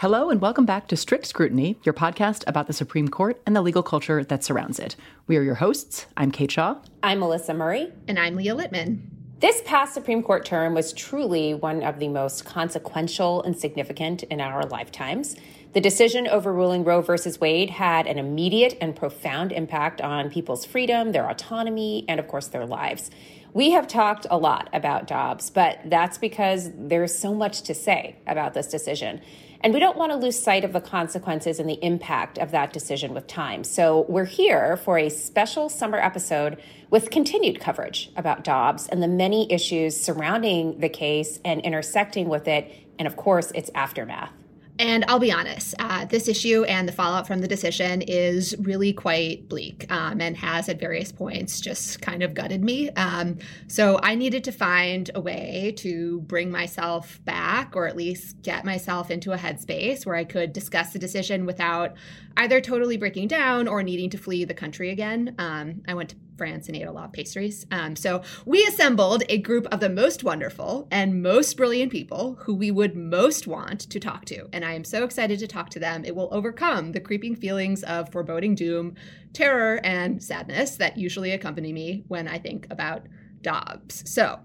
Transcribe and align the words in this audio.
Hello, 0.00 0.28
and 0.28 0.42
welcome 0.42 0.66
back 0.66 0.88
to 0.88 0.94
Strict 0.96 1.24
Scrutiny, 1.24 1.78
your 1.82 1.94
podcast 1.94 2.44
about 2.46 2.66
the 2.66 2.74
Supreme 2.74 3.08
Court 3.08 3.40
and 3.46 3.56
the 3.56 3.62
legal 3.62 3.82
culture 3.82 4.22
that 4.22 4.44
surrounds 4.44 4.78
it. 4.78 4.94
We 5.26 5.38
are 5.38 5.42
your 5.42 5.54
hosts. 5.54 6.04
I'm 6.18 6.30
Kate 6.30 6.50
Shaw. 6.50 6.76
I'm 7.02 7.20
Melissa 7.20 7.54
Murray. 7.54 7.94
And 8.06 8.18
I'm 8.18 8.36
Leah 8.36 8.54
Littman. 8.54 9.00
This 9.40 9.62
past 9.64 9.94
Supreme 9.94 10.22
Court 10.22 10.44
term 10.44 10.74
was 10.74 10.92
truly 10.92 11.54
one 11.54 11.82
of 11.82 11.98
the 11.98 12.08
most 12.08 12.44
consequential 12.44 13.42
and 13.44 13.56
significant 13.56 14.22
in 14.24 14.38
our 14.38 14.66
lifetimes. 14.66 15.34
The 15.72 15.80
decision 15.80 16.28
overruling 16.28 16.84
Roe 16.84 17.00
v. 17.00 17.14
Wade 17.40 17.70
had 17.70 18.06
an 18.06 18.18
immediate 18.18 18.76
and 18.82 18.94
profound 18.94 19.50
impact 19.50 20.02
on 20.02 20.28
people's 20.28 20.66
freedom, 20.66 21.12
their 21.12 21.30
autonomy, 21.30 22.04
and 22.06 22.20
of 22.20 22.28
course, 22.28 22.48
their 22.48 22.66
lives. 22.66 23.10
We 23.54 23.70
have 23.70 23.88
talked 23.88 24.26
a 24.30 24.36
lot 24.36 24.68
about 24.74 25.06
Dobbs, 25.06 25.48
but 25.48 25.78
that's 25.86 26.18
because 26.18 26.70
there's 26.74 27.16
so 27.16 27.32
much 27.32 27.62
to 27.62 27.72
say 27.72 28.16
about 28.26 28.52
this 28.52 28.66
decision. 28.66 29.22
And 29.66 29.74
we 29.74 29.80
don't 29.80 29.96
want 29.96 30.12
to 30.12 30.16
lose 30.16 30.38
sight 30.38 30.62
of 30.62 30.72
the 30.72 30.80
consequences 30.80 31.58
and 31.58 31.68
the 31.68 31.84
impact 31.84 32.38
of 32.38 32.52
that 32.52 32.72
decision 32.72 33.12
with 33.12 33.26
time. 33.26 33.64
So 33.64 34.06
we're 34.08 34.24
here 34.24 34.76
for 34.76 34.96
a 34.96 35.08
special 35.08 35.68
summer 35.68 35.98
episode 35.98 36.62
with 36.88 37.10
continued 37.10 37.58
coverage 37.58 38.12
about 38.14 38.44
Dobbs 38.44 38.86
and 38.86 39.02
the 39.02 39.08
many 39.08 39.50
issues 39.52 40.00
surrounding 40.00 40.78
the 40.78 40.88
case 40.88 41.40
and 41.44 41.60
intersecting 41.62 42.28
with 42.28 42.46
it, 42.46 42.72
and 42.96 43.08
of 43.08 43.16
course, 43.16 43.50
its 43.56 43.68
aftermath. 43.74 44.30
And 44.78 45.04
I'll 45.08 45.18
be 45.18 45.32
honest, 45.32 45.74
uh, 45.78 46.04
this 46.04 46.28
issue 46.28 46.64
and 46.64 46.86
the 46.86 46.92
fallout 46.92 47.26
from 47.26 47.40
the 47.40 47.48
decision 47.48 48.02
is 48.02 48.54
really 48.58 48.92
quite 48.92 49.48
bleak 49.48 49.90
um, 49.90 50.20
and 50.20 50.36
has 50.36 50.68
at 50.68 50.78
various 50.78 51.12
points 51.12 51.60
just 51.60 52.02
kind 52.02 52.22
of 52.22 52.34
gutted 52.34 52.62
me. 52.62 52.90
Um, 52.90 53.38
so 53.68 53.98
I 54.02 54.14
needed 54.14 54.44
to 54.44 54.52
find 54.52 55.10
a 55.14 55.20
way 55.20 55.74
to 55.78 56.20
bring 56.22 56.50
myself 56.50 57.20
back 57.24 57.74
or 57.74 57.86
at 57.86 57.96
least 57.96 58.42
get 58.42 58.64
myself 58.64 59.10
into 59.10 59.32
a 59.32 59.38
headspace 59.38 60.04
where 60.04 60.16
I 60.16 60.24
could 60.24 60.52
discuss 60.52 60.92
the 60.92 60.98
decision 60.98 61.46
without 61.46 61.94
either 62.36 62.60
totally 62.60 62.96
breaking 62.96 63.28
down 63.28 63.68
or 63.68 63.82
needing 63.82 64.10
to 64.10 64.18
flee 64.18 64.44
the 64.44 64.54
country 64.54 64.90
again. 64.90 65.34
Um, 65.38 65.82
I 65.88 65.94
went 65.94 66.10
to 66.10 66.16
France 66.36 66.68
and 66.68 66.76
ate 66.76 66.82
a 66.82 66.92
lot 66.92 67.06
of 67.06 67.12
pastries. 67.12 67.66
Um, 67.70 67.96
so 67.96 68.22
we 68.44 68.64
assembled 68.64 69.22
a 69.28 69.38
group 69.38 69.66
of 69.72 69.80
the 69.80 69.88
most 69.88 70.24
wonderful 70.24 70.86
and 70.90 71.22
most 71.22 71.56
brilliant 71.56 71.92
people 71.92 72.36
who 72.40 72.54
we 72.54 72.70
would 72.70 72.96
most 72.96 73.46
want 73.46 73.80
to 73.80 74.00
talk 74.00 74.24
to. 74.26 74.48
And 74.52 74.64
I 74.64 74.72
am 74.72 74.84
so 74.84 75.04
excited 75.04 75.38
to 75.40 75.46
talk 75.46 75.70
to 75.70 75.78
them. 75.78 76.04
It 76.04 76.14
will 76.14 76.28
overcome 76.32 76.92
the 76.92 77.00
creeping 77.00 77.36
feelings 77.36 77.82
of 77.84 78.10
foreboding 78.10 78.54
doom, 78.54 78.94
terror, 79.32 79.80
and 79.84 80.22
sadness 80.22 80.76
that 80.76 80.96
usually 80.96 81.32
accompany 81.32 81.72
me 81.72 82.04
when 82.08 82.28
I 82.28 82.38
think 82.38 82.66
about 82.70 83.06
Dobbs. 83.42 84.02
So, 84.10 84.40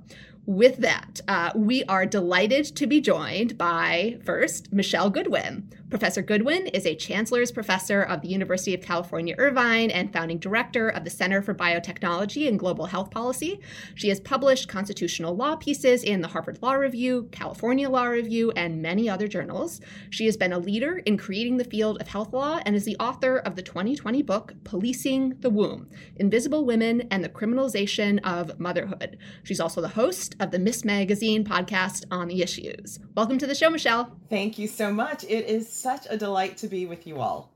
with 0.45 0.77
that, 0.77 1.21
uh, 1.27 1.51
we 1.55 1.83
are 1.85 2.05
delighted 2.05 2.65
to 2.75 2.87
be 2.87 2.99
joined 2.99 3.57
by 3.57 4.17
first 4.23 4.73
Michelle 4.73 5.09
Goodwin. 5.09 5.69
Professor 5.91 6.21
Goodwin 6.21 6.67
is 6.67 6.85
a 6.85 6.95
Chancellor's 6.95 7.51
Professor 7.51 8.01
of 8.01 8.21
the 8.21 8.29
University 8.29 8.73
of 8.73 8.81
California, 8.81 9.35
Irvine, 9.37 9.91
and 9.91 10.11
founding 10.13 10.37
director 10.37 10.87
of 10.87 11.03
the 11.03 11.09
Center 11.09 11.41
for 11.41 11.53
Biotechnology 11.53 12.47
and 12.47 12.57
Global 12.57 12.85
Health 12.85 13.11
Policy. 13.11 13.59
She 13.93 14.07
has 14.07 14.21
published 14.21 14.69
constitutional 14.69 15.35
law 15.35 15.57
pieces 15.57 16.01
in 16.05 16.21
the 16.21 16.29
Harvard 16.29 16.59
Law 16.61 16.73
Review, 16.75 17.27
California 17.33 17.89
Law 17.89 18.05
Review, 18.05 18.51
and 18.51 18.81
many 18.81 19.09
other 19.09 19.27
journals. 19.27 19.81
She 20.09 20.25
has 20.27 20.37
been 20.37 20.53
a 20.53 20.59
leader 20.59 20.99
in 20.99 21.17
creating 21.17 21.57
the 21.57 21.65
field 21.65 21.99
of 21.99 22.07
health 22.07 22.31
law 22.31 22.61
and 22.65 22.73
is 22.73 22.85
the 22.85 22.95
author 22.97 23.37
of 23.39 23.57
the 23.57 23.61
2020 23.61 24.23
book 24.23 24.53
Policing 24.63 25.35
the 25.41 25.49
Womb 25.49 25.89
Invisible 26.15 26.65
Women 26.65 27.01
and 27.11 27.21
the 27.21 27.29
Criminalization 27.29 28.21
of 28.23 28.57
Motherhood. 28.61 29.17
She's 29.43 29.59
also 29.59 29.81
the 29.81 29.89
host 29.89 30.35
of 30.41 30.49
the 30.49 30.59
Miss 30.59 30.83
Magazine 30.83 31.45
podcast 31.45 32.03
on 32.09 32.27
the 32.27 32.41
issues. 32.41 32.99
Welcome 33.15 33.37
to 33.37 33.47
the 33.47 33.55
show, 33.55 33.69
Michelle. 33.69 34.17
Thank 34.27 34.57
you 34.57 34.67
so 34.67 34.91
much. 34.91 35.23
It 35.23 35.45
is 35.45 35.71
such 35.71 36.07
a 36.09 36.17
delight 36.17 36.57
to 36.57 36.67
be 36.67 36.87
with 36.87 37.05
you 37.05 37.21
all. 37.21 37.51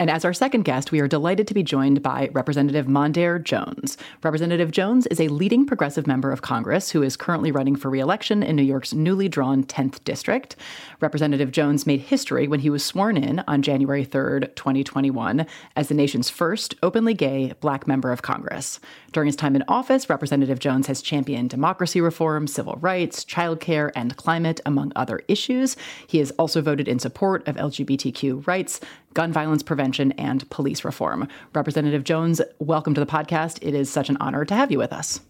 And 0.00 0.08
as 0.08 0.24
our 0.24 0.32
second 0.32 0.62
guest, 0.62 0.92
we 0.92 1.00
are 1.00 1.06
delighted 1.06 1.46
to 1.48 1.52
be 1.52 1.62
joined 1.62 2.02
by 2.02 2.30
Representative 2.32 2.86
Mondaire 2.86 3.44
Jones. 3.44 3.98
Representative 4.22 4.70
Jones 4.70 5.06
is 5.08 5.20
a 5.20 5.28
leading 5.28 5.66
progressive 5.66 6.06
member 6.06 6.32
of 6.32 6.40
Congress 6.40 6.90
who 6.90 7.02
is 7.02 7.18
currently 7.18 7.52
running 7.52 7.76
for 7.76 7.90
reelection 7.90 8.42
in 8.42 8.56
New 8.56 8.62
York's 8.62 8.94
newly 8.94 9.28
drawn 9.28 9.62
10th 9.62 10.02
district. 10.04 10.56
Representative 11.00 11.52
Jones 11.52 11.86
made 11.86 12.00
history 12.00 12.48
when 12.48 12.60
he 12.60 12.70
was 12.70 12.82
sworn 12.82 13.18
in 13.18 13.40
on 13.46 13.60
January 13.60 14.06
3rd, 14.06 14.56
2021, 14.56 15.44
as 15.76 15.88
the 15.88 15.94
nation's 15.94 16.30
first 16.30 16.74
openly 16.82 17.12
gay 17.12 17.52
black 17.60 17.86
member 17.86 18.10
of 18.10 18.22
Congress. 18.22 18.80
During 19.12 19.26
his 19.26 19.34
time 19.34 19.56
in 19.56 19.64
office, 19.66 20.08
Representative 20.08 20.60
Jones 20.60 20.86
has 20.86 21.02
championed 21.02 21.50
democracy 21.50 22.00
reform, 22.00 22.46
civil 22.46 22.74
rights, 22.74 23.24
childcare, 23.24 23.90
and 23.96 24.16
climate, 24.16 24.60
among 24.64 24.92
other 24.94 25.20
issues. 25.26 25.76
He 26.06 26.18
has 26.18 26.30
also 26.32 26.62
voted 26.62 26.86
in 26.86 27.00
support 27.00 27.46
of 27.48 27.56
LGBTQ 27.56 28.46
rights, 28.46 28.80
gun 29.12 29.32
violence 29.32 29.64
prevention, 29.64 30.12
and 30.12 30.48
police 30.50 30.84
reform. 30.84 31.26
Representative 31.52 32.04
Jones, 32.04 32.40
welcome 32.60 32.94
to 32.94 33.00
the 33.00 33.06
podcast. 33.06 33.58
It 33.62 33.74
is 33.74 33.90
such 33.90 34.10
an 34.10 34.16
honor 34.20 34.44
to 34.44 34.54
have 34.54 34.70
you 34.70 34.78
with 34.78 34.92
us. 34.92 35.20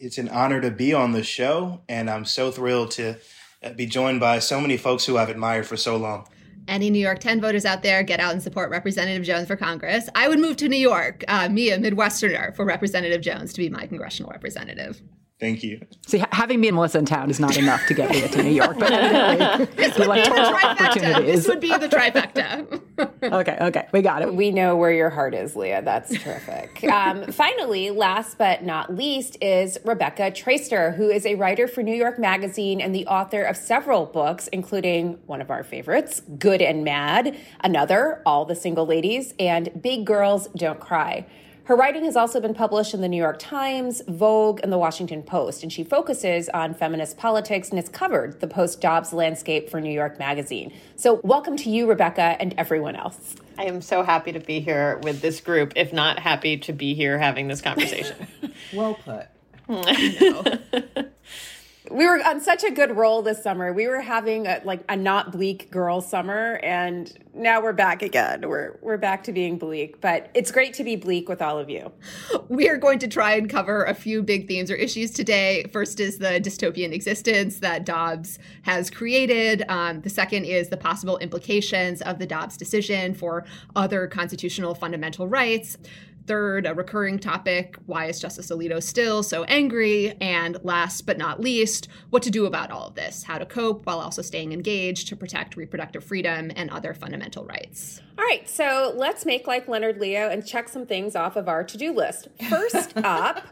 It's 0.00 0.18
an 0.18 0.28
honor 0.30 0.60
to 0.60 0.72
be 0.72 0.92
on 0.92 1.12
the 1.12 1.22
show, 1.22 1.82
and 1.88 2.10
I'm 2.10 2.24
so 2.24 2.50
thrilled 2.50 2.90
to 2.92 3.18
be 3.76 3.86
joined 3.86 4.18
by 4.18 4.40
so 4.40 4.60
many 4.60 4.76
folks 4.76 5.04
who 5.04 5.16
I've 5.16 5.30
admired 5.30 5.66
for 5.66 5.76
so 5.76 5.96
long. 5.96 6.26
Any 6.68 6.90
New 6.90 7.00
York 7.00 7.18
10 7.18 7.40
voters 7.40 7.64
out 7.64 7.82
there, 7.82 8.02
get 8.02 8.20
out 8.20 8.32
and 8.32 8.42
support 8.42 8.70
Representative 8.70 9.24
Jones 9.24 9.48
for 9.48 9.56
Congress. 9.56 10.08
I 10.14 10.28
would 10.28 10.38
move 10.38 10.58
to 10.58 10.68
New 10.68 10.76
York, 10.76 11.24
uh, 11.26 11.48
me, 11.48 11.70
a 11.70 11.78
Midwesterner, 11.78 12.54
for 12.54 12.66
Representative 12.66 13.22
Jones 13.22 13.54
to 13.54 13.58
be 13.58 13.70
my 13.70 13.86
congressional 13.86 14.30
representative. 14.30 15.00
Thank 15.40 15.62
you. 15.62 15.80
See, 16.04 16.24
having 16.32 16.60
me 16.60 16.66
and 16.66 16.74
Melissa 16.74 16.98
in 16.98 17.06
town 17.06 17.30
is 17.30 17.38
not 17.38 17.56
enough 17.56 17.86
to 17.86 17.94
get 17.94 18.10
me 18.10 18.26
to 18.26 18.42
New 18.42 18.50
York, 18.50 18.76
but 18.76 18.90
evidently, 18.92 19.66
this 19.76 19.96
would 19.96 20.10
be 20.12 20.22
the 20.24 20.30
trifecta. 20.30 21.24
This 21.24 21.46
would 21.46 21.60
be 21.60 21.68
the 21.68 21.88
trifecta. 21.88 23.32
okay, 23.32 23.56
okay, 23.60 23.88
we 23.92 24.02
got 24.02 24.22
it. 24.22 24.34
We 24.34 24.50
know 24.50 24.74
where 24.74 24.90
your 24.90 25.10
heart 25.10 25.34
is, 25.34 25.54
Leah. 25.54 25.82
That's 25.82 26.10
terrific. 26.18 26.82
um, 26.92 27.30
finally, 27.30 27.90
last 27.90 28.36
but 28.36 28.64
not 28.64 28.96
least, 28.96 29.36
is 29.40 29.78
Rebecca 29.84 30.32
Traister, 30.32 30.96
who 30.96 31.08
is 31.08 31.24
a 31.24 31.36
writer 31.36 31.68
for 31.68 31.84
New 31.84 31.94
York 31.94 32.18
Magazine 32.18 32.80
and 32.80 32.92
the 32.92 33.06
author 33.06 33.44
of 33.44 33.56
several 33.56 34.06
books, 34.06 34.48
including 34.48 35.20
one 35.26 35.40
of 35.40 35.52
our 35.52 35.62
favorites, 35.62 36.20
Good 36.36 36.60
and 36.60 36.82
Mad, 36.82 37.36
another, 37.60 38.22
All 38.26 38.44
the 38.44 38.56
Single 38.56 38.86
Ladies, 38.86 39.34
and 39.38 39.80
Big 39.80 40.04
Girls 40.04 40.48
Don't 40.56 40.80
Cry. 40.80 41.26
Her 41.68 41.76
writing 41.76 42.06
has 42.06 42.16
also 42.16 42.40
been 42.40 42.54
published 42.54 42.94
in 42.94 43.02
the 43.02 43.08
New 43.08 43.18
York 43.18 43.38
Times, 43.38 44.00
Vogue, 44.08 44.60
and 44.62 44.72
the 44.72 44.78
Washington 44.78 45.22
Post, 45.22 45.62
and 45.62 45.70
she 45.70 45.84
focuses 45.84 46.48
on 46.48 46.72
feminist 46.72 47.18
politics 47.18 47.68
and 47.68 47.78
has 47.78 47.90
covered 47.90 48.40
the 48.40 48.46
post 48.46 48.80
Dobbs 48.80 49.12
landscape 49.12 49.68
for 49.68 49.78
New 49.78 49.92
York 49.92 50.18
Magazine. 50.18 50.72
So, 50.96 51.20
welcome 51.24 51.58
to 51.58 51.68
you, 51.68 51.86
Rebecca, 51.86 52.38
and 52.40 52.54
everyone 52.56 52.96
else. 52.96 53.36
I 53.58 53.64
am 53.64 53.82
so 53.82 54.02
happy 54.02 54.32
to 54.32 54.40
be 54.40 54.60
here 54.60 54.98
with 55.02 55.20
this 55.20 55.42
group, 55.42 55.74
if 55.76 55.92
not 55.92 56.18
happy 56.18 56.56
to 56.56 56.72
be 56.72 56.94
here 56.94 57.18
having 57.18 57.48
this 57.48 57.60
conversation. 57.60 58.16
well 58.72 58.94
put. 59.04 59.26
we 61.90 62.06
were 62.06 62.22
on 62.24 62.40
such 62.40 62.64
a 62.64 62.70
good 62.70 62.96
roll 62.96 63.22
this 63.22 63.42
summer. 63.42 63.72
We 63.72 63.86
were 63.86 64.00
having 64.00 64.46
a, 64.46 64.60
like 64.64 64.84
a 64.88 64.96
not 64.96 65.32
bleak 65.32 65.70
girl 65.70 66.00
summer, 66.00 66.60
and 66.62 67.12
now 67.34 67.62
we're 67.62 67.72
back 67.72 68.02
again. 68.02 68.48
We're 68.48 68.78
we're 68.82 68.98
back 68.98 69.24
to 69.24 69.32
being 69.32 69.58
bleak, 69.58 70.00
but 70.00 70.30
it's 70.34 70.50
great 70.50 70.74
to 70.74 70.84
be 70.84 70.96
bleak 70.96 71.28
with 71.28 71.40
all 71.40 71.58
of 71.58 71.70
you. 71.70 71.92
We 72.48 72.68
are 72.68 72.76
going 72.76 72.98
to 73.00 73.08
try 73.08 73.34
and 73.34 73.48
cover 73.48 73.84
a 73.84 73.94
few 73.94 74.22
big 74.22 74.48
themes 74.48 74.70
or 74.70 74.74
issues 74.74 75.10
today. 75.10 75.64
First 75.72 76.00
is 76.00 76.18
the 76.18 76.40
dystopian 76.40 76.92
existence 76.92 77.60
that 77.60 77.84
Dobbs 77.84 78.38
has 78.62 78.90
created. 78.90 79.64
Um, 79.68 80.00
the 80.00 80.10
second 80.10 80.44
is 80.44 80.68
the 80.68 80.76
possible 80.76 81.18
implications 81.18 82.02
of 82.02 82.18
the 82.18 82.26
Dobbs 82.26 82.56
decision 82.56 83.14
for 83.14 83.44
other 83.76 84.06
constitutional 84.06 84.74
fundamental 84.74 85.28
rights. 85.28 85.78
Third, 86.28 86.66
a 86.66 86.74
recurring 86.74 87.18
topic 87.18 87.78
why 87.86 88.04
is 88.04 88.20
Justice 88.20 88.50
Alito 88.50 88.82
still 88.82 89.22
so 89.22 89.44
angry? 89.44 90.12
And 90.20 90.58
last 90.62 91.06
but 91.06 91.16
not 91.16 91.40
least, 91.40 91.88
what 92.10 92.22
to 92.24 92.30
do 92.30 92.44
about 92.44 92.70
all 92.70 92.88
of 92.88 92.96
this, 92.96 93.22
how 93.22 93.38
to 93.38 93.46
cope 93.46 93.86
while 93.86 93.98
also 93.98 94.20
staying 94.20 94.52
engaged 94.52 95.08
to 95.08 95.16
protect 95.16 95.56
reproductive 95.56 96.04
freedom 96.04 96.52
and 96.54 96.68
other 96.68 96.92
fundamental 96.92 97.46
rights. 97.46 98.02
All 98.18 98.24
right, 98.26 98.46
so 98.46 98.92
let's 98.94 99.24
make 99.24 99.46
like 99.46 99.68
Leonard 99.68 100.00
Leo 100.00 100.28
and 100.28 100.46
check 100.46 100.68
some 100.68 100.84
things 100.84 101.16
off 101.16 101.34
of 101.34 101.48
our 101.48 101.64
to 101.64 101.78
do 101.78 101.94
list. 101.94 102.28
First 102.50 102.94
up, 102.98 103.46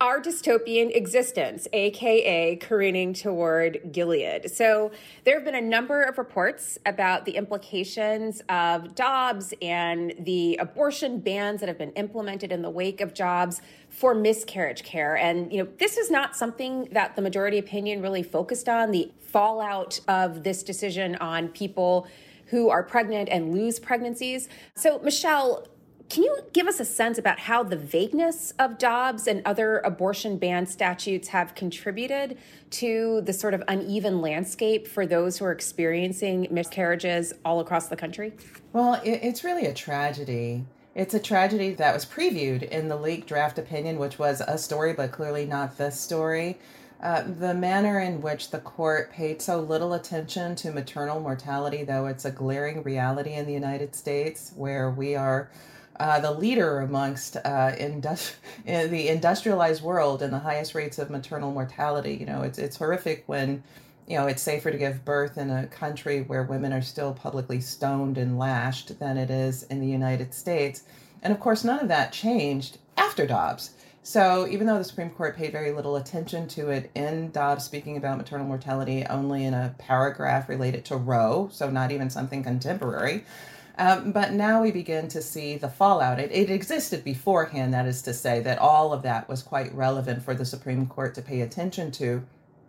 our 0.00 0.18
dystopian 0.18 0.94
existence, 0.96 1.68
aka 1.74 2.56
careening 2.56 3.12
toward 3.12 3.92
Gilead. 3.92 4.50
So, 4.50 4.92
there 5.24 5.34
have 5.34 5.44
been 5.44 5.54
a 5.54 5.60
number 5.60 6.02
of 6.02 6.16
reports 6.16 6.78
about 6.86 7.26
the 7.26 7.32
implications 7.32 8.40
of 8.48 8.94
Dobbs 8.94 9.52
and 9.60 10.14
the 10.20 10.56
abortion 10.56 11.20
bans 11.20 11.60
that 11.60 11.68
have 11.68 11.76
been 11.76 11.92
implemented 11.92 12.50
in 12.50 12.62
the 12.62 12.70
wake 12.70 13.02
of 13.02 13.12
Dobbs 13.12 13.60
for 13.90 14.14
miscarriage 14.14 14.84
care. 14.84 15.16
And, 15.16 15.52
you 15.52 15.62
know, 15.62 15.68
this 15.78 15.98
is 15.98 16.10
not 16.10 16.34
something 16.34 16.88
that 16.92 17.14
the 17.14 17.22
majority 17.22 17.58
opinion 17.58 18.00
really 18.00 18.22
focused 18.22 18.68
on 18.70 18.92
the 18.92 19.12
fallout 19.18 20.00
of 20.08 20.44
this 20.44 20.62
decision 20.62 21.16
on 21.16 21.48
people 21.48 22.06
who 22.46 22.70
are 22.70 22.82
pregnant 22.82 23.28
and 23.28 23.54
lose 23.54 23.78
pregnancies. 23.78 24.48
So, 24.74 24.98
Michelle, 25.00 25.66
can 26.10 26.24
you 26.24 26.36
give 26.52 26.66
us 26.66 26.80
a 26.80 26.84
sense 26.84 27.18
about 27.18 27.38
how 27.38 27.62
the 27.62 27.76
vagueness 27.76 28.52
of 28.58 28.78
Dobbs 28.78 29.28
and 29.28 29.42
other 29.46 29.78
abortion 29.78 30.38
ban 30.38 30.66
statutes 30.66 31.28
have 31.28 31.54
contributed 31.54 32.36
to 32.70 33.20
the 33.20 33.32
sort 33.32 33.54
of 33.54 33.62
uneven 33.68 34.20
landscape 34.20 34.88
for 34.88 35.06
those 35.06 35.38
who 35.38 35.44
are 35.44 35.52
experiencing 35.52 36.48
miscarriages 36.50 37.32
all 37.44 37.60
across 37.60 37.86
the 37.86 37.96
country? 37.96 38.32
Well, 38.72 39.00
it's 39.04 39.44
really 39.44 39.66
a 39.66 39.72
tragedy. 39.72 40.64
It's 40.96 41.14
a 41.14 41.20
tragedy 41.20 41.74
that 41.74 41.94
was 41.94 42.04
previewed 42.04 42.64
in 42.64 42.88
the 42.88 42.96
leaked 42.96 43.28
draft 43.28 43.60
opinion, 43.60 43.96
which 43.96 44.18
was 44.18 44.40
a 44.40 44.58
story, 44.58 44.92
but 44.92 45.12
clearly 45.12 45.46
not 45.46 45.78
this 45.78 45.98
story. 45.98 46.58
Uh, 47.00 47.22
the 47.22 47.54
manner 47.54 48.00
in 48.00 48.20
which 48.20 48.50
the 48.50 48.58
court 48.58 49.12
paid 49.12 49.40
so 49.40 49.60
little 49.60 49.94
attention 49.94 50.56
to 50.56 50.72
maternal 50.72 51.20
mortality, 51.20 51.84
though 51.84 52.06
it's 52.06 52.24
a 52.24 52.30
glaring 52.32 52.82
reality 52.82 53.34
in 53.34 53.46
the 53.46 53.52
United 53.52 53.94
States, 53.94 54.52
where 54.56 54.90
we 54.90 55.14
are 55.14 55.48
uh, 56.00 56.18
the 56.18 56.32
leader 56.32 56.80
amongst 56.80 57.36
uh, 57.36 57.72
industri- 57.78 58.34
in 58.66 58.90
the 58.90 59.08
industrialized 59.08 59.82
world 59.82 60.22
and 60.22 60.32
the 60.32 60.38
highest 60.38 60.74
rates 60.74 60.98
of 60.98 61.10
maternal 61.10 61.52
mortality. 61.52 62.14
You 62.14 62.24
know, 62.26 62.42
it's 62.42 62.58
it's 62.58 62.78
horrific 62.78 63.24
when 63.26 63.62
you 64.08 64.16
know 64.16 64.26
it's 64.26 64.42
safer 64.42 64.70
to 64.70 64.78
give 64.78 65.04
birth 65.04 65.36
in 65.36 65.50
a 65.50 65.66
country 65.66 66.22
where 66.22 66.42
women 66.42 66.72
are 66.72 66.80
still 66.80 67.12
publicly 67.12 67.60
stoned 67.60 68.16
and 68.16 68.38
lashed 68.38 68.98
than 68.98 69.18
it 69.18 69.30
is 69.30 69.64
in 69.64 69.80
the 69.80 69.86
United 69.86 70.32
States. 70.32 70.84
And 71.22 71.34
of 71.34 71.38
course, 71.38 71.64
none 71.64 71.80
of 71.80 71.88
that 71.88 72.12
changed 72.12 72.78
after 72.96 73.26
Dobbs. 73.26 73.72
So 74.02 74.48
even 74.48 74.66
though 74.66 74.78
the 74.78 74.84
Supreme 74.84 75.10
Court 75.10 75.36
paid 75.36 75.52
very 75.52 75.72
little 75.72 75.96
attention 75.96 76.48
to 76.48 76.70
it 76.70 76.90
in 76.94 77.30
Dobbs 77.30 77.64
speaking 77.64 77.98
about 77.98 78.16
maternal 78.16 78.46
mortality 78.46 79.04
only 79.04 79.44
in 79.44 79.52
a 79.52 79.74
paragraph 79.76 80.48
related 80.48 80.86
to 80.86 80.96
Roe, 80.96 81.50
so 81.52 81.68
not 81.70 81.92
even 81.92 82.08
something 82.08 82.42
contemporary, 82.42 83.24
um, 83.80 84.12
but 84.12 84.32
now 84.32 84.60
we 84.60 84.70
begin 84.70 85.08
to 85.08 85.22
see 85.22 85.56
the 85.56 85.70
fallout. 85.70 86.20
It, 86.20 86.30
it 86.30 86.50
existed 86.50 87.02
beforehand, 87.02 87.72
that 87.72 87.86
is 87.86 88.02
to 88.02 88.12
say, 88.12 88.40
that 88.40 88.58
all 88.58 88.92
of 88.92 89.02
that 89.02 89.26
was 89.26 89.42
quite 89.42 89.74
relevant 89.74 90.22
for 90.22 90.34
the 90.34 90.44
Supreme 90.44 90.86
Court 90.86 91.14
to 91.14 91.22
pay 91.22 91.40
attention 91.40 91.90
to. 91.92 92.22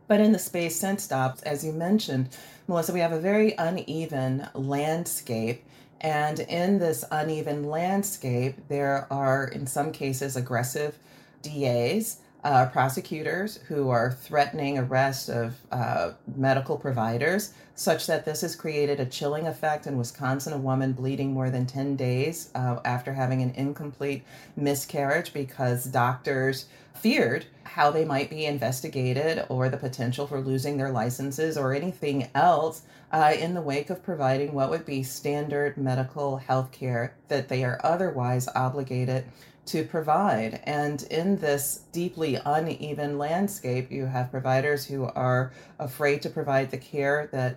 But 0.08 0.22
in 0.22 0.32
the 0.32 0.40
space 0.40 0.78
since 0.78 1.06
Dobbs, 1.08 1.42
as 1.44 1.66
you 1.66 1.74
mentioned, 1.74 2.30
Melissa, 2.68 2.94
we 2.94 3.02
have 3.02 3.12
a 3.12 3.20
very 3.20 3.54
uneven 3.58 4.48
landscape. 4.54 5.66
And 6.00 6.40
in 6.40 6.80
this 6.80 7.04
uneven 7.12 7.66
landscape, 7.66 8.56
there 8.70 9.06
are, 9.12 9.50
in 9.50 9.68
some 9.68 9.92
cases, 9.92 10.38
aggressive 10.38 10.98
DAs 11.42 12.22
uh, 12.44 12.68
prosecutors 12.68 13.58
who 13.68 13.90
are 13.90 14.12
threatening 14.12 14.78
arrest 14.78 15.30
of 15.30 15.56
uh, 15.72 16.12
medical 16.36 16.78
providers, 16.78 17.54
such 17.82 18.06
that 18.06 18.26
this 18.26 18.42
has 18.42 18.56
created 18.56 19.00
a 19.00 19.06
chilling 19.06 19.48
effect 19.48 19.88
in 19.88 19.98
Wisconsin. 19.98 20.54
A 20.54 20.58
woman 20.58 20.94
bleeding 20.94 21.34
more 21.34 21.50
than 21.50 21.66
10 21.66 21.96
days 21.96 22.52
uh, 22.54 22.80
after 22.86 23.14
having 23.14 23.42
an 23.42 23.54
incomplete 23.56 24.24
miscarriage 24.56 25.34
because 25.34 25.86
doctors 25.86 26.68
feared 26.94 27.46
how 27.64 27.90
they 27.90 28.06
might 28.06 28.30
be 28.30 28.46
investigated 28.46 29.46
or 29.50 29.70
the 29.70 29.78
potential 29.78 30.28
for 30.28 30.40
losing 30.40 30.78
their 30.78 30.92
licenses 30.92 31.58
or 31.58 31.74
anything 31.74 32.30
else 32.36 32.84
uh, 33.12 33.34
in 33.38 33.54
the 33.54 33.62
wake 33.62 33.90
of 33.90 34.04
providing 34.04 34.54
what 34.54 34.70
would 34.70 34.86
be 34.86 35.02
standard 35.02 35.76
medical 35.76 36.38
health 36.38 36.72
care 36.72 37.16
that 37.30 37.50
they 37.50 37.64
are 37.64 37.80
otherwise 37.84 38.48
obligated 38.56 39.26
to 39.66 39.84
provide. 39.84 40.62
And 40.66 41.04
in 41.04 41.38
this 41.38 41.82
deeply 41.92 42.38
uneven 42.46 43.18
landscape, 43.18 43.92
you 43.92 44.06
have 44.06 44.32
providers 44.32 44.86
who 44.86 45.06
are 45.06 45.54
afraid 45.80 46.22
to 46.24 46.30
provide 46.30 46.72
the 46.72 46.78
care 46.78 47.30
that 47.32 47.56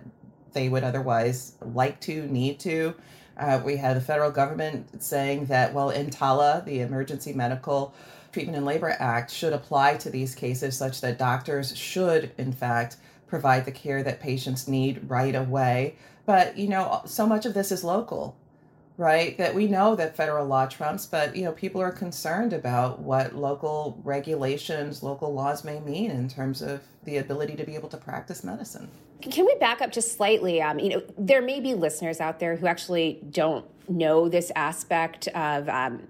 they 0.55 0.69
would 0.69 0.83
otherwise 0.83 1.53
like 1.61 1.99
to, 2.01 2.25
need 2.25 2.59
to. 2.61 2.95
Uh, 3.37 3.61
we 3.63 3.77
had 3.77 3.95
the 3.95 4.01
federal 4.01 4.31
government 4.31 5.03
saying 5.03 5.45
that, 5.45 5.73
well, 5.73 5.91
EMTALA, 5.91 6.65
the 6.65 6.79
Emergency 6.79 7.33
Medical 7.33 7.93
Treatment 8.31 8.57
and 8.57 8.65
Labor 8.65 8.95
Act, 8.97 9.29
should 9.29 9.53
apply 9.53 9.97
to 9.97 10.09
these 10.09 10.33
cases 10.33 10.75
such 10.75 11.01
that 11.01 11.19
doctors 11.19 11.77
should, 11.77 12.31
in 12.37 12.51
fact, 12.51 12.97
provide 13.27 13.65
the 13.65 13.71
care 13.71 14.01
that 14.01 14.19
patients 14.19 14.67
need 14.67 15.09
right 15.09 15.35
away. 15.35 15.95
But, 16.25 16.57
you 16.57 16.69
know, 16.69 17.01
so 17.05 17.27
much 17.27 17.45
of 17.45 17.53
this 17.53 17.71
is 17.71 17.83
local 17.83 18.35
right 18.97 19.37
that 19.37 19.53
we 19.53 19.67
know 19.67 19.95
that 19.95 20.15
federal 20.15 20.45
law 20.45 20.65
trumps 20.65 21.05
but 21.05 21.35
you 21.35 21.43
know 21.43 21.51
people 21.51 21.81
are 21.81 21.91
concerned 21.91 22.53
about 22.53 22.99
what 22.99 23.35
local 23.35 23.99
regulations 24.03 25.03
local 25.03 25.33
laws 25.33 25.63
may 25.63 25.79
mean 25.81 26.09
in 26.09 26.29
terms 26.29 26.61
of 26.61 26.81
the 27.03 27.17
ability 27.17 27.55
to 27.55 27.63
be 27.63 27.75
able 27.75 27.89
to 27.89 27.97
practice 27.97 28.43
medicine. 28.43 28.89
Can 29.21 29.45
we 29.45 29.55
back 29.59 29.81
up 29.81 29.91
just 29.91 30.15
slightly? 30.17 30.61
Um, 30.61 30.79
you 30.79 30.89
know 30.89 31.03
there 31.17 31.41
may 31.41 31.59
be 31.59 31.73
listeners 31.73 32.19
out 32.19 32.39
there 32.39 32.55
who 32.55 32.67
actually 32.67 33.19
don't 33.29 33.65
know 33.89 34.29
this 34.29 34.51
aspect 34.55 35.27
of 35.29 35.69
um, 35.69 36.03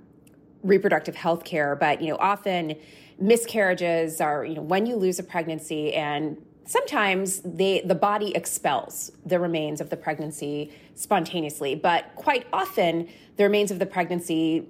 reproductive 0.63 1.15
health 1.15 1.43
care 1.43 1.75
but 1.75 2.01
you 2.01 2.09
know 2.09 2.17
often 2.17 2.75
miscarriages 3.19 4.21
are 4.21 4.45
you 4.45 4.55
know 4.55 4.61
when 4.61 4.85
you 4.85 4.95
lose 4.95 5.19
a 5.19 5.23
pregnancy 5.23 5.93
and 5.93 6.37
sometimes 6.65 7.41
they, 7.41 7.81
the 7.81 7.95
body 7.95 8.35
expels 8.35 9.11
the 9.25 9.39
remains 9.39 9.81
of 9.81 9.89
the 9.89 9.97
pregnancy 9.97 10.73
spontaneously, 10.95 11.75
but 11.75 12.13
quite 12.15 12.47
often 12.51 13.07
the 13.37 13.43
remains 13.43 13.71
of 13.71 13.79
the 13.79 13.85
pregnancy 13.85 14.67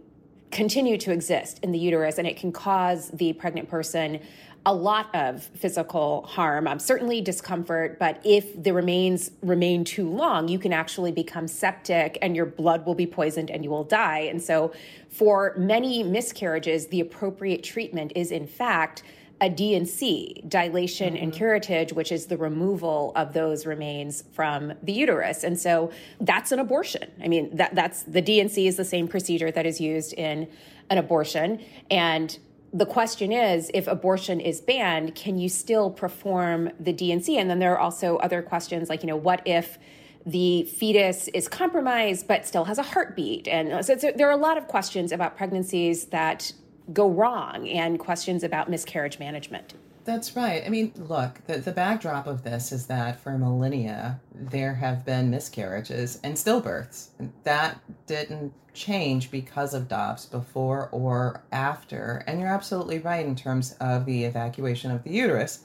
continue 0.52 0.98
to 0.98 1.12
exist 1.12 1.60
in 1.64 1.72
the 1.72 1.80
uterus 1.80 2.18
and 2.18 2.28
it 2.28 2.38
can 2.38 2.52
cause 2.52 3.10
the 3.12 3.34
pregnant 3.34 3.70
person 3.70 4.20
a 4.68 4.74
lot 4.74 5.14
of 5.14 5.44
physical 5.44 6.24
harm, 6.24 6.68
um, 6.68 6.80
certainly 6.80 7.22
discomfort, 7.22 8.00
but 8.00 8.20
if 8.24 8.64
the 8.64 8.74
remains 8.74 9.30
remain 9.44 9.84
too 9.84 10.10
long, 10.10 10.48
you 10.48 10.58
can 10.58 10.74
actually 10.74 11.12
become 11.12 11.48
septic 11.48 12.18
and 12.22 12.36
your 12.36 12.48
blood 12.48 12.84
will 12.86 12.96
be 12.96 13.06
poisoned 13.06 13.52
and 13.52 13.64
you 13.64 13.70
will 13.70 13.84
die. 13.84 14.22
And 14.22 14.42
so, 14.42 14.74
for 15.10 15.54
many 15.56 16.02
miscarriages, 16.02 16.88
the 16.88 17.00
appropriate 17.00 17.64
treatment 17.64 18.12
is, 18.16 18.32
in 18.32 18.48
fact, 18.48 19.04
a 19.42 19.50
D&C, 19.50 20.44
dilation 20.48 21.14
mm-hmm. 21.14 21.24
and 21.24 21.34
curettage, 21.34 21.94
which 21.94 22.12
is 22.12 22.28
the 22.28 22.38
removal 22.38 23.12
of 23.16 23.34
those 23.34 23.66
remains 23.66 24.24
from 24.32 24.74
the 24.84 24.94
uterus. 24.94 25.44
And 25.44 25.60
so 25.60 25.92
that's 26.22 26.52
an 26.52 26.60
abortion. 26.60 27.12
I 27.22 27.28
mean, 27.28 27.56
that, 27.56 27.76
that's 27.76 28.04
the 28.04 28.22
D&C 28.22 28.68
is 28.68 28.78
the 28.78 28.86
same 28.86 29.08
procedure 29.08 29.52
that 29.52 29.66
is 29.66 29.82
used 29.82 30.14
in 30.14 30.48
an 30.90 30.98
abortion. 30.98 31.60
And 31.92 32.38
the 32.72 32.86
question 32.86 33.32
is 33.32 33.72
if 33.74 33.88
abortion 33.88 34.40
is 34.40 34.62
banned, 34.62 35.16
can 35.16 35.38
you 35.38 35.50
still 35.50 35.90
perform 35.90 36.72
the 36.80 36.94
D&C? 36.94 37.38
And 37.38 37.50
then 37.50 37.60
there 37.60 37.74
are 37.74 37.80
also 37.80 38.18
other 38.18 38.42
questions 38.42 38.90
like, 38.90 39.02
you 39.02 39.08
know, 39.08 39.16
what 39.16 39.42
if 39.46 39.78
the 40.26 40.64
fetus 40.64 41.28
is 41.30 41.48
compromised 41.48 42.28
but 42.28 42.46
still 42.46 42.66
has 42.66 42.78
a 42.78 42.84
heartbeat? 42.84 43.48
And 43.48 43.86
so 43.86 43.96
there 43.96 44.28
are 44.28 44.32
a 44.32 44.38
lot 44.38 44.58
of 44.58 44.68
questions 44.68 45.12
about 45.12 45.38
pregnancies 45.38 46.06
that 46.08 46.52
go 46.94 47.10
wrong 47.10 47.68
and 47.68 48.00
questions 48.00 48.44
about 48.44 48.70
miscarriage 48.70 49.20
management. 49.20 49.74
That's 50.04 50.36
right. 50.36 50.64
I 50.64 50.70
mean, 50.70 50.94
look, 50.96 51.42
the, 51.48 51.58
the 51.58 51.72
backdrop 51.72 52.28
of 52.28 52.44
this 52.44 52.72
is 52.72 52.86
that 52.86 53.20
for 53.20 53.38
millennia, 53.40 54.20
there 54.34 54.76
have 54.76 55.04
been 55.04 55.32
miscarriages 55.32 56.20
and 56.24 56.36
stillbirths. 56.36 57.08
That 57.44 57.80
didn't 58.06 58.54
change 58.76 59.32
because 59.32 59.74
of 59.74 59.88
Dobbs 59.88 60.28
before 60.28 60.90
or 60.92 61.44
after. 61.52 62.24
And 62.28 62.40
you're 62.40 62.50
absolutely 62.50 63.00
right 63.00 63.26
in 63.26 63.36
terms 63.36 63.76
of 63.80 64.06
the 64.06 64.26
evacuation 64.26 64.92
of 64.92 65.04
the 65.04 65.10
uterus. 65.10 65.64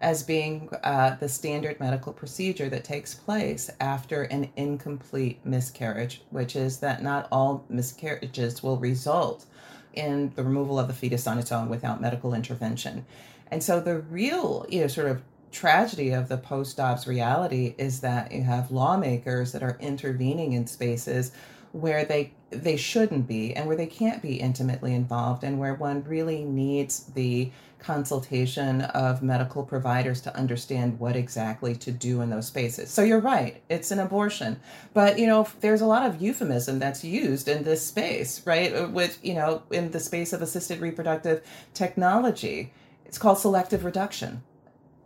as 0.00 0.22
being 0.22 0.68
uh, 0.82 1.14
the 1.16 1.28
standard 1.28 1.78
medical 1.78 2.12
procedure 2.12 2.68
that 2.70 2.84
takes 2.84 3.14
place 3.14 3.70
after 3.80 4.22
an 4.24 4.50
incomplete 4.56 5.44
miscarriage, 5.44 6.22
which 6.30 6.56
is 6.56 6.78
that 6.78 7.02
not 7.02 7.28
all 7.30 7.64
miscarriages 7.68 8.62
will 8.62 8.78
result 8.78 9.44
in 9.94 10.32
the 10.36 10.42
removal 10.42 10.78
of 10.78 10.88
the 10.88 10.94
fetus 10.94 11.26
on 11.26 11.38
its 11.38 11.52
own 11.52 11.68
without 11.68 12.00
medical 12.00 12.34
intervention. 12.34 13.04
And 13.50 13.62
so 13.62 13.80
the 13.80 13.98
real, 13.98 14.66
you 14.68 14.80
know, 14.82 14.86
sort 14.86 15.08
of 15.08 15.22
tragedy 15.50 16.10
of 16.10 16.28
the 16.28 16.36
post 16.36 16.76
Dobbs 16.76 17.06
reality 17.06 17.74
is 17.76 18.00
that 18.00 18.30
you 18.30 18.42
have 18.42 18.70
lawmakers 18.70 19.52
that 19.52 19.62
are 19.62 19.76
intervening 19.80 20.52
in 20.52 20.66
spaces 20.66 21.32
where 21.72 22.04
they 22.04 22.32
they 22.50 22.76
shouldn't 22.76 23.28
be 23.28 23.54
and 23.54 23.66
where 23.66 23.76
they 23.76 23.86
can't 23.86 24.22
be 24.22 24.40
intimately 24.40 24.92
involved 24.92 25.44
and 25.44 25.58
where 25.58 25.74
one 25.74 26.02
really 26.04 26.44
needs 26.44 27.04
the 27.14 27.50
consultation 27.80 28.82
of 28.82 29.22
medical 29.22 29.64
providers 29.64 30.20
to 30.22 30.36
understand 30.36 30.98
what 30.98 31.16
exactly 31.16 31.74
to 31.76 31.90
do 31.90 32.20
in 32.20 32.30
those 32.30 32.46
spaces. 32.46 32.90
So 32.90 33.02
you're 33.02 33.20
right, 33.20 33.62
it's 33.68 33.90
an 33.90 33.98
abortion. 33.98 34.60
But 34.94 35.18
you 35.18 35.26
know, 35.26 35.46
there's 35.60 35.80
a 35.80 35.86
lot 35.86 36.06
of 36.06 36.20
euphemism 36.20 36.78
that's 36.78 37.04
used 37.04 37.48
in 37.48 37.64
this 37.64 37.84
space, 37.84 38.46
right? 38.46 38.74
Uh, 38.74 38.88
with, 38.88 39.18
you 39.22 39.34
know, 39.34 39.62
in 39.70 39.90
the 39.90 40.00
space 40.00 40.32
of 40.32 40.42
assisted 40.42 40.80
reproductive 40.80 41.42
technology. 41.74 42.72
It's 43.04 43.18
called 43.18 43.38
selective 43.38 43.84
reduction. 43.84 44.42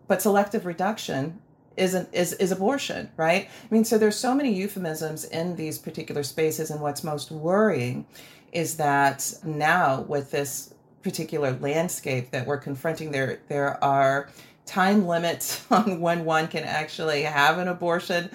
But 0.07 0.21
selective 0.21 0.67
reduction 0.67 1.41
isn't 1.77 2.09
is 2.13 2.35
is 2.35 2.53
abortion 2.53 3.11
right 3.17 3.49
i 3.49 3.75
mean 3.75 3.85
so 3.85 3.99
there's 3.99 4.17
so 4.17 4.33
many 4.33 4.53
euphemisms 4.55 5.25
in 5.25 5.57
these 5.57 5.77
particular 5.77 6.23
spaces 6.23 6.71
and 6.71 6.81
what's 6.81 7.03
most 7.03 7.33
worrying 7.33 8.07
is 8.53 8.77
that 8.77 9.35
now 9.43 10.03
with 10.03 10.31
this 10.31 10.74
particular 11.05 11.53
landscape 11.61 12.31
that 12.33 12.47
we're 12.47 12.59
confronting 12.59 13.13
there 13.13 13.39
there 13.49 13.83
are 13.85 14.29
time 14.67 15.07
limits 15.07 15.65
on 15.71 16.01
when 16.01 16.25
one 16.25 16.49
can 16.49 16.65
actually 16.65 17.23
have 17.23 17.59
an 17.59 17.69
abortion. 17.69 18.31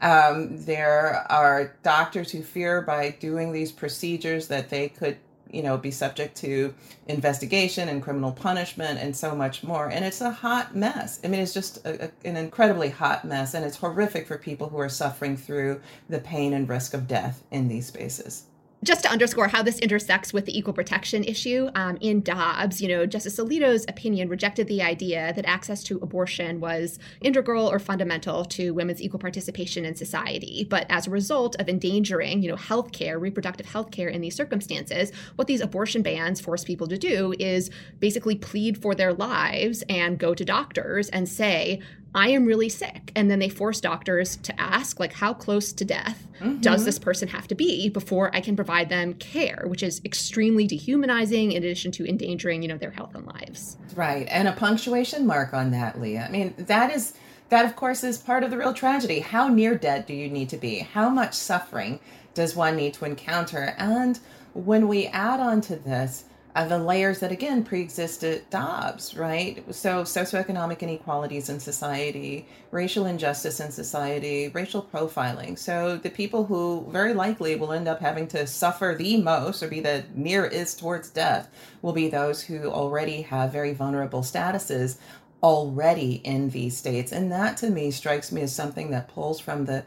Um, 0.00 0.64
there 0.64 1.26
are 1.30 1.76
doctors 1.82 2.30
who 2.32 2.42
fear 2.42 2.80
by 2.82 3.10
doing 3.20 3.52
these 3.52 3.70
procedures 3.70 4.48
that 4.48 4.70
they 4.70 4.88
could 4.88 5.18
you 5.50 5.62
know 5.62 5.76
be 5.76 5.90
subject 5.90 6.36
to 6.38 6.74
investigation 7.06 7.88
and 7.88 8.02
criminal 8.02 8.32
punishment 8.32 8.98
and 8.98 9.14
so 9.14 9.36
much 9.36 9.62
more. 9.62 9.88
And 9.88 10.04
it's 10.04 10.22
a 10.22 10.30
hot 10.30 10.74
mess. 10.74 11.20
I 11.22 11.28
mean 11.28 11.40
it's 11.40 11.54
just 11.54 11.84
a, 11.86 12.06
a, 12.06 12.10
an 12.24 12.36
incredibly 12.36 12.88
hot 12.88 13.24
mess 13.24 13.54
and 13.54 13.64
it's 13.64 13.76
horrific 13.76 14.26
for 14.26 14.38
people 14.38 14.70
who 14.70 14.78
are 14.78 14.88
suffering 14.88 15.36
through 15.36 15.80
the 16.08 16.18
pain 16.18 16.54
and 16.54 16.68
risk 16.68 16.94
of 16.94 17.06
death 17.06 17.44
in 17.50 17.68
these 17.68 17.86
spaces 17.86 18.46
just 18.84 19.02
to 19.02 19.10
underscore 19.10 19.48
how 19.48 19.62
this 19.62 19.78
intersects 19.78 20.32
with 20.32 20.44
the 20.44 20.56
equal 20.56 20.74
protection 20.74 21.24
issue, 21.24 21.68
um, 21.74 21.96
in 22.00 22.20
Dobbs, 22.20 22.80
you 22.80 22.88
know, 22.88 23.06
Justice 23.06 23.38
Alito's 23.38 23.84
opinion 23.88 24.28
rejected 24.28 24.68
the 24.68 24.82
idea 24.82 25.32
that 25.34 25.46
access 25.46 25.82
to 25.84 25.98
abortion 25.98 26.60
was 26.60 26.98
integral 27.22 27.66
or 27.66 27.78
fundamental 27.78 28.44
to 28.44 28.74
women's 28.74 29.00
equal 29.00 29.18
participation 29.18 29.84
in 29.84 29.94
society. 29.94 30.66
But 30.68 30.86
as 30.90 31.06
a 31.06 31.10
result 31.10 31.56
of 31.58 31.68
endangering, 31.68 32.42
you 32.42 32.48
know, 32.50 32.56
health 32.56 32.92
care, 32.92 33.18
reproductive 33.18 33.66
health 33.66 33.90
care 33.90 34.08
in 34.08 34.20
these 34.20 34.34
circumstances, 34.34 35.12
what 35.36 35.48
these 35.48 35.62
abortion 35.62 36.02
bans 36.02 36.40
force 36.40 36.62
people 36.62 36.86
to 36.88 36.98
do 36.98 37.34
is 37.38 37.70
basically 38.00 38.36
plead 38.36 38.80
for 38.80 38.94
their 38.94 39.14
lives 39.14 39.82
and 39.88 40.18
go 40.18 40.34
to 40.34 40.44
doctors 40.44 41.08
and 41.08 41.28
say, 41.28 41.80
I 42.14 42.28
am 42.28 42.44
really 42.44 42.68
sick. 42.68 43.12
And 43.16 43.30
then 43.30 43.38
they 43.38 43.48
force 43.48 43.80
doctors 43.80 44.36
to 44.36 44.60
ask, 44.60 45.00
like, 45.00 45.12
how 45.12 45.34
close 45.34 45.72
to 45.72 45.84
death 45.84 46.26
mm-hmm. 46.40 46.60
does 46.60 46.84
this 46.84 46.98
person 46.98 47.28
have 47.28 47.48
to 47.48 47.54
be 47.54 47.88
before 47.88 48.34
I 48.34 48.40
can 48.40 48.56
provide 48.56 48.88
them 48.88 49.14
care, 49.14 49.64
which 49.66 49.82
is 49.82 50.00
extremely 50.04 50.66
dehumanizing 50.66 51.52
in 51.52 51.62
addition 51.62 51.90
to 51.92 52.08
endangering, 52.08 52.62
you 52.62 52.68
know, 52.68 52.78
their 52.78 52.90
health 52.90 53.14
and 53.14 53.26
lives. 53.26 53.76
Right. 53.94 54.26
And 54.30 54.48
a 54.48 54.52
punctuation 54.52 55.26
mark 55.26 55.54
on 55.54 55.70
that, 55.72 56.00
Leah. 56.00 56.26
I 56.28 56.30
mean, 56.30 56.54
that 56.58 56.94
is 56.94 57.14
that 57.50 57.66
of 57.66 57.76
course 57.76 58.02
is 58.02 58.18
part 58.18 58.42
of 58.42 58.50
the 58.50 58.58
real 58.58 58.72
tragedy. 58.72 59.20
How 59.20 59.48
near 59.48 59.74
dead 59.76 60.06
do 60.06 60.14
you 60.14 60.28
need 60.28 60.48
to 60.48 60.56
be? 60.56 60.78
How 60.78 61.08
much 61.08 61.34
suffering 61.34 62.00
does 62.32 62.56
one 62.56 62.76
need 62.76 62.94
to 62.94 63.04
encounter? 63.04 63.74
And 63.78 64.18
when 64.54 64.88
we 64.88 65.06
add 65.08 65.40
on 65.40 65.60
to 65.62 65.76
this 65.76 66.24
uh, 66.54 66.64
the 66.66 66.78
layers 66.78 67.18
that 67.18 67.32
again 67.32 67.64
pre-existed 67.64 68.48
Dobbs, 68.48 69.16
right? 69.16 69.64
So 69.74 70.02
socioeconomic 70.02 70.80
inequalities 70.80 71.48
in 71.48 71.58
society, 71.58 72.46
racial 72.70 73.06
injustice 73.06 73.58
in 73.58 73.72
society, 73.72 74.48
racial 74.48 74.82
profiling. 74.82 75.58
So 75.58 75.96
the 75.96 76.10
people 76.10 76.44
who 76.44 76.86
very 76.90 77.12
likely 77.12 77.56
will 77.56 77.72
end 77.72 77.88
up 77.88 78.00
having 78.00 78.28
to 78.28 78.46
suffer 78.46 78.94
the 78.96 79.20
most 79.20 79.62
or 79.62 79.68
be 79.68 79.80
the 79.80 80.04
nearest 80.14 80.78
towards 80.78 81.10
death 81.10 81.48
will 81.82 81.92
be 81.92 82.08
those 82.08 82.42
who 82.42 82.70
already 82.70 83.22
have 83.22 83.52
very 83.52 83.74
vulnerable 83.74 84.22
statuses 84.22 84.98
already 85.42 86.22
in 86.24 86.50
these 86.50 86.76
states. 86.76 87.12
And 87.12 87.30
that 87.32 87.56
to 87.58 87.70
me 87.70 87.90
strikes 87.90 88.32
me 88.32 88.42
as 88.42 88.54
something 88.54 88.90
that 88.92 89.08
pulls 89.08 89.40
from 89.40 89.64
the 89.66 89.84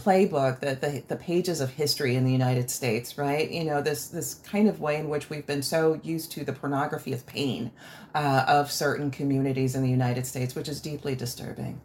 playbook, 0.00 0.60
the, 0.60 0.74
the, 0.74 1.02
the 1.08 1.16
pages 1.16 1.60
of 1.60 1.70
history 1.70 2.16
in 2.16 2.24
the 2.24 2.32
United 2.32 2.70
States, 2.70 3.18
right? 3.18 3.50
You 3.50 3.64
know, 3.64 3.82
this 3.82 4.08
this 4.08 4.34
kind 4.34 4.68
of 4.68 4.80
way 4.80 4.96
in 4.96 5.08
which 5.08 5.30
we've 5.30 5.46
been 5.46 5.62
so 5.62 6.00
used 6.02 6.32
to 6.32 6.44
the 6.44 6.52
pornography 6.52 7.12
of 7.12 7.26
pain 7.26 7.70
uh, 8.14 8.44
of 8.46 8.70
certain 8.70 9.10
communities 9.10 9.74
in 9.74 9.82
the 9.82 9.90
United 9.90 10.26
States, 10.26 10.54
which 10.54 10.68
is 10.68 10.80
deeply 10.80 11.14
disturbing. 11.14 11.80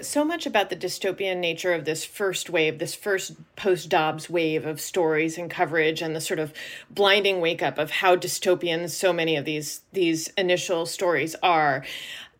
So 0.00 0.24
much 0.24 0.46
about 0.46 0.70
the 0.70 0.76
dystopian 0.76 1.38
nature 1.38 1.72
of 1.72 1.84
this 1.84 2.04
first 2.04 2.50
wave, 2.50 2.78
this 2.78 2.94
first 2.94 3.32
post 3.56 3.88
Dobbs 3.88 4.30
wave 4.30 4.64
of 4.64 4.80
stories 4.80 5.36
and 5.36 5.50
coverage, 5.50 6.00
and 6.02 6.14
the 6.14 6.20
sort 6.20 6.38
of 6.38 6.52
blinding 6.88 7.40
wake 7.40 7.62
up 7.62 7.78
of 7.78 7.90
how 7.90 8.14
dystopian 8.14 8.88
so 8.88 9.12
many 9.12 9.34
of 9.36 9.44
these 9.44 9.80
these 9.92 10.28
initial 10.36 10.86
stories 10.86 11.34
are. 11.42 11.84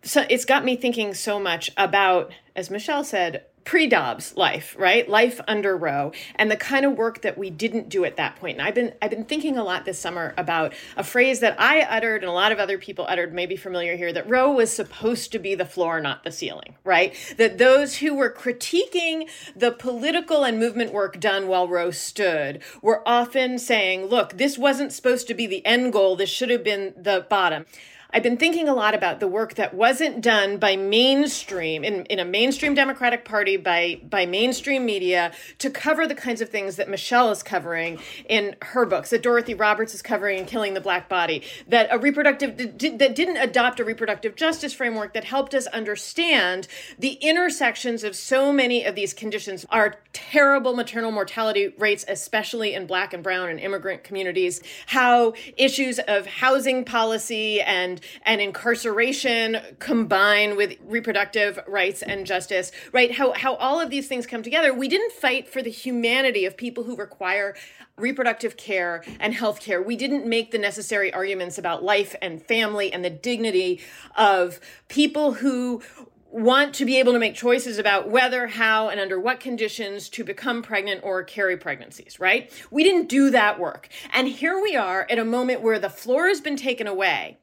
So 0.03 0.25
it's 0.31 0.45
got 0.45 0.65
me 0.65 0.77
thinking 0.77 1.15
so 1.15 1.41
much 1.41 1.71
about, 1.77 2.33
as 2.55 2.71
Michelle 2.71 3.03
said, 3.03 3.45
pre-Dobbs 3.69 4.35
life, 4.35 4.75
right? 4.79 5.07
Life 5.11 5.43
under 5.47 5.77
Roe 5.77 6.11
and 6.37 6.51
the 6.51 6.57
kind 6.57 6.87
of 6.87 6.97
work 6.97 7.21
that 7.21 7.37
we 7.37 7.51
didn't 7.51 7.91
do 7.91 8.07
at 8.07 8.17
that 8.17 8.37
point. 8.37 8.57
And 8.57 8.67
I've 8.67 8.75
been 8.75 8.95
I've 9.03 9.11
been 9.11 9.27
thinking 9.27 9.59
a 9.59 9.63
lot 9.63 9.85
this 9.85 9.99
summer 9.99 10.33
about 10.39 10.73
a 10.97 11.05
phrase 11.05 11.41
that 11.41 11.55
I 11.61 11.83
uttered 11.83 12.23
and 12.23 12.31
a 12.31 12.33
lot 12.33 12.51
of 12.51 12.59
other 12.59 12.79
people 12.79 13.05
uttered, 13.07 13.35
maybe 13.35 13.57
familiar 13.57 13.95
here, 13.95 14.11
that 14.15 14.27
Roe 14.27 14.51
was 14.51 14.73
supposed 14.73 15.33
to 15.33 15.39
be 15.39 15.55
the 15.55 15.67
floor, 15.67 16.01
not 16.01 16.25
the 16.25 16.33
ceiling, 16.33 16.77
right? 16.83 17.15
That 17.37 17.59
those 17.59 17.99
who 17.99 18.15
were 18.15 18.33
critiquing 18.33 19.29
the 19.55 19.73
political 19.73 20.45
and 20.45 20.59
movement 20.59 20.95
work 20.95 21.21
done 21.21 21.47
while 21.47 21.69
Roe 21.69 21.91
stood 21.91 22.63
were 22.81 23.07
often 23.07 23.59
saying, 23.59 24.07
look, 24.07 24.39
this 24.39 24.57
wasn't 24.57 24.95
supposed 24.95 25.29
to 25.29 25.35
be 25.35 25.47
the 25.47 25.65
end 25.67 25.93
goal, 25.93 26.17
this 26.17 26.31
should 26.31 26.49
have 26.49 26.65
been 26.65 26.95
the 26.97 27.27
bottom. 27.29 27.67
I've 28.11 28.23
been 28.23 28.39
thinking 28.39 28.71
a 28.71 28.75
lot 28.75 28.95
about 28.95 29.21
the 29.21 29.29
work 29.29 29.57
that 29.57 29.75
wasn't 29.75 30.23
done 30.23 30.57
by 30.57 30.77
mainstream 30.77 31.85
in, 31.85 32.07
in 32.07 32.19
a 32.19 32.25
mainstream 32.25 32.75
Democratic 32.75 33.27
Party 33.27 33.59
by 33.59 34.01
by 34.09 34.25
mainstream 34.25 34.87
media 34.87 35.31
to 35.59 35.69
cover 35.69 36.07
the 36.07 36.15
kinds 36.15 36.41
of 36.41 36.49
things 36.49 36.77
that 36.77 36.89
Michelle 36.89 37.31
is 37.31 37.43
covering 37.43 37.99
in 38.27 38.57
her 38.63 38.87
books, 38.87 39.11
that 39.11 39.23
Dorothy 39.23 39.53
Roberts 39.53 39.95
is 39.95 40.01
covering 40.01 40.39
in 40.39 40.47
Killing 40.47 40.73
the 40.73 40.81
Black 40.81 41.07
Body, 41.11 41.43
that 41.67 41.89
a 41.91 41.99
reproductive 41.99 42.57
that 42.57 43.15
didn't 43.15 43.37
adopt 43.37 43.79
a 43.79 43.85
reproductive 43.85 44.37
justice 44.37 44.73
framework 44.73 45.13
that 45.13 45.25
helped 45.25 45.55
us 45.55 45.67
understand 45.67 46.67
the 46.99 47.13
intersections 47.21 48.05
of 48.05 48.17
so 48.17 48.55
many 48.55 48.87
of 48.87 48.95
these 48.95 49.13
conditions, 49.13 49.67
our 49.69 49.97
terrible 50.15 50.75
maternal 50.75 51.11
mortality 51.11 51.75
rates, 51.77 52.07
especially 52.09 52.73
in 52.73 52.87
Black 52.87 53.13
and 53.13 53.23
Brown 53.23 53.51
and 53.51 53.61
immigrant 53.61 54.03
communities, 54.03 54.63
how 54.87 55.35
issues 55.59 55.99
of 56.09 56.25
housing 56.25 56.87
policy 56.87 57.61
and 57.61 57.98
and 58.23 58.41
incarceration 58.41 59.59
combine 59.79 60.57
with 60.57 60.77
reproductive 60.85 61.59
rights 61.67 62.03
and 62.03 62.27
justice, 62.27 62.73
right? 62.93 63.13
How 63.13 63.33
how 63.33 63.55
all 63.57 63.81
of 63.81 63.91
these 63.91 64.09
things 64.09 64.27
come 64.27 64.43
together. 64.43 64.73
We 64.75 64.89
didn't 64.89 65.13
fight 65.13 65.49
for 65.49 65.63
the 65.63 65.71
humanity 65.71 66.45
of 66.45 66.57
people 66.57 66.85
who 66.85 66.97
require 66.97 67.55
reproductive 67.97 68.57
care 68.57 69.05
and 69.21 69.35
health 69.35 69.61
care. 69.61 69.83
We 69.83 69.97
didn't 69.97 70.27
make 70.27 70.51
the 70.51 70.59
necessary 70.59 71.13
arguments 71.13 71.59
about 71.59 71.83
life 71.83 72.15
and 72.23 72.43
family 72.43 72.93
and 72.93 73.05
the 73.05 73.11
dignity 73.11 73.81
of 74.17 74.61
people 74.89 75.35
who 75.35 75.83
want 76.31 76.75
to 76.75 76.85
be 76.85 76.99
able 76.99 77.13
to 77.13 77.19
make 77.19 77.35
choices 77.35 77.79
about 77.79 78.11
whether, 78.11 78.47
how, 78.47 78.89
and 78.89 79.01
under 79.01 79.19
what 79.19 79.41
conditions 79.41 80.09
to 80.11 80.23
become 80.23 80.63
pregnant 80.63 81.01
or 81.03 81.23
carry 81.23 81.57
pregnancies, 81.57 82.21
right? 82.21 82.53
We 82.71 82.85
didn't 82.85 83.09
do 83.09 83.31
that 83.31 83.59
work. 83.59 83.89
And 84.13 84.29
here 84.29 84.61
we 84.61 84.77
are 84.77 85.07
at 85.11 85.19
a 85.19 85.25
moment 85.25 85.63
where 85.63 85.79
the 85.79 85.89
floor 85.89 86.29
has 86.29 86.41
been 86.41 86.57
taken 86.57 86.87
away 86.87 87.39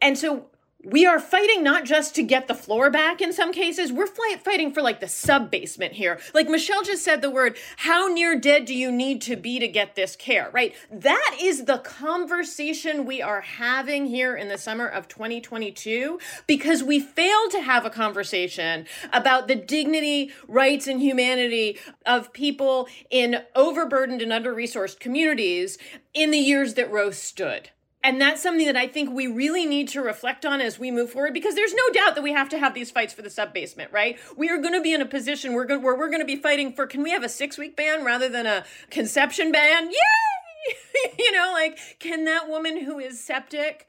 and 0.00 0.16
so 0.16 0.46
we 0.84 1.04
are 1.04 1.18
fighting 1.18 1.64
not 1.64 1.84
just 1.84 2.14
to 2.14 2.22
get 2.22 2.46
the 2.46 2.54
floor 2.54 2.88
back 2.88 3.20
in 3.20 3.32
some 3.32 3.52
cases, 3.52 3.92
we're 3.92 4.06
fighting 4.06 4.72
for 4.72 4.80
like 4.80 5.00
the 5.00 5.08
sub 5.08 5.50
basement 5.50 5.94
here. 5.94 6.20
Like 6.32 6.48
Michelle 6.48 6.84
just 6.84 7.04
said 7.04 7.20
the 7.20 7.30
word, 7.30 7.56
how 7.78 8.06
near 8.06 8.38
dead 8.38 8.64
do 8.64 8.74
you 8.74 8.92
need 8.92 9.20
to 9.22 9.34
be 9.34 9.58
to 9.58 9.66
get 9.66 9.96
this 9.96 10.14
care, 10.14 10.50
right? 10.52 10.74
That 10.90 11.36
is 11.40 11.64
the 11.64 11.78
conversation 11.78 13.06
we 13.06 13.20
are 13.20 13.40
having 13.40 14.06
here 14.06 14.36
in 14.36 14.48
the 14.48 14.56
summer 14.56 14.86
of 14.86 15.08
2022 15.08 16.20
because 16.46 16.84
we 16.84 17.00
failed 17.00 17.50
to 17.50 17.60
have 17.60 17.84
a 17.84 17.90
conversation 17.90 18.86
about 19.12 19.48
the 19.48 19.56
dignity, 19.56 20.30
rights, 20.46 20.86
and 20.86 21.00
humanity 21.00 21.76
of 22.06 22.32
people 22.32 22.88
in 23.10 23.42
overburdened 23.56 24.22
and 24.22 24.32
under 24.32 24.54
resourced 24.54 25.00
communities 25.00 25.76
in 26.14 26.30
the 26.30 26.38
years 26.38 26.74
that 26.74 26.90
Roe 26.90 27.10
stood 27.10 27.70
And 28.08 28.18
that's 28.18 28.42
something 28.42 28.64
that 28.64 28.74
I 28.74 28.86
think 28.86 29.10
we 29.10 29.26
really 29.26 29.66
need 29.66 29.88
to 29.88 30.00
reflect 30.00 30.46
on 30.46 30.62
as 30.62 30.78
we 30.78 30.90
move 30.90 31.10
forward 31.10 31.34
because 31.34 31.54
there's 31.54 31.74
no 31.74 31.90
doubt 31.92 32.14
that 32.14 32.22
we 32.22 32.32
have 32.32 32.48
to 32.48 32.58
have 32.58 32.72
these 32.72 32.90
fights 32.90 33.12
for 33.12 33.20
the 33.20 33.28
sub 33.28 33.52
basement, 33.52 33.92
right? 33.92 34.18
We 34.34 34.48
are 34.48 34.56
going 34.56 34.72
to 34.72 34.80
be 34.80 34.94
in 34.94 35.02
a 35.02 35.06
position 35.06 35.52
where, 35.52 35.66
where 35.78 35.94
we're 35.94 36.08
going 36.08 36.22
to 36.22 36.24
be 36.24 36.36
fighting 36.36 36.72
for 36.72 36.86
can 36.86 37.02
we 37.02 37.10
have 37.10 37.22
a 37.22 37.28
six 37.28 37.58
week 37.58 37.76
ban 37.76 38.06
rather 38.06 38.30
than 38.30 38.46
a 38.46 38.64
conception 38.88 39.52
ban? 39.52 39.90
Yay! 39.90 40.74
you 41.18 41.32
know, 41.32 41.50
like, 41.52 41.78
can 41.98 42.24
that 42.24 42.48
woman 42.48 42.82
who 42.82 42.98
is 42.98 43.22
septic 43.22 43.86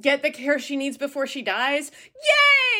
get 0.00 0.22
the 0.22 0.30
care 0.30 0.58
she 0.58 0.74
needs 0.74 0.96
before 0.96 1.26
she 1.26 1.42
dies? 1.42 1.92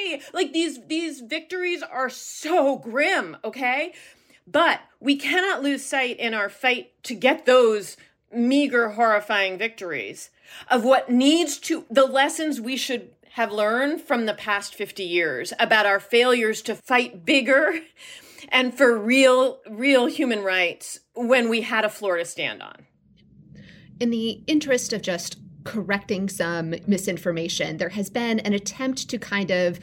Yay! 0.06 0.22
Like 0.32 0.54
these 0.54 0.86
these 0.86 1.20
victories 1.20 1.82
are 1.82 2.08
so 2.08 2.76
grim, 2.76 3.36
okay? 3.44 3.92
But 4.46 4.80
we 5.00 5.16
cannot 5.16 5.62
lose 5.62 5.84
sight 5.84 6.18
in 6.18 6.32
our 6.32 6.48
fight 6.48 6.92
to 7.02 7.14
get 7.14 7.44
those 7.44 7.98
meager 8.32 8.88
horrifying 8.90 9.58
victories 9.58 10.30
of 10.70 10.84
what 10.84 11.10
needs 11.10 11.58
to 11.58 11.84
the 11.90 12.06
lessons 12.06 12.60
we 12.60 12.76
should 12.76 13.10
have 13.32 13.52
learned 13.52 14.00
from 14.00 14.26
the 14.26 14.34
past 14.34 14.74
50 14.74 15.02
years 15.02 15.52
about 15.58 15.86
our 15.86 16.00
failures 16.00 16.62
to 16.62 16.74
fight 16.74 17.24
bigger 17.24 17.80
and 18.48 18.76
for 18.76 18.98
real 18.98 19.60
real 19.68 20.06
human 20.06 20.42
rights 20.42 21.00
when 21.14 21.48
we 21.48 21.60
had 21.62 21.84
a 21.84 21.88
floor 21.88 22.16
to 22.16 22.24
stand 22.24 22.62
on. 22.62 22.86
In 24.00 24.10
the 24.10 24.42
interest 24.46 24.92
of 24.92 25.02
just 25.02 25.38
correcting 25.64 26.28
some 26.28 26.74
misinformation, 26.86 27.76
there 27.76 27.90
has 27.90 28.08
been 28.08 28.38
an 28.40 28.54
attempt 28.54 29.08
to 29.10 29.18
kind 29.18 29.50
of 29.50 29.78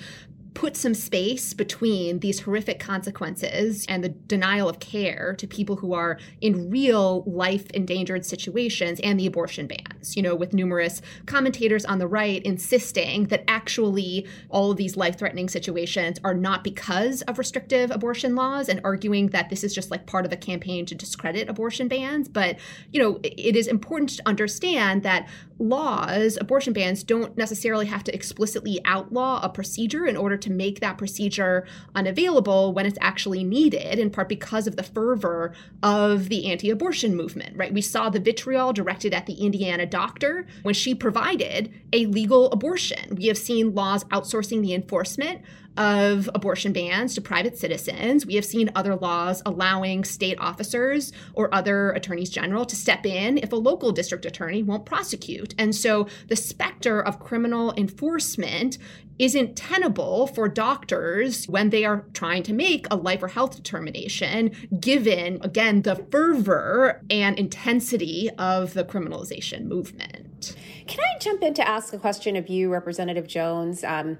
put 0.55 0.75
some 0.77 0.93
space 0.93 1.53
between 1.53 2.19
these 2.19 2.39
horrific 2.39 2.79
consequences 2.79 3.85
and 3.87 4.03
the 4.03 4.09
denial 4.09 4.67
of 4.67 4.79
care 4.79 5.35
to 5.37 5.45
people 5.45 5.75
who 5.75 5.93
are 5.93 6.17
in 6.41 6.69
real 6.69 7.23
life 7.27 7.69
endangered 7.71 8.25
situations 8.25 8.99
and 9.03 9.19
the 9.19 9.27
abortion 9.27 9.67
bans. 9.67 10.15
You 10.15 10.23
know, 10.23 10.33
with 10.33 10.53
numerous 10.53 11.01
commentators 11.25 11.85
on 11.85 11.99
the 11.99 12.07
right 12.07 12.41
insisting 12.43 13.25
that 13.25 13.43
actually 13.49 14.25
all 14.49 14.71
of 14.71 14.77
these 14.77 14.95
life 14.95 15.19
threatening 15.19 15.49
situations 15.49 16.19
are 16.23 16.33
not 16.33 16.63
because 16.63 17.21
of 17.23 17.37
restrictive 17.37 17.91
abortion 17.91 18.33
laws 18.33 18.69
and 18.69 18.79
arguing 18.83 19.27
that 19.27 19.49
this 19.49 19.63
is 19.63 19.75
just 19.75 19.91
like 19.91 20.07
part 20.07 20.25
of 20.25 20.31
a 20.31 20.37
campaign 20.37 20.85
to 20.85 20.95
discredit 20.95 21.49
abortion 21.49 21.89
bans. 21.89 22.29
But, 22.29 22.57
you 22.91 23.01
know, 23.01 23.19
it 23.23 23.57
is 23.57 23.67
important 23.67 24.11
to 24.11 24.23
understand 24.25 25.03
that 25.03 25.27
laws, 25.59 26.37
abortion 26.39 26.71
bans, 26.71 27.03
don't 27.03 27.37
necessarily 27.37 27.85
have 27.87 28.03
to 28.05 28.15
explicitly 28.15 28.79
outlaw 28.85 29.41
a 29.43 29.49
procedure 29.49 30.05
in 30.05 30.15
order 30.15 30.37
to 30.37 30.44
make 30.49 30.79
that 30.79 30.97
procedure 30.97 31.67
unavailable 31.93 32.73
when 32.73 32.85
it's 32.85 32.97
actually 33.01 33.43
needed, 33.43 33.99
in 33.99 34.09
part 34.09 34.29
because 34.29 34.67
of 34.67 34.75
the 34.75 34.83
fervor 34.83 35.53
of 35.83 36.29
the 36.29 36.49
anti 36.51 36.69
abortion 36.69 37.15
movement, 37.15 37.55
right? 37.57 37.73
We 37.73 37.81
saw 37.81 38.09
the 38.09 38.19
vitriol 38.19 38.73
directed 38.73 39.13
at 39.13 39.25
the 39.25 39.33
Indiana 39.33 39.85
doctor 39.85 40.47
when 40.63 40.73
she 40.73 40.95
provided 40.95 41.73
a 41.93 42.05
legal 42.05 42.51
abortion. 42.51 43.15
We 43.15 43.27
have 43.27 43.37
seen 43.37 43.75
laws 43.75 44.03
outsourcing 44.05 44.61
the 44.61 44.73
enforcement 44.73 45.41
of 45.77 46.29
abortion 46.33 46.73
bans 46.73 47.13
to 47.15 47.21
private 47.21 47.57
citizens. 47.57 48.25
We 48.25 48.35
have 48.35 48.45
seen 48.45 48.71
other 48.75 48.95
laws 48.95 49.41
allowing 49.45 50.03
state 50.03 50.37
officers 50.39 51.11
or 51.33 51.53
other 51.53 51.91
attorneys 51.91 52.29
general 52.29 52.65
to 52.65 52.75
step 52.75 53.05
in 53.05 53.37
if 53.37 53.51
a 53.51 53.57
local 53.57 53.91
district 53.91 54.25
attorney 54.25 54.63
won't 54.63 54.85
prosecute. 54.85 55.53
And 55.57 55.75
so 55.75 56.07
the 56.27 56.35
specter 56.35 57.01
of 57.01 57.19
criminal 57.19 57.73
enforcement 57.75 58.77
isn't 59.17 59.55
tenable 59.55 60.27
for 60.27 60.49
doctors 60.49 61.45
when 61.47 61.69
they 61.69 61.85
are 61.85 62.05
trying 62.13 62.43
to 62.43 62.53
make 62.53 62.85
a 62.91 62.95
life 62.95 63.23
or 63.23 63.29
health 63.29 63.55
determination, 63.55 64.51
given, 64.79 65.39
again, 65.41 65.83
the 65.83 65.95
fervor 66.11 67.01
and 67.09 67.39
intensity 67.39 68.29
of 68.37 68.73
the 68.73 68.83
criminalization 68.83 69.65
movement. 69.65 70.55
Can 70.87 70.99
I 70.99 71.17
jump 71.19 71.41
in 71.43 71.53
to 71.55 71.67
ask 71.67 71.93
a 71.93 71.97
question 71.97 72.35
of 72.35 72.49
you, 72.49 72.69
Representative 72.69 73.27
Jones? 73.27 73.83
Um, 73.83 74.17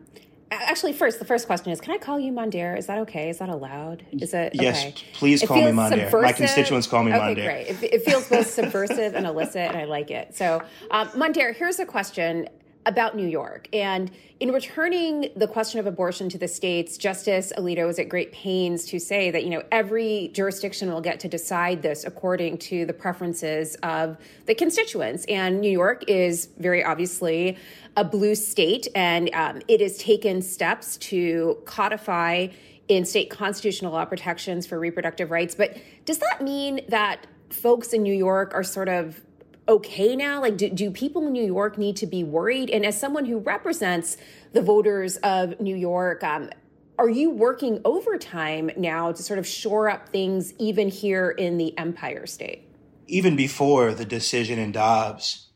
Actually, 0.52 0.94
first, 0.94 1.20
the 1.20 1.25
first 1.25 1.48
question 1.48 1.72
is: 1.72 1.82
Can 1.82 1.94
I 1.94 1.98
call 1.98 2.20
you 2.20 2.32
Mondaire? 2.32 2.78
Is 2.78 2.86
that 2.86 3.00
okay? 3.00 3.30
Is 3.30 3.40
that 3.40 3.50
allowed? 3.50 4.06
Is 4.12 4.34
it? 4.34 4.54
Yes, 4.54 4.94
please 5.14 5.44
call 5.44 5.58
me 5.58 5.72
Mondaire. 5.72 6.12
My 6.22 6.34
constituents 6.34 6.88
call 6.88 7.04
me 7.04 7.12
okay, 7.12 7.20
Mondaire. 7.20 7.46
Great. 7.46 7.68
It, 7.68 7.94
it, 7.94 8.06
feels 8.06 8.30
both 8.30 8.48
subversive 8.48 9.16
and 9.16 9.25
illicit, 9.25 9.70
and 9.70 9.78
I 9.78 9.86
like 9.86 10.12
it. 10.12 10.36
So, 10.36 10.62
um, 10.92 11.08
Mondaire, 11.10 11.56
here's 11.56 11.80
a 11.80 11.86
question 11.86 12.48
about 12.86 13.15
New 13.15 13.28
York. 13.28 13.67
And 13.74 14.12
in 14.39 14.52
returning 14.52 15.32
the 15.36 15.48
question 15.48 15.80
of 15.80 15.88
abortion 15.88 16.30
to 16.30 16.38
the 16.38 16.48
states, 16.48 16.98
Justice 16.98 17.52
Alito 17.58 17.88
was 17.88 17.98
at 18.00 18.10
great 18.10 18.32
pains 18.32 18.86
to 18.86 19.00
say 19.00 19.32
that, 19.32 19.43
you 19.43 19.50
know, 19.50 19.63
every 19.71 20.30
jurisdiction 20.34 20.91
will 20.91 21.02
get 21.02 21.19
to 21.21 21.28
decide 21.28 21.82
this 21.82 22.04
according 22.04 22.58
to 22.60 22.86
the 22.86 22.93
preferences 22.93 23.76
of 23.82 24.17
the 24.45 24.54
constituents. 24.54 25.26
And 25.26 25.62
New 25.62 25.71
York 25.71 26.04
is 26.08 26.50
very 26.60 26.84
obviously 26.84 27.58
a 27.98 28.04
blue 28.04 28.36
state, 28.36 28.88
and 28.93 29.34
um, 29.34 29.62
it 29.67 29.80
has 29.82 29.98
taken 29.98 30.41
steps 30.41 30.98
to 30.98 31.58
codify 31.65 32.48
in 32.88 33.06
state 33.06 33.30
constitutional 33.30 33.93
law 33.93 34.06
protections 34.06 34.67
for 34.67 34.78
reproductive 34.78 35.32
rights. 35.32 35.56
But 35.56 35.78
does 36.06 36.19
that 36.19 36.41
mean 36.41 36.82
that 36.89 37.26
folks 37.50 37.93
in 37.93 38.04
New 38.04 38.13
York 38.13 38.54
are 38.54 38.63
sort 38.63 38.89
of 38.89 39.21
okay 39.67 40.15
now? 40.15 40.41
Like, 40.41 40.58
do, 40.58 40.69
do 40.69 40.91
people 40.91 41.25
in 41.28 41.34
New 41.34 41.45
York 41.45 41.78
need 41.78 41.95
to 41.97 42.08
be 42.08 42.23
worried? 42.23 42.69
And 42.69 42.86
as 42.86 42.99
someone 42.99 43.25
who 43.25 43.39
represents 43.39 44.17
the 44.54 44.62
voters 44.62 45.17
of 45.17 45.60
New 45.60 45.75
York, 45.75 46.23
um, 46.23 46.49
are 46.97 47.10
you 47.10 47.30
working 47.30 47.82
overtime 47.84 48.71
now 48.78 49.12
to 49.12 49.21
sort 49.21 49.39
of 49.39 49.45
shore 49.45 49.89
up 49.89 50.10
things 50.10 50.54
even 50.60 50.89
here 50.89 51.30
in 51.32 51.58
the 51.58 51.78
Empire 51.78 52.25
State? 52.25 52.69
Even 53.08 53.36
before 53.36 53.93
the 53.93 54.06
decision 54.06 54.58
in 54.58 54.71
Dobbs, 54.71 55.49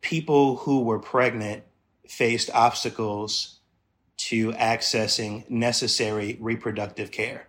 people 0.00 0.56
who 0.56 0.82
were 0.82 0.98
pregnant 0.98 1.64
faced 2.06 2.50
obstacles 2.52 3.60
to 4.16 4.52
accessing 4.52 5.48
necessary 5.50 6.36
reproductive 6.40 7.10
care. 7.10 7.48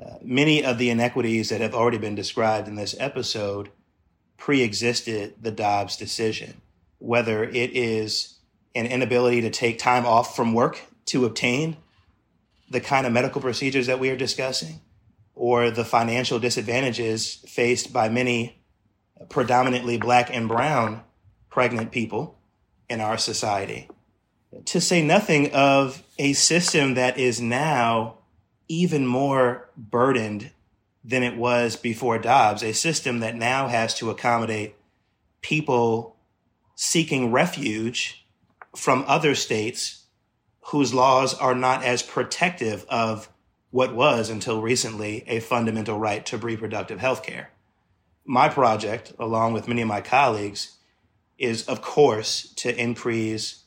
Uh, 0.00 0.14
many 0.22 0.64
of 0.64 0.78
the 0.78 0.90
inequities 0.90 1.48
that 1.48 1.60
have 1.60 1.74
already 1.74 1.98
been 1.98 2.14
described 2.14 2.68
in 2.68 2.76
this 2.76 2.94
episode 3.00 3.70
pre-existed 4.38 5.34
the 5.40 5.50
Dobbs 5.50 5.96
decision, 5.96 6.62
whether 6.98 7.44
it 7.44 7.76
is 7.76 8.38
an 8.74 8.86
inability 8.86 9.42
to 9.42 9.50
take 9.50 9.78
time 9.78 10.06
off 10.06 10.34
from 10.34 10.54
work 10.54 10.80
to 11.06 11.26
obtain 11.26 11.76
the 12.70 12.80
kind 12.80 13.06
of 13.06 13.12
medical 13.12 13.40
procedures 13.40 13.86
that 13.86 13.98
we 13.98 14.10
are 14.10 14.16
discussing, 14.16 14.80
or 15.34 15.70
the 15.70 15.84
financial 15.84 16.38
disadvantages 16.38 17.34
faced 17.46 17.92
by 17.92 18.08
many 18.08 18.62
predominantly 19.28 19.98
black 19.98 20.34
and 20.34 20.48
brown 20.48 21.02
pregnant 21.50 21.90
people 21.90 22.38
in 22.88 23.00
our 23.00 23.18
society. 23.18 23.88
To 24.66 24.80
say 24.80 25.02
nothing 25.02 25.52
of 25.52 26.02
a 26.18 26.32
system 26.32 26.94
that 26.94 27.18
is 27.18 27.40
now 27.40 28.18
even 28.68 29.06
more 29.06 29.70
burdened 29.76 30.50
than 31.04 31.22
it 31.22 31.36
was 31.36 31.76
before 31.76 32.18
Dobbs, 32.18 32.62
a 32.62 32.72
system 32.72 33.20
that 33.20 33.36
now 33.36 33.68
has 33.68 33.94
to 33.94 34.10
accommodate 34.10 34.74
people 35.40 36.16
seeking 36.74 37.32
refuge 37.32 38.26
from 38.76 39.04
other 39.06 39.34
states 39.34 40.04
whose 40.66 40.92
laws 40.92 41.34
are 41.34 41.54
not 41.54 41.82
as 41.82 42.02
protective 42.02 42.84
of 42.88 43.28
what 43.70 43.94
was 43.94 44.30
until 44.30 44.60
recently 44.60 45.24
a 45.26 45.40
fundamental 45.40 45.98
right 45.98 46.24
to 46.26 46.36
reproductive 46.36 47.00
health 47.00 47.22
care. 47.22 47.50
My 48.24 48.48
project, 48.48 49.12
along 49.18 49.54
with 49.54 49.68
many 49.68 49.82
of 49.82 49.88
my 49.88 50.00
colleagues, 50.00 50.76
is 51.38 51.66
of 51.66 51.80
course 51.80 52.52
to 52.56 52.74
increase 52.78 53.64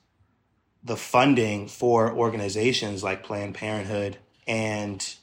the 0.83 0.97
funding 0.97 1.67
for 1.67 2.11
organizations 2.11 3.03
like 3.03 3.23
Planned 3.23 3.55
Parenthood 3.55 4.17
and 4.47 5.15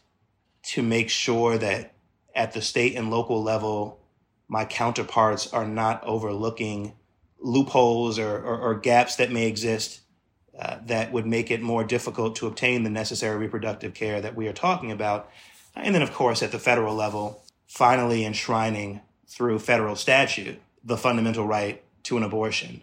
to 0.62 0.82
make 0.82 1.10
sure 1.10 1.58
that 1.58 1.94
at 2.38 2.52
the 2.52 2.62
state 2.62 2.94
and 2.94 3.10
local 3.10 3.42
level, 3.42 3.98
my 4.46 4.64
counterparts 4.64 5.52
are 5.52 5.66
not 5.66 6.02
overlooking 6.04 6.94
loopholes 7.40 8.16
or, 8.16 8.38
or, 8.38 8.58
or 8.60 8.74
gaps 8.76 9.16
that 9.16 9.32
may 9.32 9.48
exist 9.48 10.00
uh, 10.56 10.78
that 10.86 11.12
would 11.12 11.26
make 11.26 11.50
it 11.50 11.60
more 11.60 11.82
difficult 11.82 12.36
to 12.36 12.46
obtain 12.46 12.84
the 12.84 12.90
necessary 12.90 13.36
reproductive 13.36 13.92
care 13.92 14.20
that 14.20 14.36
we 14.36 14.46
are 14.46 14.52
talking 14.52 14.92
about. 14.92 15.28
And 15.74 15.94
then, 15.94 16.02
of 16.02 16.12
course, 16.12 16.40
at 16.42 16.52
the 16.52 16.58
federal 16.60 16.94
level, 16.94 17.42
finally 17.66 18.24
enshrining 18.24 19.00
through 19.26 19.58
federal 19.58 19.96
statute 19.96 20.60
the 20.82 20.96
fundamental 20.96 21.46
right 21.46 21.82
to 22.04 22.16
an 22.16 22.22
abortion, 22.22 22.82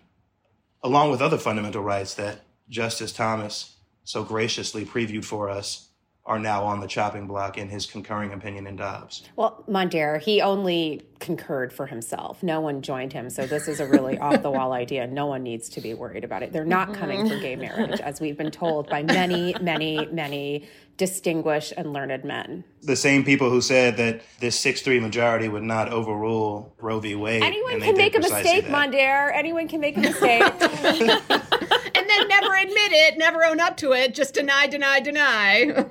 along 0.84 1.12
with 1.12 1.22
other 1.22 1.38
fundamental 1.38 1.82
rights 1.82 2.14
that 2.16 2.42
Justice 2.68 3.14
Thomas 3.14 3.78
so 4.04 4.24
graciously 4.24 4.86
previewed 4.86 5.26
for 5.26 5.50
us 5.50 5.90
are 6.26 6.40
now 6.40 6.64
on 6.64 6.80
the 6.80 6.88
chopping 6.88 7.28
block 7.28 7.58
in 7.58 7.70
his 7.70 7.86
concurring 7.86 8.34
opinion 8.34 8.66
in 8.66 8.76
Dobbs. 8.76 9.24
Well, 9.36 9.64
Mondaire, 9.70 10.20
he 10.20 10.42
only 10.42 11.04
concurred 11.20 11.72
for 11.72 11.86
himself. 11.86 12.42
No 12.42 12.62
one 12.62 12.82
joined 12.82 13.14
him. 13.14 13.30
So 13.30 13.46
this 13.46 13.68
is 13.68 13.80
a 13.80 13.86
really 13.86 14.18
off 14.20 14.42
the 14.42 14.50
wall 14.50 14.74
idea. 14.74 15.06
No 15.06 15.28
one 15.28 15.44
needs 15.44 15.70
to 15.70 15.82
be 15.82 15.94
worried 15.94 16.24
about 16.24 16.42
it. 16.42 16.52
They're 16.52 16.66
not 16.66 16.96
coming 16.96 17.30
for 17.30 17.38
gay 17.40 17.54
mm-hmm. 17.54 17.62
marriage, 17.62 18.00
as 18.00 18.20
we've 18.20 18.38
been 18.38 18.52
told 18.52 18.90
by 18.90 19.04
many, 19.04 19.56
many, 19.62 20.08
many 20.08 20.68
distinguished 20.98 21.74
and 21.78 21.94
learned 21.94 22.24
men. 22.24 22.64
The 22.82 22.96
same 22.96 23.24
people 23.24 23.50
who 23.50 23.62
said 23.62 23.98
that 23.98 24.22
this 24.40 24.60
6 24.60 24.82
3 24.82 25.00
majority 25.00 25.48
would 25.48 25.64
not 25.64 25.90
overrule 25.90 26.74
Roe 26.80 27.00
v. 27.00 27.16
Wade. 27.16 27.44
Anyone 27.44 27.82
can 27.82 27.98
make 27.98 28.16
a 28.16 28.20
mistake, 28.20 28.66
Mondaire. 28.66 29.32
Anyone 29.34 29.68
can 29.68 29.80
make 29.80 29.98
a 29.98 30.02
mistake. 30.02 30.42
and 32.16 32.30
then 32.30 32.42
never 32.42 32.56
admit 32.56 32.92
it, 32.92 33.18
never 33.18 33.44
own 33.44 33.60
up 33.60 33.78
to 33.78 33.94
it, 33.94 34.14
just 34.14 34.34
deny, 34.34 34.68
deny, 34.68 35.00
deny. 35.00 35.86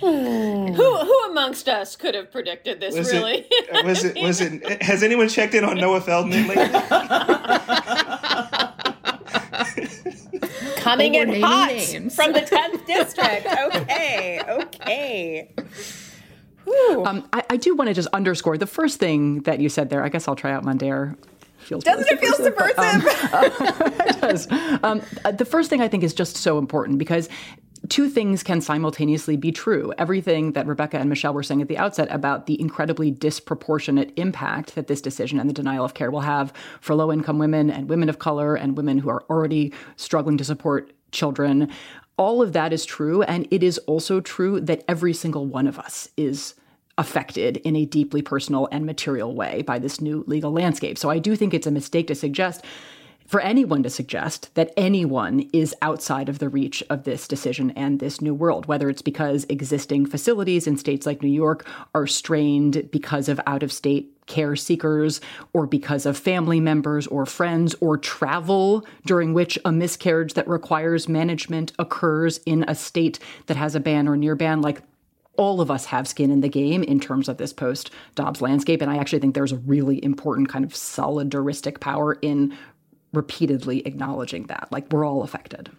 who 0.00 0.74
who 0.76 1.24
amongst 1.30 1.68
us 1.68 1.96
could 1.96 2.14
have 2.14 2.30
predicted 2.30 2.80
this? 2.80 2.96
Was 2.96 3.12
really? 3.12 3.46
It, 3.50 3.84
was 3.86 4.04
it? 4.04 4.22
Was 4.22 4.40
it? 4.40 4.82
Has 4.82 5.02
anyone 5.02 5.28
checked 5.28 5.54
in 5.54 5.64
on 5.64 5.76
Noah 5.76 6.00
Feldman 6.00 6.46
lately? 6.46 6.66
Coming 10.76 11.14
in 11.14 11.40
hot 11.40 11.70
names. 11.70 12.14
from 12.14 12.32
the 12.32 12.42
tenth 12.42 12.86
district. 12.86 13.46
Okay, 13.46 14.40
okay. 14.48 15.50
Um, 17.04 17.28
I, 17.32 17.42
I, 17.50 17.56
do 17.56 17.74
want 17.74 17.88
to 17.88 17.94
just 17.94 18.08
underscore 18.12 18.58
the 18.58 18.66
first 18.66 18.98
thing 18.98 19.40
that 19.42 19.60
you 19.60 19.68
said 19.68 19.88
there. 19.88 20.02
I 20.02 20.08
guess 20.08 20.26
I'll 20.26 20.36
try 20.36 20.52
out 20.52 20.64
Mondaire 20.64 21.16
feels 21.66 21.84
doesn't 21.84 22.08
it 22.10 22.20
feel 22.20 22.32
subversive? 22.34 23.30
But, 23.30 23.60
um, 23.80 23.92
it 24.08 24.20
does. 24.20 24.48
Um, 24.82 25.02
the 25.36 25.44
first 25.44 25.70
thing 25.70 25.80
I 25.80 25.88
think 25.88 26.04
is 26.04 26.14
just 26.14 26.36
so 26.36 26.58
important 26.58 26.98
because 26.98 27.28
two 27.88 28.08
things 28.08 28.42
can 28.42 28.60
simultaneously 28.60 29.36
be 29.36 29.52
true. 29.52 29.92
Everything 29.98 30.52
that 30.52 30.66
Rebecca 30.66 30.98
and 30.98 31.08
Michelle 31.08 31.34
were 31.34 31.42
saying 31.42 31.62
at 31.62 31.68
the 31.68 31.78
outset 31.78 32.08
about 32.10 32.46
the 32.46 32.60
incredibly 32.60 33.10
disproportionate 33.10 34.12
impact 34.16 34.74
that 34.74 34.86
this 34.86 35.00
decision 35.00 35.38
and 35.38 35.48
the 35.48 35.54
denial 35.54 35.84
of 35.84 35.94
care 35.94 36.10
will 36.10 36.20
have 36.20 36.52
for 36.80 36.94
low 36.94 37.12
income 37.12 37.38
women 37.38 37.70
and 37.70 37.88
women 37.88 38.08
of 38.08 38.18
color 38.18 38.54
and 38.54 38.76
women 38.76 38.98
who 38.98 39.08
are 39.08 39.24
already 39.30 39.72
struggling 39.96 40.36
to 40.38 40.44
support 40.44 40.92
children. 41.12 41.70
All 42.16 42.42
of 42.42 42.52
that 42.54 42.72
is 42.72 42.84
true. 42.84 43.22
And 43.22 43.46
it 43.50 43.62
is 43.62 43.78
also 43.78 44.20
true 44.20 44.60
that 44.60 44.84
every 44.88 45.12
single 45.12 45.46
one 45.46 45.66
of 45.66 45.78
us 45.78 46.08
is 46.16 46.54
affected 46.98 47.58
in 47.58 47.76
a 47.76 47.84
deeply 47.84 48.22
personal 48.22 48.68
and 48.72 48.86
material 48.86 49.34
way 49.34 49.62
by 49.62 49.78
this 49.78 50.00
new 50.00 50.24
legal 50.26 50.52
landscape. 50.52 50.98
So 50.98 51.10
I 51.10 51.18
do 51.18 51.36
think 51.36 51.52
it's 51.52 51.66
a 51.66 51.70
mistake 51.70 52.06
to 52.08 52.14
suggest 52.14 52.64
for 53.26 53.40
anyone 53.40 53.82
to 53.82 53.90
suggest 53.90 54.54
that 54.54 54.72
anyone 54.76 55.48
is 55.52 55.74
outside 55.82 56.28
of 56.28 56.38
the 56.38 56.48
reach 56.48 56.82
of 56.88 57.02
this 57.02 57.26
decision 57.26 57.72
and 57.72 57.98
this 57.98 58.20
new 58.20 58.32
world, 58.32 58.66
whether 58.66 58.88
it's 58.88 59.02
because 59.02 59.44
existing 59.48 60.06
facilities 60.06 60.66
in 60.66 60.76
states 60.76 61.06
like 61.06 61.22
New 61.22 61.28
York 61.28 61.68
are 61.94 62.06
strained 62.06 62.88
because 62.92 63.28
of 63.28 63.40
out 63.46 63.64
of 63.64 63.72
state 63.72 64.12
care 64.26 64.56
seekers, 64.56 65.20
or 65.52 65.66
because 65.66 66.04
of 66.04 66.16
family 66.16 66.58
members 66.58 67.06
or 67.06 67.24
friends, 67.26 67.76
or 67.80 67.96
travel 67.96 68.84
during 69.04 69.32
which 69.34 69.56
a 69.64 69.70
miscarriage 69.70 70.34
that 70.34 70.48
requires 70.48 71.08
management 71.08 71.72
occurs 71.78 72.38
in 72.46 72.64
a 72.66 72.74
state 72.74 73.20
that 73.46 73.56
has 73.56 73.76
a 73.76 73.80
ban 73.80 74.08
or 74.08 74.16
near 74.16 74.34
ban. 74.34 74.60
Like, 74.62 74.82
all 75.36 75.60
of 75.60 75.70
us 75.70 75.86
have 75.86 76.08
skin 76.08 76.30
in 76.30 76.40
the 76.40 76.48
game 76.48 76.82
in 76.82 77.00
terms 77.00 77.28
of 77.28 77.38
this 77.38 77.52
post 77.52 77.90
Dobbs 78.14 78.40
landscape. 78.40 78.82
And 78.82 78.90
I 78.90 78.98
actually 78.98 79.20
think 79.20 79.34
there's 79.34 79.52
a 79.52 79.58
really 79.58 80.02
important 80.04 80.48
kind 80.48 80.64
of 80.64 80.72
solidaristic 80.72 81.80
power 81.80 82.14
in 82.22 82.56
repeatedly 83.12 83.86
acknowledging 83.86 84.44
that. 84.44 84.68
Like, 84.70 84.92
we're 84.92 85.04
all 85.04 85.22
affected. 85.22 85.70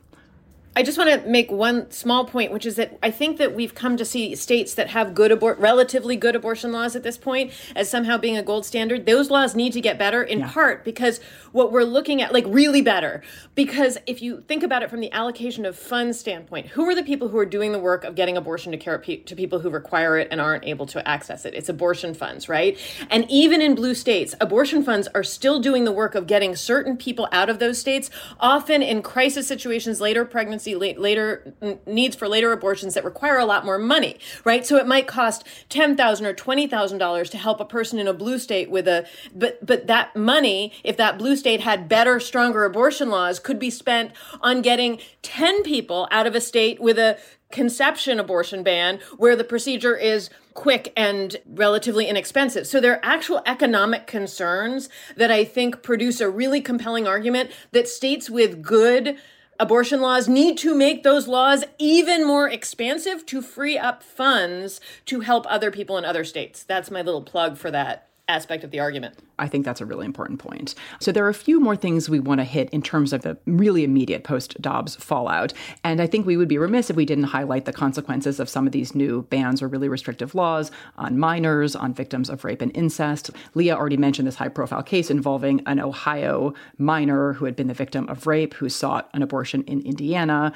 I 0.77 0.83
just 0.83 0.95
want 0.95 1.09
to 1.09 1.27
make 1.27 1.51
one 1.51 1.89
small 1.89 2.25
point, 2.25 2.51
which 2.51 2.63
is 2.63 2.75
that 2.75 2.99
I 3.01 3.09
think 3.09 3.37
that 3.37 3.55
we've 3.55 3.73
come 3.73 3.97
to 3.97 4.05
see 4.05 4.35
states 4.35 4.75
that 4.75 4.89
have 4.89 5.15
good 5.15 5.41
relatively 5.41 6.15
good 6.15 6.35
abortion 6.35 6.71
laws 6.71 6.95
at 6.95 7.01
this 7.01 7.17
point 7.17 7.51
as 7.75 7.89
somehow 7.89 8.19
being 8.19 8.37
a 8.37 8.43
gold 8.43 8.63
standard. 8.63 9.07
Those 9.07 9.31
laws 9.31 9.55
need 9.55 9.73
to 9.73 9.81
get 9.81 9.97
better 9.97 10.21
in 10.21 10.37
yeah. 10.37 10.51
part 10.51 10.85
because 10.85 11.19
what 11.51 11.71
we're 11.71 11.81
looking 11.81 12.21
at, 12.21 12.31
like 12.31 12.45
really 12.47 12.83
better, 12.83 13.23
because 13.55 13.97
if 14.05 14.21
you 14.21 14.41
think 14.41 14.61
about 14.61 14.83
it 14.83 14.91
from 14.91 14.99
the 14.99 15.11
allocation 15.13 15.65
of 15.65 15.75
funds 15.75 16.19
standpoint, 16.19 16.67
who 16.67 16.87
are 16.87 16.93
the 16.93 17.01
people 17.01 17.29
who 17.29 17.39
are 17.39 17.45
doing 17.45 17.71
the 17.71 17.79
work 17.79 18.03
of 18.03 18.13
getting 18.13 18.37
abortion 18.37 18.71
to 18.71 18.77
care 18.77 18.99
to 18.99 19.35
people 19.35 19.57
who 19.57 19.71
require 19.71 20.19
it 20.19 20.27
and 20.29 20.39
aren't 20.39 20.63
able 20.63 20.85
to 20.85 21.07
access 21.07 21.43
it? 21.43 21.55
It's 21.55 21.69
abortion 21.69 22.13
funds, 22.13 22.47
right? 22.47 22.77
And 23.09 23.25
even 23.31 23.63
in 23.63 23.73
blue 23.73 23.95
states, 23.95 24.35
abortion 24.39 24.83
funds 24.83 25.07
are 25.15 25.23
still 25.23 25.59
doing 25.59 25.85
the 25.85 25.91
work 25.91 26.13
of 26.13 26.27
getting 26.27 26.55
certain 26.55 26.97
people 26.97 27.27
out 27.31 27.49
of 27.49 27.57
those 27.57 27.79
states, 27.79 28.11
often 28.39 28.83
in 28.83 29.01
crisis 29.01 29.47
situations, 29.47 29.99
later 29.99 30.23
pregnancy 30.23 30.66
later 30.75 31.53
needs 31.85 32.15
for 32.15 32.27
later 32.27 32.51
abortions 32.51 32.93
that 32.93 33.03
require 33.03 33.37
a 33.37 33.45
lot 33.45 33.65
more 33.65 33.77
money, 33.77 34.17
right? 34.43 34.65
So 34.65 34.77
it 34.77 34.87
might 34.87 35.07
cost 35.07 35.45
ten 35.69 35.95
thousand 35.95 36.25
or 36.25 36.33
twenty 36.33 36.67
thousand 36.67 36.97
dollars 36.97 37.29
to 37.31 37.37
help 37.37 37.59
a 37.59 37.65
person 37.65 37.99
in 37.99 38.07
a 38.07 38.13
blue 38.13 38.39
state 38.39 38.69
with 38.69 38.87
a, 38.87 39.07
but 39.33 39.65
but 39.65 39.87
that 39.87 40.15
money, 40.15 40.73
if 40.83 40.97
that 40.97 41.17
blue 41.17 41.35
state 41.35 41.61
had 41.61 41.87
better, 41.87 42.19
stronger 42.19 42.65
abortion 42.65 43.09
laws, 43.09 43.39
could 43.39 43.59
be 43.59 43.69
spent 43.69 44.11
on 44.41 44.61
getting 44.61 44.99
ten 45.21 45.63
people 45.63 46.07
out 46.11 46.27
of 46.27 46.35
a 46.35 46.41
state 46.41 46.79
with 46.79 46.97
a 46.97 47.17
conception 47.51 48.19
abortion 48.19 48.61
ban 48.61 48.99
where 49.17 49.35
the 49.35 49.43
procedure 49.43 49.95
is 49.95 50.29
quick 50.53 50.91
and 50.97 51.37
relatively 51.45 52.07
inexpensive. 52.07 52.67
So 52.67 52.81
there 52.81 52.93
are 52.93 52.99
actual 53.03 53.41
economic 53.45 54.07
concerns 54.07 54.89
that 55.15 55.31
I 55.31 55.45
think 55.45 55.83
produce 55.83 56.19
a 56.19 56.29
really 56.29 56.61
compelling 56.61 57.07
argument 57.07 57.51
that 57.71 57.87
states 57.87 58.29
with 58.29 58.61
good 58.61 59.17
abortion 59.59 60.01
laws 60.01 60.27
need 60.27 60.57
to 60.59 60.75
make 60.75 61.03
those 61.03 61.27
laws 61.27 61.63
even 61.77 62.25
more 62.25 62.49
expansive 62.49 63.25
to 63.25 63.41
free 63.41 63.77
up 63.77 64.03
funds 64.03 64.79
to 65.05 65.21
help 65.21 65.45
other 65.49 65.71
people 65.71 65.97
in 65.97 66.05
other 66.05 66.23
states. 66.23 66.63
That's 66.63 66.91
my 66.91 67.01
little 67.01 67.23
plug 67.23 67.57
for 67.57 67.71
that 67.71 68.07
aspect 68.27 68.63
of 68.63 68.71
the 68.71 68.79
argument. 68.79 69.17
I 69.39 69.47
think 69.47 69.63
that's 69.63 69.81
a 69.81 69.85
really 69.85 70.05
important 70.05 70.39
point. 70.39 70.75
So 70.99 71.11
there 71.11 71.25
are 71.25 71.29
a 71.29 71.33
few 71.33 71.59
more 71.59 71.75
things 71.75 72.09
we 72.09 72.19
want 72.19 72.39
to 72.39 72.45
hit 72.45 72.69
in 72.71 72.81
terms 72.81 73.13
of 73.13 73.21
the 73.21 73.37
really 73.45 73.83
immediate 73.83 74.23
post 74.23 74.61
Dobbs 74.61 74.95
fallout. 74.95 75.53
And 75.83 76.01
I 76.01 76.07
think 76.07 76.25
we 76.25 76.37
would 76.37 76.47
be 76.47 76.57
remiss 76.57 76.89
if 76.89 76.95
we 76.95 77.05
didn't 77.05 77.25
highlight 77.25 77.65
the 77.65 77.73
consequences 77.73 78.39
of 78.39 78.49
some 78.49 78.65
of 78.65 78.73
these 78.73 78.95
new 78.95 79.23
bans 79.23 79.61
or 79.61 79.67
really 79.67 79.87
restrictive 79.87 80.35
laws 80.35 80.71
on 80.97 81.17
minors, 81.17 81.75
on 81.75 81.93
victims 81.93 82.29
of 82.29 82.43
rape 82.43 82.61
and 82.61 82.75
incest. 82.75 83.31
Leah 83.53 83.75
already 83.75 83.97
mentioned 83.97 84.27
this 84.27 84.35
high 84.35 84.49
profile 84.49 84.83
case 84.83 85.09
involving 85.09 85.61
an 85.65 85.79
Ohio 85.79 86.53
minor 86.77 87.33
who 87.33 87.45
had 87.45 87.55
been 87.55 87.67
the 87.67 87.73
victim 87.73 88.09
of 88.09 88.27
rape 88.27 88.55
who 88.55 88.67
sought 88.67 89.09
an 89.13 89.21
abortion 89.21 89.63
in 89.63 89.81
Indiana 89.81 90.51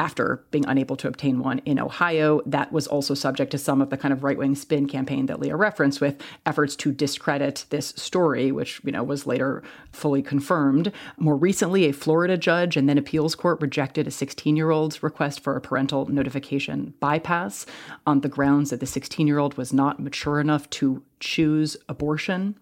after 0.00 0.42
being 0.50 0.64
unable 0.66 0.96
to 0.96 1.06
obtain 1.06 1.40
one 1.40 1.58
in 1.66 1.78
Ohio. 1.78 2.40
That 2.46 2.72
was 2.72 2.86
also 2.86 3.12
subject 3.12 3.50
to 3.50 3.58
some 3.58 3.82
of 3.82 3.90
the 3.90 3.98
kind 3.98 4.14
of 4.14 4.24
right 4.24 4.38
wing 4.38 4.54
spin 4.54 4.88
campaign 4.88 5.26
that 5.26 5.38
Leah 5.38 5.56
referenced 5.56 6.00
with 6.00 6.18
efforts 6.46 6.74
to 6.76 6.90
discredit 6.90 7.66
this 7.68 7.88
story, 7.88 8.50
which, 8.50 8.80
you 8.82 8.92
know, 8.92 9.04
was 9.04 9.26
later 9.26 9.62
fully 9.92 10.22
confirmed. 10.22 10.90
More 11.18 11.36
recently, 11.36 11.84
a 11.84 11.92
Florida 11.92 12.38
judge 12.38 12.78
and 12.78 12.88
then 12.88 12.96
appeals 12.96 13.34
court 13.34 13.60
rejected 13.60 14.06
a 14.06 14.10
16 14.10 14.56
year 14.56 14.70
old's 14.70 15.02
request 15.02 15.40
for 15.40 15.54
a 15.54 15.60
parental 15.60 16.06
notification 16.06 16.94
bypass 16.98 17.66
on 18.06 18.22
the 18.22 18.28
grounds 18.28 18.70
that 18.70 18.80
the 18.80 18.86
16 18.86 19.26
year 19.26 19.38
old 19.38 19.58
was 19.58 19.70
not 19.70 20.00
mature 20.00 20.40
enough 20.40 20.68
to 20.70 21.02
choose 21.20 21.76
abortion, 21.90 22.58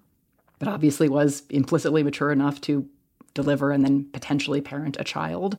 but 0.59 0.66
obviously 0.66 1.09
was 1.09 1.44
implicitly 1.51 2.03
mature 2.03 2.33
enough 2.33 2.61
to 2.62 2.88
deliver 3.33 3.70
and 3.70 3.85
then 3.85 4.07
potentially 4.12 4.61
parent 4.61 4.96
a 4.98 5.05
child 5.05 5.57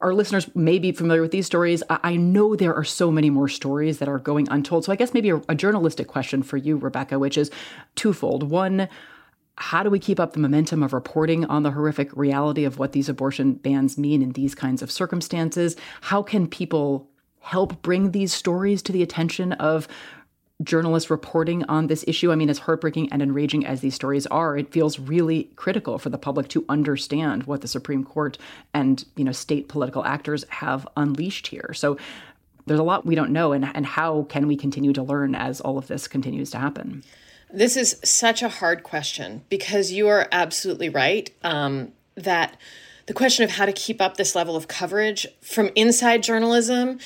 our 0.00 0.14
listeners 0.14 0.54
may 0.54 0.78
be 0.78 0.92
familiar 0.92 1.22
with 1.22 1.32
these 1.32 1.46
stories. 1.46 1.82
I 1.90 2.16
know 2.16 2.54
there 2.54 2.74
are 2.74 2.84
so 2.84 3.10
many 3.10 3.30
more 3.30 3.48
stories 3.48 3.98
that 3.98 4.08
are 4.08 4.18
going 4.18 4.46
untold. 4.48 4.84
So 4.84 4.92
I 4.92 4.96
guess 4.96 5.12
maybe 5.12 5.30
a, 5.30 5.42
a, 5.48 5.54
journalistic 5.56 6.06
question 6.06 6.42
for 6.42 6.56
you, 6.56 6.76
Rebecca, 6.76 7.18
which 7.18 7.36
is 7.36 7.50
twofold. 7.96 8.48
One, 8.48 8.88
how 9.56 9.82
do 9.82 9.90
we 9.90 9.98
keep 9.98 10.20
up 10.20 10.34
the 10.34 10.38
momentum 10.38 10.84
of 10.84 10.92
reporting 10.92 11.44
on 11.46 11.64
the 11.64 11.72
horrific 11.72 12.16
reality 12.16 12.64
of 12.64 12.78
what 12.78 12.92
these 12.92 13.08
abortion 13.08 13.54
bans 13.54 13.98
mean 13.98 14.22
in 14.22 14.32
these 14.32 14.54
kinds 14.54 14.82
of 14.82 14.90
circumstances? 14.90 15.74
How 16.02 16.22
can 16.22 16.46
people 16.46 17.10
help 17.40 17.82
bring 17.82 18.12
these 18.12 18.32
stories 18.32 18.82
to 18.82 18.92
the 18.92 19.02
attention 19.02 19.52
of 19.54 19.88
journalists 20.62 21.10
reporting 21.10 21.64
on 21.64 21.86
this 21.86 22.04
issue. 22.08 22.32
I 22.32 22.34
mean, 22.34 22.50
as 22.50 22.58
heartbreaking 22.58 23.12
and 23.12 23.22
enraging 23.22 23.64
as 23.64 23.80
these 23.80 23.94
stories 23.94 24.26
are, 24.26 24.56
it 24.56 24.72
feels 24.72 24.98
really 24.98 25.44
critical 25.56 25.98
for 25.98 26.10
the 26.10 26.18
public 26.18 26.48
to 26.48 26.64
understand 26.68 27.44
what 27.44 27.60
the 27.60 27.68
Supreme 27.68 28.04
Court 28.04 28.38
and, 28.74 29.04
you 29.16 29.24
know, 29.24 29.32
state 29.32 29.68
political 29.68 30.04
actors 30.04 30.44
have 30.48 30.86
unleashed 30.96 31.46
here. 31.46 31.72
So 31.74 31.96
there's 32.66 32.80
a 32.80 32.84
lot 32.84 33.06
we 33.06 33.14
don't 33.14 33.30
know 33.30 33.52
and, 33.52 33.70
and 33.74 33.86
how 33.86 34.24
can 34.24 34.46
we 34.46 34.56
continue 34.56 34.92
to 34.92 35.02
learn 35.02 35.34
as 35.34 35.60
all 35.60 35.78
of 35.78 35.86
this 35.86 36.08
continues 36.08 36.50
to 36.50 36.58
happen? 36.58 37.02
This 37.52 37.76
is 37.76 37.98
such 38.04 38.42
a 38.42 38.48
hard 38.48 38.82
question 38.82 39.42
because 39.48 39.90
you 39.90 40.08
are 40.08 40.28
absolutely 40.32 40.88
right 40.88 41.30
um, 41.42 41.92
that 42.14 42.58
the 43.06 43.14
question 43.14 43.42
of 43.42 43.52
how 43.52 43.64
to 43.64 43.72
keep 43.72 44.02
up 44.02 44.18
this 44.18 44.34
level 44.34 44.54
of 44.54 44.68
coverage 44.68 45.26
from 45.40 45.70
inside 45.74 46.22
journalism 46.22 46.98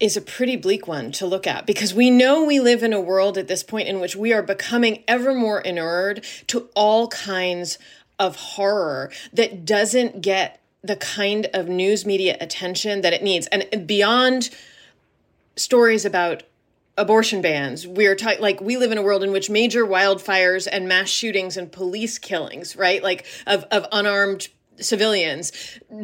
is 0.00 0.16
a 0.16 0.20
pretty 0.20 0.56
bleak 0.56 0.86
one 0.86 1.10
to 1.12 1.26
look 1.26 1.46
at 1.46 1.66
because 1.66 1.92
we 1.92 2.10
know 2.10 2.44
we 2.44 2.60
live 2.60 2.82
in 2.82 2.92
a 2.92 3.00
world 3.00 3.36
at 3.36 3.48
this 3.48 3.62
point 3.62 3.88
in 3.88 4.00
which 4.00 4.14
we 4.14 4.32
are 4.32 4.42
becoming 4.42 5.02
ever 5.08 5.34
more 5.34 5.60
inured 5.60 6.24
to 6.46 6.68
all 6.74 7.08
kinds 7.08 7.78
of 8.18 8.36
horror 8.36 9.10
that 9.32 9.64
doesn't 9.64 10.20
get 10.20 10.60
the 10.82 10.96
kind 10.96 11.48
of 11.52 11.68
news 11.68 12.06
media 12.06 12.36
attention 12.40 13.00
that 13.00 13.12
it 13.12 13.22
needs. 13.22 13.48
And 13.48 13.86
beyond 13.86 14.50
stories 15.56 16.04
about 16.04 16.44
abortion 16.96 17.40
bans. 17.40 17.86
We're 17.86 18.16
like 18.40 18.60
we 18.60 18.76
live 18.76 18.90
in 18.92 18.98
a 18.98 19.02
world 19.02 19.22
in 19.22 19.30
which 19.30 19.48
major 19.48 19.86
wildfires 19.86 20.66
and 20.70 20.88
mass 20.88 21.08
shootings 21.08 21.56
and 21.56 21.70
police 21.70 22.18
killings, 22.18 22.76
right? 22.76 23.02
Like 23.02 23.24
of 23.46 23.64
of 23.70 23.86
unarmed 23.92 24.48
civilians 24.80 25.52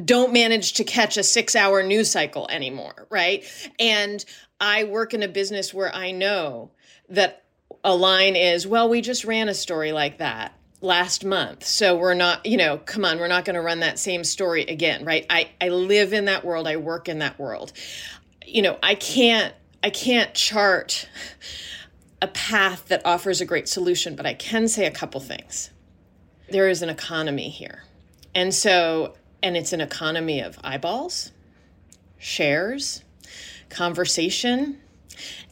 don't 0.04 0.32
manage 0.32 0.74
to 0.74 0.84
catch 0.84 1.16
a 1.16 1.20
6-hour 1.20 1.82
news 1.82 2.10
cycle 2.10 2.48
anymore, 2.50 3.06
right? 3.10 3.44
And 3.78 4.24
I 4.60 4.84
work 4.84 5.14
in 5.14 5.22
a 5.22 5.28
business 5.28 5.74
where 5.74 5.94
I 5.94 6.10
know 6.10 6.70
that 7.08 7.44
a 7.82 7.94
line 7.94 8.36
is, 8.36 8.66
well, 8.66 8.88
we 8.88 9.00
just 9.00 9.24
ran 9.24 9.48
a 9.48 9.54
story 9.54 9.92
like 9.92 10.18
that 10.18 10.58
last 10.80 11.24
month. 11.24 11.64
So 11.64 11.96
we're 11.96 12.14
not, 12.14 12.44
you 12.46 12.56
know, 12.56 12.78
come 12.78 13.04
on, 13.04 13.18
we're 13.18 13.28
not 13.28 13.44
going 13.44 13.54
to 13.54 13.62
run 13.62 13.80
that 13.80 13.98
same 13.98 14.22
story 14.22 14.62
again, 14.62 15.04
right? 15.04 15.26
I 15.28 15.50
I 15.60 15.68
live 15.70 16.12
in 16.12 16.26
that 16.26 16.44
world. 16.44 16.68
I 16.68 16.76
work 16.76 17.08
in 17.08 17.18
that 17.18 17.38
world. 17.38 17.72
You 18.46 18.62
know, 18.62 18.78
I 18.82 18.94
can't 18.94 19.54
I 19.82 19.90
can't 19.90 20.34
chart 20.34 21.08
a 22.22 22.28
path 22.28 22.88
that 22.88 23.04
offers 23.04 23.40
a 23.40 23.44
great 23.44 23.68
solution, 23.68 24.14
but 24.16 24.26
I 24.26 24.34
can 24.34 24.68
say 24.68 24.86
a 24.86 24.90
couple 24.90 25.20
things. 25.20 25.70
There 26.50 26.68
is 26.68 26.82
an 26.82 26.90
economy 26.90 27.48
here. 27.48 27.84
And 28.34 28.54
so, 28.54 29.14
and 29.42 29.56
it's 29.56 29.72
an 29.72 29.80
economy 29.80 30.40
of 30.40 30.58
eyeballs, 30.64 31.32
shares, 32.18 33.04
conversation, 33.68 34.78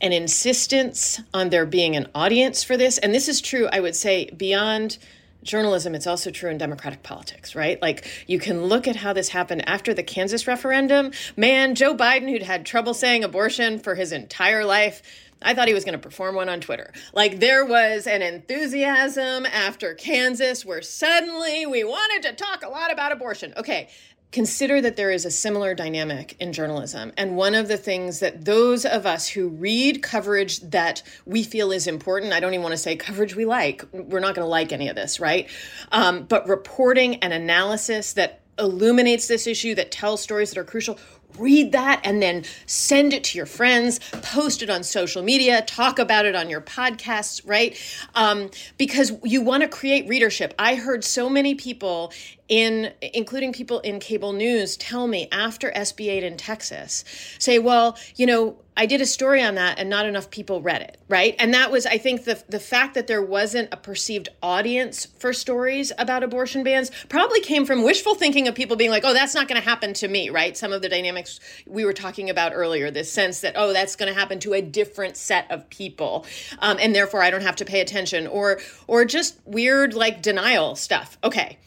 an 0.00 0.12
insistence 0.12 1.20
on 1.32 1.50
there 1.50 1.66
being 1.66 1.94
an 1.94 2.08
audience 2.14 2.64
for 2.64 2.76
this. 2.76 2.98
And 2.98 3.14
this 3.14 3.28
is 3.28 3.40
true, 3.40 3.68
I 3.72 3.80
would 3.80 3.94
say, 3.94 4.30
beyond 4.30 4.98
journalism, 5.42 5.94
it's 5.94 6.06
also 6.06 6.30
true 6.30 6.50
in 6.50 6.58
democratic 6.58 7.02
politics, 7.02 7.54
right? 7.54 7.80
Like 7.82 8.06
you 8.26 8.38
can 8.38 8.64
look 8.64 8.86
at 8.86 8.96
how 8.96 9.12
this 9.12 9.28
happened 9.30 9.68
after 9.68 9.92
the 9.92 10.02
Kansas 10.02 10.46
referendum. 10.46 11.12
Man, 11.36 11.74
Joe 11.74 11.96
Biden, 11.96 12.30
who'd 12.30 12.42
had 12.42 12.64
trouble 12.64 12.94
saying 12.94 13.24
abortion 13.24 13.78
for 13.78 13.94
his 13.94 14.12
entire 14.12 14.64
life, 14.64 15.02
I 15.44 15.54
thought 15.54 15.68
he 15.68 15.74
was 15.74 15.84
going 15.84 15.98
to 15.98 16.02
perform 16.02 16.34
one 16.34 16.48
on 16.48 16.60
Twitter. 16.60 16.92
Like 17.12 17.40
there 17.40 17.64
was 17.64 18.06
an 18.06 18.22
enthusiasm 18.22 19.46
after 19.46 19.94
Kansas 19.94 20.64
where 20.64 20.82
suddenly 20.82 21.66
we 21.66 21.84
wanted 21.84 22.22
to 22.28 22.34
talk 22.34 22.64
a 22.64 22.68
lot 22.68 22.92
about 22.92 23.12
abortion. 23.12 23.54
Okay, 23.56 23.88
consider 24.32 24.80
that 24.80 24.96
there 24.96 25.10
is 25.10 25.24
a 25.24 25.30
similar 25.30 25.74
dynamic 25.74 26.36
in 26.40 26.52
journalism. 26.52 27.12
And 27.16 27.36
one 27.36 27.54
of 27.54 27.68
the 27.68 27.76
things 27.76 28.20
that 28.20 28.46
those 28.46 28.84
of 28.84 29.04
us 29.06 29.28
who 29.28 29.48
read 29.48 30.02
coverage 30.02 30.60
that 30.60 31.02
we 31.26 31.42
feel 31.42 31.70
is 31.70 31.86
important, 31.86 32.32
I 32.32 32.40
don't 32.40 32.54
even 32.54 32.62
want 32.62 32.72
to 32.72 32.78
say 32.78 32.96
coverage 32.96 33.36
we 33.36 33.44
like, 33.44 33.84
we're 33.92 34.20
not 34.20 34.34
going 34.34 34.44
to 34.44 34.50
like 34.50 34.72
any 34.72 34.88
of 34.88 34.96
this, 34.96 35.20
right? 35.20 35.48
Um, 35.92 36.24
but 36.24 36.48
reporting 36.48 37.16
and 37.16 37.32
analysis 37.32 38.14
that 38.14 38.40
illuminates 38.58 39.28
this 39.28 39.46
issue, 39.46 39.74
that 39.74 39.90
tells 39.90 40.22
stories 40.22 40.50
that 40.50 40.58
are 40.58 40.64
crucial, 40.64 40.98
read 41.38 41.72
that 41.72 42.00
and 42.04 42.22
then 42.22 42.44
send 42.66 43.12
it 43.12 43.24
to 43.24 43.38
your 43.38 43.46
friends, 43.46 43.98
post 44.22 44.62
it 44.62 44.70
on 44.70 44.82
social 44.82 45.22
media, 45.22 45.62
talk 45.62 45.98
about 45.98 46.24
it 46.24 46.34
on 46.34 46.48
your 46.48 46.60
podcasts, 46.60 47.40
right? 47.44 47.78
Um, 48.14 48.50
because 48.78 49.12
you 49.24 49.42
want 49.42 49.62
to 49.62 49.68
create 49.68 50.08
readership. 50.08 50.54
I 50.58 50.74
heard 50.74 51.04
so 51.04 51.28
many 51.28 51.54
people 51.54 52.12
in 52.48 52.92
including 53.00 53.52
people 53.52 53.80
in 53.80 53.98
cable 53.98 54.32
news 54.32 54.76
tell 54.76 55.06
me 55.06 55.28
after 55.32 55.70
SB 55.72 56.08
8 56.08 56.24
in 56.24 56.36
Texas 56.36 57.04
say, 57.38 57.58
well, 57.58 57.96
you 58.16 58.26
know, 58.26 58.56
I 58.74 58.86
did 58.86 59.02
a 59.02 59.06
story 59.06 59.42
on 59.42 59.56
that 59.56 59.78
and 59.78 59.90
not 59.90 60.06
enough 60.06 60.30
people 60.30 60.62
read 60.62 60.80
it, 60.80 60.98
right? 61.06 61.36
And 61.38 61.52
that 61.52 61.70
was 61.70 61.84
I 61.84 61.98
think 61.98 62.24
the 62.24 62.42
the 62.48 62.58
fact 62.58 62.94
that 62.94 63.06
there 63.06 63.22
wasn't 63.22 63.68
a 63.70 63.76
perceived 63.76 64.30
audience 64.42 65.06
for 65.18 65.32
stories 65.34 65.92
about 65.98 66.22
abortion 66.22 66.64
bans 66.64 66.90
probably 67.08 67.40
came 67.40 67.66
from 67.66 67.82
wishful 67.82 68.14
thinking 68.14 68.48
of 68.48 68.54
people 68.54 68.76
being 68.76 68.90
like, 68.90 69.04
"Oh, 69.04 69.12
that's 69.12 69.34
not 69.34 69.46
going 69.46 69.60
to 69.60 69.68
happen 69.68 69.92
to 69.94 70.08
me," 70.08 70.30
right? 70.30 70.56
Some 70.56 70.72
of 70.72 70.80
the 70.80 70.88
dynamics 70.88 71.38
we 71.66 71.84
were 71.84 71.92
talking 71.92 72.30
about 72.30 72.52
earlier, 72.54 72.90
this 72.90 73.12
sense 73.12 73.40
that, 73.40 73.54
"Oh, 73.56 73.74
that's 73.74 73.94
going 73.94 74.12
to 74.12 74.18
happen 74.18 74.38
to 74.40 74.54
a 74.54 74.62
different 74.62 75.18
set 75.18 75.50
of 75.50 75.68
people." 75.68 76.24
Um, 76.58 76.78
and 76.80 76.94
therefore 76.94 77.22
I 77.22 77.30
don't 77.30 77.42
have 77.42 77.56
to 77.56 77.66
pay 77.66 77.80
attention 77.80 78.26
or 78.26 78.58
or 78.86 79.04
just 79.04 79.38
weird 79.44 79.92
like 79.92 80.22
denial 80.22 80.76
stuff. 80.76 81.18
Okay. 81.22 81.58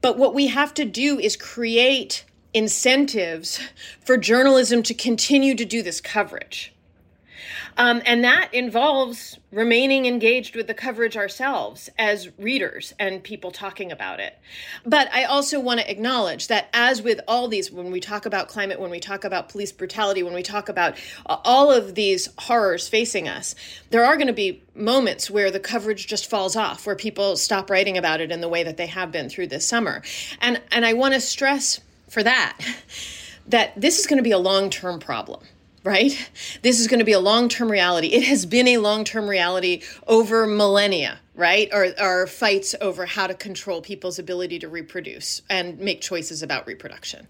But 0.00 0.18
what 0.18 0.34
we 0.34 0.48
have 0.48 0.74
to 0.74 0.84
do 0.84 1.18
is 1.18 1.36
create 1.36 2.24
incentives 2.54 3.60
for 4.00 4.16
journalism 4.16 4.82
to 4.84 4.94
continue 4.94 5.54
to 5.54 5.64
do 5.64 5.82
this 5.82 6.00
coverage. 6.00 6.74
Um, 7.76 8.02
and 8.06 8.22
that 8.22 8.54
involves 8.54 9.38
remaining 9.50 10.06
engaged 10.06 10.54
with 10.54 10.66
the 10.68 10.74
coverage 10.74 11.16
ourselves 11.16 11.90
as 11.98 12.30
readers 12.38 12.94
and 12.98 13.22
people 13.22 13.50
talking 13.50 13.90
about 13.90 14.20
it. 14.20 14.38
But 14.86 15.12
I 15.12 15.24
also 15.24 15.58
want 15.58 15.80
to 15.80 15.90
acknowledge 15.90 16.48
that, 16.48 16.68
as 16.72 17.02
with 17.02 17.20
all 17.26 17.48
these, 17.48 17.72
when 17.72 17.90
we 17.90 18.00
talk 18.00 18.26
about 18.26 18.48
climate, 18.48 18.78
when 18.78 18.90
we 18.90 19.00
talk 19.00 19.24
about 19.24 19.48
police 19.48 19.72
brutality, 19.72 20.22
when 20.22 20.34
we 20.34 20.42
talk 20.42 20.68
about 20.68 20.96
uh, 21.26 21.36
all 21.44 21.72
of 21.72 21.94
these 21.94 22.28
horrors 22.38 22.88
facing 22.88 23.28
us, 23.28 23.54
there 23.90 24.04
are 24.04 24.16
going 24.16 24.28
to 24.28 24.32
be 24.32 24.62
moments 24.74 25.30
where 25.30 25.50
the 25.50 25.60
coverage 25.60 26.06
just 26.06 26.30
falls 26.30 26.54
off, 26.56 26.86
where 26.86 26.96
people 26.96 27.36
stop 27.36 27.70
writing 27.70 27.98
about 27.98 28.20
it 28.20 28.30
in 28.30 28.40
the 28.40 28.48
way 28.48 28.62
that 28.62 28.76
they 28.76 28.86
have 28.86 29.10
been 29.10 29.28
through 29.28 29.48
this 29.48 29.66
summer. 29.66 30.02
And, 30.40 30.60
and 30.70 30.84
I 30.84 30.92
want 30.92 31.14
to 31.14 31.20
stress 31.20 31.80
for 32.14 32.22
that 32.22 32.56
that 33.46 33.78
this 33.78 33.98
is 33.98 34.06
going 34.06 34.16
to 34.16 34.22
be 34.22 34.30
a 34.30 34.38
long 34.38 34.70
term 34.70 34.98
problem 34.98 35.44
right? 35.84 36.30
This 36.62 36.80
is 36.80 36.88
going 36.88 37.00
to 37.00 37.04
be 37.04 37.12
a 37.12 37.20
long 37.20 37.48
term 37.48 37.70
reality. 37.70 38.08
It 38.08 38.24
has 38.24 38.46
been 38.46 38.66
a 38.68 38.78
long 38.78 39.04
term 39.04 39.28
reality 39.28 39.82
over 40.08 40.46
millennia, 40.46 41.20
right? 41.34 41.68
Or, 41.72 42.26
fights 42.26 42.74
over 42.80 43.04
how 43.04 43.26
to 43.26 43.34
control 43.34 43.82
people's 43.82 44.18
ability 44.18 44.58
to 44.60 44.68
reproduce 44.68 45.42
and 45.50 45.78
make 45.78 46.00
choices 46.00 46.42
about 46.42 46.66
reproduction. 46.66 47.28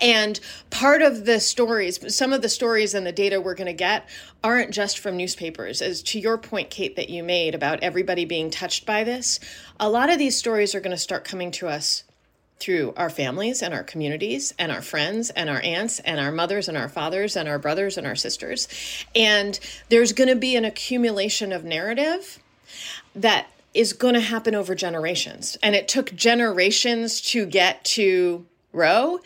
And 0.00 0.38
part 0.70 1.02
of 1.02 1.24
the 1.24 1.40
stories, 1.40 2.14
some 2.14 2.32
of 2.32 2.42
the 2.42 2.48
stories 2.48 2.94
and 2.94 3.04
the 3.04 3.12
data 3.12 3.40
we're 3.40 3.54
going 3.54 3.66
to 3.66 3.72
get 3.72 4.08
aren't 4.44 4.70
just 4.70 5.00
from 5.00 5.16
newspapers. 5.16 5.82
As 5.82 6.00
to 6.04 6.20
your 6.20 6.38
point, 6.38 6.70
Kate, 6.70 6.94
that 6.94 7.10
you 7.10 7.24
made 7.24 7.56
about 7.56 7.80
everybody 7.82 8.24
being 8.24 8.50
touched 8.50 8.86
by 8.86 9.02
this, 9.02 9.40
a 9.80 9.90
lot 9.90 10.10
of 10.10 10.18
these 10.18 10.36
stories 10.36 10.76
are 10.76 10.80
going 10.80 10.92
to 10.92 10.96
start 10.96 11.24
coming 11.24 11.50
to 11.52 11.66
us 11.66 12.04
through 12.58 12.94
our 12.96 13.10
families 13.10 13.62
and 13.62 13.74
our 13.74 13.82
communities 13.82 14.54
and 14.58 14.72
our 14.72 14.80
friends 14.82 15.30
and 15.30 15.50
our 15.50 15.60
aunts 15.60 16.00
and 16.00 16.18
our 16.18 16.32
mothers 16.32 16.68
and 16.68 16.76
our 16.76 16.88
fathers 16.88 17.36
and 17.36 17.48
our 17.48 17.58
brothers 17.58 17.98
and 17.98 18.06
our 18.06 18.16
sisters. 18.16 18.66
And 19.14 19.58
there's 19.88 20.12
going 20.12 20.28
to 20.28 20.36
be 20.36 20.56
an 20.56 20.64
accumulation 20.64 21.52
of 21.52 21.64
narrative 21.64 22.38
that 23.14 23.48
is 23.74 23.92
going 23.92 24.14
to 24.14 24.20
happen 24.20 24.54
over 24.54 24.74
generations. 24.74 25.58
And 25.62 25.74
it 25.74 25.86
took 25.86 26.14
generations 26.14 27.20
to 27.32 27.44
get 27.44 27.84
to 27.84 28.46
Roe, 28.76 29.18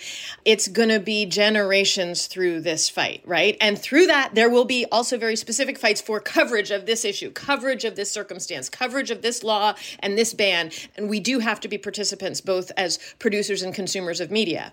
it's 0.44 0.68
going 0.68 0.88
to 0.88 1.00
be 1.00 1.26
generations 1.26 2.26
through 2.26 2.60
this 2.60 2.88
fight, 2.88 3.22
right? 3.26 3.56
And 3.60 3.78
through 3.78 4.06
that, 4.06 4.34
there 4.34 4.48
will 4.48 4.64
be 4.64 4.86
also 4.90 5.18
very 5.18 5.36
specific 5.36 5.78
fights 5.78 6.00
for 6.00 6.20
coverage 6.20 6.70
of 6.70 6.86
this 6.86 7.04
issue, 7.04 7.30
coverage 7.32 7.84
of 7.84 7.96
this 7.96 8.10
circumstance, 8.10 8.68
coverage 8.68 9.10
of 9.10 9.22
this 9.22 9.42
law 9.42 9.74
and 9.98 10.16
this 10.16 10.32
ban. 10.32 10.70
And 10.96 11.10
we 11.10 11.20
do 11.20 11.40
have 11.40 11.60
to 11.60 11.68
be 11.68 11.76
participants, 11.76 12.40
both 12.40 12.72
as 12.76 12.98
producers 13.18 13.62
and 13.62 13.74
consumers 13.74 14.20
of 14.20 14.30
media. 14.30 14.72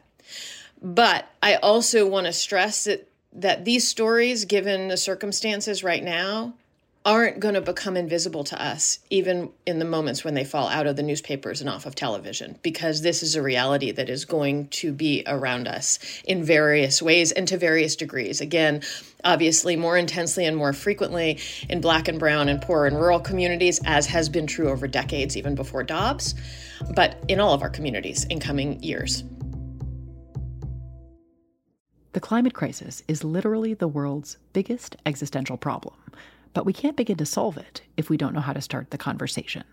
But 0.82 1.28
I 1.42 1.56
also 1.56 2.08
want 2.08 2.28
to 2.28 2.34
stress 2.34 2.86
that 2.86 3.10
that 3.34 3.66
these 3.66 3.88
stories, 3.88 4.46
given 4.46 4.88
the 4.88 4.98
circumstances 4.98 5.84
right 5.84 6.04
now, 6.04 6.54
aren't 7.08 7.39
going 7.39 7.54
to 7.54 7.62
become 7.62 7.96
invisible 7.96 8.43
to 8.43 8.62
us, 8.62 9.00
even 9.10 9.50
in 9.65 9.80
the 9.80 9.86
moments 9.86 10.26
when 10.26 10.34
they 10.34 10.43
fall 10.43 10.67
out 10.67 10.86
of 10.86 10.98
the 10.98 11.02
newspapers 11.02 11.62
and 11.62 11.70
off 11.70 11.86
of 11.86 11.96
television, 11.96 12.60
because 12.62 13.02
this 13.02 13.24
is 13.24 13.34
a 13.34 13.41
reality 13.41 13.91
that 13.93 14.10
is 14.10 14.26
going 14.26 14.67
to 14.67 14.91
be 14.91 15.24
around 15.26 15.70
us 15.70 16.00
in 16.26 16.43
various 16.43 17.02
ways 17.02 17.32
and 17.32 17.48
to 17.48 17.58
various 17.58 17.96
degrees. 17.96 18.41
Again, 18.41 18.82
obviously, 19.24 19.78
more 19.78 19.98
intensely 19.98 20.46
and 20.46 20.58
more 20.58 20.74
frequently 20.74 21.39
in 21.70 21.80
Black 21.80 22.10
and 22.10 22.20
Brown 22.20 22.50
and 22.50 22.62
poor 22.62 22.86
and 22.86 23.00
rural 23.00 23.22
communities, 23.22 23.80
as 23.86 24.06
has 24.08 24.28
been 24.28 24.46
true 24.46 24.67
over 24.67 24.86
decades, 24.86 25.38
even 25.38 25.56
before 25.56 25.84
Dobbs, 25.84 26.36
but 26.93 27.24
in 27.30 27.39
all 27.39 27.54
of 27.54 27.62
our 27.62 27.70
communities 27.70 28.26
in 28.26 28.41
coming 28.41 28.84
years. 28.84 29.24
The 32.12 32.20
climate 32.20 32.54
crisis 32.54 33.02
is 33.08 33.24
literally 33.24 33.76
the 33.76 33.88
world's 33.88 34.38
biggest 34.52 34.98
existential 35.06 35.56
problem 35.56 35.93
but 36.58 36.65
we 36.65 36.74
can't 36.74 36.98
begin 36.98 37.17
to 37.17 37.24
solve 37.24 37.56
it 37.56 37.84
if 37.98 38.10
we 38.10 38.17
don't 38.17 38.34
know 38.34 38.39
how 38.39 38.52
to 38.52 38.62
start 38.62 38.89
the 38.89 38.98
conversation. 38.98 39.63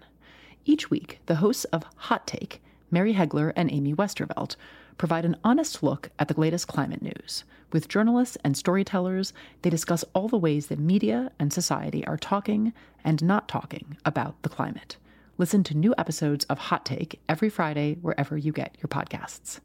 Each 0.67 0.91
week, 0.91 1.19
the 1.25 1.37
hosts 1.37 1.65
of 1.73 1.87
Hot 1.97 2.27
Take, 2.27 2.63
Mary 2.91 3.15
Heglar 3.15 3.55
and 3.57 3.73
Amy 3.73 3.95
Westervelt, 3.95 4.57
provide 4.99 5.25
an 5.25 5.39
honest 5.43 5.83
look 5.83 6.11
at 6.19 6.29
the 6.29 6.39
latest 6.39 6.69
climate 6.69 7.01
news. 7.01 7.45
With 7.73 7.89
journalists 7.89 8.37
and 8.45 8.55
storytellers, 8.55 9.33
they 9.63 9.71
discuss 9.71 10.05
all 10.13 10.29
the 10.29 10.37
ways 10.37 10.67
that 10.67 10.79
media 10.79 11.33
and 11.39 11.55
society 11.55 12.07
are 12.07 12.19
talking 12.19 12.75
and 13.03 13.25
not 13.25 13.49
talking 13.49 13.97
about 14.05 14.43
the 14.43 14.51
climate. 14.51 14.99
Listen 15.39 15.65
to 15.65 15.75
new 15.75 15.95
episodes 15.97 16.45
of 16.51 16.59
Hot 16.59 16.85
Take 16.85 17.19
every 17.31 17.49
Friday 17.49 17.97
wherever 18.03 18.37
you 18.37 18.53
get 18.53 18.77
your 18.83 18.89
podcasts. 18.89 19.61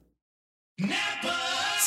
Napa 0.80 1.39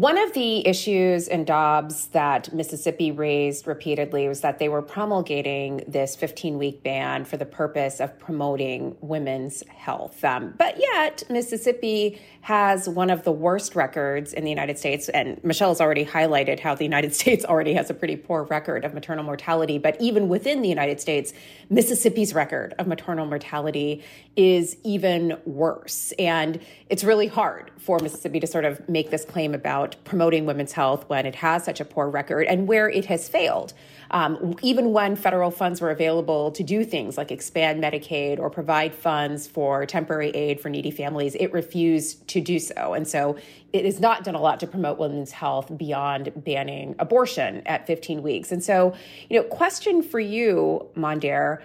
One 0.00 0.16
of 0.16 0.32
the 0.32 0.66
issues 0.66 1.28
in 1.28 1.44
Dobbs 1.44 2.06
that 2.06 2.54
Mississippi 2.54 3.12
raised 3.12 3.66
repeatedly 3.66 4.28
was 4.28 4.40
that 4.40 4.58
they 4.58 4.70
were 4.70 4.80
promulgating 4.80 5.84
this 5.86 6.16
15 6.16 6.56
week 6.56 6.82
ban 6.82 7.26
for 7.26 7.36
the 7.36 7.44
purpose 7.44 8.00
of 8.00 8.18
promoting 8.18 8.96
women's 9.02 9.62
health. 9.68 10.24
Um, 10.24 10.54
but 10.56 10.80
yet, 10.80 11.24
Mississippi 11.28 12.18
has 12.40 12.88
one 12.88 13.10
of 13.10 13.24
the 13.24 13.32
worst 13.32 13.76
records 13.76 14.32
in 14.32 14.44
the 14.44 14.50
United 14.50 14.78
States. 14.78 15.10
And 15.10 15.42
Michelle 15.44 15.68
has 15.68 15.82
already 15.82 16.06
highlighted 16.06 16.60
how 16.60 16.74
the 16.74 16.84
United 16.84 17.14
States 17.20 17.44
already 17.44 17.74
has 17.74 17.90
a 17.90 17.94
pretty 17.94 18.16
poor 18.16 18.44
record 18.44 18.86
of 18.86 18.94
maternal 18.94 19.24
mortality. 19.24 19.76
But 19.76 20.00
even 20.00 20.28
within 20.30 20.62
the 20.62 20.68
United 20.68 21.00
States, 21.00 21.34
Mississippi's 21.68 22.32
record 22.32 22.74
of 22.78 22.86
maternal 22.86 23.26
mortality 23.26 24.02
is 24.34 24.78
even 24.82 25.36
worse. 25.44 26.12
And 26.18 26.58
it's 26.88 27.04
really 27.04 27.26
hard 27.26 27.70
for 27.76 27.98
Mississippi 27.98 28.40
to 28.40 28.46
sort 28.46 28.64
of 28.64 28.88
make 28.88 29.10
this 29.10 29.26
claim 29.26 29.54
about 29.54 29.89
about 29.90 30.04
promoting 30.04 30.46
women's 30.46 30.72
health 30.72 31.04
when 31.08 31.26
it 31.26 31.34
has 31.36 31.64
such 31.64 31.80
a 31.80 31.84
poor 31.84 32.08
record 32.08 32.46
and 32.46 32.66
where 32.66 32.88
it 32.88 33.06
has 33.06 33.28
failed. 33.28 33.72
Um, 34.12 34.56
even 34.62 34.92
when 34.92 35.14
federal 35.14 35.50
funds 35.50 35.80
were 35.80 35.90
available 35.90 36.50
to 36.52 36.64
do 36.64 36.84
things 36.84 37.16
like 37.16 37.30
expand 37.30 37.82
Medicaid 37.82 38.40
or 38.40 38.50
provide 38.50 38.92
funds 38.92 39.46
for 39.46 39.86
temporary 39.86 40.30
aid 40.30 40.60
for 40.60 40.68
needy 40.68 40.90
families, 40.90 41.36
it 41.36 41.52
refused 41.52 42.26
to 42.28 42.40
do 42.40 42.58
so. 42.58 42.94
And 42.94 43.06
so 43.06 43.36
it 43.72 43.84
has 43.84 44.00
not 44.00 44.24
done 44.24 44.34
a 44.34 44.40
lot 44.40 44.58
to 44.60 44.66
promote 44.66 44.98
women's 44.98 45.30
health 45.30 45.76
beyond 45.76 46.32
banning 46.36 46.96
abortion 46.98 47.62
at 47.66 47.86
15 47.86 48.22
weeks. 48.22 48.50
And 48.50 48.64
so, 48.64 48.94
you 49.28 49.40
know, 49.40 49.44
question 49.44 50.02
for 50.02 50.18
you, 50.18 50.88
Mondaire 50.96 51.62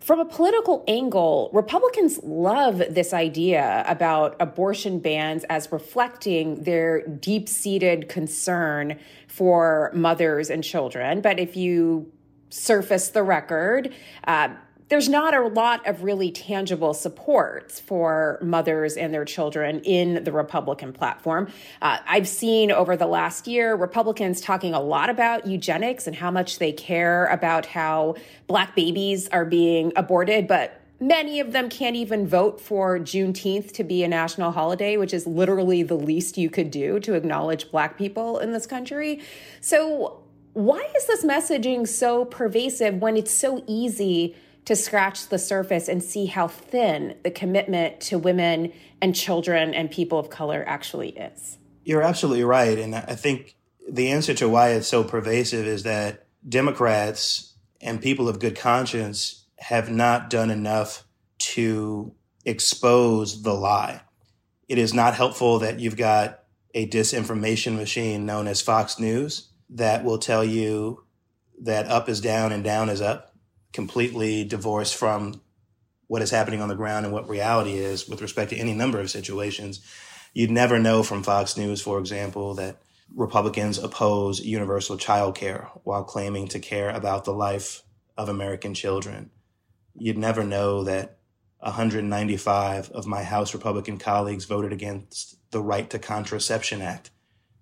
from 0.00 0.20
a 0.20 0.24
political 0.24 0.84
angle, 0.86 1.50
Republicans 1.52 2.20
love 2.22 2.82
this 2.90 3.12
idea 3.12 3.84
about 3.88 4.36
abortion 4.38 4.98
bans 5.00 5.44
as 5.44 5.72
reflecting 5.72 6.62
their 6.62 7.06
deep 7.06 7.48
seated 7.48 8.08
concern 8.08 8.98
for 9.26 9.90
mothers 9.94 10.50
and 10.50 10.62
children. 10.62 11.20
But 11.20 11.40
if 11.40 11.56
you 11.56 12.12
surface 12.50 13.08
the 13.08 13.22
record, 13.22 13.92
uh, 14.26 14.50
there's 14.88 15.08
not 15.08 15.34
a 15.34 15.40
lot 15.48 15.86
of 15.86 16.02
really 16.02 16.30
tangible 16.30 16.94
supports 16.94 17.80
for 17.80 18.38
mothers 18.40 18.96
and 18.96 19.12
their 19.12 19.24
children 19.24 19.80
in 19.80 20.22
the 20.22 20.30
Republican 20.30 20.92
platform. 20.92 21.48
Uh, 21.82 21.98
I've 22.06 22.28
seen 22.28 22.70
over 22.70 22.96
the 22.96 23.06
last 23.06 23.48
year 23.48 23.74
Republicans 23.74 24.40
talking 24.40 24.74
a 24.74 24.80
lot 24.80 25.10
about 25.10 25.46
eugenics 25.46 26.06
and 26.06 26.14
how 26.14 26.30
much 26.30 26.58
they 26.58 26.72
care 26.72 27.26
about 27.26 27.66
how 27.66 28.14
black 28.46 28.76
babies 28.76 29.28
are 29.28 29.44
being 29.44 29.92
aborted, 29.96 30.46
but 30.46 30.80
many 31.00 31.40
of 31.40 31.52
them 31.52 31.68
can't 31.68 31.96
even 31.96 32.26
vote 32.26 32.60
for 32.60 32.98
Juneteenth 32.98 33.72
to 33.72 33.84
be 33.84 34.04
a 34.04 34.08
national 34.08 34.52
holiday, 34.52 34.96
which 34.96 35.12
is 35.12 35.26
literally 35.26 35.82
the 35.82 35.96
least 35.96 36.38
you 36.38 36.48
could 36.48 36.70
do 36.70 37.00
to 37.00 37.14
acknowledge 37.14 37.70
black 37.72 37.98
people 37.98 38.38
in 38.38 38.52
this 38.52 38.66
country. 38.66 39.20
So, 39.60 40.22
why 40.52 40.88
is 40.96 41.06
this 41.06 41.22
messaging 41.22 41.86
so 41.86 42.24
pervasive 42.24 42.94
when 43.02 43.18
it's 43.18 43.32
so 43.32 43.62
easy? 43.66 44.34
To 44.66 44.76
scratch 44.76 45.28
the 45.28 45.38
surface 45.38 45.88
and 45.88 46.02
see 46.02 46.26
how 46.26 46.48
thin 46.48 47.16
the 47.22 47.30
commitment 47.30 48.00
to 48.00 48.18
women 48.18 48.72
and 49.00 49.14
children 49.14 49.72
and 49.72 49.90
people 49.90 50.18
of 50.18 50.28
color 50.28 50.64
actually 50.66 51.10
is. 51.10 51.58
You're 51.84 52.02
absolutely 52.02 52.44
right. 52.44 52.78
And 52.78 52.94
I 52.94 53.14
think 53.14 53.56
the 53.88 54.10
answer 54.10 54.34
to 54.34 54.48
why 54.48 54.70
it's 54.70 54.88
so 54.88 55.04
pervasive 55.04 55.66
is 55.66 55.84
that 55.84 56.26
Democrats 56.46 57.54
and 57.80 58.02
people 58.02 58.28
of 58.28 58.40
good 58.40 58.56
conscience 58.56 59.44
have 59.58 59.90
not 59.90 60.28
done 60.30 60.50
enough 60.50 61.04
to 61.38 62.12
expose 62.44 63.42
the 63.42 63.54
lie. 63.54 64.00
It 64.68 64.78
is 64.78 64.92
not 64.92 65.14
helpful 65.14 65.60
that 65.60 65.78
you've 65.78 65.96
got 65.96 66.42
a 66.74 66.88
disinformation 66.88 67.76
machine 67.76 68.26
known 68.26 68.48
as 68.48 68.60
Fox 68.60 68.98
News 68.98 69.48
that 69.70 70.04
will 70.04 70.18
tell 70.18 70.44
you 70.44 71.04
that 71.62 71.86
up 71.86 72.08
is 72.08 72.20
down 72.20 72.52
and 72.52 72.64
down 72.64 72.88
is 72.88 73.00
up 73.00 73.35
completely 73.76 74.42
divorced 74.42 74.96
from 74.96 75.40
what 76.06 76.22
is 76.22 76.30
happening 76.30 76.62
on 76.62 76.68
the 76.68 76.74
ground 76.74 77.04
and 77.04 77.14
what 77.14 77.28
reality 77.28 77.74
is 77.74 78.08
with 78.08 78.22
respect 78.22 78.50
to 78.50 78.56
any 78.56 78.72
number 78.72 78.98
of 78.98 79.10
situations. 79.10 79.84
You'd 80.32 80.50
never 80.50 80.78
know 80.78 81.02
from 81.02 81.22
Fox 81.22 81.58
News, 81.58 81.82
for 81.82 81.98
example, 81.98 82.54
that 82.54 82.80
Republicans 83.14 83.76
oppose 83.76 84.40
universal 84.40 84.96
child 84.96 85.34
care 85.34 85.68
while 85.84 86.04
claiming 86.04 86.48
to 86.48 86.58
care 86.58 86.88
about 86.88 87.26
the 87.26 87.34
life 87.34 87.82
of 88.16 88.30
American 88.30 88.72
children. 88.72 89.30
You'd 89.94 90.16
never 90.16 90.42
know 90.42 90.82
that 90.84 91.18
195 91.58 92.90
of 92.92 93.06
my 93.06 93.24
House 93.24 93.52
Republican 93.52 93.98
colleagues 93.98 94.46
voted 94.46 94.72
against 94.72 95.36
the 95.50 95.60
Right 95.60 95.88
to 95.90 95.98
Contraception 95.98 96.80
Act, 96.80 97.10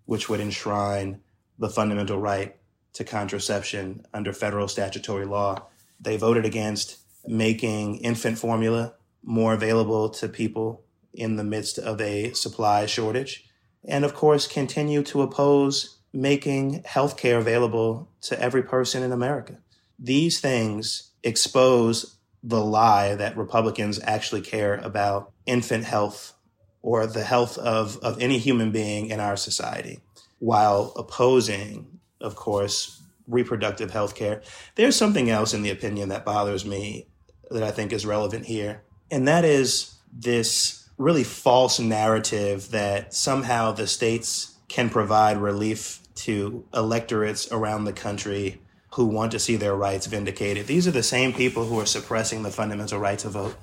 which 0.04 0.28
would 0.28 0.40
enshrine 0.40 1.22
the 1.58 1.68
fundamental 1.68 2.18
right 2.18 2.54
to 2.92 3.02
contraception 3.02 4.06
under 4.14 4.32
federal 4.32 4.68
statutory 4.68 5.26
law 5.26 5.66
they 6.04 6.16
voted 6.16 6.44
against 6.44 6.98
making 7.26 7.96
infant 7.96 8.38
formula 8.38 8.94
more 9.22 9.54
available 9.54 10.10
to 10.10 10.28
people 10.28 10.84
in 11.12 11.36
the 11.36 11.44
midst 11.44 11.78
of 11.78 12.00
a 12.00 12.32
supply 12.32 12.86
shortage. 12.86 13.46
And 13.84 14.04
of 14.04 14.14
course, 14.14 14.46
continue 14.46 15.02
to 15.04 15.22
oppose 15.22 15.98
making 16.12 16.82
healthcare 16.82 17.38
available 17.38 18.10
to 18.22 18.40
every 18.40 18.62
person 18.62 19.02
in 19.02 19.12
America. 19.12 19.58
These 19.98 20.40
things 20.40 21.10
expose 21.22 22.16
the 22.42 22.62
lie 22.62 23.14
that 23.14 23.36
Republicans 23.36 23.98
actually 24.02 24.42
care 24.42 24.76
about 24.76 25.32
infant 25.46 25.84
health 25.84 26.34
or 26.82 27.06
the 27.06 27.24
health 27.24 27.56
of, 27.56 27.96
of 27.98 28.20
any 28.20 28.38
human 28.38 28.70
being 28.70 29.08
in 29.08 29.18
our 29.18 29.36
society, 29.36 30.00
while 30.38 30.92
opposing, 30.96 32.00
of 32.20 32.36
course, 32.36 33.00
reproductive 33.26 33.90
health 33.90 34.14
care. 34.14 34.42
There's 34.74 34.96
something 34.96 35.30
else 35.30 35.54
in 35.54 35.62
the 35.62 35.70
opinion 35.70 36.08
that 36.10 36.24
bothers 36.24 36.64
me 36.64 37.06
that 37.50 37.62
I 37.62 37.70
think 37.70 37.92
is 37.92 38.06
relevant 38.06 38.46
here, 38.46 38.82
and 39.10 39.28
that 39.28 39.44
is 39.44 39.94
this 40.12 40.88
really 40.96 41.24
false 41.24 41.78
narrative 41.80 42.70
that 42.70 43.12
somehow 43.14 43.72
the 43.72 43.86
states 43.86 44.56
can 44.68 44.88
provide 44.88 45.36
relief 45.36 46.00
to 46.14 46.64
electorates 46.72 47.50
around 47.50 47.84
the 47.84 47.92
country 47.92 48.60
who 48.94 49.06
want 49.06 49.32
to 49.32 49.38
see 49.38 49.56
their 49.56 49.74
rights 49.74 50.06
vindicated. 50.06 50.66
These 50.66 50.86
are 50.86 50.92
the 50.92 51.02
same 51.02 51.32
people 51.32 51.64
who 51.64 51.80
are 51.80 51.86
suppressing 51.86 52.44
the 52.44 52.50
fundamental 52.50 53.00
right 53.00 53.18
to 53.18 53.28
vote 53.28 53.56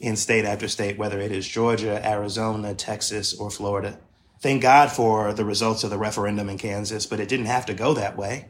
in 0.00 0.16
state 0.16 0.44
after 0.44 0.66
state, 0.66 0.98
whether 0.98 1.20
it 1.20 1.30
is 1.30 1.46
Georgia, 1.46 2.04
Arizona, 2.04 2.74
Texas, 2.74 3.34
or 3.34 3.50
Florida. 3.50 3.98
Thank 4.40 4.62
God 4.62 4.90
for 4.90 5.32
the 5.32 5.44
results 5.44 5.84
of 5.84 5.90
the 5.90 5.98
referendum 5.98 6.48
in 6.48 6.58
Kansas, 6.58 7.06
but 7.06 7.20
it 7.20 7.28
didn't 7.28 7.46
have 7.46 7.66
to 7.66 7.74
go 7.74 7.94
that 7.94 8.16
way 8.16 8.48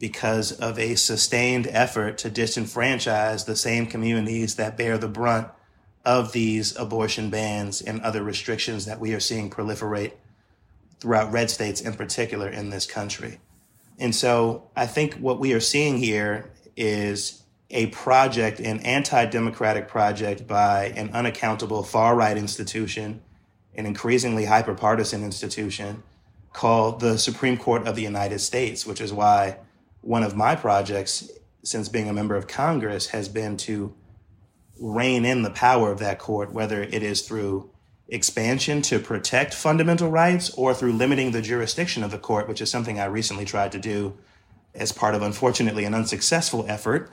because 0.00 0.50
of 0.52 0.78
a 0.78 0.96
sustained 0.96 1.68
effort 1.70 2.18
to 2.18 2.30
disenfranchise 2.30 3.44
the 3.44 3.54
same 3.54 3.86
communities 3.86 4.56
that 4.56 4.76
bear 4.76 4.98
the 4.98 5.06
brunt 5.06 5.46
of 6.04 6.32
these 6.32 6.74
abortion 6.76 7.28
bans 7.28 7.82
and 7.82 8.00
other 8.00 8.22
restrictions 8.22 8.86
that 8.86 8.98
we 8.98 9.12
are 9.12 9.20
seeing 9.20 9.50
proliferate 9.50 10.12
throughout 10.98 11.30
red 11.30 11.50
states 11.50 11.82
in 11.82 11.92
particular 11.92 12.48
in 12.48 12.70
this 12.70 12.86
country. 12.86 13.38
And 13.98 14.14
so 14.14 14.70
I 14.74 14.86
think 14.86 15.14
what 15.16 15.38
we 15.38 15.52
are 15.52 15.60
seeing 15.60 15.98
here 15.98 16.50
is 16.76 17.42
a 17.68 17.86
project, 17.88 18.58
an 18.58 18.80
anti 18.80 19.26
democratic 19.26 19.86
project 19.86 20.46
by 20.46 20.86
an 20.96 21.10
unaccountable 21.10 21.82
far 21.82 22.16
right 22.16 22.38
institution, 22.38 23.20
an 23.74 23.84
increasingly 23.84 24.46
hyper 24.46 24.74
partisan 24.74 25.22
institution 25.22 26.02
called 26.54 27.00
the 27.00 27.18
Supreme 27.18 27.58
Court 27.58 27.86
of 27.86 27.96
the 27.96 28.02
United 28.02 28.38
States, 28.38 28.86
which 28.86 29.00
is 29.02 29.12
why 29.12 29.58
one 30.02 30.22
of 30.22 30.34
my 30.34 30.54
projects 30.54 31.30
since 31.62 31.88
being 31.88 32.08
a 32.08 32.12
member 32.12 32.36
of 32.36 32.46
Congress 32.46 33.08
has 33.08 33.28
been 33.28 33.56
to 33.56 33.94
rein 34.78 35.24
in 35.24 35.42
the 35.42 35.50
power 35.50 35.92
of 35.92 35.98
that 35.98 36.18
court, 36.18 36.52
whether 36.52 36.82
it 36.82 37.02
is 37.02 37.22
through 37.22 37.70
expansion 38.08 38.82
to 38.82 38.98
protect 38.98 39.54
fundamental 39.54 40.10
rights 40.10 40.50
or 40.54 40.74
through 40.74 40.92
limiting 40.92 41.30
the 41.30 41.42
jurisdiction 41.42 42.02
of 42.02 42.10
the 42.10 42.18
court, 42.18 42.48
which 42.48 42.60
is 42.60 42.70
something 42.70 42.98
I 42.98 43.04
recently 43.04 43.44
tried 43.44 43.72
to 43.72 43.78
do 43.78 44.16
as 44.74 44.92
part 44.92 45.14
of, 45.14 45.22
unfortunately, 45.22 45.84
an 45.84 45.94
unsuccessful 45.94 46.64
effort 46.68 47.10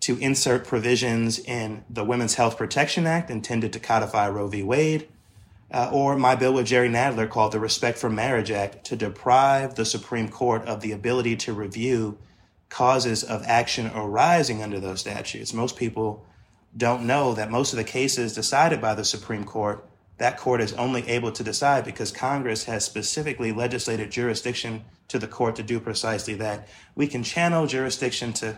to 0.00 0.16
insert 0.18 0.64
provisions 0.64 1.38
in 1.40 1.84
the 1.90 2.04
Women's 2.04 2.34
Health 2.34 2.56
Protection 2.56 3.06
Act 3.06 3.30
intended 3.30 3.72
to 3.72 3.80
codify 3.80 4.28
Roe 4.28 4.46
v. 4.46 4.62
Wade, 4.62 5.08
uh, 5.72 5.90
or 5.92 6.16
my 6.16 6.34
bill 6.34 6.54
with 6.54 6.66
Jerry 6.66 6.88
Nadler 6.88 7.28
called 7.28 7.52
the 7.52 7.60
Respect 7.60 7.98
for 7.98 8.08
Marriage 8.08 8.50
Act 8.50 8.84
to 8.84 8.96
deprive 8.96 9.74
the 9.74 9.84
Supreme 9.84 10.28
Court 10.28 10.62
of 10.62 10.80
the 10.80 10.92
ability 10.92 11.36
to 11.36 11.52
review 11.52 12.18
causes 12.68 13.24
of 13.24 13.42
action 13.44 13.90
arising 13.94 14.62
under 14.62 14.80
those 14.80 15.00
statutes. 15.00 15.54
Most 15.54 15.76
people 15.76 16.24
don't 16.76 17.06
know 17.06 17.34
that 17.34 17.50
most 17.50 17.72
of 17.72 17.76
the 17.76 17.84
cases 17.84 18.34
decided 18.34 18.80
by 18.80 18.94
the 18.94 19.04
Supreme 19.04 19.44
Court, 19.44 19.84
that 20.18 20.36
court 20.36 20.60
is 20.60 20.72
only 20.74 21.08
able 21.08 21.32
to 21.32 21.44
decide 21.44 21.84
because 21.84 22.10
Congress 22.10 22.64
has 22.64 22.84
specifically 22.84 23.52
legislated 23.52 24.10
jurisdiction 24.10 24.84
to 25.08 25.18
the 25.18 25.28
court 25.28 25.56
to 25.56 25.62
do 25.62 25.80
precisely 25.80 26.34
that. 26.34 26.68
We 26.94 27.06
can 27.06 27.22
channel 27.22 27.66
jurisdiction 27.66 28.32
to 28.34 28.56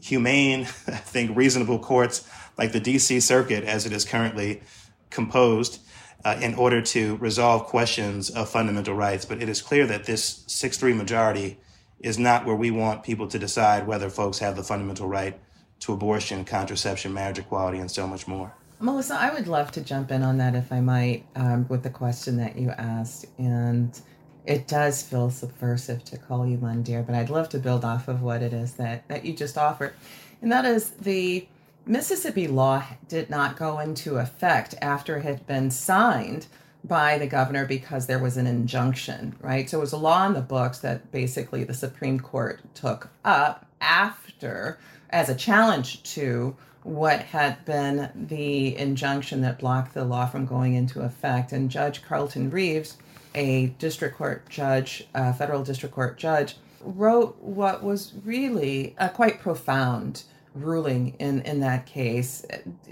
humane, 0.00 0.62
I 0.86 0.96
think, 0.96 1.36
reasonable 1.36 1.78
courts 1.78 2.28
like 2.56 2.72
the 2.72 2.80
DC 2.80 3.20
Circuit 3.22 3.64
as 3.64 3.84
it 3.84 3.92
is 3.92 4.04
currently 4.04 4.62
composed 5.10 5.80
uh, 6.24 6.38
in 6.40 6.54
order 6.54 6.80
to 6.80 7.16
resolve 7.16 7.66
questions 7.66 8.30
of 8.30 8.48
fundamental 8.48 8.94
rights. 8.94 9.24
But 9.24 9.42
it 9.42 9.48
is 9.48 9.60
clear 9.60 9.86
that 9.86 10.04
this 10.04 10.44
6 10.46 10.78
3 10.78 10.94
majority 10.94 11.58
is 12.04 12.18
not 12.18 12.44
where 12.44 12.54
we 12.54 12.70
want 12.70 13.02
people 13.02 13.26
to 13.26 13.38
decide 13.38 13.86
whether 13.86 14.10
folks 14.10 14.38
have 14.38 14.56
the 14.56 14.62
fundamental 14.62 15.08
right 15.08 15.40
to 15.80 15.94
abortion, 15.94 16.44
contraception, 16.44 17.14
marriage 17.14 17.38
equality, 17.38 17.78
and 17.78 17.90
so 17.90 18.06
much 18.06 18.28
more. 18.28 18.54
Melissa, 18.78 19.14
I 19.14 19.32
would 19.32 19.48
love 19.48 19.72
to 19.72 19.80
jump 19.80 20.10
in 20.10 20.22
on 20.22 20.36
that 20.36 20.54
if 20.54 20.70
I 20.70 20.80
might, 20.80 21.24
um, 21.34 21.66
with 21.68 21.82
the 21.82 21.90
question 21.90 22.36
that 22.36 22.56
you 22.56 22.70
asked. 22.70 23.24
And 23.38 23.98
it 24.44 24.68
does 24.68 25.02
feel 25.02 25.30
subversive 25.30 26.04
to 26.04 26.18
call 26.18 26.46
you 26.46 26.58
Mondaire, 26.58 27.04
but 27.04 27.14
I'd 27.14 27.30
love 27.30 27.48
to 27.50 27.58
build 27.58 27.86
off 27.86 28.06
of 28.06 28.20
what 28.20 28.42
it 28.42 28.52
is 28.52 28.74
that, 28.74 29.08
that 29.08 29.24
you 29.24 29.32
just 29.32 29.56
offered. 29.56 29.94
And 30.42 30.52
that 30.52 30.66
is 30.66 30.90
the 30.90 31.48
Mississippi 31.86 32.48
law 32.48 32.84
did 33.08 33.30
not 33.30 33.56
go 33.56 33.78
into 33.78 34.16
effect 34.16 34.74
after 34.82 35.16
it 35.16 35.22
had 35.22 35.46
been 35.46 35.70
signed 35.70 36.46
by 36.84 37.16
the 37.16 37.26
governor 37.26 37.64
because 37.64 38.06
there 38.06 38.18
was 38.18 38.36
an 38.36 38.46
injunction, 38.46 39.34
right? 39.40 39.68
So 39.68 39.78
it 39.78 39.80
was 39.80 39.92
a 39.92 39.98
law 39.98 40.26
in 40.26 40.34
the 40.34 40.42
books 40.42 40.78
that 40.80 41.10
basically 41.10 41.64
the 41.64 41.74
Supreme 41.74 42.20
Court 42.20 42.60
took 42.74 43.08
up 43.24 43.66
after 43.80 44.78
as 45.10 45.28
a 45.28 45.34
challenge 45.34 46.02
to 46.14 46.56
what 46.82 47.20
had 47.20 47.64
been 47.64 48.10
the 48.14 48.76
injunction 48.76 49.40
that 49.40 49.58
blocked 49.58 49.94
the 49.94 50.04
law 50.04 50.26
from 50.26 50.44
going 50.44 50.74
into 50.74 51.00
effect. 51.00 51.52
And 51.52 51.70
Judge 51.70 52.02
Carlton 52.02 52.50
Reeves, 52.50 52.98
a 53.34 53.68
district 53.78 54.18
court 54.18 54.46
judge, 54.50 55.06
a 55.14 55.32
federal 55.32 55.64
district 55.64 55.94
court 55.94 56.18
judge, 56.18 56.56
wrote 56.82 57.38
what 57.40 57.82
was 57.82 58.12
really 58.24 58.94
a 58.98 59.08
quite 59.08 59.40
profound 59.40 60.24
ruling 60.54 61.14
in, 61.18 61.40
in 61.42 61.60
that 61.60 61.86
case, 61.86 62.44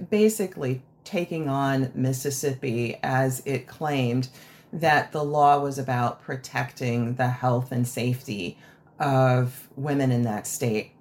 basically 0.09 0.82
taking 1.05 1.48
on 1.48 1.90
Mississippi 1.94 2.98
as 3.03 3.42
it 3.44 3.66
claimed 3.66 4.28
that 4.72 5.12
the 5.12 5.22
law 5.22 5.61
was 5.61 5.78
about 5.78 6.22
protecting 6.22 7.14
the 7.14 7.28
health 7.28 7.72
and 7.72 7.86
safety 7.86 8.59
of 8.98 9.68
women 9.76 10.11
in 10.11 10.22
that 10.22 10.46
state. 10.46 10.92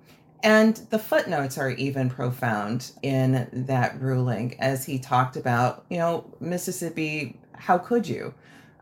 And 0.44 0.76
the 0.90 1.00
footnotes 1.00 1.58
are 1.58 1.70
even 1.70 2.10
profound 2.10 2.92
in 3.04 3.48
that 3.52 4.02
ruling 4.02 4.60
as 4.60 4.86
he 4.86 4.98
talked 4.98 5.38
about, 5.38 5.86
you 5.90 5.98
know, 5.98 6.26
Mississippi, 6.40 7.38
how 7.54 7.78
could 7.78 8.08
you? 8.08 8.34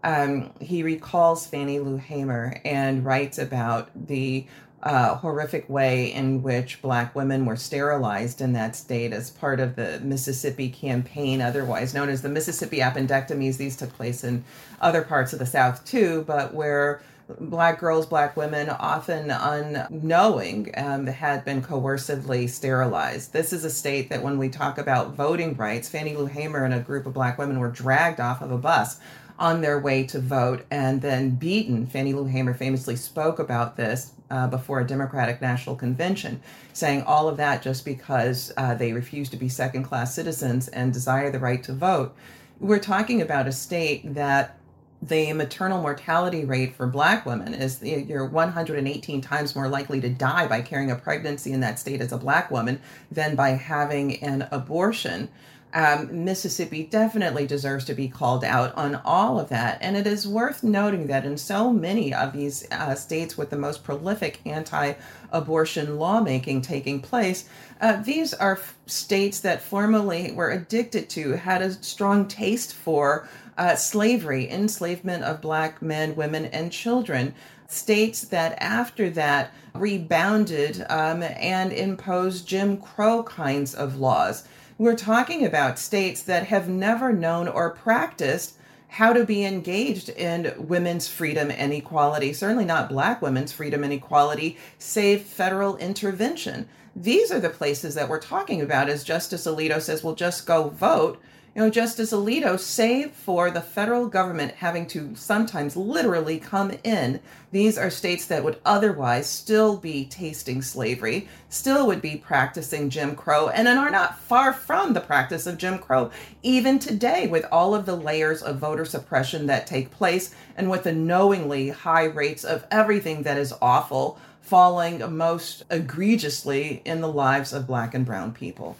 Um, 0.04 0.52
he 0.62 0.84
recalls 0.84 1.46
Fannie 1.46 1.80
Lou 1.80 1.98
Hamer 1.98 2.62
and 2.64 3.04
writes 3.04 3.38
about 3.38 3.90
the 4.08 4.48
uh, 4.84 5.16
horrific 5.16 5.70
way 5.70 6.14
in 6.14 6.42
which 6.42 6.82
black 6.82 7.14
women 7.16 7.46
were 7.46 7.56
sterilized 7.56 8.42
in 8.42 8.54
that 8.54 8.76
state 8.76 9.12
as 9.12 9.30
part 9.30 9.60
of 9.60 9.76
the 9.76 10.00
Mississippi 10.02 10.70
campaign, 10.70 11.42
otherwise 11.42 11.94
known 11.94 12.10
as 12.10 12.22
the 12.22 12.30
Mississippi 12.30 12.80
appendectomies. 12.80 13.58
These 13.58 13.76
took 13.76 13.94
place 13.94 14.24
in 14.24 14.44
other 14.82 15.02
parts 15.02 15.34
of 15.34 15.40
the 15.40 15.46
South 15.46 15.84
too, 15.86 16.24
but 16.28 16.54
where 16.54 17.02
black 17.40 17.80
girls, 17.80 18.06
black 18.06 18.36
women, 18.36 18.70
often 18.70 19.30
unknowing, 19.30 20.72
um, 20.78 21.06
had 21.06 21.46
been 21.46 21.62
coercively 21.62 22.50
sterilized. 22.50 23.34
This 23.34 23.54
is 23.54 23.64
a 23.64 23.70
state 23.70 24.10
that, 24.10 24.24
when 24.24 24.38
we 24.38 24.50
talk 24.50 24.78
about 24.78 25.14
voting 25.14 25.56
rights, 25.56 25.90
Fannie 25.90 26.16
Lou 26.16 26.26
Hamer 26.26 26.66
and 26.66 26.74
a 26.74 26.80
group 26.80 27.06
of 27.06 27.14
black 27.14 27.38
women 27.38 27.60
were 27.60 27.70
dragged 27.70 28.20
off 28.20 28.42
of 28.42 28.52
a 28.52 28.58
bus 28.58 29.00
on 29.38 29.62
their 29.62 29.80
way 29.80 30.04
to 30.06 30.20
vote 30.20 30.66
and 30.72 31.02
then 31.02 31.32
beaten. 31.32 31.86
Fannie 31.86 32.14
Lou 32.14 32.26
Hamer 32.26 32.54
famously 32.54 32.96
spoke 32.96 33.40
about 33.40 33.78
this 33.78 34.14
uh, 34.30 34.48
before 34.48 34.80
a 34.80 34.88
Democratic 34.88 35.42
National 35.42 35.76
Convention, 35.76 36.42
saying 36.74 37.04
all 37.04 37.28
of 37.28 37.38
that 37.38 37.62
just 37.62 37.86
because 37.86 38.52
uh, 38.58 38.76
they 38.76 38.94
refuse 38.94 39.30
to 39.30 39.38
be 39.38 39.50
second 39.50 39.84
class 39.84 40.14
citizens 40.14 40.68
and 40.68 40.94
desire 40.94 41.32
the 41.32 41.40
right 41.40 41.64
to 41.64 41.74
vote. 41.74 42.16
We're 42.60 42.80
talking 42.80 43.22
about 43.22 43.48
a 43.48 43.52
state 43.52 44.14
that 44.14 44.60
the 45.02 45.32
maternal 45.34 45.82
mortality 45.82 46.44
rate 46.44 46.76
for 46.76 46.86
black 46.86 47.26
women 47.26 47.54
is 47.54 47.82
you're 47.82 48.26
118 48.26 49.22
times 49.22 49.56
more 49.56 49.70
likely 49.70 50.02
to 50.02 50.10
die 50.10 50.46
by 50.46 50.62
carrying 50.62 50.92
a 50.92 50.96
pregnancy 50.96 51.54
in 51.54 51.62
that 51.62 51.80
state 51.80 52.02
as 52.02 52.12
a 52.12 52.18
black 52.18 52.52
woman 52.52 52.82
than 53.10 53.36
by 53.36 53.52
having 53.52 54.22
an 54.22 54.48
abortion 54.52 55.30
um, 55.74 56.26
Mississippi 56.26 56.84
definitely 56.84 57.46
deserves 57.46 57.86
to 57.86 57.94
be 57.94 58.08
called 58.08 58.44
out 58.44 58.76
on 58.76 58.96
all 59.06 59.40
of 59.40 59.50
that. 59.50 59.78
And 59.82 59.96
it 59.96 60.08
is 60.08 60.28
worth 60.28 60.64
noting 60.64 61.08
that 61.08 61.26
in 61.26 61.38
so 61.38 61.72
many 61.72 62.14
of 62.14 62.34
these 62.34 62.68
uh, 62.72 62.96
states 62.96 63.38
with 63.38 63.50
the 63.50 63.58
most 63.58 63.84
prolific 63.84 64.40
anti 64.46 64.94
abortion 65.32 66.00
lawmaking 66.00 66.62
taking 66.62 67.02
place, 67.02 67.48
uh, 67.82 68.02
these 68.02 68.34
are 68.34 68.54
f- 68.54 68.76
states 68.88 69.40
that 69.42 69.62
formerly 69.62 70.32
were 70.32 70.50
addicted 70.50 71.10
to, 71.10 71.34
had 71.34 71.62
a 71.62 71.72
strong 71.84 72.28
taste 72.28 72.74
for 72.74 73.30
uh, 73.58 73.76
slavery, 73.76 74.50
enslavement 74.50 75.24
of 75.24 75.42
black 75.42 75.82
men, 75.82 76.16
women, 76.16 76.46
and 76.46 76.72
children 76.72 77.34
states 77.68 78.22
that 78.22 78.58
after 78.60 79.10
that 79.12 79.54
rebounded 79.76 80.84
um, 80.90 81.22
and 81.22 81.72
imposed 81.72 82.48
Jim 82.48 82.78
Crow 82.78 83.22
kinds 83.22 83.76
of 83.76 83.98
laws. 83.98 84.48
We're 84.80 84.96
talking 84.96 85.46
about 85.46 85.78
states 85.78 86.24
that 86.24 86.46
have 86.48 86.70
never 86.70 87.12
known 87.12 87.50
or 87.50 87.70
practiced 87.70 88.56
how 88.88 89.12
to 89.12 89.26
be 89.26 89.44
engaged 89.44 90.08
in 90.08 90.54
women's 90.58 91.06
freedom 91.06 91.52
and 91.52 91.74
equality, 91.74 92.32
certainly 92.32 92.64
not 92.64 92.88
black 92.88 93.22
women's 93.22 93.52
freedom 93.52 93.84
and 93.84 93.92
equality, 93.92 94.58
save 94.78 95.24
federal 95.24 95.76
intervention. 95.76 96.70
These 96.96 97.30
are 97.30 97.42
the 97.42 97.50
places 97.50 97.94
that 97.96 98.08
we're 98.08 98.22
talking 98.22 98.62
about 98.62 98.88
as 98.88 99.04
Justice 99.04 99.46
Alito 99.46 99.82
says, 99.82 100.02
well, 100.02 100.16
just 100.16 100.46
go 100.46 100.70
vote. 100.70 101.22
You 101.60 101.66
know, 101.66 101.72
Justice 101.72 102.14
Alito, 102.14 102.58
save 102.58 103.12
for 103.12 103.52
the 103.52 103.60
federal 103.60 104.08
government 104.08 104.54
having 104.54 104.88
to 104.88 105.14
sometimes 105.16 105.76
literally 105.76 106.40
come 106.40 106.72
in, 106.86 107.20
these 107.52 107.78
are 107.78 107.90
states 107.90 108.28
that 108.28 108.46
would 108.46 108.62
otherwise 108.64 109.28
still 109.28 109.76
be 109.76 110.06
tasting 110.06 110.62
slavery, 110.62 111.28
still 111.50 111.86
would 111.86 112.02
be 112.02 112.16
practicing 112.16 112.90
Jim 112.90 113.14
Crow, 113.14 113.50
and 113.50 113.68
are 113.68 113.90
not 113.90 114.20
far 114.20 114.54
from 114.54 114.94
the 114.94 115.02
practice 115.02 115.46
of 115.46 115.58
Jim 115.58 115.80
Crow, 115.80 116.12
even 116.44 116.80
today, 116.80 117.28
with 117.28 117.46
all 117.52 117.76
of 117.76 117.86
the 117.86 117.98
layers 117.98 118.42
of 118.42 118.60
voter 118.60 118.86
suppression 118.86 119.46
that 119.48 119.68
take 119.68 119.92
place 119.92 120.34
and 120.56 120.70
with 120.70 120.84
the 120.84 120.94
knowingly 120.94 121.68
high 121.68 122.06
rates 122.06 122.46
of 122.46 122.66
everything 122.72 123.24
that 123.24 123.38
is 123.38 123.54
awful 123.62 124.18
falling 124.40 125.14
most 125.14 125.64
egregiously 125.70 126.82
in 126.86 127.02
the 127.02 127.12
lives 127.12 127.52
of 127.52 127.68
Black 127.68 127.94
and 127.94 128.06
Brown 128.06 128.32
people. 128.32 128.78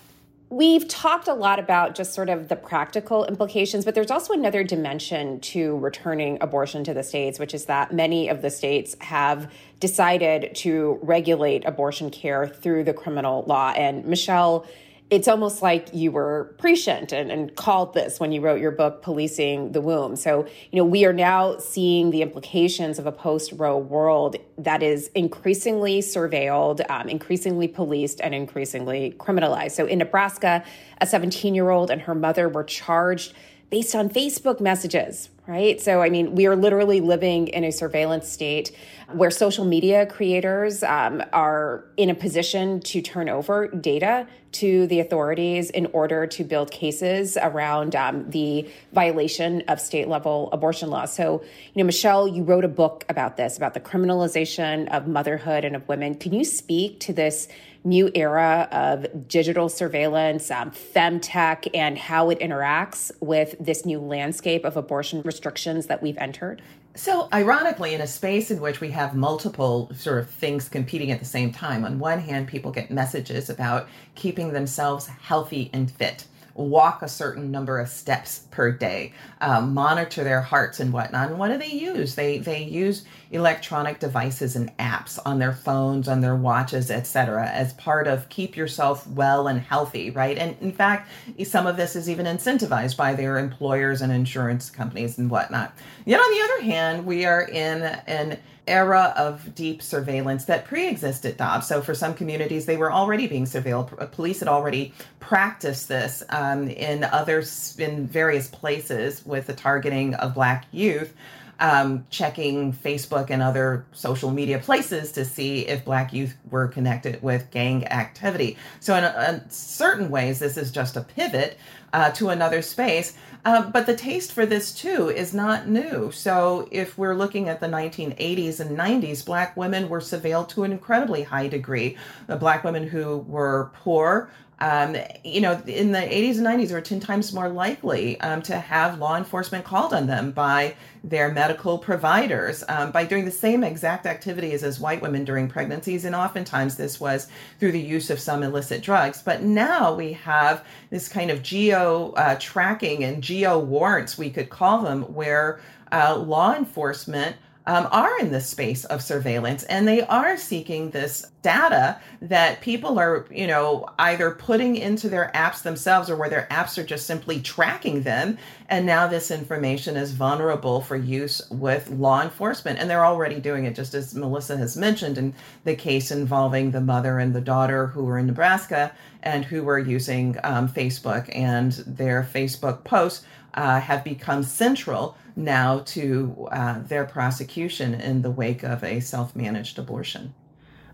We've 0.52 0.88
talked 0.88 1.28
a 1.28 1.36
lot 1.36 1.60
about 1.60 1.94
just 1.94 2.16
sort 2.16 2.28
of 2.28 2.48
the 2.48 2.56
practical 2.56 3.24
implications, 3.26 3.86
but 3.86 3.94
there's 3.94 4.10
also 4.10 4.34
another 4.34 4.64
dimension 4.64 5.40
to 5.42 5.78
returning 5.78 6.40
abortion 6.42 6.84
to 6.86 6.94
the 6.94 7.04
states, 7.04 7.38
which 7.38 7.54
is 7.54 7.66
that 7.66 7.94
many 7.94 8.30
of 8.30 8.42
the 8.42 8.50
states 8.50 8.96
have 9.00 9.52
decided 9.80 10.56
to 10.56 10.98
regulate 11.04 11.66
abortion 11.66 12.10
care 12.10 12.48
through 12.48 12.84
the 12.84 12.94
criminal 12.94 13.44
law. 13.46 13.74
And 13.78 14.04
Michelle, 14.06 14.66
it's 15.10 15.28
almost 15.28 15.62
like 15.62 15.88
you 15.92 16.12
were 16.12 16.54
prescient 16.60 17.12
and, 17.12 17.32
and, 17.32 17.56
called 17.56 17.94
this 17.94 18.20
when 18.20 18.32
you 18.32 18.42
wrote 18.42 18.62
your 18.62 18.72
book 18.72 19.02
policing 19.02 19.72
the 19.72 19.82
womb. 19.82 20.16
So 20.16 20.48
you 20.72 20.78
know 20.78 20.86
we 20.86 21.04
are 21.06 21.14
now 21.14 21.58
seeing 21.58 22.12
the 22.12 22.22
implications 22.22 23.00
of 23.00 23.06
a 23.06 23.12
post-roe 23.12 23.78
world 23.78 24.38
that 24.58 24.84
is 24.84 25.10
increasingly 25.16 26.00
surveilled 26.00 26.88
um, 26.90 27.10
increasingly 27.10 27.68
policed 27.68 28.22
and 28.22 28.36
increasingly 28.36 29.16
criminalized. 29.20 29.72
So 29.72 29.86
in 29.86 29.98
nebraska 30.00 30.64
a 31.02 31.08
17 31.08 31.56
year 31.56 31.70
old 31.70 31.90
and 31.90 32.02
her 32.02 32.16
mother 32.16 32.48
were 32.48 32.64
charged 32.64 33.34
based 33.70 33.96
on 33.96 34.10
facebook 34.10 34.60
messages 34.60 35.30
right 35.50 35.82
so 35.82 36.02
i 36.02 36.10
mean 36.10 36.36
we 36.36 36.46
are 36.46 36.56
literally 36.56 37.02
living 37.02 37.48
in 37.48 37.64
a 37.64 37.72
surveillance 37.72 38.30
state 38.30 38.72
where 39.14 39.32
social 39.32 39.66
media 39.66 40.06
creators 40.06 40.84
um, 40.84 41.24
are 41.34 41.86
in 41.98 42.10
a 42.10 42.16
position 42.16 42.80
to 42.82 43.02
turn 43.02 43.28
over 43.28 43.68
data 43.68 44.28
to 44.52 44.88
the 44.88 45.00
authorities 45.00 45.70
in 45.70 45.88
order 45.88 46.26
to 46.28 46.44
build 46.44 46.72
cases 46.72 47.38
around 47.42 47.96
um, 47.96 48.30
the 48.30 48.68
violation 48.94 49.62
of 49.68 49.80
state 49.80 50.08
level 50.08 50.50
abortion 50.52 50.90
laws. 50.90 51.14
So, 51.14 51.44
you 51.74 51.84
know, 51.84 51.86
Michelle, 51.86 52.28
you 52.28 52.44
wrote 52.44 52.66
a 52.66 52.70
book 52.70 53.06
about 53.10 53.38
this, 53.38 53.58
about 53.58 53.76
the 53.76 53.80
criminalization 53.80 54.88
of 54.90 55.08
motherhood 55.08 55.66
and 55.66 55.76
of 55.76 55.88
women. 55.88 56.16
Can 56.16 56.34
you 56.34 56.44
speak 56.44 57.00
to 57.02 57.14
this 57.14 57.48
new 57.84 58.12
era 58.14 58.68
of 58.72 59.28
digital 59.28 59.70
surveillance, 59.70 60.52
um, 60.52 60.72
femtech, 60.72 61.70
and 61.74 61.98
how 61.98 62.30
it 62.30 62.40
interacts 62.40 63.12
with 63.22 63.56
this 63.60 63.86
new 63.86 64.00
landscape 64.00 64.66
of 64.66 64.76
abortion 64.76 65.22
restrictions 65.22 65.39
that 65.88 66.02
we've 66.02 66.18
entered? 66.18 66.62
So, 66.96 67.30
ironically, 67.32 67.94
in 67.94 68.02
a 68.02 68.08
space 68.08 68.52
in 68.52 68.60
which 68.60 68.82
we 68.82 68.92
have 68.92 69.16
multiple 69.16 69.92
sort 69.96 70.20
of 70.20 70.30
things 70.30 70.68
competing 70.68 71.12
at 71.12 71.20
the 71.20 71.26
same 71.26 71.52
time, 71.52 71.86
on 71.86 72.00
one 72.00 72.20
hand, 72.20 72.48
people 72.48 72.72
get 72.72 72.92
messages 72.92 73.50
about 73.50 73.88
keeping 74.16 74.52
themselves 74.52 75.08
healthy 75.08 75.70
and 75.72 75.90
fit 75.90 76.26
walk 76.60 77.02
a 77.02 77.08
certain 77.08 77.52
number 77.52 77.80
of 77.80 77.88
steps 77.88 78.46
per 78.52 78.72
day, 78.72 79.14
um, 79.42 79.74
monitor 79.74 80.24
their 80.24 80.42
hearts 80.42 80.80
and 80.80 80.92
whatnot. 80.92 81.30
And 81.30 81.40
what 81.40 81.50
do 81.50 81.58
they 81.58 81.72
use? 81.72 82.16
They 82.16 82.40
they 82.40 82.64
use 82.64 83.06
electronic 83.32 84.00
devices 84.00 84.56
and 84.56 84.76
apps 84.78 85.20
on 85.26 85.38
their 85.38 85.54
phones, 85.54 86.08
on 86.08 86.22
their 86.22 86.36
watches, 86.36 86.90
etc., 86.90 87.48
as 87.48 87.74
part 87.74 88.08
of 88.08 88.28
keep 88.30 88.58
yourself 88.58 89.06
well 89.08 89.48
and 89.48 89.62
healthy, 89.62 90.10
right? 90.10 90.38
And 90.38 90.56
in 90.62 90.72
fact, 90.72 91.10
some 91.44 91.68
of 91.68 91.78
this 91.78 91.96
is 91.96 92.10
even 92.10 92.26
incentivized 92.26 92.98
by 92.98 93.14
their 93.14 93.38
employers 93.38 94.02
and 94.02 94.12
insurance 94.12 94.70
companies 94.70 95.18
and 95.18 95.30
whatnot. 95.30 95.74
Yet 96.06 96.20
on 96.20 96.32
the 96.32 96.42
other 96.42 96.64
hand, 96.64 97.06
we 97.06 97.26
are 97.26 97.44
in 97.44 97.84
an 97.84 98.40
era 98.70 99.14
of 99.18 99.54
deep 99.56 99.82
surveillance 99.82 100.46
that 100.46 100.66
pre-existed 100.66 101.38
Dobbs. 101.38 101.68
So 101.68 101.82
for 101.82 101.96
some 101.96 102.14
communities, 102.14 102.66
they 102.66 102.78
were 102.78 102.92
already 102.92 103.28
being 103.28 103.46
surveilled. 103.46 104.12
Police 104.12 104.40
had 104.40 104.48
already 104.48 104.94
practiced 105.20 105.88
this 105.88 106.24
um, 106.30 106.68
in 106.70 107.04
others 107.04 107.76
in 107.80 108.08
various 108.08 108.48
places 108.48 109.26
with 109.26 109.48
the 109.48 109.54
targeting 109.54 110.14
of 110.16 110.36
Black 110.36 110.66
youth. 110.72 111.14
Um, 111.62 112.06
checking 112.10 112.72
Facebook 112.72 113.30
and 113.30 113.42
other 113.42 113.86
social 113.92 114.32
media 114.32 114.60
places 114.60 115.12
to 115.12 115.26
see 115.26 115.68
if 115.68 115.84
Black 115.84 116.14
youth 116.14 116.38
were 116.50 116.70
connected 116.70 117.22
with 117.22 117.52
gang 117.52 117.86
activity. 117.88 118.56
So, 118.80 118.96
in, 118.96 119.04
in 119.04 119.50
certain 119.50 120.10
ways, 120.10 120.40
this 120.40 120.56
is 120.56 120.72
just 120.72 120.96
a 120.96 121.02
pivot 121.02 121.58
uh, 121.92 122.12
to 122.12 122.30
another 122.30 122.62
space. 122.62 123.18
Uh, 123.46 123.70
but 123.70 123.86
the 123.86 123.96
taste 123.96 124.34
for 124.34 124.46
this 124.46 124.74
too 124.74 125.10
is 125.10 125.34
not 125.34 125.68
new. 125.68 126.12
So 126.12 126.68
if 126.72 126.98
we're 126.98 127.16
looking 127.16 127.48
at 127.48 127.62
the 127.62 127.68
1980s 127.68 128.60
and 128.60 128.78
90s, 128.78 129.26
Black 129.26 129.56
women 129.56 129.88
were 129.88 130.02
surveilled 130.02 130.50
to 130.50 130.64
an 130.64 130.72
incredibly 130.72 131.24
high 131.24 131.48
degree. 131.48 131.98
Black 132.40 132.64
women 132.64 132.88
who 132.88 133.20
were 133.20 133.72
poor, 133.76 134.30
um, 134.62 134.98
you 135.24 135.42
know, 135.42 135.62
in 135.66 135.92
the 135.92 136.00
80s 136.00 136.38
and 136.38 136.46
90s, 136.46 136.72
were 136.72 136.82
10 136.82 137.00
times 137.00 137.34
more 137.34 137.50
likely 137.50 138.20
um, 138.22 138.42
to 138.44 138.60
have 138.60 139.00
law 139.00 139.16
enforcement 139.16 139.64
called 139.64 139.94
on 139.94 140.08
them 140.08 140.32
by 140.32 140.76
their 141.04 141.32
medical 141.32 141.78
providers 141.78 142.64
um, 142.68 142.92
by 142.92 143.06
doing 143.06 143.24
the 143.24 143.32
same 143.32 143.64
exact 143.64 144.06
activities 144.06 144.64
as 144.64 144.80
white 144.80 145.02
women 145.02 145.24
during 145.24 145.48
pregnancies. 145.48 146.04
And 146.04 146.14
oftentimes 146.14 146.76
this 146.76 147.00
was 147.00 147.30
through 147.60 147.72
the 147.72 147.80
use 147.80 148.10
of 148.10 148.20
some 148.20 148.44
illicit 148.44 148.84
drugs. 148.84 149.22
But 149.22 149.44
now 149.44 149.94
we 149.94 150.14
have 150.14 150.66
this 150.90 151.08
kind 151.08 151.32
of 151.32 151.42
geo 151.42 152.12
uh, 152.12 152.36
tracking 152.40 153.04
and 153.04 153.24
geo 153.24 153.60
warrants, 153.60 154.18
we 154.18 154.30
could 154.30 154.50
call 154.50 154.82
them, 154.82 155.04
where 155.14 155.62
uh, 155.92 156.18
law 156.18 156.54
enforcement 156.54 157.38
um, 157.70 157.88
are 157.92 158.18
in 158.20 158.32
this 158.32 158.48
space 158.48 158.84
of 158.86 159.00
surveillance 159.00 159.62
and 159.66 159.88
they 159.88 160.02
are 160.02 160.36
seeking 160.38 160.90
this 160.90 161.28
data 161.44 162.00
that 162.20 162.62
people 162.62 162.98
are, 162.98 163.28
you 163.30 163.46
know, 163.46 163.88
either 164.00 164.32
putting 164.32 164.76
into 164.76 165.08
their 165.08 165.30
apps 165.36 165.62
themselves 165.62 166.10
or 166.10 166.16
where 166.16 166.32
their 166.32 166.48
apps 166.50 166.80
are 166.80 166.84
just 166.84 167.06
simply 167.06 167.40
tracking 167.40 168.02
them. 168.02 168.40
And 168.70 168.88
now 168.88 169.06
this 169.06 169.30
information 169.30 169.98
is 169.98 170.14
vulnerable 170.14 170.82
for 170.82 170.98
use 170.98 171.48
with 171.52 171.92
law 171.92 172.24
enforcement. 172.24 172.80
And 172.80 172.90
they're 172.90 173.06
already 173.06 173.40
doing 173.40 173.66
it, 173.66 173.76
just 173.76 173.94
as 173.94 174.16
Melissa 174.16 174.58
has 174.58 174.76
mentioned 174.76 175.20
in 175.20 175.36
the 175.64 175.76
case 175.76 176.10
involving 176.10 176.72
the 176.72 176.82
mother 176.82 177.20
and 177.20 177.36
the 177.36 177.40
daughter 177.40 177.86
who 177.86 178.04
were 178.04 178.18
in 178.18 178.26
Nebraska 178.26 178.92
and 179.22 179.46
who 179.46 179.62
were 179.62 179.78
using 179.78 180.38
um, 180.44 180.68
Facebook 180.68 181.30
and 181.36 181.74
their 181.86 182.28
Facebook 182.34 182.84
posts 182.84 183.24
uh, 183.54 183.80
have 183.80 184.04
become 184.04 184.42
central 184.42 185.16
now 185.40 185.80
to 185.80 186.48
uh, 186.52 186.80
their 186.80 187.06
prosecution 187.06 187.96
in 187.96 188.22
the 188.22 188.32
wake 188.32 188.64
of 188.64 188.84
a 188.84 189.00
self 189.00 189.36
managed 189.36 189.80
abortion. 189.80 190.34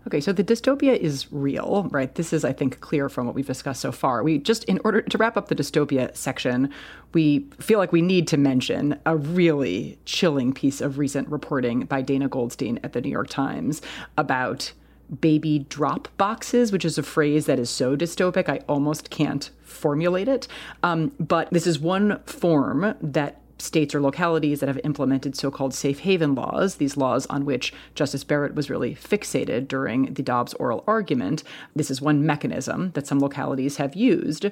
Okay, 0.06 0.20
so 0.20 0.32
the 0.32 0.44
dystopia 0.44 0.96
is 0.96 1.32
real, 1.32 1.88
right? 1.90 2.14
This 2.14 2.32
is, 2.32 2.44
I 2.44 2.52
think, 2.52 2.78
clear 2.78 3.08
from 3.08 3.26
what 3.26 3.34
we've 3.34 3.46
discussed 3.46 3.80
so 3.80 3.90
far. 3.90 4.22
We 4.22 4.38
just, 4.38 4.62
in 4.64 4.80
order 4.84 5.02
to 5.02 5.18
wrap 5.18 5.36
up 5.36 5.48
the 5.48 5.56
dystopia 5.56 6.16
section, 6.16 6.70
we 7.12 7.48
feel 7.58 7.80
like 7.80 7.90
we 7.90 8.02
need 8.02 8.28
to 8.28 8.36
mention 8.36 9.00
a 9.04 9.16
really 9.16 9.98
chilling 10.04 10.52
piece 10.52 10.80
of 10.80 10.98
recent 10.98 11.28
reporting 11.28 11.86
by 11.86 12.02
Dana 12.02 12.28
Goldstein 12.28 12.78
at 12.84 12.92
the 12.92 13.00
New 13.00 13.10
York 13.10 13.28
Times 13.28 13.82
about 14.16 14.72
baby 15.20 15.66
drop 15.68 16.06
boxes, 16.16 16.70
which 16.70 16.84
is 16.84 16.98
a 16.98 17.02
phrase 17.02 17.46
that 17.46 17.58
is 17.58 17.68
so 17.68 17.96
dystopic, 17.96 18.48
I 18.48 18.60
almost 18.68 19.10
can't 19.10 19.50
formulate 19.62 20.28
it. 20.28 20.46
Um, 20.84 21.12
but 21.18 21.50
this 21.50 21.66
is 21.66 21.80
one 21.80 22.20
form 22.26 22.94
that 23.00 23.40
states 23.58 23.94
or 23.94 24.00
localities 24.00 24.60
that 24.60 24.68
have 24.68 24.80
implemented 24.84 25.36
so 25.36 25.50
called 25.50 25.74
safe 25.74 26.00
haven 26.00 26.34
laws, 26.34 26.76
these 26.76 26.96
laws 26.96 27.26
on 27.26 27.44
which 27.44 27.72
Justice 27.94 28.24
Barrett 28.24 28.54
was 28.54 28.70
really 28.70 28.94
fixated 28.94 29.68
during 29.68 30.14
the 30.14 30.22
Dobbs 30.22 30.54
oral 30.54 30.84
argument. 30.86 31.42
This 31.74 31.90
is 31.90 32.00
one 32.00 32.26
mechanism 32.26 32.90
that 32.92 33.06
some 33.06 33.18
localities 33.18 33.76
have 33.76 33.94
used 33.96 34.46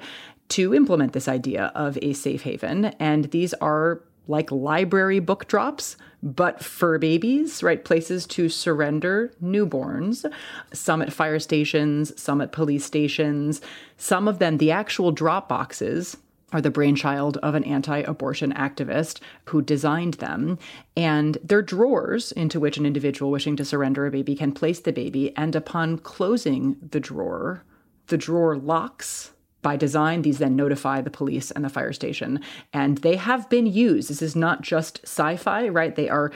to 0.48 0.74
implement 0.74 1.12
this 1.12 1.28
idea 1.28 1.72
of 1.74 1.98
a 2.02 2.12
safe 2.12 2.42
haven. 2.42 2.86
And 2.98 3.26
these 3.26 3.54
are 3.54 4.00
like 4.26 4.50
library 4.50 5.20
book 5.20 5.46
drops, 5.48 5.96
but 6.22 6.64
for 6.64 6.98
babies, 6.98 7.62
right? 7.62 7.84
Places 7.84 8.26
to 8.26 8.48
surrender 8.48 9.34
newborns, 9.42 10.24
some 10.72 11.02
at 11.02 11.12
fire 11.12 11.38
stations, 11.38 12.18
some 12.20 12.40
at 12.40 12.52
police 12.52 12.84
stations. 12.86 13.60
Some 13.98 14.26
of 14.26 14.38
them, 14.38 14.56
the 14.56 14.70
actual 14.70 15.12
drop 15.12 15.48
boxes, 15.48 16.16
are 16.54 16.60
the 16.60 16.70
brainchild 16.70 17.36
of 17.38 17.54
an 17.54 17.64
anti 17.64 17.98
abortion 17.98 18.52
activist 18.54 19.20
who 19.46 19.60
designed 19.60 20.14
them. 20.14 20.56
And 20.96 21.36
they're 21.42 21.60
drawers 21.60 22.32
into 22.32 22.60
which 22.60 22.78
an 22.78 22.86
individual 22.86 23.30
wishing 23.30 23.56
to 23.56 23.64
surrender 23.64 24.06
a 24.06 24.10
baby 24.10 24.36
can 24.36 24.52
place 24.52 24.80
the 24.80 24.92
baby. 24.92 25.36
And 25.36 25.56
upon 25.56 25.98
closing 25.98 26.76
the 26.80 27.00
drawer, 27.00 27.64
the 28.06 28.16
drawer 28.16 28.56
locks 28.56 29.32
by 29.62 29.76
design. 29.76 30.22
These 30.22 30.38
then 30.38 30.54
notify 30.54 31.00
the 31.00 31.10
police 31.10 31.50
and 31.50 31.64
the 31.64 31.68
fire 31.68 31.92
station. 31.92 32.40
And 32.72 32.98
they 32.98 33.16
have 33.16 33.50
been 33.50 33.66
used. 33.66 34.08
This 34.08 34.22
is 34.22 34.36
not 34.36 34.62
just 34.62 35.00
sci 35.02 35.36
fi, 35.36 35.68
right? 35.68 35.96
They 35.96 36.08
are 36.08 36.30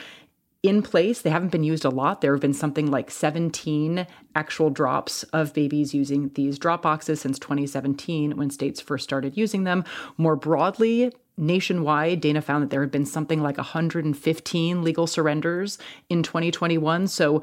in 0.63 0.83
place. 0.83 1.23
They 1.23 1.31
haven't 1.31 1.53
been 1.53 1.63
used 1.63 1.85
a 1.85 1.91
lot. 1.91 2.21
There 2.21 2.33
have 2.33 2.41
been 2.41 2.55
something 2.55 2.91
like 2.91 3.11
17 3.11 4.07
actual 4.35 4.71
drops 4.71 5.23
of 5.25 5.55
babies 5.55 5.95
using 5.95 6.31
these 6.35 6.59
drop 6.59 6.83
boxes 6.83 7.21
since 7.21 7.39
2017 7.39 8.37
when 8.37 8.51
states 8.51 8.81
first 8.81 9.05
started 9.05 9.37
using 9.37 9.65
them. 9.65 9.85
More 10.17 10.37
broadly, 10.37 11.13
nationwide, 11.37 12.21
Dana 12.21 12.43
found 12.43 12.63
that 12.63 12.71
there 12.71 12.81
had 12.81 12.91
been 12.91 13.07
something 13.07 13.41
like 13.41 13.57
115 13.57 14.83
legal 14.83 15.07
surrenders 15.07 15.79
in 16.09 16.23
2021. 16.23 17.07
So 17.07 17.43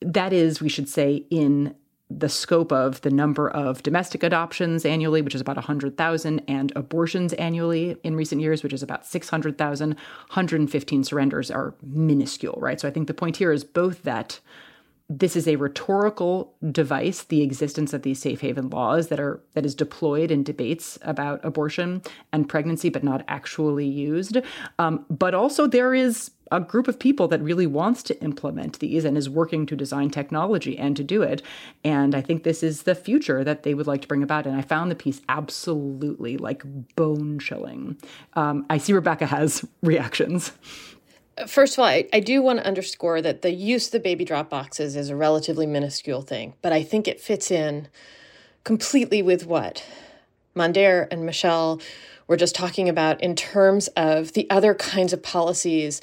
that 0.00 0.32
is, 0.32 0.60
we 0.60 0.68
should 0.68 0.88
say, 0.88 1.26
in 1.30 1.76
the 2.10 2.28
scope 2.28 2.72
of 2.72 3.00
the 3.02 3.10
number 3.10 3.48
of 3.48 3.82
domestic 3.82 4.22
adoptions 4.22 4.84
annually, 4.84 5.22
which 5.22 5.34
is 5.34 5.40
about 5.40 5.56
100,000, 5.56 6.42
and 6.48 6.72
abortions 6.74 7.32
annually 7.34 7.96
in 8.02 8.16
recent 8.16 8.40
years, 8.40 8.62
which 8.62 8.72
is 8.72 8.82
about 8.82 9.06
600,000, 9.06 9.90
115 9.90 11.04
surrenders 11.04 11.50
are 11.50 11.74
minuscule, 11.82 12.58
right? 12.60 12.80
So 12.80 12.88
I 12.88 12.90
think 12.90 13.06
the 13.06 13.14
point 13.14 13.36
here 13.36 13.52
is 13.52 13.62
both 13.62 14.02
that 14.02 14.40
this 15.10 15.34
is 15.34 15.48
a 15.48 15.56
rhetorical 15.56 16.54
device, 16.70 17.24
the 17.24 17.42
existence 17.42 17.92
of 17.92 18.02
these 18.02 18.20
safe 18.20 18.40
haven 18.40 18.70
laws 18.70 19.08
that 19.08 19.18
are 19.18 19.40
that 19.54 19.66
is 19.66 19.74
deployed 19.74 20.30
in 20.30 20.44
debates 20.44 21.00
about 21.02 21.44
abortion 21.44 22.00
and 22.32 22.48
pregnancy, 22.48 22.90
but 22.90 23.02
not 23.02 23.24
actually 23.26 23.86
used. 23.86 24.38
Um, 24.78 25.04
but 25.10 25.34
also 25.34 25.66
there 25.66 25.94
is 25.94 26.30
a 26.50 26.60
group 26.60 26.88
of 26.88 26.98
people 26.98 27.28
that 27.28 27.40
really 27.40 27.66
wants 27.66 28.02
to 28.04 28.20
implement 28.22 28.78
these 28.80 29.04
and 29.04 29.16
is 29.16 29.28
working 29.28 29.66
to 29.66 29.76
design 29.76 30.10
technology 30.10 30.76
and 30.78 30.96
to 30.96 31.04
do 31.04 31.22
it. 31.22 31.42
And 31.84 32.14
I 32.14 32.20
think 32.20 32.42
this 32.42 32.62
is 32.62 32.82
the 32.82 32.94
future 32.94 33.44
that 33.44 33.62
they 33.62 33.74
would 33.74 33.86
like 33.86 34.02
to 34.02 34.08
bring 34.08 34.22
about. 34.22 34.46
And 34.46 34.56
I 34.56 34.62
found 34.62 34.90
the 34.90 34.96
piece 34.96 35.20
absolutely 35.28 36.36
like 36.36 36.62
bone 36.96 37.38
chilling. 37.38 37.96
Um, 38.34 38.66
I 38.68 38.78
see 38.78 38.92
Rebecca 38.92 39.26
has 39.26 39.64
reactions. 39.82 40.52
First 41.46 41.74
of 41.74 41.80
all, 41.80 41.86
I, 41.86 42.06
I 42.12 42.20
do 42.20 42.42
want 42.42 42.58
to 42.58 42.66
underscore 42.66 43.22
that 43.22 43.42
the 43.42 43.52
use 43.52 43.86
of 43.86 43.92
the 43.92 44.00
baby 44.00 44.24
drop 44.24 44.50
boxes 44.50 44.96
is 44.96 45.08
a 45.08 45.16
relatively 45.16 45.66
minuscule 45.66 46.22
thing, 46.22 46.54
but 46.60 46.72
I 46.72 46.82
think 46.82 47.08
it 47.08 47.20
fits 47.20 47.50
in 47.50 47.88
completely 48.64 49.22
with 49.22 49.46
what 49.46 49.84
Mondaire 50.54 51.08
and 51.10 51.24
Michelle 51.24 51.80
were 52.26 52.36
just 52.36 52.54
talking 52.54 52.88
about 52.88 53.20
in 53.22 53.34
terms 53.34 53.88
of 53.96 54.34
the 54.34 54.48
other 54.50 54.74
kinds 54.74 55.12
of 55.12 55.22
policies 55.22 56.00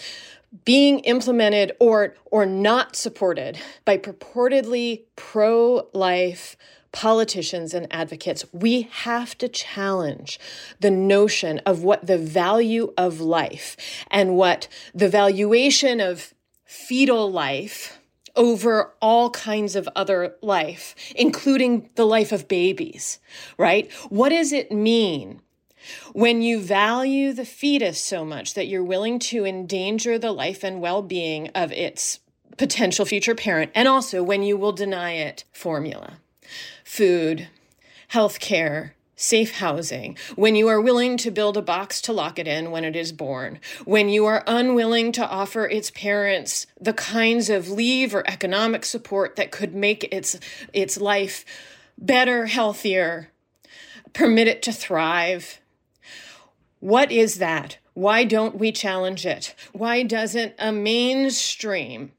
being 0.66 1.00
implemented 1.00 1.72
or 1.80 2.16
or 2.26 2.46
not 2.46 2.96
supported 2.96 3.58
by 3.86 3.98
purportedly 3.98 5.04
pro-life 5.16 6.56
politicians 6.94 7.74
and 7.74 7.86
advocates 7.92 8.46
we 8.54 8.84
have 8.84 9.38
to 9.38 9.48
challenge 9.48 10.40
the 10.80 10.90
notion 10.90 11.60
of 11.60 11.84
what 11.84 12.06
the 12.08 12.18
value 12.18 12.94
of 12.98 13.20
life 13.20 13.76
and 14.10 14.36
what 14.36 14.68
the 14.96 15.10
valuation 15.10 16.00
of 16.00 16.34
fetal 16.64 17.30
life 17.32 18.00
over 18.36 18.94
all 19.02 19.30
kinds 19.32 19.76
of 19.76 19.90
other 19.96 20.36
life 20.42 20.96
including 21.16 21.90
the 21.96 22.06
life 22.06 22.32
of 22.32 22.48
babies 22.48 23.20
right? 23.58 23.92
What 24.10 24.30
does 24.30 24.54
it 24.54 24.72
mean 24.72 25.42
when 26.14 26.42
you 26.42 26.60
value 26.60 27.34
the 27.34 27.46
fetus 27.46 28.00
so 28.02 28.26
much 28.26 28.54
that 28.54 28.68
you're 28.68 28.84
willing 28.84 29.20
to 29.20 29.46
endanger 29.46 30.18
the 30.18 30.32
life 30.32 30.64
and 30.64 30.82
well 30.82 31.02
being 31.02 31.50
of 31.50 31.72
its 31.72 32.20
potential 32.58 33.06
future 33.06 33.36
parent, 33.36 33.72
and 33.76 33.88
also 33.88 34.24
when 34.24 34.44
you 34.44 34.58
will 34.58 34.72
deny 34.72 35.12
it 35.12 35.44
formula, 35.52 36.14
food, 36.84 37.48
health 38.10 38.40
care, 38.40 38.96
safe 39.16 39.56
housing, 39.56 40.16
when 40.36 40.56
you 40.56 40.68
are 40.68 40.80
willing 40.80 41.18
to 41.18 41.32
build 41.32 41.58
a 41.58 41.62
box 41.62 42.00
to 42.02 42.14
lock 42.14 42.38
it 42.38 42.48
in 42.48 42.72
when 42.72 42.86
it 42.86 42.96
is 42.96 43.12
born, 43.12 43.60
when 43.84 44.10
you 44.10 44.26
are 44.26 44.44
unwilling 44.46 45.12
to 45.12 45.28
offer 45.28 45.68
its 45.68 45.92
parents 45.92 46.68
the 46.80 46.94
kinds 46.94 47.50
of 47.50 47.70
leave 47.70 48.14
or 48.14 48.24
economic 48.28 48.86
support 48.86 49.36
that 49.36 49.52
could 49.52 49.74
make 49.74 50.04
its 50.14 50.40
its 50.72 51.00
life 51.00 51.44
better, 51.98 52.46
healthier, 52.46 53.30
permit 54.14 54.48
it 54.48 54.62
to 54.62 54.72
thrive, 54.72 55.60
what 56.80 57.12
is 57.12 57.36
that? 57.36 57.78
Why 57.94 58.24
don't 58.24 58.58
we 58.58 58.72
challenge 58.72 59.26
it? 59.26 59.56
Why 59.74 60.04
doesn't 60.04 60.54
a 60.60 60.72
mainstream 60.72 62.12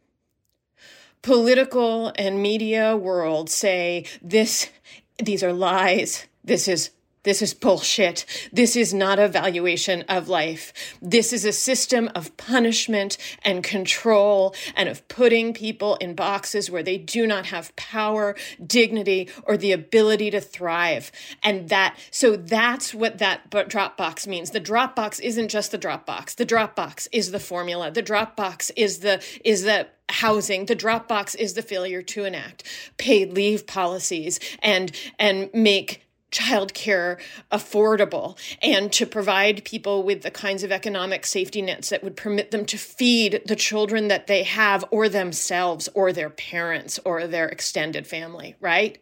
political 1.22 2.12
and 2.16 2.42
media 2.42 2.96
world 2.96 3.50
say 3.50 4.04
this 4.22 4.70
these 5.18 5.42
are 5.42 5.52
lies, 5.52 6.26
this 6.44 6.68
is 6.68 6.90
this 7.24 7.42
is 7.42 7.54
bullshit. 7.54 8.24
This 8.52 8.76
is 8.76 8.94
not 8.94 9.18
a 9.18 9.28
valuation 9.28 10.02
of 10.08 10.28
life. 10.28 10.72
This 11.02 11.32
is 11.32 11.44
a 11.44 11.52
system 11.52 12.10
of 12.14 12.36
punishment 12.36 13.18
and 13.42 13.64
control 13.64 14.54
and 14.76 14.88
of 14.88 15.06
putting 15.08 15.52
people 15.52 15.96
in 15.96 16.14
boxes 16.14 16.70
where 16.70 16.82
they 16.82 16.96
do 16.98 17.26
not 17.26 17.46
have 17.46 17.74
power, 17.76 18.36
dignity, 18.64 19.28
or 19.44 19.56
the 19.56 19.72
ability 19.72 20.30
to 20.30 20.40
thrive. 20.40 21.10
And 21.42 21.68
that, 21.68 21.98
so 22.10 22.36
that's 22.36 22.94
what 22.94 23.18
that 23.18 23.50
Dropbox 23.50 24.26
means. 24.26 24.50
The 24.50 24.60
Dropbox 24.60 25.20
isn't 25.20 25.48
just 25.48 25.72
the 25.72 25.78
Dropbox. 25.78 26.36
The 26.36 26.46
Dropbox 26.46 27.08
is 27.12 27.30
the 27.30 27.40
formula. 27.40 27.90
The 27.90 28.02
Dropbox 28.02 28.70
is 28.76 29.00
the, 29.00 29.22
is 29.44 29.64
the, 29.64 29.88
housing 30.10 30.66
the 30.66 30.76
dropbox 30.76 31.36
is 31.36 31.54
the 31.54 31.62
failure 31.62 32.00
to 32.00 32.24
enact 32.24 32.64
paid 32.96 33.32
leave 33.34 33.66
policies 33.66 34.40
and 34.62 34.90
and 35.18 35.50
make 35.52 36.07
childcare 36.30 37.18
affordable 37.50 38.38
and 38.62 38.92
to 38.92 39.06
provide 39.06 39.64
people 39.64 40.02
with 40.02 40.22
the 40.22 40.30
kinds 40.30 40.62
of 40.62 40.70
economic 40.70 41.24
safety 41.24 41.62
nets 41.62 41.88
that 41.88 42.04
would 42.04 42.16
permit 42.16 42.50
them 42.50 42.66
to 42.66 42.76
feed 42.76 43.40
the 43.46 43.56
children 43.56 44.08
that 44.08 44.26
they 44.26 44.42
have 44.42 44.84
or 44.90 45.08
themselves 45.08 45.88
or 45.94 46.12
their 46.12 46.30
parents 46.30 46.98
or 47.04 47.26
their 47.26 47.48
extended 47.48 48.06
family 48.06 48.54
right? 48.60 48.98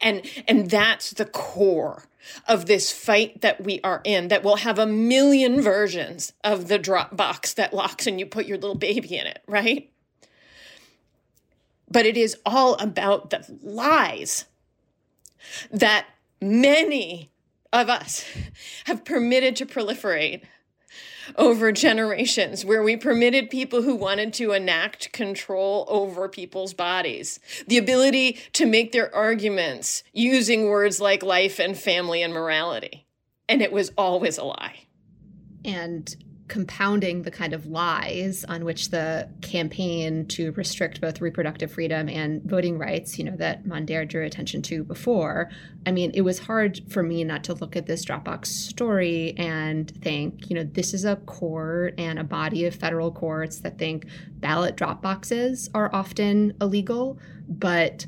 And 0.00 0.22
and 0.48 0.70
that's 0.70 1.10
the 1.12 1.26
core 1.26 2.04
of 2.48 2.66
this 2.66 2.90
fight 2.90 3.40
that 3.40 3.62
we 3.62 3.80
are 3.82 4.00
in 4.04 4.28
that 4.28 4.44
will 4.44 4.56
have 4.56 4.78
a 4.78 4.86
million 4.86 5.60
versions 5.60 6.32
of 6.44 6.68
the 6.68 6.78
drop 6.78 7.16
box 7.16 7.54
that 7.54 7.74
locks 7.74 8.06
and 8.06 8.18
you 8.18 8.26
put 8.26 8.46
your 8.46 8.58
little 8.58 8.76
baby 8.76 9.16
in 9.16 9.26
it 9.26 9.42
right? 9.46 9.90
But 11.90 12.06
it 12.06 12.16
is 12.16 12.38
all 12.46 12.74
about 12.76 13.28
the 13.28 13.44
lies 13.62 14.46
that 15.70 16.06
many 16.42 17.30
of 17.72 17.88
us 17.88 18.24
have 18.84 19.04
permitted 19.04 19.56
to 19.56 19.66
proliferate 19.66 20.42
over 21.36 21.72
generations, 21.72 22.64
where 22.64 22.82
we 22.82 22.96
permitted 22.96 23.48
people 23.48 23.82
who 23.82 23.94
wanted 23.94 24.32
to 24.34 24.52
enact 24.52 25.12
control 25.12 25.86
over 25.88 26.28
people's 26.28 26.74
bodies, 26.74 27.38
the 27.66 27.78
ability 27.78 28.38
to 28.52 28.66
make 28.66 28.92
their 28.92 29.14
arguments 29.14 30.02
using 30.12 30.68
words 30.68 31.00
like 31.00 31.22
life 31.22 31.58
and 31.58 31.78
family 31.78 32.22
and 32.22 32.34
morality. 32.34 33.06
And 33.48 33.62
it 33.62 33.72
was 33.72 33.92
always 33.96 34.36
a 34.36 34.44
lie. 34.44 34.86
And 35.64 36.14
compounding 36.52 37.22
the 37.22 37.30
kind 37.30 37.54
of 37.54 37.64
lies 37.64 38.44
on 38.44 38.62
which 38.62 38.90
the 38.90 39.26
campaign 39.40 40.26
to 40.26 40.52
restrict 40.52 41.00
both 41.00 41.18
reproductive 41.22 41.72
freedom 41.72 42.10
and 42.10 42.42
voting 42.42 42.76
rights, 42.76 43.18
you 43.18 43.24
know, 43.24 43.34
that 43.34 43.64
Mondaire 43.64 44.06
drew 44.06 44.22
attention 44.26 44.60
to 44.60 44.84
before. 44.84 45.48
I 45.86 45.92
mean, 45.92 46.10
it 46.12 46.20
was 46.20 46.40
hard 46.40 46.82
for 46.90 47.02
me 47.02 47.24
not 47.24 47.42
to 47.44 47.54
look 47.54 47.74
at 47.74 47.86
this 47.86 48.04
Dropbox 48.04 48.48
story 48.48 49.32
and 49.38 49.90
think, 50.02 50.50
you 50.50 50.54
know, 50.54 50.64
this 50.64 50.92
is 50.92 51.06
a 51.06 51.16
court 51.16 51.94
and 51.96 52.18
a 52.18 52.24
body 52.24 52.66
of 52.66 52.74
federal 52.74 53.10
courts 53.10 53.60
that 53.60 53.78
think 53.78 54.04
ballot 54.34 54.76
drop 54.76 55.00
boxes 55.00 55.70
are 55.72 55.88
often 55.94 56.52
illegal, 56.60 57.18
but 57.48 58.04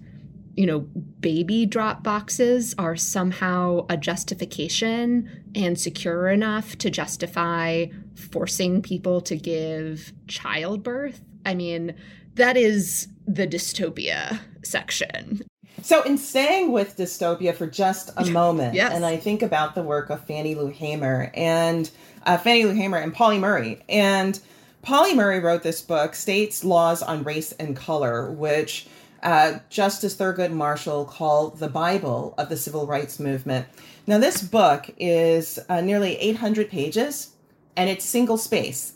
you 0.55 0.66
know, 0.66 0.80
baby 1.20 1.64
drop 1.66 2.05
boxes 2.05 2.74
are 2.76 2.95
somehow 2.95 3.86
a 3.88 3.97
justification 3.97 5.43
and 5.55 5.79
secure 5.79 6.29
enough 6.29 6.77
to 6.79 6.91
justify 6.91 7.87
forcing 8.15 8.83
people 8.83 9.21
to 9.23 9.37
give 9.37 10.13
childbirth. 10.27 11.21
I 11.47 11.55
mean, 11.55 11.95
that 12.35 12.57
is 12.57 13.09
the 13.27 13.47
dystopia 13.47 14.41
section. 14.63 15.43
So, 15.83 16.03
in 16.03 16.17
staying 16.17 16.73
with 16.73 16.97
dystopia 16.97 17.55
for 17.55 17.67
just 17.67 18.11
a 18.17 18.25
moment, 18.31 18.75
yes. 18.75 18.93
and 18.93 19.05
I 19.05 19.17
think 19.17 19.43
about 19.43 19.75
the 19.75 19.83
work 19.83 20.09
of 20.09 20.25
Fannie 20.27 20.55
Lou 20.55 20.69
Hamer 20.69 21.31
and 21.35 21.91
uh, 22.25 22.39
Fannie 22.39 22.65
Lou 22.65 22.73
Hamer 22.73 22.99
and 22.99 23.13
Pauli 23.13 23.39
Murray, 23.39 23.83
and 23.89 24.39
Pauli 24.83 25.15
Murray 25.15 25.41
wrote 25.41 25.63
this 25.63 25.83
book, 25.83 26.15
States 26.15 26.65
Laws 26.65 27.03
on 27.03 27.25
Race 27.25 27.53
and 27.53 27.77
Color, 27.77 28.31
which 28.31 28.87
uh, 29.23 29.59
Justice 29.71 30.15
Thurgood 30.17 30.53
Marshall 30.53 31.07
called 31.07 31.59
the 31.59 31.69
Bible 31.69 32.35
of 32.39 32.51
the 32.51 32.57
Civil 32.57 32.87
Rights 32.87 33.19
Movement. 33.19 33.67
Now, 34.07 34.19
this 34.19 34.43
book 34.43 34.91
is 34.99 35.59
uh, 35.69 35.81
nearly 35.81 36.17
800 36.17 36.69
pages 36.69 37.31
and 37.75 37.89
it's 37.89 38.05
single 38.05 38.37
space. 38.37 38.95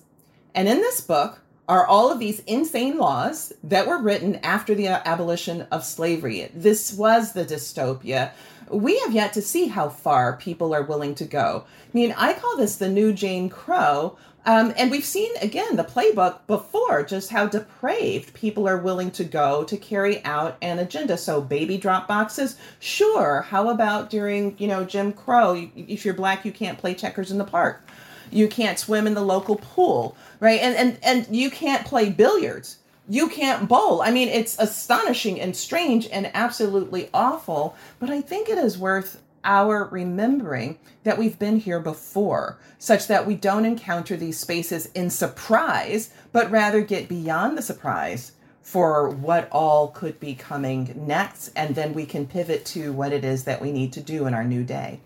And 0.55 0.69
in 0.69 0.79
this 0.79 1.01
book 1.01 1.41
are 1.67 1.87
all 1.87 2.13
of 2.13 2.19
these 2.19 2.41
insane 2.41 2.99
laws 2.99 3.53
that 3.63 3.87
were 3.87 3.99
written 4.01 4.37
after 4.37 4.75
the 4.75 4.89
abolition 4.89 5.63
of 5.71 5.85
slavery. 5.85 6.51
This 6.55 6.93
was 6.93 7.33
the 7.33 7.45
dystopia. 7.45 8.33
We 8.71 8.99
have 9.01 9.13
yet 9.13 9.33
to 9.35 9.43
see 9.43 9.69
how 9.69 9.89
far 9.89 10.37
people 10.37 10.75
are 10.75 10.83
willing 10.83 11.15
to 11.17 11.25
go. 11.25 11.65
I 11.67 11.91
mean, 11.97 12.15
I 12.17 12.35
call 12.35 12.59
this 12.59 12.77
the 12.77 12.89
new 12.89 13.15
Jane 13.15 13.49
Crow 13.49 14.19
um, 14.49 14.73
and 14.79 14.91
we've 14.91 15.05
seen 15.05 15.31
again 15.43 15.77
the 15.77 15.85
playbook 15.85 16.39
before, 16.47 17.03
just 17.03 17.29
how 17.29 17.47
depraved 17.47 18.33
people 18.33 18.67
are 18.67 18.79
willing 18.79 19.11
to 19.11 19.23
go 19.23 19.63
to 19.65 19.77
carry 19.77 20.25
out 20.25 20.57
an 20.63 20.79
agenda. 20.79 21.19
So 21.19 21.43
baby 21.43 21.77
drop 21.77 22.09
boxes, 22.09 22.57
sure. 22.81 23.43
How 23.43 23.69
about 23.69 24.09
during 24.09 24.57
you 24.57 24.67
know 24.67 24.85
Jim 24.85 25.13
Crow? 25.13 25.69
If 25.77 26.07
you're 26.07 26.15
black, 26.15 26.47
you 26.47 26.53
can't 26.53 26.79
play 26.79 26.95
checkers 26.95 27.31
in 27.31 27.37
the 27.37 27.45
park. 27.45 27.87
You 28.31 28.49
can't 28.49 28.79
swim 28.79 29.07
in 29.07 29.13
the 29.13 29.21
local 29.21 29.57
pool, 29.57 30.17
right? 30.41 30.61
And 30.63 30.75
and 30.77 30.99
and 31.03 31.37
you 31.37 31.51
can't 31.51 31.87
play 31.87 32.09
billiards. 32.09 32.79
You 33.07 33.29
can't 33.29 33.69
bowl. 33.69 34.01
I 34.01 34.11
mean, 34.11 34.29
it's 34.29 34.59
astonishing 34.59 35.39
and 35.43 35.55
strange 35.55 36.07
and 36.07 36.31
absolutely 36.33 37.11
awful. 37.13 37.77
But 37.99 38.09
I 38.09 38.23
think 38.23 38.49
it 38.49 38.57
is 38.57 38.79
worth 38.79 39.21
our 39.49 39.87
remembering 39.87 40.79
that 41.05 41.17
we've 41.17 41.39
been 41.39 41.57
here 41.57 41.81
before, 41.81 42.59
such 42.79 43.07
that 43.07 43.27
we 43.27 43.35
don't 43.35 43.65
encounter 43.65 44.15
these 44.15 44.39
spaces 44.39 44.87
in 44.95 45.09
surprise, 45.09 46.13
but 46.31 46.51
rather 46.51 46.83
get 46.83 47.09
beyond 47.09 47.57
the 47.57 47.63
surprise 47.63 48.33
for 48.61 49.09
what 49.09 49.49
all 49.51 49.89
could 49.89 50.21
be 50.21 50.35
coming 50.35 50.93
next. 50.95 51.49
And 51.57 51.75
then 51.75 51.95
we 51.95 52.05
can 52.05 52.27
pivot 52.27 52.67
to 52.67 52.93
what 52.93 53.15
it 53.15 53.25
is 53.25 53.45
that 53.45 53.63
we 53.63 53.73
need 53.73 53.95
to 53.95 54.03
do 54.03 54.27
in 54.27 54.35
our 54.35 54.45
new 54.45 54.63
day. 54.63 55.01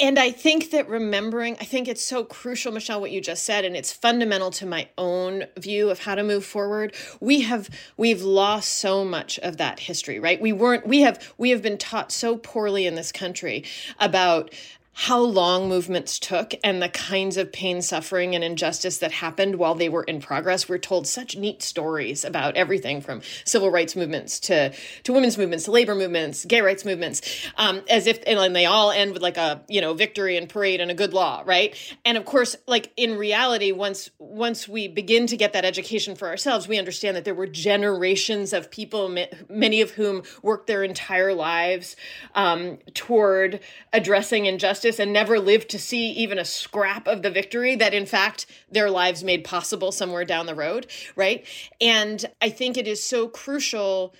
And 0.00 0.18
I 0.18 0.30
think 0.30 0.70
that 0.70 0.88
remembering, 0.88 1.56
I 1.60 1.64
think 1.64 1.88
it's 1.88 2.04
so 2.04 2.24
crucial, 2.24 2.72
Michelle, 2.72 3.00
what 3.00 3.10
you 3.10 3.20
just 3.20 3.44
said, 3.44 3.64
and 3.64 3.76
it's 3.76 3.92
fundamental 3.92 4.50
to 4.52 4.66
my 4.66 4.88
own 4.98 5.44
view 5.56 5.90
of 5.90 6.00
how 6.00 6.14
to 6.14 6.22
move 6.22 6.44
forward. 6.44 6.94
We 7.20 7.42
have 7.42 7.70
we've 7.96 8.22
lost 8.22 8.74
so 8.74 9.04
much 9.04 9.38
of 9.40 9.56
that 9.58 9.80
history, 9.80 10.18
right? 10.18 10.40
We 10.40 10.52
weren't 10.52 10.86
we 10.86 11.02
have 11.02 11.34
we 11.38 11.50
have 11.50 11.62
been 11.62 11.78
taught 11.78 12.12
so 12.12 12.36
poorly 12.36 12.86
in 12.86 12.94
this 12.94 13.12
country 13.12 13.64
about 14.00 14.52
how 14.96 15.18
long 15.18 15.68
movements 15.68 16.20
took 16.20 16.54
and 16.62 16.80
the 16.80 16.88
kinds 16.88 17.36
of 17.36 17.52
pain, 17.52 17.82
suffering, 17.82 18.34
and 18.34 18.44
injustice 18.44 18.98
that 18.98 19.10
happened 19.10 19.56
while 19.56 19.74
they 19.74 19.88
were 19.88 20.04
in 20.04 20.20
progress. 20.20 20.68
We're 20.68 20.78
told 20.78 21.08
such 21.08 21.36
neat 21.36 21.62
stories 21.62 22.24
about 22.24 22.56
everything 22.56 23.00
from 23.00 23.20
civil 23.44 23.72
rights 23.72 23.96
movements 23.96 24.38
to, 24.40 24.72
to 25.02 25.12
women's 25.12 25.36
movements, 25.36 25.64
to 25.64 25.72
labor 25.72 25.96
movements, 25.96 26.44
gay 26.44 26.60
rights 26.60 26.84
movements, 26.84 27.22
um, 27.56 27.82
as 27.90 28.06
if, 28.06 28.20
and 28.24 28.54
they 28.54 28.66
all 28.66 28.92
end 28.92 29.12
with 29.12 29.22
like 29.22 29.36
a, 29.36 29.62
you 29.68 29.80
know, 29.80 29.94
victory 29.94 30.36
and 30.36 30.48
parade 30.48 30.80
and 30.80 30.92
a 30.92 30.94
good 30.94 31.12
law, 31.12 31.42
right? 31.44 31.76
And 32.04 32.16
of 32.16 32.24
course, 32.24 32.54
like 32.68 32.92
in 32.96 33.18
reality, 33.18 33.72
once, 33.72 34.10
once 34.20 34.68
we 34.68 34.86
begin 34.86 35.26
to 35.26 35.36
get 35.36 35.54
that 35.54 35.64
education 35.64 36.14
for 36.14 36.28
ourselves, 36.28 36.68
we 36.68 36.78
understand 36.78 37.16
that 37.16 37.24
there 37.24 37.34
were 37.34 37.48
generations 37.48 38.52
of 38.52 38.70
people, 38.70 39.12
many 39.48 39.80
of 39.80 39.90
whom 39.90 40.22
worked 40.40 40.68
their 40.68 40.84
entire 40.84 41.34
lives 41.34 41.96
um, 42.36 42.78
toward 42.94 43.58
addressing 43.92 44.46
injustice 44.46 44.83
justice 44.84 45.00
and 45.00 45.12
never 45.12 45.40
lived 45.40 45.70
to 45.70 45.78
see 45.78 46.10
even 46.10 46.38
a 46.38 46.44
scrap 46.44 47.06
of 47.06 47.22
the 47.22 47.30
victory 47.30 47.74
that 47.74 47.94
in 47.94 48.04
fact 48.04 48.44
their 48.70 48.90
lives 48.90 49.24
made 49.24 49.42
possible 49.42 49.90
somewhere 49.90 50.26
down 50.26 50.44
the 50.44 50.54
road, 50.54 50.86
right? 51.16 51.46
And 51.80 52.24
I 52.42 52.50
think 52.50 52.76
it 52.76 52.86
is 52.86 53.02
so 53.02 53.26
crucial 53.28 54.14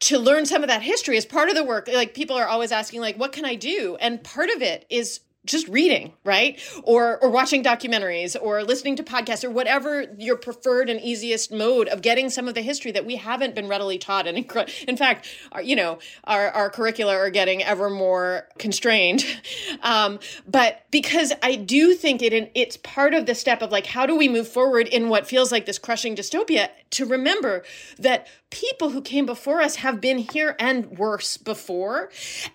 to 0.00 0.18
learn 0.18 0.44
some 0.44 0.62
of 0.62 0.68
that 0.68 0.82
history 0.82 1.16
as 1.16 1.24
part 1.24 1.48
of 1.48 1.54
the 1.54 1.64
work 1.64 1.88
like 1.88 2.12
people 2.12 2.36
are 2.36 2.46
always 2.46 2.72
asking 2.72 3.00
like 3.00 3.16
what 3.16 3.32
can 3.32 3.44
i 3.46 3.54
do 3.54 3.96
and 4.00 4.22
part 4.22 4.50
of 4.50 4.60
it 4.60 4.84
is 4.90 5.20
just 5.44 5.68
reading 5.68 6.12
right? 6.24 6.60
Or 6.82 7.18
or 7.18 7.30
watching 7.30 7.62
documentaries 7.62 8.36
or 8.40 8.62
listening 8.62 8.96
to 8.96 9.02
podcasts 9.02 9.44
or 9.44 9.50
whatever 9.50 10.06
your 10.18 10.36
preferred 10.36 10.88
and 10.88 11.00
easiest 11.00 11.52
mode 11.52 11.88
of 11.88 12.02
getting 12.02 12.30
some 12.30 12.48
of 12.48 12.54
the 12.54 12.62
history 12.62 12.92
that 12.92 13.04
we 13.04 13.16
haven't 13.16 13.54
been 13.54 13.68
readily 13.68 13.98
taught 13.98 14.26
and 14.26 14.38
in 14.88 14.96
fact 14.96 15.28
our, 15.52 15.62
you 15.62 15.76
know 15.76 15.98
our, 16.24 16.50
our 16.50 16.70
curricula 16.70 17.14
are 17.14 17.30
getting 17.30 17.62
ever 17.62 17.90
more 17.90 18.48
constrained. 18.58 19.24
Um, 19.82 20.18
but 20.46 20.84
because 20.90 21.32
i 21.42 21.56
do 21.56 21.94
think 21.94 22.22
it 22.22 22.50
it's 22.54 22.76
part 22.78 23.12
of 23.12 23.26
the 23.26 23.34
step 23.34 23.60
of 23.60 23.70
like 23.70 23.86
how 23.86 24.06
do 24.06 24.16
we 24.16 24.28
move 24.28 24.48
forward 24.48 24.88
in 24.88 25.08
what 25.08 25.26
feels 25.26 25.52
like 25.52 25.66
this 25.66 25.78
crushing 25.78 26.16
dystopia 26.16 26.68
to 26.90 27.04
remember 27.04 27.64
that 27.98 28.28
people 28.50 28.90
who 28.90 29.02
came 29.02 29.26
before 29.26 29.60
us 29.60 29.76
have 29.76 30.00
been 30.00 30.18
here 30.18 30.56
and 30.58 30.98
worse 30.98 31.36
before. 31.36 32.10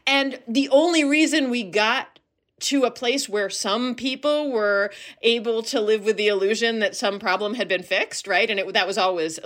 And 0.08 0.40
the 0.48 0.70
only 0.70 1.04
reason 1.04 1.50
we 1.50 1.64
got 1.64 2.19
to 2.62 2.84
a 2.84 2.92
place 2.92 3.28
where 3.30 3.50
some 3.50 3.96
people 3.96 4.52
were 4.52 4.92
able 5.22 5.64
to 5.64 5.80
live 5.80 6.04
with 6.04 6.18
the 6.18 6.28
illusion 6.28 6.80
that 6.80 6.96
some 6.96 7.20
problem 7.20 7.56
had 7.56 7.68
been 7.68 7.84
fixed, 7.84 8.28
right? 8.28 8.50
And 8.50 8.60
it, 8.60 8.74
that 8.74 8.88
was 8.88 8.98
always 8.98 9.40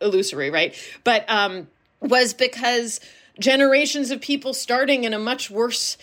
illusory, 0.00 0.50
right? 0.50 0.74
But 1.04 1.28
um, 1.28 1.68
was 2.00 2.34
because 2.34 3.00
generations 3.38 4.10
of 4.10 4.20
people 4.20 4.54
starting 4.54 5.04
in 5.04 5.14
a 5.14 5.18
much 5.18 5.50
worse 5.50 5.96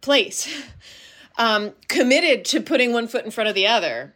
place, 0.00 0.48
um, 1.38 1.72
committed 1.88 2.44
to 2.46 2.60
putting 2.60 2.92
one 2.92 3.08
foot 3.08 3.24
in 3.24 3.30
front 3.30 3.48
of 3.48 3.54
the 3.54 3.66
other 3.66 4.14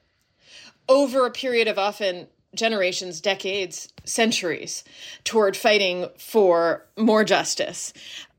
over 0.89 1.27
a 1.27 1.31
period 1.31 1.69
of 1.69 1.79
often 1.79 2.27
generations, 2.55 3.21
decades, 3.21 3.89
centuries 4.05 4.85
toward 5.25 5.57
fighting 5.57 6.09
for 6.19 6.87
more 6.97 7.25
justice 7.25 7.93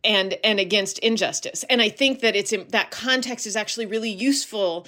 and 0.05 0.37
and 0.43 0.59
against 0.59 0.99
injustice. 0.99 1.65
And 1.69 1.81
I 1.81 1.89
think 1.89 2.21
that 2.21 2.35
it's 2.35 2.53
that 2.69 2.91
context 2.91 3.45
is 3.47 3.55
actually 3.55 3.87
really 3.87 4.11
useful. 4.11 4.87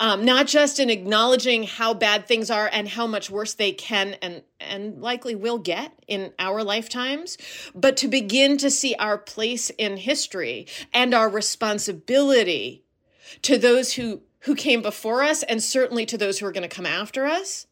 Um, 0.00 0.24
not 0.24 0.46
just 0.46 0.78
in 0.78 0.90
acknowledging 0.90 1.64
how 1.64 1.92
bad 1.92 2.28
things 2.28 2.52
are 2.52 2.70
and 2.72 2.88
how 2.88 3.08
much 3.08 3.30
worse 3.30 3.54
they 3.54 3.72
can 3.72 4.14
and 4.22 4.42
and 4.60 5.00
likely 5.02 5.34
will 5.34 5.58
get 5.58 5.92
in 6.06 6.32
our 6.38 6.62
lifetimes, 6.62 7.36
but 7.74 7.96
to 7.96 8.06
begin 8.06 8.58
to 8.58 8.70
see 8.70 8.94
our 8.94 9.18
place 9.18 9.70
in 9.70 9.96
history 9.96 10.68
and 10.94 11.14
our 11.14 11.28
responsibility 11.28 12.84
to 13.42 13.58
those 13.58 13.94
who 13.94 14.22
who 14.40 14.54
came 14.54 14.82
before 14.82 15.24
us 15.24 15.42
and 15.42 15.60
certainly 15.62 16.06
to 16.06 16.16
those 16.16 16.38
who 16.38 16.46
are 16.46 16.52
going 16.52 16.68
to 16.68 16.74
come 16.74 16.86
after 16.86 17.26
us 17.26 17.66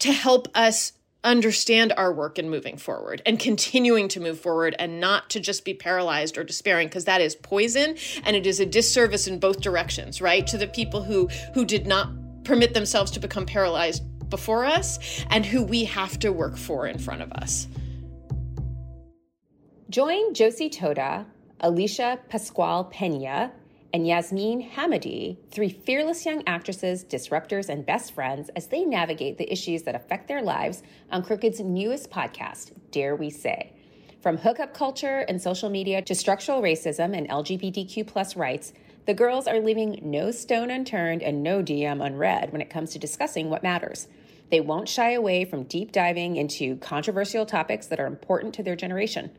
to 0.00 0.12
help 0.12 0.48
us 0.56 0.92
understand 1.24 1.92
our 1.96 2.12
work 2.12 2.38
in 2.38 2.48
moving 2.50 2.76
forward 2.76 3.22
and 3.26 3.38
continuing 3.38 4.08
to 4.08 4.20
move 4.20 4.38
forward 4.38 4.76
and 4.78 5.00
not 5.00 5.30
to 5.30 5.40
just 5.40 5.64
be 5.64 5.74
paralyzed 5.74 6.38
or 6.38 6.44
despairing 6.44 6.86
because 6.86 7.06
that 7.06 7.20
is 7.20 7.34
poison 7.34 7.96
and 8.24 8.36
it 8.36 8.46
is 8.46 8.60
a 8.60 8.66
disservice 8.66 9.26
in 9.26 9.38
both 9.40 9.60
directions 9.60 10.20
right? 10.20 10.46
To 10.46 10.58
the 10.58 10.66
people 10.66 11.02
who 11.02 11.28
who 11.54 11.64
did 11.64 11.86
not 11.86 12.10
permit 12.44 12.74
themselves 12.74 13.10
to 13.12 13.20
become 13.20 13.46
paralyzed 13.46 14.02
before 14.28 14.64
us 14.64 15.24
and 15.30 15.44
who 15.44 15.62
we 15.62 15.84
have 15.84 16.18
to 16.18 16.30
work 16.30 16.56
for 16.56 16.86
in 16.86 16.98
front 16.98 17.22
of 17.22 17.32
us. 17.32 17.66
Join 19.90 20.34
Josie 20.34 20.70
Totah 20.70 21.24
alicia 21.60 22.18
pascual 22.28 22.84
pena 22.84 23.52
and 23.94 24.08
Yasmin 24.08 24.70
Hamady, 24.70 25.36
three 25.52 25.68
fearless 25.68 26.26
young 26.26 26.42
actresses, 26.48 27.04
disruptors, 27.04 27.68
and 27.68 27.86
best 27.86 28.12
friends, 28.12 28.50
as 28.56 28.66
they 28.66 28.84
navigate 28.84 29.38
the 29.38 29.50
issues 29.52 29.84
that 29.84 29.94
affect 29.94 30.26
their 30.26 30.42
lives 30.42 30.82
on 31.12 31.22
Crooked's 31.22 31.60
newest 31.60 32.10
podcast, 32.10 32.72
Dare 32.90 33.14
We 33.14 33.30
Say. 33.30 33.72
From 34.20 34.38
hookup 34.38 34.74
culture 34.74 35.20
and 35.28 35.40
social 35.40 35.70
media 35.70 36.02
to 36.02 36.14
structural 36.16 36.60
racism 36.60 37.16
and 37.16 37.28
LGBTQ 37.28 38.04
plus 38.04 38.34
rights, 38.34 38.72
the 39.06 39.14
girls 39.14 39.46
are 39.46 39.60
leaving 39.60 40.00
no 40.02 40.32
stone 40.32 40.72
unturned 40.72 41.22
and 41.22 41.44
no 41.44 41.62
DM 41.62 42.04
unread 42.04 42.50
when 42.50 42.60
it 42.60 42.70
comes 42.70 42.90
to 42.94 42.98
discussing 42.98 43.48
what 43.48 43.62
matters. 43.62 44.08
They 44.50 44.60
won't 44.60 44.88
shy 44.88 45.12
away 45.12 45.44
from 45.44 45.62
deep 45.62 45.92
diving 45.92 46.34
into 46.34 46.78
controversial 46.78 47.46
topics 47.46 47.86
that 47.86 48.00
are 48.00 48.08
important 48.08 48.54
to 48.54 48.64
their 48.64 48.74
generation. 48.74 49.30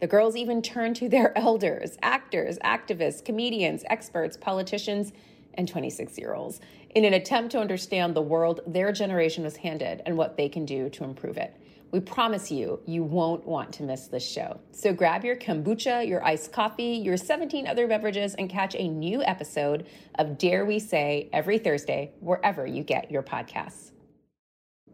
The 0.00 0.06
girls 0.06 0.36
even 0.36 0.60
turned 0.60 0.96
to 0.96 1.08
their 1.08 1.36
elders, 1.38 1.96
actors, 2.02 2.58
activists, 2.58 3.24
comedians, 3.24 3.84
experts, 3.88 4.36
politicians, 4.36 5.12
and 5.54 5.66
26 5.66 6.18
year 6.18 6.34
olds 6.34 6.60
in 6.94 7.04
an 7.04 7.14
attempt 7.14 7.52
to 7.52 7.58
understand 7.58 8.14
the 8.14 8.22
world 8.22 8.60
their 8.66 8.92
generation 8.92 9.44
was 9.44 9.56
handed 9.56 10.02
and 10.06 10.16
what 10.16 10.36
they 10.36 10.48
can 10.48 10.64
do 10.64 10.88
to 10.90 11.04
improve 11.04 11.36
it. 11.36 11.56
We 11.92 12.00
promise 12.00 12.50
you, 12.50 12.80
you 12.84 13.04
won't 13.04 13.46
want 13.46 13.72
to 13.74 13.84
miss 13.84 14.08
this 14.08 14.28
show. 14.28 14.60
So 14.72 14.92
grab 14.92 15.24
your 15.24 15.36
kombucha, 15.36 16.06
your 16.06 16.22
iced 16.24 16.52
coffee, 16.52 17.00
your 17.02 17.16
17 17.16 17.66
other 17.66 17.86
beverages, 17.86 18.34
and 18.34 18.50
catch 18.50 18.74
a 18.74 18.88
new 18.88 19.22
episode 19.22 19.86
of 20.16 20.36
Dare 20.36 20.66
We 20.66 20.78
Say 20.78 21.30
every 21.32 21.58
Thursday, 21.58 22.12
wherever 22.20 22.66
you 22.66 22.82
get 22.82 23.10
your 23.10 23.22
podcasts. 23.22 23.92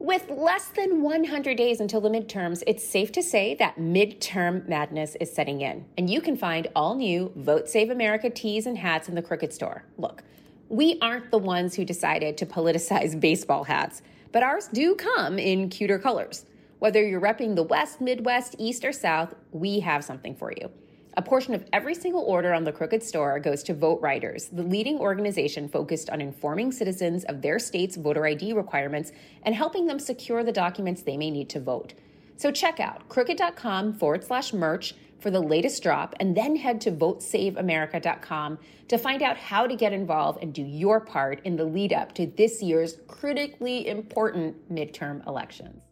With 0.03 0.31
less 0.31 0.67
than 0.67 1.01
100 1.01 1.57
days 1.57 1.79
until 1.79 2.01
the 2.01 2.09
midterms, 2.09 2.65
it's 2.67 2.85
safe 2.85 3.13
to 3.13 3.23
say 3.23 3.55
that 3.61 3.77
midterm 3.77 4.69
madness 4.69 5.17
is 5.21 5.33
setting 5.33 5.61
in. 5.61 5.85
And 5.97 6.11
you 6.11 6.21
can 6.21 6.37
find 6.37 6.67
all 6.75 6.97
new 6.97 7.31
Vote 7.37 7.69
Save 7.69 7.89
America 7.89 8.29
tees 8.29 8.67
and 8.67 8.77
hats 8.77 9.09
in 9.09 9.15
the 9.15 9.23
Crooked 9.23 9.53
Store. 9.53 9.85
Look, 9.99 10.25
we 10.69 10.99
aren't 11.01 11.31
the 11.31 11.39
ones 11.39 11.77
who 11.77 11.85
decided 11.85 12.37
to 12.39 12.47
politicize 12.47 13.21
baseball 13.21 13.63
hats, 13.63 14.03
but 14.33 14.43
ours 14.43 14.69
do 14.73 14.97
come 14.97 15.39
in 15.39 15.69
cuter 15.69 16.01
colors. 16.01 16.47
Whether 16.81 17.07
you're 17.07 17.21
repping 17.21 17.55
the 17.55 17.63
West, 17.63 18.01
Midwest, 18.01 18.57
East, 18.59 18.85
or 18.85 18.91
South, 18.91 19.37
we 19.53 19.79
have 19.79 20.03
something 20.03 20.35
for 20.35 20.51
you. 20.51 20.69
A 21.15 21.21
portion 21.21 21.53
of 21.53 21.67
every 21.75 21.95
single 21.95 22.23
order 22.23 22.55
on 22.55 22.65
the 22.65 22.73
Crooked 22.73 23.03
Store 23.03 23.39
goes 23.39 23.63
to 23.65 23.75
VoteRiders, 23.75 24.49
the 24.51 24.63
leading 24.63 24.97
organization 24.99 25.69
focused 25.69 26.09
on 26.09 26.23
informing 26.23 26.73
citizens 26.73 27.25
of 27.25 27.43
their 27.43 27.59
state's 27.59 27.97
voter 27.97 28.25
ID 28.25 28.55
requirements 28.55 29.13
and 29.43 29.55
helping 29.55 29.87
them 29.87 29.99
secure 29.99 30.43
the 30.43 30.53
documents 30.53 31.03
they 31.03 31.19
may 31.19 31.31
need 31.31 31.51
to 31.51 31.61
vote. 31.61 31.93
So 32.39 32.51
check 32.51 32.81
out 32.81 33.11
crooked.com 33.11 33.93
forward 33.93 34.25
slash 34.25 34.55
merch 34.55 34.95
for 35.21 35.31
the 35.31 35.43
latest 35.43 35.83
drop 35.83 36.15
and 36.19 36.35
then 36.35 36.57
head 36.57 36.81
to 36.81 36.91
votesaveamerica.com 36.91 38.59
to 38.89 38.99
find 38.99 39.23
out 39.23 39.37
how 39.37 39.67
to 39.67 39.77
get 39.77 39.93
involved 39.93 40.43
and 40.43 40.55
do 40.55 40.63
your 40.63 40.99
part 40.99 41.41
in 41.45 41.57
the 41.57 41.65
lead 41.65 41.93
up 41.93 42.15
to 42.15 42.27
this 42.27 42.63
year's 42.63 42.97
critically 43.07 43.87
important 43.87 44.73
midterm 44.73 45.27
elections. 45.27 45.92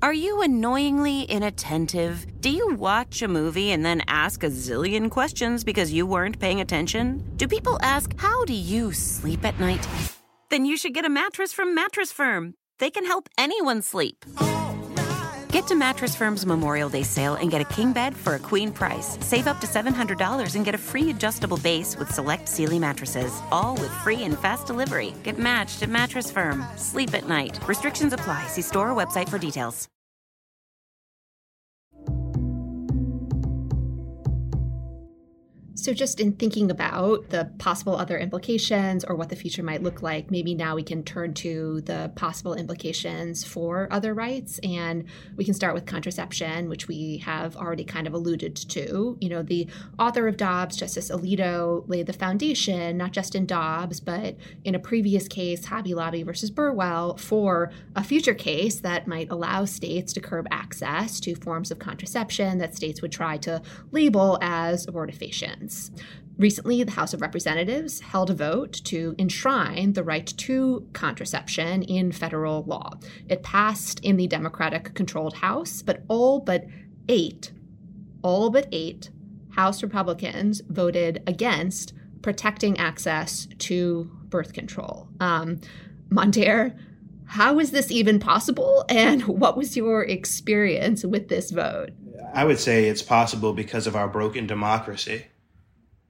Are 0.00 0.12
you 0.12 0.42
annoyingly 0.42 1.22
inattentive? 1.22 2.24
Do 2.40 2.50
you 2.50 2.72
watch 2.76 3.20
a 3.20 3.26
movie 3.26 3.72
and 3.72 3.84
then 3.84 4.00
ask 4.06 4.44
a 4.44 4.46
zillion 4.46 5.10
questions 5.10 5.64
because 5.64 5.92
you 5.92 6.06
weren't 6.06 6.38
paying 6.38 6.60
attention? 6.60 7.24
Do 7.36 7.48
people 7.48 7.80
ask, 7.82 8.16
How 8.16 8.44
do 8.44 8.54
you 8.54 8.92
sleep 8.92 9.44
at 9.44 9.58
night? 9.58 9.84
Then 10.50 10.64
you 10.64 10.76
should 10.76 10.94
get 10.94 11.04
a 11.04 11.08
mattress 11.08 11.52
from 11.52 11.74
Mattress 11.74 12.12
Firm. 12.12 12.54
They 12.78 12.90
can 12.90 13.06
help 13.06 13.28
anyone 13.36 13.82
sleep. 13.82 14.24
Get 15.58 15.66
to 15.66 15.74
Mattress 15.74 16.14
Firm's 16.14 16.46
Memorial 16.46 16.88
Day 16.88 17.02
sale 17.02 17.34
and 17.34 17.50
get 17.50 17.60
a 17.60 17.64
king 17.64 17.92
bed 17.92 18.16
for 18.16 18.36
a 18.36 18.38
queen 18.38 18.70
price. 18.70 19.18
Save 19.20 19.48
up 19.48 19.60
to 19.60 19.66
$700 19.66 20.54
and 20.54 20.64
get 20.64 20.76
a 20.76 20.78
free 20.78 21.10
adjustable 21.10 21.56
base 21.56 21.96
with 21.96 22.14
select 22.14 22.48
Sealy 22.48 22.78
mattresses, 22.78 23.32
all 23.50 23.74
with 23.74 23.90
free 24.04 24.22
and 24.22 24.38
fast 24.38 24.68
delivery. 24.68 25.14
Get 25.24 25.36
matched 25.36 25.82
at 25.82 25.88
Mattress 25.88 26.30
Firm. 26.30 26.64
Sleep 26.76 27.12
at 27.12 27.26
night. 27.26 27.58
Restrictions 27.66 28.12
apply. 28.12 28.46
See 28.46 28.62
store 28.62 28.92
or 28.92 29.04
website 29.04 29.28
for 29.28 29.36
details. 29.38 29.88
So, 35.80 35.94
just 35.94 36.18
in 36.18 36.32
thinking 36.32 36.72
about 36.72 37.30
the 37.30 37.52
possible 37.58 37.94
other 37.94 38.18
implications 38.18 39.04
or 39.04 39.14
what 39.14 39.28
the 39.28 39.36
future 39.36 39.62
might 39.62 39.80
look 39.80 40.02
like, 40.02 40.28
maybe 40.28 40.52
now 40.52 40.74
we 40.74 40.82
can 40.82 41.04
turn 41.04 41.34
to 41.34 41.82
the 41.82 42.10
possible 42.16 42.54
implications 42.54 43.44
for 43.44 43.86
other 43.92 44.12
rights. 44.12 44.58
And 44.64 45.04
we 45.36 45.44
can 45.44 45.54
start 45.54 45.74
with 45.74 45.86
contraception, 45.86 46.68
which 46.68 46.88
we 46.88 47.18
have 47.18 47.54
already 47.54 47.84
kind 47.84 48.08
of 48.08 48.12
alluded 48.12 48.56
to. 48.56 49.16
You 49.20 49.28
know, 49.28 49.44
the 49.44 49.68
author 50.00 50.26
of 50.26 50.36
Dobbs, 50.36 50.76
Justice 50.76 51.12
Alito, 51.12 51.88
laid 51.88 52.06
the 52.06 52.12
foundation, 52.12 52.96
not 52.96 53.12
just 53.12 53.36
in 53.36 53.46
Dobbs, 53.46 54.00
but 54.00 54.36
in 54.64 54.74
a 54.74 54.80
previous 54.80 55.28
case, 55.28 55.64
Hobby 55.66 55.94
Lobby 55.94 56.24
versus 56.24 56.50
Burwell, 56.50 57.16
for 57.18 57.70
a 57.94 58.02
future 58.02 58.34
case 58.34 58.80
that 58.80 59.06
might 59.06 59.30
allow 59.30 59.64
states 59.64 60.12
to 60.14 60.20
curb 60.20 60.48
access 60.50 61.20
to 61.20 61.36
forms 61.36 61.70
of 61.70 61.78
contraception 61.78 62.58
that 62.58 62.74
states 62.74 63.00
would 63.00 63.12
try 63.12 63.36
to 63.36 63.62
label 63.92 64.40
as 64.42 64.84
abortifacients. 64.86 65.68
Recently, 66.38 66.84
the 66.84 66.92
House 66.92 67.12
of 67.12 67.20
Representatives 67.20 67.98
held 67.98 68.30
a 68.30 68.34
vote 68.34 68.72
to 68.84 69.16
enshrine 69.18 69.94
the 69.94 70.04
right 70.04 70.26
to 70.38 70.86
contraception 70.92 71.82
in 71.82 72.12
federal 72.12 72.62
law. 72.62 72.92
It 73.28 73.42
passed 73.42 73.98
in 74.04 74.16
the 74.16 74.28
Democratic 74.28 74.94
controlled 74.94 75.34
House, 75.34 75.82
but 75.82 76.04
all 76.06 76.38
but 76.38 76.64
eight, 77.08 77.50
all 78.22 78.50
but 78.50 78.68
eight 78.70 79.10
House 79.50 79.82
Republicans 79.82 80.62
voted 80.68 81.24
against 81.26 81.92
protecting 82.22 82.78
access 82.78 83.48
to 83.58 84.08
birth 84.28 84.52
control. 84.52 85.08
Um, 85.18 85.60
Mondaire, 86.08 86.78
how 87.24 87.58
is 87.58 87.72
this 87.72 87.90
even 87.90 88.20
possible? 88.20 88.84
And 88.88 89.22
what 89.26 89.56
was 89.56 89.76
your 89.76 90.04
experience 90.04 91.04
with 91.04 91.28
this 91.28 91.50
vote? 91.50 91.90
I 92.32 92.44
would 92.44 92.60
say 92.60 92.84
it's 92.84 93.02
possible 93.02 93.52
because 93.52 93.88
of 93.88 93.96
our 93.96 94.06
broken 94.06 94.46
democracy 94.46 95.24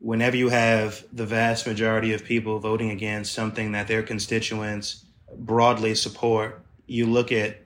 whenever 0.00 0.36
you 0.36 0.48
have 0.48 1.04
the 1.12 1.26
vast 1.26 1.66
majority 1.66 2.12
of 2.12 2.24
people 2.24 2.58
voting 2.58 2.90
against 2.90 3.32
something 3.32 3.72
that 3.72 3.88
their 3.88 4.02
constituents 4.02 5.04
broadly 5.36 5.94
support, 5.94 6.60
you 6.86 7.06
look 7.06 7.32
at 7.32 7.58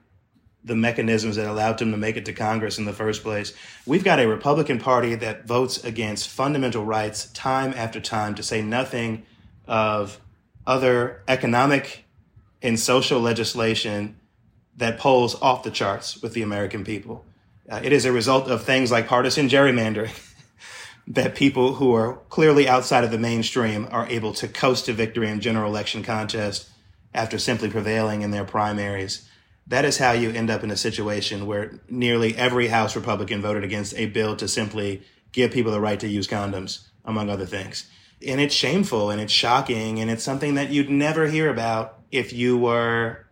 the 0.65 0.77
mechanisms 0.77 1.37
that 1.37 1.49
allowed 1.49 1.79
them 1.79 1.91
to 1.91 1.97
make 1.97 2.17
it 2.17 2.25
to 2.25 2.33
Congress 2.33 2.79
in 2.79 2.85
the 2.85 2.93
first 2.93 3.23
place. 3.23 3.53
We've 3.85 4.05
got 4.05 4.21
a 4.21 4.29
Republican 4.29 4.79
Party 4.79 5.17
that 5.17 5.47
votes 5.47 5.83
against 5.83 6.29
fundamental 6.29 6.85
rights 6.85 7.27
time 7.33 7.75
after 7.77 8.01
time, 8.01 8.35
to 8.37 8.43
say 8.43 8.63
nothing 8.63 9.25
of 9.67 10.21
other 10.67 11.23
economic 11.27 12.05
and 12.63 12.79
social 12.79 13.21
legislation 13.21 14.17
that 14.77 14.99
polls 14.99 15.41
off 15.43 15.65
the 15.65 15.71
charts 15.71 16.23
with 16.23 16.33
the 16.33 16.43
American 16.43 16.85
people. 16.85 17.25
Uh, 17.69 17.81
it 17.83 17.93
is 17.93 18.05
a 18.05 18.13
result 18.13 18.49
of 18.49 18.65
things 18.65 18.91
like 18.91 19.07
partisan 19.07 19.49
gerrymandering. 19.49 20.17
that 21.07 21.35
people 21.35 21.75
who 21.75 21.95
are 21.95 22.19
clearly 22.29 22.69
outside 22.69 23.05
of 23.05 23.11
the 23.11 23.19
mainstream 23.19 23.89
are 23.91 24.07
able 24.09 24.33
to 24.35 24.49
coast 24.49 24.87
to 24.87 24.93
victory 24.93 25.29
in 25.29 25.41
general 25.41 25.71
election 25.71 26.03
contest 26.03 26.69
after 27.15 27.39
simply 27.39 27.69
prevailing 27.69 28.23
in 28.23 28.31
their 28.31 28.45
primaries. 28.45 29.29
That 29.67 29.85
is 29.85 29.99
how 29.99 30.13
you 30.13 30.31
end 30.31 30.51
up 30.51 30.65
in 30.65 30.71
a 30.71 30.77
situation 30.77 31.47
where 31.47 31.81
nearly 31.89 32.37
every 32.37 32.69
House 32.69 32.97
Republican 32.97 33.43
voted 33.43 33.65
against 33.65 33.97
a 33.97 34.07
bill 34.07 34.37
to 34.37 34.49
simply 34.49 35.03
give 35.33 35.51
people 35.51 35.73
the 35.73 35.81
right 35.81 36.01
to 36.01 36.09
use 36.09 36.29
condoms, 36.29 36.87
among 37.05 37.31
other 37.31 37.47
things. 37.47 37.89
And 38.27 38.41
it's 38.41 38.55
shameful 38.55 39.11
and 39.11 39.21
it's 39.21 39.33
shocking 39.33 39.99
and 39.99 40.11
it's 40.11 40.23
something 40.23 40.55
that 40.55 40.71
you'd 40.71 40.91
never 40.91 41.27
hear 41.27 41.51
about 41.51 41.99
if 42.11 42.33
you 42.33 42.57
were 42.57 43.27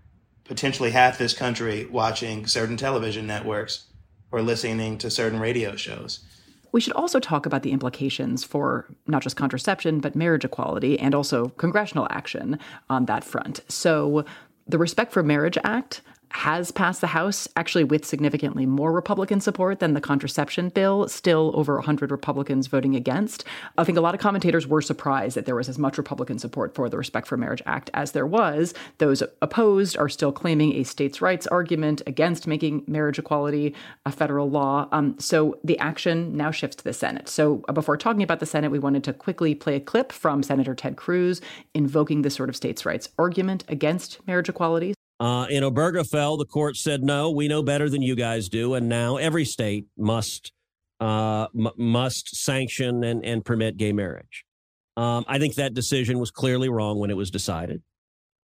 potentially 0.45 0.91
half 0.91 1.19
this 1.19 1.35
country 1.35 1.85
watching 1.85 2.47
certain 2.47 2.77
television 2.77 3.27
networks 3.27 3.87
or 4.33 4.43
listening 4.43 4.99
to 4.99 5.11
certain 5.11 5.39
radio 5.39 5.77
shows. 5.77 6.25
We 6.73 6.81
should 6.81 6.93
also 6.93 7.21
talk 7.21 7.47
about 7.47 7.63
the 7.63 7.73
implications 7.73 8.45
for 8.45 8.87
not 9.07 9.23
just 9.23 9.37
contraception, 9.37 10.01
but 10.01 10.15
marriage 10.15 10.45
equality 10.45 10.99
and 10.99 11.15
also 11.15 11.49
congressional 11.51 12.07
action 12.11 12.59
on 12.89 13.07
that 13.07 13.25
front. 13.25 13.61
So, 13.69 14.25
the 14.67 14.79
Respect 14.79 15.13
for 15.13 15.23
Marriage 15.25 15.59
Act 15.65 16.01
has 16.33 16.71
passed 16.71 17.01
the 17.01 17.09
House, 17.09 17.49
actually 17.57 17.85
with 17.85 18.05
significantly 18.05 18.67
more 18.67 18.93
Republican 18.93 19.41
support 19.41 19.81
than 19.81 19.95
the 19.95 20.01
contraception 20.01 20.69
bill, 20.69 21.09
still 21.09 21.51
over 21.55 21.75
100 21.75 22.11
Republicans 22.11 22.67
voting 22.67 22.95
against. 22.95 23.45
I 23.77 23.85
think 23.85 23.99
a 23.99 24.01
lot 24.01 24.15
of 24.15 24.21
commentators 24.21 24.67
were 24.67 24.81
surprised 24.81 25.37
that 25.37 25.47
there 25.47 25.57
was 25.57 25.69
as 25.69 25.79
much 25.79 25.99
Republican 25.99 26.39
support 26.39 26.75
for 26.75 26.89
the 26.89 26.97
Respect 26.97 27.27
for 27.27 27.37
Marriage 27.37 27.63
Act 27.67 27.91
as 27.95 28.13
there 28.13 28.27
was. 28.27 28.75
Those 28.99 29.23
opposed 29.43 29.97
are 29.97 30.09
still 30.09 30.33
claiming 30.33 30.75
a 30.75 30.85
states' 30.85 31.21
rights 31.21 31.47
argument 31.49 32.03
against 32.07 32.47
making 32.47 32.85
marriage 32.87 33.19
equality 33.19 33.75
a 34.07 34.13
federal 34.13 34.49
law. 34.49 34.89
Um, 34.93 35.19
so 35.19 35.59
the 35.65 35.79
action 35.79 36.37
now 36.37 36.51
shifts 36.51 36.77
to 36.77 36.85
the 36.85 36.93
Senate. 36.93 37.29
So 37.29 37.65
uh, 37.69 37.73
before 37.73 37.97
talking 37.97 38.23
about 38.23 38.41
the 38.41 38.47
Senate, 38.47 38.71
we 38.71 38.79
wanted 38.79 39.05
to 39.05 39.13
quickly 39.13 39.55
play 39.55 39.77
a 39.77 39.81
clip 39.81 40.13
from 40.13 40.43
Senator 40.43 40.75
Ted 40.75 40.97
Cruz 40.97 41.41
invoking 41.75 42.23
this 42.23 42.35
sort 42.35 42.49
of 42.49 42.57
states' 42.57 42.87
rights 42.87 43.09
argument 43.19 43.65
against 43.69 44.25
marriage 44.27 44.49
equality. 44.49 44.95
Uh, 45.21 45.47
in 45.51 45.63
Obergefell, 45.63 46.39
the 46.39 46.47
court 46.47 46.79
said, 46.79 47.05
no, 47.05 47.31
we 47.31 47.47
know 47.47 47.63
better 47.63 47.91
than 47.91 48.01
you 48.01 48.17
guys 48.17 48.49
do. 48.49 48.73
And 48.73 48.89
now 48.89 49.19
every 49.19 49.45
state 49.45 49.85
must 49.99 50.53
uh, 50.99 51.47
m- 51.55 51.69
must 51.77 52.35
sanction 52.35 53.05
and, 53.05 53.25
and 53.25 53.45
permit 53.45 53.77
gay 53.77 53.93
marriage. 53.93 54.47
Um, 54.97 55.25
I 55.29 55.39
think 55.39 55.55
that 55.57 55.75
decision 55.75 56.19
was 56.19 56.31
clearly 56.31 56.69
wrong 56.71 56.99
when 56.99 57.11
it 57.11 57.17
was 57.17 57.31
decided. 57.31 57.83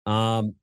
Um, 0.04 0.56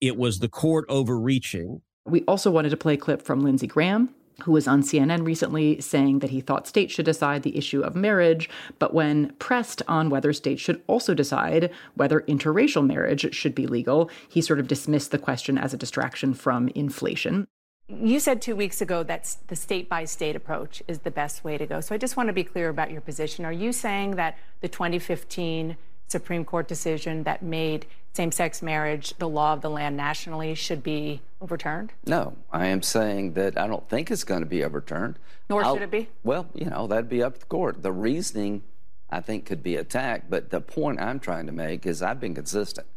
it 0.00 0.16
was 0.16 0.38
the 0.38 0.48
court 0.48 0.86
overreaching. 0.88 1.82
We 2.06 2.22
also 2.24 2.50
wanted 2.50 2.70
to 2.70 2.76
play 2.76 2.94
a 2.94 2.96
clip 2.96 3.20
from 3.22 3.42
Lindsey 3.42 3.66
Graham, 3.66 4.14
who 4.42 4.52
was 4.52 4.68
on 4.68 4.82
CNN 4.82 5.26
recently 5.26 5.80
saying 5.80 6.20
that 6.20 6.30
he 6.30 6.40
thought 6.40 6.66
states 6.66 6.94
should 6.94 7.04
decide 7.04 7.42
the 7.42 7.56
issue 7.56 7.80
of 7.80 7.96
marriage, 7.96 8.48
but 8.78 8.94
when 8.94 9.32
pressed 9.38 9.82
on 9.88 10.10
whether 10.10 10.32
states 10.32 10.62
should 10.62 10.82
also 10.86 11.14
decide 11.14 11.70
whether 11.94 12.20
interracial 12.22 12.86
marriage 12.86 13.34
should 13.34 13.54
be 13.54 13.66
legal, 13.66 14.10
he 14.28 14.40
sort 14.40 14.60
of 14.60 14.68
dismissed 14.68 15.10
the 15.10 15.18
question 15.18 15.58
as 15.58 15.74
a 15.74 15.78
distraction 15.78 16.34
from 16.34 16.68
inflation. 16.68 17.46
You 17.88 18.20
said 18.20 18.42
two 18.42 18.54
weeks 18.54 18.82
ago 18.82 19.02
that 19.04 19.34
the 19.46 19.56
state 19.56 19.88
by 19.88 20.04
state 20.04 20.36
approach 20.36 20.82
is 20.86 20.98
the 20.98 21.10
best 21.10 21.42
way 21.42 21.56
to 21.56 21.66
go. 21.66 21.80
So 21.80 21.94
I 21.94 21.98
just 21.98 22.18
want 22.18 22.26
to 22.26 22.34
be 22.34 22.44
clear 22.44 22.68
about 22.68 22.90
your 22.90 23.00
position. 23.00 23.46
Are 23.46 23.52
you 23.52 23.72
saying 23.72 24.16
that 24.16 24.36
the 24.60 24.68
2015 24.68 25.76
Supreme 26.06 26.44
Court 26.44 26.68
decision 26.68 27.22
that 27.24 27.42
made 27.42 27.86
same 28.18 28.32
sex 28.32 28.62
marriage 28.62 29.14
the 29.18 29.28
law 29.28 29.52
of 29.52 29.60
the 29.60 29.70
land 29.70 29.96
nationally 29.96 30.52
should 30.52 30.82
be 30.82 31.20
overturned? 31.40 31.92
No, 32.04 32.34
I 32.52 32.66
am 32.66 32.82
saying 32.82 33.34
that 33.34 33.56
I 33.56 33.68
don't 33.68 33.88
think 33.88 34.10
it's 34.10 34.24
going 34.24 34.40
to 34.40 34.46
be 34.46 34.64
overturned. 34.64 35.20
Nor 35.48 35.64
I'll, 35.64 35.74
should 35.74 35.84
it 35.84 35.90
be? 35.92 36.08
Well, 36.24 36.48
you 36.52 36.66
know, 36.66 36.88
that'd 36.88 37.08
be 37.08 37.22
up 37.22 37.34
to 37.34 37.40
the 37.40 37.46
court. 37.46 37.80
The 37.80 37.92
reasoning, 37.92 38.64
I 39.08 39.20
think, 39.20 39.46
could 39.46 39.62
be 39.62 39.76
attacked, 39.76 40.28
but 40.28 40.50
the 40.50 40.60
point 40.60 41.00
I'm 41.00 41.20
trying 41.20 41.46
to 41.46 41.52
make 41.52 41.86
is 41.86 42.02
I've 42.02 42.18
been 42.18 42.34
consistent. 42.34 42.88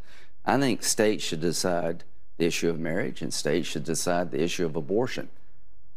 I 0.43 0.59
think 0.59 0.81
states 0.81 1.23
should 1.23 1.41
decide 1.41 2.03
the 2.39 2.47
issue 2.47 2.71
of 2.71 2.79
marriage 2.79 3.21
and 3.21 3.31
states 3.31 3.67
should 3.67 3.83
decide 3.83 4.31
the 4.31 4.41
issue 4.41 4.65
of 4.65 4.75
abortion. 4.75 5.29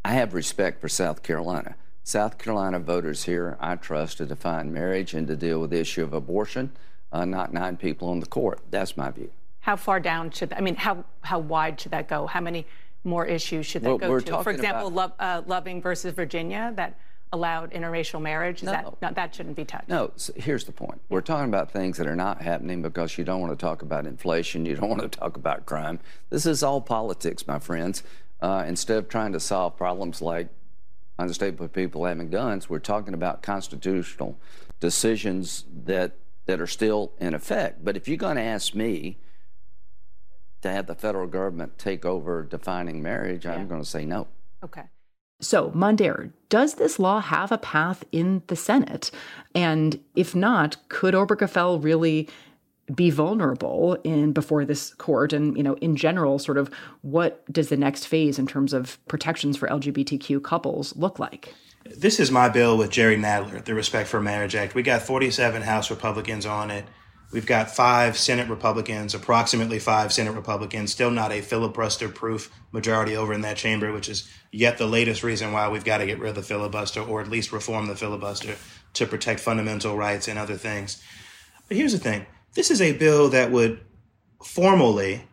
I 0.05 0.12
have 0.12 0.35
respect 0.35 0.83
for 0.83 0.91
South 0.91 1.22
Carolina. 1.22 1.77
South 2.03 2.37
Carolina 2.37 2.79
voters 2.79 3.25
here, 3.25 3.57
I 3.59 3.77
trust 3.77 4.18
to 4.18 4.27
define 4.27 4.70
marriage 4.70 5.14
and 5.14 5.27
to 5.29 5.35
deal 5.35 5.61
with 5.61 5.70
the 5.70 5.81
issue 5.81 6.03
of 6.03 6.12
abortion 6.12 6.72
uh, 7.14 7.24
not 7.24 7.54
nine 7.54 7.76
people 7.76 8.08
on 8.08 8.20
the 8.20 8.26
court. 8.26 8.60
That's 8.70 8.96
my 8.96 9.10
view. 9.10 9.30
How 9.60 9.76
far 9.76 10.00
down 10.00 10.30
should 10.32 10.52
I 10.52 10.60
mean? 10.60 10.74
How 10.74 11.04
how 11.22 11.38
wide 11.38 11.80
should 11.80 11.92
that 11.92 12.08
go? 12.08 12.26
How 12.26 12.40
many 12.40 12.66
more 13.04 13.24
issues 13.24 13.64
should 13.64 13.82
that 13.82 13.88
well, 13.88 13.98
go 13.98 14.20
to? 14.20 14.42
For 14.42 14.50
example, 14.50 14.88
about... 14.88 15.14
uh, 15.18 15.42
Loving 15.46 15.80
versus 15.80 16.12
Virginia 16.12 16.72
that 16.76 16.98
allowed 17.32 17.72
interracial 17.72 18.20
marriage. 18.20 18.58
Is 18.58 18.64
no. 18.64 18.72
that 18.72 19.02
no, 19.02 19.10
that 19.12 19.34
shouldn't 19.34 19.56
be 19.56 19.64
touched? 19.64 19.88
No. 19.88 20.10
So 20.16 20.32
here's 20.36 20.64
the 20.64 20.72
point. 20.72 21.00
We're 21.08 21.20
talking 21.20 21.48
about 21.48 21.70
things 21.70 21.96
that 21.98 22.06
are 22.06 22.16
not 22.16 22.42
happening 22.42 22.82
because 22.82 23.16
you 23.16 23.24
don't 23.24 23.40
want 23.40 23.56
to 23.58 23.62
talk 23.64 23.80
about 23.80 24.06
inflation. 24.06 24.66
You 24.66 24.76
don't 24.76 24.90
want 24.90 25.02
to 25.02 25.08
talk 25.08 25.36
about 25.36 25.66
crime. 25.66 26.00
This 26.30 26.44
is 26.44 26.62
all 26.62 26.80
politics, 26.80 27.46
my 27.46 27.60
friends. 27.60 28.02
Uh, 28.42 28.64
instead 28.66 28.98
of 28.98 29.08
trying 29.08 29.32
to 29.32 29.40
solve 29.40 29.76
problems 29.76 30.20
like 30.20 30.48
understated 31.18 31.72
people 31.72 32.04
having 32.04 32.28
guns, 32.28 32.68
we're 32.68 32.80
talking 32.80 33.14
about 33.14 33.40
constitutional 33.40 34.36
decisions 34.80 35.64
that 35.84 36.12
that 36.47 36.61
are 36.61 36.66
still 36.66 37.12
in 37.18 37.34
effect. 37.34 37.84
But 37.84 37.97
if 37.97 38.09
you're 38.09 38.16
going 38.16 38.36
to 38.36 38.42
ask 38.42 38.74
me 38.74 39.18
to 40.62 40.70
have 40.70 40.86
the 40.86 40.95
federal 40.95 41.26
government 41.26 41.78
take 41.78 42.05
over 42.05 42.42
defining 42.42 43.03
marriage, 43.03 43.45
yeah. 43.45 43.55
I'm 43.55 43.68
going 43.68 43.82
to 43.82 43.88
say 43.88 44.05
no. 44.05 44.28
Okay. 44.62 44.84
So, 45.40 45.70
Mondaire, 45.70 46.32
does 46.49 46.74
this 46.74 46.99
law 46.99 47.20
have 47.20 47.53
a 47.53 47.59
path 47.59 48.05
in 48.12 48.42
the 48.47 48.57
Senate? 48.57 49.11
And 49.55 50.01
if 50.14 50.34
not, 50.34 50.76
could 50.88 51.14
Obergefell 51.14 51.82
really 51.82 52.28
be 52.95 53.11
vulnerable 53.11 53.97
in 54.05 54.32
before 54.32 54.64
this 54.64 54.92
court 54.95 55.32
and 55.32 55.57
you 55.57 55.62
know 55.62 55.74
in 55.76 55.97
general 55.97 56.38
sort 56.38 56.59
of 56.59 56.70
what 57.01 57.42
does 57.51 57.70
the 57.70 57.76
next 57.78 58.07
phase 58.07 58.38
in 58.38 58.47
terms 58.47 58.74
of 58.74 58.99
protections 59.09 59.57
for 59.57 59.66
lgbtq 59.68 60.42
couples 60.42 60.95
look 60.95 61.18
like 61.18 61.55
this 61.85 62.18
is 62.18 62.30
my 62.30 62.49
bill 62.49 62.76
with 62.76 62.91
jerry 62.91 63.16
nadler 63.16 63.64
the 63.64 63.74
respect 63.74 64.09
for 64.09 64.20
marriage 64.20 64.55
act. 64.55 64.74
We 64.74 64.82
got 64.82 65.03
47 65.03 65.62
house 65.62 65.91
republicans 65.91 66.47
on 66.47 66.70
it. 66.70 66.85
We've 67.32 67.47
got 67.47 67.70
five 67.70 68.16
senate 68.16 68.49
republicans 68.49 69.14
approximately 69.14 69.78
five 69.78 70.12
senate 70.12 70.32
republicans 70.32 70.93
still 70.93 71.11
not 71.11 71.32
a 71.32 71.41
filibuster 71.41 72.09
proof 72.09 72.51
majority 72.72 73.16
over 73.16 73.32
in 73.32 73.41
that 73.43 73.57
chamber 73.57 73.93
which 73.93 74.09
is 74.09 74.28
yet 74.53 74.78
the 74.78 74.87
latest 74.87 75.22
reason 75.22 75.53
why 75.53 75.68
we've 75.68 75.85
got 75.85 75.99
to 75.99 76.07
get 76.07 76.18
rid 76.18 76.30
of 76.30 76.35
the 76.37 76.43
filibuster 76.43 77.01
or 77.01 77.20
at 77.20 77.28
least 77.28 77.53
reform 77.53 77.87
the 77.87 77.97
filibuster 77.97 78.55
to 78.95 79.07
protect 79.07 79.41
fundamental 79.41 79.97
rights 79.97 80.28
and 80.28 80.39
other 80.39 80.57
things. 80.57 81.03
But 81.68 81.76
here's 81.76 81.93
the 81.93 81.99
thing. 81.99 82.26
This 82.55 82.70
is 82.70 82.80
a 82.80 82.93
bill 82.93 83.28
that 83.30 83.51
would 83.51 83.80
formally 84.43 85.26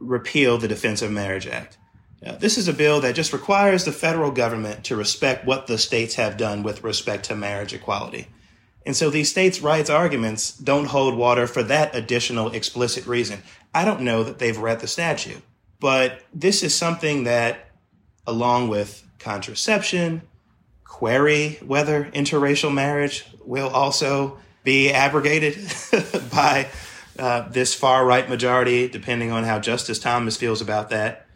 repeal 0.00 0.58
the 0.58 0.68
Defense 0.68 1.02
of 1.02 1.10
Marriage 1.10 1.46
Act. 1.46 1.76
Uh, 2.24 2.32
this 2.36 2.58
is 2.58 2.66
a 2.66 2.72
bill 2.72 3.00
that 3.00 3.14
just 3.14 3.32
requires 3.32 3.84
the 3.84 3.92
federal 3.92 4.30
government 4.30 4.84
to 4.84 4.96
respect 4.96 5.44
what 5.44 5.66
the 5.66 5.78
states 5.78 6.16
have 6.16 6.36
done 6.36 6.62
with 6.62 6.82
respect 6.82 7.24
to 7.26 7.36
marriage 7.36 7.72
equality. 7.72 8.26
And 8.84 8.96
so 8.96 9.10
these 9.10 9.30
states' 9.30 9.60
rights 9.60 9.90
arguments 9.90 10.52
don't 10.52 10.86
hold 10.86 11.14
water 11.14 11.46
for 11.46 11.62
that 11.64 11.94
additional 11.94 12.50
explicit 12.50 13.06
reason. 13.06 13.42
I 13.74 13.84
don't 13.84 14.00
know 14.00 14.24
that 14.24 14.38
they've 14.38 14.56
read 14.56 14.80
the 14.80 14.86
statute, 14.86 15.42
but 15.78 16.22
this 16.32 16.62
is 16.62 16.74
something 16.74 17.24
that, 17.24 17.68
along 18.26 18.68
with 18.68 19.06
contraception, 19.18 20.22
query 20.84 21.58
whether 21.64 22.04
interracial 22.06 22.72
marriage 22.72 23.26
will 23.44 23.68
also 23.68 24.38
be 24.64 24.90
abrogated 24.90 25.54
by 26.32 26.68
uh, 27.18 27.48
this 27.48 27.74
far 27.74 28.04
right 28.04 28.28
majority, 28.28 28.88
depending 28.88 29.30
on 29.30 29.44
how 29.44 29.58
Justice 29.58 29.98
Thomas 29.98 30.36
feels 30.36 30.60
about 30.60 30.90
that. 30.90 31.27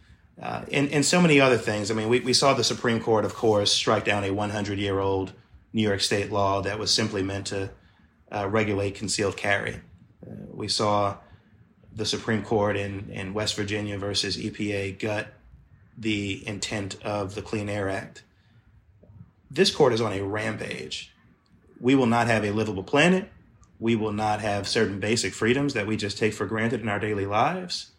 Uh, 0.43 0.65
and, 0.73 0.91
and 0.91 1.05
so 1.05 1.21
many 1.21 1.41
other 1.41 1.57
things. 1.57 1.91
I 1.91 1.95
mean, 1.95 2.09
we, 2.09 2.21
we 2.21 2.33
saw 2.33 2.53
the 2.53 2.65
Supreme 2.65 3.01
Court, 3.01 3.25
of 3.25 3.35
course, 3.35 3.73
strike 3.73 4.05
down 4.05 4.25
a 4.25 4.33
100 4.33 4.79
year 4.79 4.99
old 4.99 5.33
New 5.73 5.83
York 5.83 6.01
state 6.01 6.33
law 6.33 6.61
that 6.63 6.79
was 6.79 6.93
simply 6.93 7.23
meant 7.23 7.47
to 7.49 7.71
uh, 8.31 8.49
regulate 8.49 8.95
concealed 8.95 9.37
carry. 9.37 9.81
Uh, 10.27 10.35
we 10.53 10.67
saw 10.67 11.17
the 11.95 12.05
Supreme 12.05 12.43
Court 12.43 12.77
in, 12.77 13.09
in 13.11 13.35
West 13.35 13.55
Virginia 13.55 13.99
versus 13.99 14.37
EPA 14.37 14.99
gut 14.99 15.29
the 15.97 16.43
intent 16.49 16.97
of 17.03 17.35
the 17.35 17.43
Clean 17.43 17.69
Air 17.69 17.89
Act. 17.89 18.23
This 19.51 19.71
court 19.71 19.93
is 19.93 20.01
on 20.01 20.13
a 20.13 20.23
rampage 20.23 21.13
we 21.83 21.97
will 21.97 22.07
not 22.07 22.29
have 22.29 22.45
a 22.45 22.53
livable 22.53 22.85
planet. 22.85 23.29
We 23.81 23.97
will 23.97 24.13
not 24.13 24.41
have 24.41 24.69
certain 24.69 25.01
basic 25.01 25.35
freedoms 25.35 25.75
that 25.75 25.87
we 25.87 25.97
just 25.97 26.17
take 26.17 26.33
for 26.33 26.47
granted 26.47 26.81
in 26.81 26.89
our 26.89 27.01
daily 27.01 27.27
lives. 27.27 27.91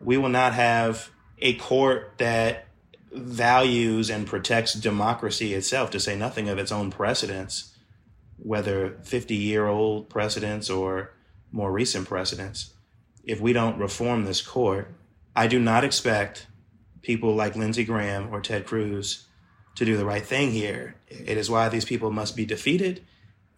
We 0.00 0.18
will 0.18 0.28
not 0.28 0.54
have 0.54 1.10
a 1.40 1.54
court 1.54 2.14
that 2.18 2.66
values 3.12 4.10
and 4.10 4.26
protects 4.26 4.74
democracy 4.74 5.54
itself, 5.54 5.90
to 5.90 6.00
say 6.00 6.16
nothing 6.16 6.48
of 6.48 6.58
its 6.58 6.72
own 6.72 6.90
precedents, 6.90 7.76
whether 8.38 8.98
50 9.02 9.34
year 9.34 9.66
old 9.66 10.08
precedents 10.08 10.68
or 10.70 11.12
more 11.50 11.72
recent 11.72 12.06
precedents. 12.06 12.74
If 13.24 13.40
we 13.40 13.52
don't 13.52 13.78
reform 13.78 14.24
this 14.24 14.42
court, 14.42 14.94
I 15.34 15.46
do 15.46 15.58
not 15.58 15.84
expect 15.84 16.46
people 17.02 17.34
like 17.34 17.56
Lindsey 17.56 17.84
Graham 17.84 18.32
or 18.32 18.40
Ted 18.40 18.66
Cruz 18.66 19.26
to 19.76 19.84
do 19.84 19.96
the 19.96 20.04
right 20.04 20.24
thing 20.24 20.50
here. 20.50 20.96
It 21.06 21.36
is 21.38 21.50
why 21.50 21.68
these 21.68 21.84
people 21.84 22.10
must 22.10 22.36
be 22.36 22.44
defeated. 22.44 23.04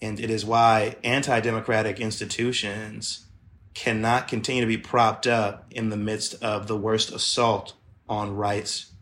And 0.03 0.19
it 0.19 0.31
is 0.31 0.45
why 0.45 0.97
anti 1.05 1.41
democratic 1.41 2.01
institutions 2.01 3.27
cannot 3.75 4.29
continue 4.29 4.61
to 4.61 4.67
be 4.67 4.79
propped 4.79 5.27
up 5.27 5.67
in 5.71 5.91
the 5.91 5.97
midst 5.97 6.43
of 6.43 6.67
the 6.67 6.77
worst 6.77 7.13
assault 7.13 7.75
on 8.09 8.35
rights 8.35 8.93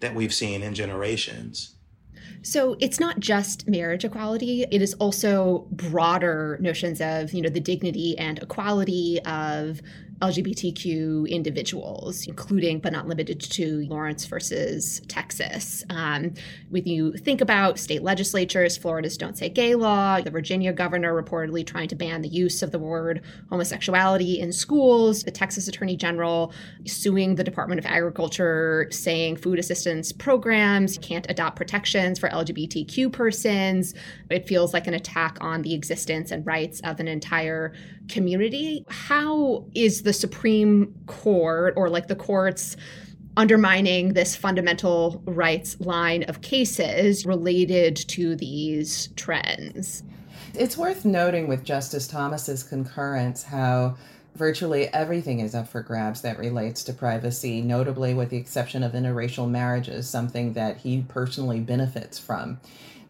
that 0.00 0.14
we've 0.14 0.34
seen 0.34 0.62
in 0.62 0.74
generations. 0.74 1.76
So 2.42 2.76
it's 2.80 3.00
not 3.00 3.18
just 3.18 3.68
marriage 3.68 4.04
equality, 4.04 4.64
it 4.70 4.80
is 4.82 4.94
also 4.94 5.66
broader 5.72 6.58
notions 6.60 7.00
of, 7.00 7.32
you 7.32 7.42
know, 7.42 7.48
the 7.48 7.60
dignity 7.60 8.16
and 8.18 8.38
equality 8.38 9.20
of 9.24 9.80
LGBTQ 10.22 11.28
individuals, 11.28 12.26
including 12.26 12.80
but 12.80 12.92
not 12.92 13.06
limited 13.06 13.40
to 13.40 13.86
Lawrence 13.88 14.24
versus 14.24 15.00
Texas. 15.08 15.84
Um, 15.90 16.32
when 16.70 16.84
you 16.84 17.12
think 17.12 17.40
about 17.40 17.78
state 17.78 18.02
legislatures, 18.02 18.76
Florida's 18.76 19.18
Don't 19.18 19.36
Say 19.36 19.48
Gay 19.48 19.74
law, 19.74 20.20
the 20.20 20.30
Virginia 20.30 20.72
governor 20.72 21.20
reportedly 21.20 21.66
trying 21.66 21.88
to 21.88 21.96
ban 21.96 22.22
the 22.22 22.28
use 22.28 22.62
of 22.62 22.70
the 22.70 22.78
word 22.78 23.22
homosexuality 23.50 24.40
in 24.40 24.52
schools, 24.52 25.22
the 25.22 25.30
Texas 25.30 25.68
Attorney 25.68 25.96
General 25.96 26.52
suing 26.86 27.34
the 27.34 27.44
Department 27.44 27.78
of 27.78 27.86
Agriculture, 27.86 28.88
saying 28.90 29.36
food 29.36 29.58
assistance 29.58 30.12
programs 30.12 30.96
can't 30.98 31.26
adopt 31.28 31.56
protections 31.56 32.18
for 32.18 32.30
LGBTQ 32.30 33.12
persons. 33.12 33.94
It 34.30 34.48
feels 34.48 34.72
like 34.72 34.86
an 34.86 34.94
attack 34.94 35.36
on 35.40 35.62
the 35.62 35.74
existence 35.74 36.30
and 36.30 36.46
rights 36.46 36.80
of 36.84 37.00
an 37.00 37.08
entire 37.08 37.74
community. 38.08 38.84
How 38.88 39.64
is 39.74 40.02
the 40.02 40.12
Supreme 40.12 40.94
Court 41.06 41.74
or 41.76 41.88
like 41.88 42.08
the 42.08 42.16
courts 42.16 42.76
undermining 43.36 44.14
this 44.14 44.34
fundamental 44.34 45.22
rights 45.26 45.78
line 45.80 46.22
of 46.24 46.40
cases 46.40 47.26
related 47.26 47.96
to 47.96 48.34
these 48.36 49.08
trends? 49.16 50.02
It's 50.54 50.76
worth 50.76 51.04
noting 51.04 51.48
with 51.48 51.64
Justice 51.64 52.08
Thomas's 52.08 52.62
concurrence 52.62 53.42
how 53.42 53.96
virtually 54.36 54.88
everything 54.92 55.40
is 55.40 55.54
up 55.54 55.68
for 55.68 55.82
grabs 55.82 56.20
that 56.22 56.38
relates 56.38 56.84
to 56.84 56.92
privacy, 56.92 57.60
notably 57.60 58.14
with 58.14 58.30
the 58.30 58.36
exception 58.36 58.82
of 58.82 58.92
interracial 58.92 59.48
marriages, 59.48 60.08
something 60.08 60.52
that 60.54 60.78
he 60.78 61.04
personally 61.08 61.60
benefits 61.60 62.18
from 62.18 62.60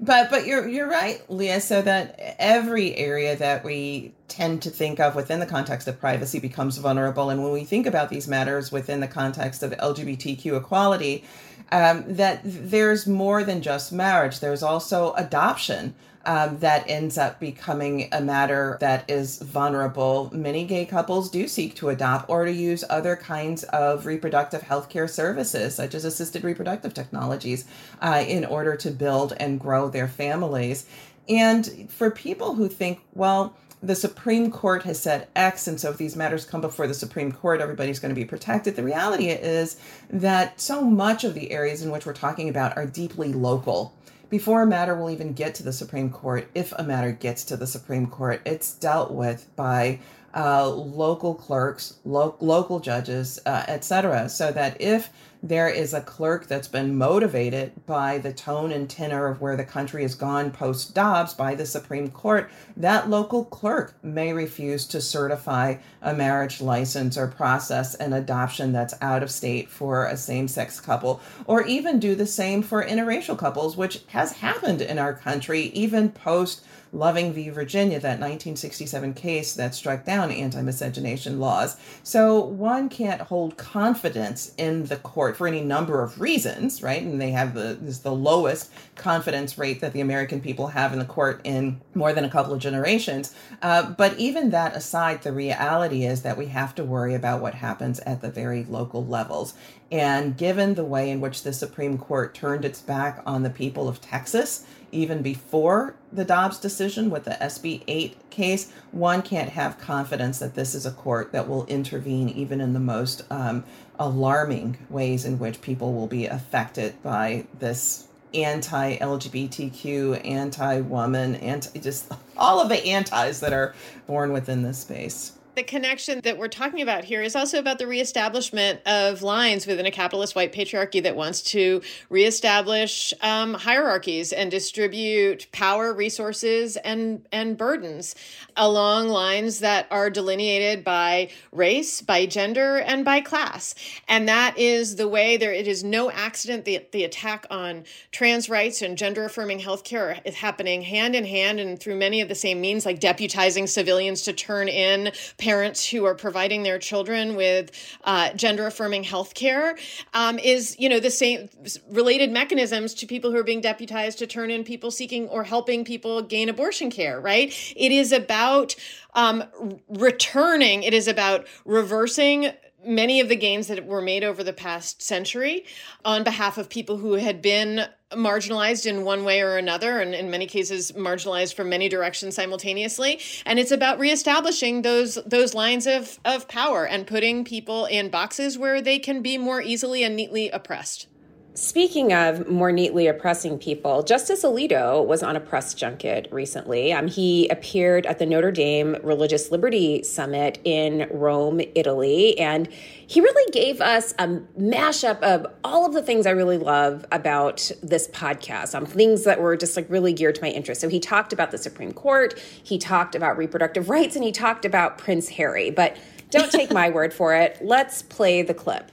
but 0.01 0.31
but 0.31 0.47
you're 0.47 0.69
you're 0.69 0.89
right 0.89 1.23
leah 1.31 1.61
so 1.61 1.81
that 1.83 2.19
every 2.39 2.95
area 2.97 3.37
that 3.37 3.65
we 3.65 4.13
tend 4.29 4.63
to 4.63 4.71
think 4.71 5.01
of 5.01 5.15
within 5.15 5.41
the 5.41 5.47
context 5.47 5.89
of 5.89 5.99
privacy 5.99 6.39
becomes 6.39 6.79
vulnerable. 6.79 7.31
And 7.31 7.43
when 7.43 7.53
we 7.53 7.65
think 7.65 7.87
about 7.87 8.11
these 8.11 8.29
matters 8.29 8.73
within 8.73 9.01
the 9.01 9.09
context 9.09 9.63
of 9.63 9.73
lgbtq 9.73 10.57
equality 10.57 11.25
um, 11.73 12.05
that 12.07 12.41
there's 12.45 13.07
more 13.07 13.43
than 13.43 13.63
just 13.63 13.93
marriage. 13.93 14.41
There's 14.41 14.63
also 14.63 15.13
adoption 15.15 15.95
um, 16.27 16.59
that 16.59 16.85
ends 16.89 17.17
up 17.17 17.41
becoming 17.41 18.09
a 18.13 18.21
matter 18.21 18.77
that 18.81 19.09
is 19.09 19.39
vulnerable. 19.39 20.29
Many 20.35 20.67
gay 20.67 20.85
couples 20.85 21.31
do 21.31 21.47
seek 21.49 21.75
to 21.77 21.89
adopt 21.89 22.29
or 22.29 22.45
to 22.45 22.53
use 22.53 22.85
other 22.91 23.17
kinds 23.17 23.63
of 23.65 24.05
reproductive 24.05 24.63
healthcare 24.63 25.09
services, 25.09 25.77
such 25.77 25.95
as 25.95 26.05
assisted 26.05 26.45
reproductive 26.45 26.93
technologies, 26.93 27.65
uh, 28.03 28.25
in 28.27 28.45
order 28.45 28.77
to 28.77 28.91
build 28.91 29.35
and 29.39 29.61
grow 29.61 29.89
their 29.89 30.09
families. 30.09 30.87
And 31.29 31.89
for 31.91 32.11
people 32.11 32.55
who 32.55 32.69
think, 32.69 33.01
well, 33.15 33.57
the 33.83 33.95
Supreme 33.95 34.51
Court 34.51 34.83
has 34.83 35.01
said 35.01 35.29
X, 35.37 35.69
and 35.69 35.79
so 35.79 35.91
if 35.91 35.99
these 35.99 36.17
matters 36.17 36.45
come 36.45 36.61
before 36.61 36.89
the 36.89 36.95
Supreme 36.95 37.31
Court, 37.31 37.61
everybody's 37.61 38.01
going 38.01 38.15
to 38.15 38.21
be 38.21 38.25
protected. 38.25 38.75
The 38.75 38.83
reality 38.83 39.29
is 39.29 39.79
that 40.11 40.61
so 40.61 40.83
much 40.83 41.25
of 41.25 41.35
the 41.35 41.53
areas 41.53 41.83
in 41.83 41.91
which 41.91 42.07
we're 42.07 42.15
talking 42.15 42.49
about 42.49 42.77
are 42.77 42.87
deeply 42.87 43.33
local 43.33 43.96
before 44.29 44.63
a 44.63 44.67
matter 44.67 44.95
will 44.95 45.11
even 45.11 45.33
get 45.33 45.55
to 45.57 45.63
the 45.63 45.73
Supreme 45.73 46.11
Court, 46.11 46.49
if 46.55 46.73
a 46.79 46.83
matter 46.83 47.13
gets 47.13 47.45
to 47.45 47.57
the 47.57 47.67
Supreme 47.67 48.07
Court, 48.07 48.41
it's 48.45 48.75
dealt 48.75 49.13
with 49.13 49.47
by 49.57 50.01
uh, 50.35 50.69
local 50.69 51.35
clerks, 51.35 51.95
lo- 52.05 52.37
local 52.41 52.81
judges, 52.81 53.41
uh, 53.47 53.65
etc. 53.69 54.29
So 54.29 54.53
that 54.53 54.81
if 54.81 55.11
there 55.43 55.69
is 55.69 55.95
a 55.95 56.01
clerk 56.01 56.47
that's 56.47 56.69
been 56.69 56.97
motivated 56.97 57.73
by 57.87 58.19
the 58.19 58.33
tone 58.33 58.73
and 58.73 58.89
tenor 58.89 59.27
of 59.27 59.41
where 59.41 59.57
the 59.57 59.65
country 59.65 60.03
has 60.03 60.15
gone 60.15 60.51
post 60.51 60.95
Dobbs 60.95 61.35
by 61.35 61.55
the 61.55 61.67
Supreme 61.67 62.11
Court, 62.11 62.51
that 62.77 63.11
local 63.11 63.45
clerk 63.45 63.95
may 64.03 64.33
refuse 64.33 64.87
to 64.87 65.01
certify 65.01 65.77
a 66.03 66.15
marriage 66.15 66.61
license 66.61 67.17
or 67.17 67.27
process 67.27 67.95
an 67.95 68.13
adoption 68.13 68.73
that's 68.73 68.95
out 69.01 69.23
of 69.23 69.31
state 69.31 69.69
for 69.69 70.07
a 70.07 70.17
same 70.17 70.49
sex 70.49 70.81
couple, 70.81 71.21
or 71.47 71.65
even 71.67 71.99
do 71.99 72.15
the 72.15 72.27
same 72.27 72.63
for 72.63 72.85
interracial 72.85 73.39
couples, 73.39 73.77
which 73.77 74.03
has 74.09 74.33
happened 74.33 74.83
in 74.83 74.99
our 74.99 75.15
country 75.15 75.65
even 75.75 76.11
post 76.11 76.65
Loving 76.93 77.33
v. 77.33 77.51
Virginia, 77.51 78.01
that 78.01 78.21
1967 78.21 79.15
case 79.15 79.55
that 79.55 79.75
struck 79.75 80.05
down 80.05 80.31
anti 80.31 80.63
miscegenation 80.63 81.41
laws. 81.41 81.77
So 82.03 82.39
one 82.41 82.89
can't 82.89 83.21
hold 83.21 83.57
confidence 83.57 84.53
in 84.57 84.87
the 84.87 84.97
court 84.97 85.37
for 85.37 85.47
any 85.47 85.61
number 85.61 86.03
of 86.03 86.21
reasons, 86.21 86.83
right? 86.83 87.03
And 87.03 87.21
they 87.21 87.31
have 87.33 87.55
the, 87.55 87.79
is 87.85 88.01
the 88.01 88.13
lowest 88.13 88.71
confidence 88.95 89.59
rate 89.59 89.81
that 89.81 89.93
the 89.93 90.01
American 90.01 90.41
people 90.41 90.69
have 90.69 90.93
in 90.93 90.99
the 90.99 91.05
court 91.05 91.41
in 91.45 91.81
more 91.95 92.13
than 92.13 92.25
a 92.25 92.31
couple 92.31 92.53
of 92.53 92.61
generations. 92.61 93.35
Uh, 93.63 93.91
but 93.91 94.17
even 94.19 94.51
that 94.51 94.77
aside, 94.77 95.23
the 95.23 95.33
reality 95.33 96.05
is 96.05 96.23
that 96.23 96.39
we 96.39 96.47
have 96.47 96.75
to 96.77 96.85
worry 96.85 97.15
about 97.15 97.41
what 97.41 97.55
happens 97.55 98.01
at 98.01 98.21
the 98.21 98.31
very 98.31 98.65
local 98.65 99.05
levels. 99.05 99.55
And 99.91 100.37
given 100.37 100.75
the 100.75 100.85
way 100.85 101.11
in 101.11 101.21
which 101.21 101.43
the 101.43 101.53
Supreme 101.53 101.99
Court 101.99 102.35
turned 102.35 102.65
its 102.65 102.81
back 102.81 103.23
on 103.25 103.43
the 103.43 103.51
people 103.51 103.89
of 103.89 104.01
Texas, 104.01 104.65
even 104.93 105.23
before 105.23 105.95
the 106.13 106.25
Dobbs 106.25 106.59
decision 106.59 107.11
with 107.11 107.25
the 107.25 107.33
SB 107.33 107.83
8 107.87 108.31
case, 108.31 108.71
one 108.93 109.23
can't 109.23 109.51
have 109.51 109.79
confidence 109.79 110.39
that 110.39 110.55
this 110.55 110.75
is 110.75 110.87
a 110.87 110.91
court 110.91 111.33
that 111.33 111.49
will 111.49 111.67
intervene 111.67 112.29
even 112.29 112.61
in 112.61 112.73
the 112.73 112.81
most 112.81 113.23
um, 113.31 113.65
alarming 113.99 114.79
ways 114.89 115.25
in 115.25 115.39
which 115.39 115.61
people 115.61 115.95
will 115.95 116.07
be 116.07 116.27
affected 116.27 117.01
by 117.03 117.47
this 117.59 118.07
anti 118.35 118.97
LGBTQ, 118.99 120.27
anti 120.27 120.81
woman, 120.81 121.37
anti 121.37 121.79
just 121.81 122.13
all 122.37 122.61
of 122.61 122.69
the 122.69 122.85
antis 122.87 123.41
that 123.41 123.53
are 123.53 123.75
born 124.07 124.33
within 124.33 124.63
this 124.63 124.79
space 124.79 125.36
the 125.57 125.63
connection 125.63 126.21
that 126.21 126.37
we're 126.37 126.49
talking 126.49 126.83
about 126.83 127.03
here 127.03 127.23
is 127.23 127.35
also 127.35 127.59
about 127.59 127.79
the 127.79 127.87
reestablishment 127.87 128.79
of 128.87 129.23
lines 129.23 129.67
within 129.67 129.87
a 129.87 129.91
capitalist 129.91 130.37
white 130.37 130.53
patriarchy 130.53 131.03
that 131.03 131.17
wants 131.17 131.41
to 131.41 131.81
reestablish 132.11 133.15
um, 133.23 133.55
hierarchies 133.55 134.35
and 134.35 134.51
distribute 134.51 135.51
power, 135.53 135.95
resources, 135.95 136.77
and 136.77 137.27
and 137.33 137.57
burdens 137.57 138.15
along 138.57 139.09
lines 139.09 139.61
that 139.61 139.87
are 139.91 140.11
delineated 140.11 140.85
by 140.85 141.31
race, 141.53 142.03
by 142.03 142.27
gender, 142.27 142.79
and 142.81 143.05
by 143.05 143.21
class. 143.21 143.75
And 144.09 144.29
that 144.29 144.59
is 144.59 144.97
the 144.97 145.09
way 145.09 145.39
there. 145.39 145.53
It 145.53 145.67
is 145.67 145.83
no 145.83 146.11
accident 146.11 146.67
that 146.67 146.93
the 146.93 147.05
attack 147.05 147.47
on 147.51 147.85
trans 148.13 148.51
rights 148.51 148.83
and 148.83 148.99
gender 148.99 149.25
affirming 149.25 149.61
healthcare 149.61 150.21
is 150.27 150.35
happening 150.35 150.83
hand 150.83 151.17
in 151.17 151.25
hand 151.25 151.61
and 151.61 151.81
through 151.81 151.97
many 151.97 152.21
of 152.21 152.29
the 152.29 152.35
same 152.35 152.61
means, 152.61 152.85
like 152.85 153.01
deputizing 153.01 153.67
civilians 153.67 154.21
to 154.23 154.35
turn 154.35 154.69
in 154.69 155.13
parents 155.47 155.89
who 155.89 156.05
are 156.05 156.17
providing 156.17 156.65
their 156.65 156.77
children 156.77 157.37
with 157.37 157.71
uh, 158.03 158.33
gender 158.33 158.67
affirming 158.67 159.05
health 159.05 159.33
care 159.35 159.79
um, 160.13 160.41
is 160.41 160.75
you 160.77 160.89
know 160.89 160.99
the 160.99 161.09
same 161.09 161.49
related 161.89 162.33
mechanisms 162.33 162.93
to 162.93 163.07
people 163.07 163.31
who 163.31 163.37
are 163.37 163.45
being 163.45 163.61
deputized 163.61 164.19
to 164.19 164.27
turn 164.27 164.51
in 164.51 164.65
people 164.65 164.91
seeking 164.91 165.29
or 165.29 165.45
helping 165.45 165.85
people 165.85 166.21
gain 166.21 166.49
abortion 166.49 166.91
care 166.91 167.21
right? 167.21 167.55
It 167.77 167.93
is 167.93 168.11
about 168.11 168.75
um, 169.15 169.45
returning 169.89 170.83
it 170.83 170.93
is 170.93 171.07
about 171.07 171.47
reversing 171.65 172.51
many 172.87 173.21
of 173.21 173.29
the 173.29 173.37
gains 173.37 173.67
that 173.67 173.85
were 173.87 174.01
made 174.01 174.25
over 174.25 174.45
the 174.45 174.53
past 174.53 175.03
century 175.03 175.65
on 176.05 176.25
behalf 176.25 176.57
of 176.59 176.69
people 176.69 176.97
who 176.99 177.15
had 177.15 177.43
been 177.43 177.87
marginalized 178.13 178.87
in 178.87 179.05
one 179.05 179.25
way 179.25 179.41
or 179.41 179.57
another, 179.57 180.01
and 180.01 180.15
in 180.15 180.31
many 180.31 180.47
cases 180.47 180.93
marginalized 180.93 181.55
from 181.55 181.69
many 181.69 181.89
directions 181.89 182.37
simultaneously. 182.37 183.19
And 183.45 183.59
it's 183.59 183.73
about 183.73 183.99
reestablishing 183.99 184.83
those 184.83 185.17
those 185.27 185.55
lines 185.55 185.87
of, 185.87 186.19
of 186.25 186.49
power 186.49 186.87
and 186.87 187.07
putting 187.07 187.45
people 187.45 187.87
in 187.87 188.09
boxes 188.09 188.57
where 188.57 188.81
they 188.81 188.99
can 188.99 189.23
be 189.23 189.39
more 189.39 189.61
easily 189.61 190.05
and 190.05 190.15
neatly 190.15 190.51
oppressed. 190.51 191.09
Speaking 191.57 192.13
of 192.13 192.51
more 192.51 192.71
neatly 192.71 193.07
oppressing 193.07 193.59
people, 193.59 194.03
Justice 194.03 194.45
Alito 194.45 195.03
was 195.07 195.23
on 195.23 195.37
a 195.37 195.41
press 195.41 195.73
junket 195.73 196.29
recently. 196.31 196.93
Um, 196.93 197.09
he 197.09 197.49
appeared 197.49 198.05
at 198.05 198.19
the 198.19 198.27
Notre 198.27 198.53
Dame 198.53 198.99
Religious 199.03 199.51
Liberty 199.51 200.03
Summit 200.03 200.59
in 200.65 201.09
Rome, 201.11 201.63
Italy, 201.75 202.39
and 202.39 202.69
he 203.07 203.23
really 203.23 203.51
gave 203.53 203.81
us 203.81 204.13
a 204.19 204.29
mashup 204.61 205.19
of 205.23 205.47
all 205.65 205.87
of 205.87 205.95
the 205.95 206.03
things 206.03 206.27
I 206.27 206.33
really 206.33 206.59
love 206.59 207.07
about 207.11 207.71
this 207.83 208.07
podcast, 208.09 208.75
um, 208.75 208.85
things 208.85 209.25
that 209.25 209.41
were 209.41 209.57
just 209.57 209.79
like 209.79 209.89
really 209.89 210.13
geared 210.13 210.35
to 210.35 210.43
my 210.43 210.51
interest. 210.51 210.83
So 210.83 210.91
he 210.91 211.01
talked 211.01 211.33
about 211.33 211.53
the 211.53 211.59
Supreme 211.59 211.95
Court, 211.95 212.39
he 212.39 212.77
talked 212.77 213.15
about 213.15 213.39
reproductive 213.39 213.89
rights, 213.89 214.15
and 214.15 214.23
he 214.23 214.31
talked 214.31 214.67
about 214.67 214.99
Prince 214.99 215.31
Harry. 215.31 215.71
But 215.71 215.97
don't 216.29 216.53
take 216.53 216.71
my 216.71 216.91
word 216.91 217.15
for 217.15 217.35
it. 217.35 217.57
Let's 217.63 218.03
play 218.03 218.43
the 218.43 218.53
clip. 218.53 218.93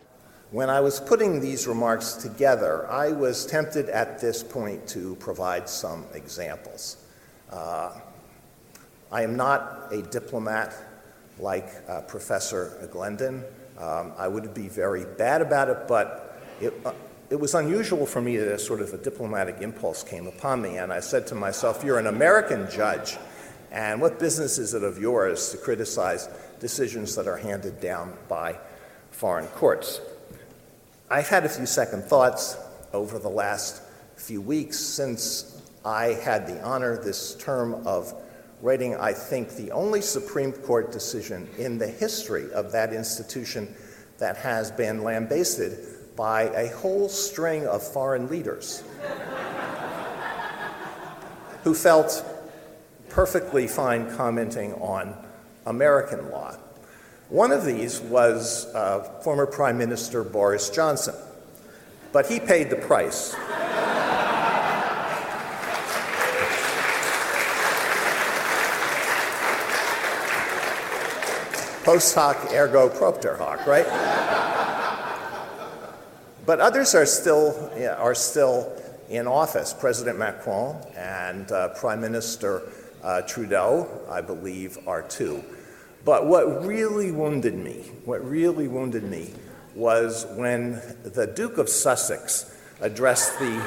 When 0.54 0.70
I 0.70 0.82
was 0.82 1.00
putting 1.00 1.40
these 1.40 1.66
remarks 1.66 2.14
together, 2.14 2.88
I 2.88 3.12
was 3.12 3.44
tempted 3.48 3.90
at 3.90 4.22
this 4.22 4.44
point 4.44 4.88
to 4.90 5.16
provide 5.16 5.68
some 5.68 6.06
examples. 6.14 6.98
Uh, 7.50 8.00
I 9.12 9.24
am 9.24 9.36
not 9.36 9.92
a 9.92 10.04
diplomat 10.04 10.76
like 11.40 11.66
uh, 11.90 12.02
Professor 12.02 12.88
Glendon. 12.92 13.44
Um, 13.80 14.14
I 14.16 14.28
would 14.28 14.54
be 14.54 14.68
very 14.68 15.06
bad 15.18 15.42
about 15.42 15.70
it, 15.70 15.88
but 15.88 16.40
it, 16.62 16.72
uh, 16.86 16.94
it 17.32 17.40
was 17.40 17.56
unusual 17.56 18.06
for 18.06 18.22
me 18.22 18.38
that 18.38 18.54
a 18.54 18.60
sort 18.60 18.82
of 18.82 18.94
a 18.94 18.98
diplomatic 19.00 19.56
impulse 19.60 20.04
came 20.04 20.28
upon 20.28 20.62
me, 20.62 20.78
and 20.78 20.94
I 20.94 21.00
said 21.00 21.26
to 21.28 21.36
myself, 21.36 21.84
You're 21.84 21.98
an 21.98 22.06
American 22.06 22.70
judge, 22.70 23.18
and 23.72 24.00
what 24.00 24.20
business 24.20 24.60
is 24.60 24.76
it 24.76 24.84
of 24.84 25.00
yours 25.00 25.50
to 25.50 25.58
criticize 25.58 26.30
decisions 26.60 27.16
that 27.16 27.28
are 27.28 27.38
handed 27.38 27.82
down 27.82 28.14
by 28.30 28.60
foreign 29.10 29.48
courts? 29.48 30.00
I've 31.14 31.30
had 31.30 31.46
a 31.46 31.50
few 31.50 31.68
second 31.68 32.06
thoughts 32.06 32.58
over 32.92 33.20
the 33.20 33.30
last 33.30 33.84
few 34.16 34.42
weeks 34.42 34.80
since 34.80 35.62
I 35.86 36.06
had 36.06 36.48
the 36.48 36.60
honor 36.64 36.98
this 36.98 37.36
term 37.36 37.86
of 37.86 38.12
writing, 38.64 38.96
I 38.96 39.14
think, 39.14 39.52
the 39.52 39.72
only 39.74 40.02
Supreme 40.02 40.52
Court 40.52 40.92
decision 40.92 41.48
in 41.60 41.78
the 41.78 41.86
history 41.86 42.52
of 42.52 42.72
that 42.72 42.94
institution 42.94 43.76
that 44.18 44.38
has 44.38 44.72
been 44.72 45.04
lambasted 45.04 45.78
by 46.16 46.46
a 46.56 46.76
whole 46.78 47.08
string 47.08 47.68
of 47.68 47.84
foreign 47.84 48.28
leaders 48.28 48.82
who 51.64 51.76
felt 51.76 52.26
perfectly 53.10 53.68
fine 53.68 54.10
commenting 54.16 54.74
on 54.82 55.16
American 55.68 56.32
law. 56.32 56.58
One 57.34 57.52
of 57.52 57.66
these 57.66 58.00
was 58.00 58.68
uh, 58.76 59.02
former 59.24 59.48
Prime 59.48 59.76
Minister 59.76 60.24
Boris 60.24 60.70
Johnson, 60.70 61.16
but 62.12 62.28
he 62.28 62.40
paid 62.40 62.70
the 62.70 62.76
price. 62.76 63.34
Post 71.84 72.14
hoc 72.14 72.38
ergo 72.54 72.88
propter 72.88 73.36
hoc, 73.36 73.66
right? 73.66 73.88
but 76.46 76.60
others 76.60 76.94
are 76.94 77.08
still, 77.08 77.72
yeah, 77.76 77.96
are 77.96 78.14
still 78.14 78.72
in 79.10 79.26
office. 79.26 79.74
President 79.74 80.20
Macron 80.20 80.76
and 80.96 81.52
uh, 81.52 81.70
Prime 81.70 82.00
Minister 82.00 82.62
uh, 83.04 83.24
Trudeau, 83.24 83.90
I 84.08 84.22
believe, 84.22 84.78
are 84.86 85.02
too. 85.02 85.44
But 86.06 86.28
what 86.28 86.66
really 86.66 87.12
wounded 87.12 87.56
me, 87.56 87.92
what 88.06 88.24
really 88.28 88.68
wounded 88.68 89.04
me, 89.04 89.34
was 89.76 90.26
when 90.36 90.82
the 91.04 91.28
Duke 91.28 91.58
of 91.58 91.70
Sussex 91.70 92.56
addressed 92.82 93.40
the 93.40 93.64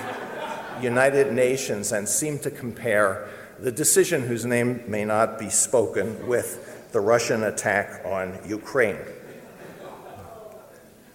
United 0.81 1.33
Nations 1.33 1.93
and 1.93 2.09
seemed 2.09 2.43
to 2.43 2.51
compare 2.51 3.29
the 3.59 3.73
decision, 3.73 4.23
whose 4.23 4.45
name 4.45 4.85
may 4.87 5.05
not 5.05 5.39
be 5.39 5.49
spoken, 5.49 6.27
with 6.27 6.91
the 6.93 7.01
Russian 7.01 7.45
attack 7.45 8.03
on 8.05 8.39
Ukraine. 8.47 8.99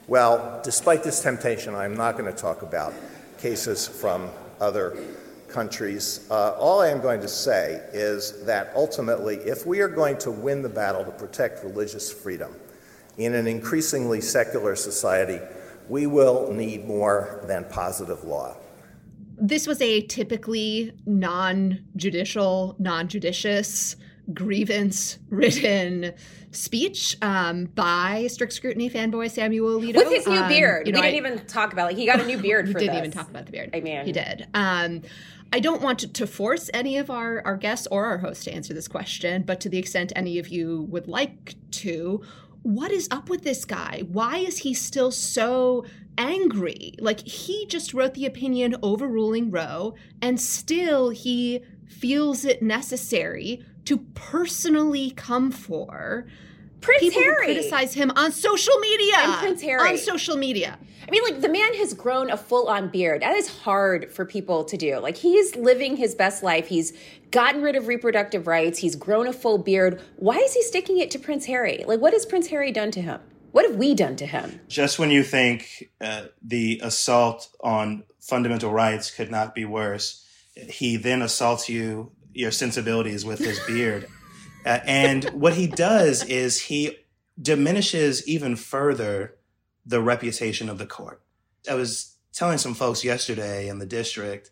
Well, 0.08 0.60
despite 0.64 1.04
this 1.04 1.22
temptation, 1.22 1.76
I'm 1.76 1.96
not 1.96 2.18
going 2.18 2.34
to 2.34 2.38
talk 2.38 2.64
about 2.64 2.94
cases 3.38 3.88
from 3.88 4.30
other 4.60 4.98
countries. 5.52 6.28
Uh, 6.30 6.52
all 6.54 6.82
I 6.82 6.90
am 6.90 7.02
going 7.02 7.22
to 7.22 7.28
say 7.28 7.82
is 7.94 8.44
that 8.46 8.72
ultimately, 8.76 9.38
if 9.38 9.66
we 9.66 9.80
are 9.82 9.88
going 9.88 10.18
to 10.20 10.32
win 10.32 10.62
the 10.62 10.70
battle 10.70 11.04
to 11.04 11.12
protect 11.12 11.64
religious 11.64 12.12
freedom 12.12 12.56
in 13.18 13.34
an 13.34 13.48
increasingly 13.48 14.22
secular 14.22 14.76
society, 14.76 15.40
we 15.90 16.08
will 16.08 16.52
need 16.54 16.86
more 16.88 17.44
than 17.48 17.66
positive 17.66 18.24
law. 18.24 18.56
This 19.38 19.66
was 19.68 19.82
a 19.82 20.02
typically 20.02 20.94
non 21.06 21.84
judicial, 21.96 22.76
non 22.80 23.08
judicious, 23.08 23.96
grievance 24.34 25.18
ridden 25.30 26.14
speech 26.52 27.18
um, 27.22 27.66
by 27.66 28.28
strict 28.28 28.54
scrutiny 28.54 28.90
fanboy 28.90 29.30
Samuel 29.32 29.80
Alito. 29.80 29.96
With 29.96 30.10
his 30.10 30.28
new 30.28 30.38
um, 30.38 30.48
beard. 30.48 30.88
You 30.88 30.94
know, 30.94 31.00
we 31.00 31.12
didn't 31.12 31.26
I, 31.26 31.30
even 31.30 31.46
talk 31.46 31.74
about 31.74 31.92
it. 31.92 31.98
He 31.98 32.06
got 32.06 32.20
a 32.20 32.26
new 32.26 32.38
beard 32.38 32.68
he 32.68 32.74
for 32.74 32.80
didn't 32.80 32.96
this. 32.96 33.00
even 33.00 33.12
talk 33.12 33.30
about 33.30 33.46
the 33.46 33.52
beard. 33.52 33.72
I 33.74 33.80
mean, 33.80 34.06
he 34.06 34.12
did. 34.12 34.48
Um, 34.54 35.02
I 35.54 35.60
don't 35.60 35.82
want 35.82 36.14
to, 36.14 36.28
force 36.28 36.70
any 36.74 36.98
of 36.98 37.10
our, 37.10 37.42
our 37.44 37.58
guests 37.58 37.88
or 37.92 38.06
our 38.06 38.20
hosts 38.20 38.46
to 38.46 38.54
answer 38.54 38.74
this 38.74 38.88
question, 38.88 39.44
but 39.44 39.60
to 39.62 39.70
the 39.70 39.78
extent 39.78 40.14
any 40.16 40.40
of 40.40 40.48
you 40.48 40.84
would 40.84 41.08
like 41.08 41.56
to, 41.72 42.22
what 42.64 42.92
is 42.92 43.10
up 43.12 43.30
with 43.30 43.44
this 43.44 43.66
guy? 43.66 44.04
Why 44.08 44.38
is 44.38 44.60
he 44.60 44.74
still 44.74 45.12
so 45.12 45.86
angry? 46.18 46.94
Like, 47.00 47.20
he 47.28 47.66
just 47.66 47.94
wrote 47.94 48.14
the 48.14 48.26
opinion 48.26 48.76
overruling 48.82 49.52
Roe, 49.52 49.96
and 50.22 50.40
still 50.40 51.10
he 51.10 51.62
feels 51.86 52.46
it 52.46 52.62
necessary 52.62 53.66
to 53.86 53.98
personally 54.14 55.12
come 55.12 55.52
for 55.52 56.28
Prince 56.82 57.00
people 57.02 57.22
Harry. 57.22 57.48
who 57.48 57.54
criticize 57.54 57.94
him 57.94 58.12
on 58.16 58.32
social 58.32 58.78
media. 58.80 59.16
And 59.18 59.34
Prince 59.36 59.62
Harry. 59.62 59.90
On 59.92 59.98
social 59.98 60.36
media. 60.36 60.78
I 61.08 61.12
mean, 61.12 61.24
like 61.24 61.42
the 61.42 61.50
man 61.50 61.74
has 61.76 61.94
grown 61.94 62.30
a 62.30 62.38
full 62.38 62.68
on 62.68 62.90
beard. 62.90 63.22
That 63.22 63.36
is 63.36 63.50
hard 63.50 64.12
for 64.12 64.26
people 64.26 64.64
to 64.66 64.78
do. 64.78 65.00
Like 65.00 65.18
he's 65.18 65.56
living 65.56 65.98
his 65.98 66.16
best 66.16 66.42
life. 66.42 66.68
He's 66.68 66.94
gotten 67.32 67.62
rid 67.62 67.76
of 67.76 67.88
reproductive 67.88 68.48
rights. 68.48 68.80
He's 68.80 68.96
grown 68.96 69.28
a 69.28 69.34
full 69.34 69.58
beard. 69.58 70.02
Why 70.18 70.38
is 70.38 70.54
he 70.54 70.64
sticking 70.64 71.00
it 71.00 71.12
to 71.12 71.20
Prince 71.20 71.46
Harry? 71.46 71.84
Like, 71.86 72.00
what 72.00 72.14
has 72.14 72.26
Prince 72.26 72.48
Harry 72.48 72.72
done 72.72 72.92
to 72.92 73.02
him? 73.02 73.20
What 73.52 73.66
have 73.70 73.76
we 73.76 73.94
done 73.94 74.16
to 74.18 74.26
him? 74.26 74.62
Just 74.68 75.00
when 75.00 75.12
you 75.12 75.24
think 75.24 75.90
uh, 76.00 76.28
the 76.42 76.80
assault 76.84 77.50
on 77.62 78.04
fundamental 78.22 78.72
rights 78.72 79.12
could 79.12 79.30
not 79.30 79.54
be 79.54 79.66
worse, 79.66 80.26
he 80.56 80.96
then 80.96 81.22
assaults 81.22 81.68
you, 81.68 82.12
your 82.34 82.52
sensibilities 82.52 83.26
with 83.26 83.40
his 83.40 83.60
beard. 83.68 84.08
Uh, 84.66 84.80
and 84.86 85.26
what 85.30 85.54
he 85.54 85.68
does 85.68 86.24
is 86.24 86.62
he 86.62 86.98
diminishes 87.42 88.28
even 88.28 88.56
further 88.56 89.36
the 89.86 90.02
reputation 90.02 90.70
of 90.70 90.78
the 90.78 90.86
court. 90.86 91.22
I 91.70 91.76
was 91.76 92.16
telling 92.34 92.58
some 92.58 92.74
folks 92.74 93.04
yesterday 93.04 93.68
in 93.68 93.80
the 93.80 93.86
district 93.86 94.52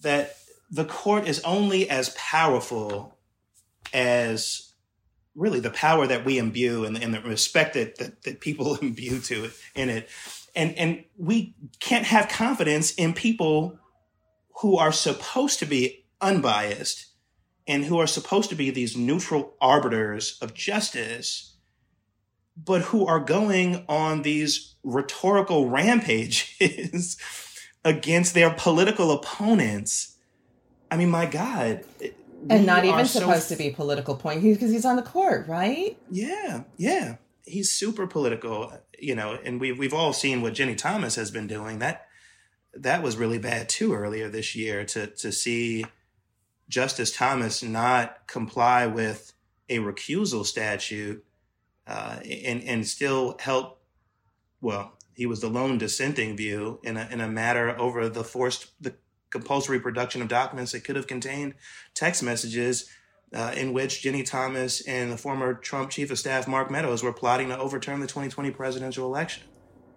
that 0.00 0.36
the 0.70 0.84
court 0.84 1.28
is 1.28 1.40
only 1.40 1.88
as 1.88 2.10
powerful 2.10 3.18
as 3.92 4.72
really 5.34 5.60
the 5.60 5.70
power 5.70 6.06
that 6.06 6.24
we 6.24 6.38
imbue 6.38 6.84
and, 6.84 6.96
and 6.96 7.14
the 7.14 7.20
respect 7.20 7.74
that, 7.74 7.96
that, 7.98 8.22
that 8.22 8.40
people 8.40 8.74
imbue 8.82 9.20
to 9.20 9.44
it 9.44 9.52
in 9.74 9.88
it. 9.88 10.08
And, 10.54 10.76
and 10.76 11.04
we 11.16 11.54
can't 11.80 12.06
have 12.06 12.28
confidence 12.28 12.92
in 12.94 13.14
people 13.14 13.78
who 14.60 14.76
are 14.76 14.92
supposed 14.92 15.58
to 15.60 15.66
be 15.66 16.04
unbiased 16.20 17.06
and 17.66 17.84
who 17.84 17.98
are 17.98 18.06
supposed 18.06 18.50
to 18.50 18.56
be 18.56 18.70
these 18.70 18.96
neutral 18.96 19.54
arbiters 19.60 20.38
of 20.40 20.54
justice, 20.54 21.54
but 22.56 22.82
who 22.82 23.06
are 23.06 23.20
going 23.20 23.84
on 23.88 24.22
these 24.22 24.74
rhetorical 24.82 25.68
rampages 25.68 27.16
against 27.84 28.34
their 28.34 28.50
political 28.50 29.10
opponents. 29.10 30.16
I 30.90 30.96
mean, 30.96 31.10
my 31.10 31.26
God. 31.26 31.84
And 32.50 32.66
not 32.66 32.84
even 32.84 33.06
so 33.06 33.20
supposed 33.20 33.48
to 33.50 33.56
be 33.56 33.70
political 33.70 34.16
point 34.16 34.42
because 34.42 34.70
he's 34.70 34.84
on 34.84 34.96
the 34.96 35.02
court, 35.02 35.46
right? 35.46 35.96
Yeah, 36.10 36.64
yeah. 36.76 37.16
He's 37.44 37.70
super 37.70 38.06
political, 38.06 38.72
you 38.98 39.14
know, 39.14 39.38
and 39.44 39.60
we've 39.60 39.78
we've 39.78 39.94
all 39.94 40.12
seen 40.12 40.42
what 40.42 40.54
Ginni 40.54 40.76
Thomas 40.76 41.14
has 41.16 41.30
been 41.30 41.46
doing. 41.46 41.78
That 41.78 42.06
that 42.74 43.02
was 43.02 43.16
really 43.16 43.38
bad 43.38 43.68
too 43.68 43.94
earlier 43.94 44.28
this 44.28 44.54
year 44.54 44.84
to 44.86 45.06
to 45.06 45.32
see 45.32 45.84
Justice 46.72 47.14
Thomas 47.14 47.62
not 47.62 48.26
comply 48.26 48.86
with 48.86 49.34
a 49.68 49.78
recusal 49.78 50.46
statute 50.46 51.22
uh, 51.86 52.20
and 52.24 52.64
and 52.64 52.86
still 52.86 53.36
help. 53.38 53.82
Well, 54.62 54.96
he 55.14 55.26
was 55.26 55.40
the 55.40 55.50
lone 55.50 55.76
dissenting 55.76 56.34
view 56.34 56.80
in 56.82 56.96
a 56.96 57.06
in 57.12 57.20
a 57.20 57.28
matter 57.28 57.78
over 57.78 58.08
the 58.08 58.24
forced 58.24 58.70
the 58.80 58.94
compulsory 59.28 59.80
production 59.80 60.22
of 60.22 60.28
documents 60.28 60.72
that 60.72 60.84
could 60.84 60.96
have 60.96 61.06
contained 61.06 61.54
text 61.94 62.22
messages 62.22 62.88
uh, 63.34 63.52
in 63.54 63.74
which 63.74 64.02
Ginni 64.02 64.24
Thomas 64.24 64.80
and 64.86 65.12
the 65.12 65.18
former 65.18 65.54
Trump 65.54 65.90
chief 65.90 66.10
of 66.10 66.18
staff 66.18 66.48
Mark 66.48 66.70
Meadows 66.70 67.02
were 67.02 67.12
plotting 67.12 67.48
to 67.48 67.58
overturn 67.58 68.00
the 68.00 68.06
2020 68.06 68.50
presidential 68.50 69.06
election. 69.06 69.42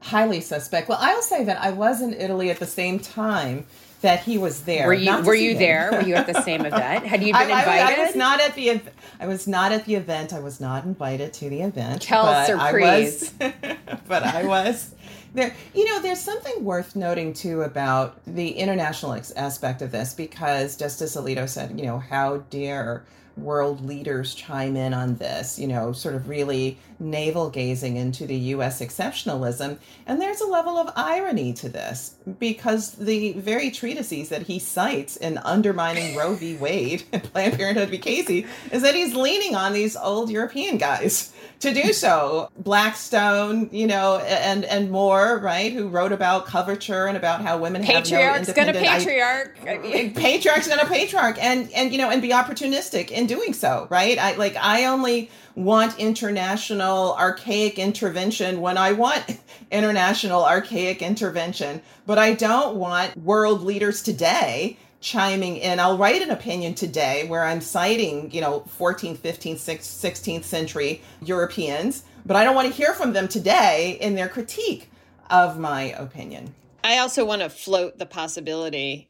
Highly 0.02 0.42
suspect. 0.42 0.90
Well, 0.90 1.00
I'll 1.02 1.22
say 1.22 1.46
that 1.46 1.62
I 1.62 1.72
was 1.72 2.02
in 2.02 2.14
Italy 2.14 2.50
at 2.50 2.60
the 2.60 2.66
same 2.66 3.00
time 3.00 3.66
that 4.02 4.22
he 4.22 4.38
was 4.38 4.62
there. 4.62 4.88
Were 4.88 4.94
you 4.94 5.22
were 5.24 5.36
you 5.36 5.58
there? 5.58 5.90
Were 5.92 6.02
you 6.04 6.16
at 6.16 6.28
the 6.28 6.42
same 6.44 6.66
event? 6.66 7.06
Had 7.06 7.22
you 7.22 7.34
been 7.34 7.36
I, 7.36 7.40
I- 7.40 7.60
invited? 7.60 8.00
I, 8.00 8.06
was 8.06 8.16
not 8.16 8.42
at 8.42 8.56
the 8.56 8.82
I 9.20 9.28
was 9.28 9.48
not 9.48 9.72
at 9.72 9.86
the 9.86 9.96
event. 9.96 10.34
I 10.34 10.40
was 10.40 10.60
not 10.60 10.86
invited 10.86 11.34
to 11.34 11.50
the 11.50 11.62
event. 11.62 12.02
Tell 12.02 12.26
but 12.26 12.46
surprise. 12.46 13.34
I 13.40 13.54
was, 13.62 14.00
but 14.08 14.24
I 14.24 14.46
was 14.46 14.94
there. 15.34 15.56
You 15.74 15.86
know, 15.86 16.02
there's 16.02 16.20
something 16.22 16.64
worth 16.64 16.96
noting 16.96 17.34
too 17.34 17.62
about 17.62 18.20
the 18.26 18.50
international 18.52 19.14
ex- 19.14 19.32
aspect 19.32 19.82
of 19.82 19.92
this 19.92 20.14
because 20.14 20.78
Justice 20.78 21.16
Alito 21.16 21.48
said, 21.48 21.80
you 21.80 21.86
know, 21.86 22.00
how 22.00 22.38
dare 22.50 23.06
world 23.38 23.86
leaders 23.86 24.34
chime 24.34 24.76
in 24.78 24.94
on 24.94 25.16
this, 25.16 25.60
you 25.60 25.68
know, 25.68 25.92
sort 25.92 26.16
of 26.16 26.30
really 26.30 26.78
navel 27.00 27.50
gazing 27.50 27.98
into 27.98 28.26
the 28.26 28.36
US 28.36 28.82
exceptionalism. 28.82 29.78
And 30.06 30.22
there's 30.22 30.42
a 30.42 30.48
level 30.48 30.78
of 30.78 30.92
irony 30.96 31.52
to 31.54 31.70
this 31.70 32.15
because 32.40 32.92
the 32.94 33.34
very 33.34 33.70
treatises 33.72 34.30
that 34.30 34.44
he 34.44 34.60
cites 34.60 35.16
in 35.18 35.38
undermining 35.40 36.16
Roe 36.16 36.34
v. 36.36 36.56
Wade 36.58 37.04
and 37.12 37.22
Planned 37.24 37.54
Parenthood 37.56 37.90
v. 37.90 37.98
Casey 37.98 38.46
is 38.72 38.82
that 38.82 38.96
he's 38.96 39.14
leaning 39.16 39.56
on 39.56 39.74
these 39.74 39.96
old 39.96 40.30
European 40.30 40.78
guys 40.78 41.32
to 41.60 41.74
do 41.74 41.94
so. 41.94 42.50
Blackstone, 42.58 43.70
you 43.72 43.88
know, 43.88 44.18
and 44.18 44.66
and 44.66 44.92
more, 44.92 45.38
right? 45.40 45.72
Who 45.72 45.88
wrote 45.88 46.12
about 46.12 46.46
coverture 46.46 47.08
and 47.08 47.18
about 47.18 47.42
how 47.42 47.58
women 47.58 47.84
have 47.84 47.94
no 47.96 48.02
Patriarch's 48.18 48.54
gonna 48.54 48.68
independent 48.70 48.88
i- 48.88 48.98
patriarch. 49.00 49.58
I 49.68 49.78
mean- 49.78 50.14
patriarch's 50.16 50.68
gonna 50.68 50.86
patriarch 50.86 51.38
and 51.44 51.72
and 51.74 51.92
you 51.92 51.98
know 51.98 52.10
and 52.10 52.22
be 52.22 52.30
opportunistic 52.30 53.12
in 53.12 53.28
doing 53.28 53.54
so 53.54 53.88
right 53.90 54.18
i 54.18 54.36
like 54.36 54.56
i 54.60 54.86
only 54.86 55.30
want 55.56 55.98
international 55.98 57.16
archaic 57.16 57.80
intervention 57.80 58.62
when 58.62 58.78
i 58.78 58.92
want 58.92 59.40
international 59.72 60.44
archaic 60.46 61.02
intervention 61.02 61.82
but 62.06 62.18
i 62.18 62.34
don't 62.34 62.76
want 62.76 63.16
world 63.18 63.62
leaders 63.62 64.02
today 64.02 64.78
chiming 65.02 65.58
in. 65.58 65.80
I'll 65.80 66.00
write 66.00 66.24
an 66.24 66.32
opinion 66.32 66.74
today 66.74 67.28
where 67.28 67.44
i'm 67.44 67.62
citing 67.62 68.32
you 68.32 68.42
know 68.42 68.66
14th 68.80 69.18
15th 69.18 69.58
16th 69.58 70.44
century 70.44 71.02
europeans 71.22 72.04
but 72.26 72.36
i 72.36 72.44
don't 72.44 72.56
want 72.56 72.68
to 72.68 72.74
hear 72.74 72.94
from 72.94 73.14
them 73.14 73.28
today 73.28 73.98
in 74.02 74.16
their 74.16 74.28
critique 74.28 74.90
of 75.30 75.58
my 75.58 75.84
opinion. 75.84 76.54
I 76.84 77.00
also 77.00 77.26
want 77.26 77.42
to 77.42 77.50
float 77.50 77.98
the 77.98 78.06
possibility 78.06 79.10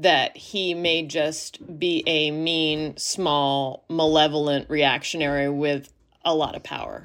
that 0.00 0.36
he 0.36 0.72
may 0.74 1.02
just 1.06 1.78
be 1.78 2.02
a 2.06 2.30
mean, 2.30 2.96
small, 2.96 3.84
malevolent 3.90 4.68
reactionary 4.70 5.50
with 5.50 5.92
a 6.24 6.34
lot 6.34 6.54
of 6.56 6.62
power. 6.62 7.04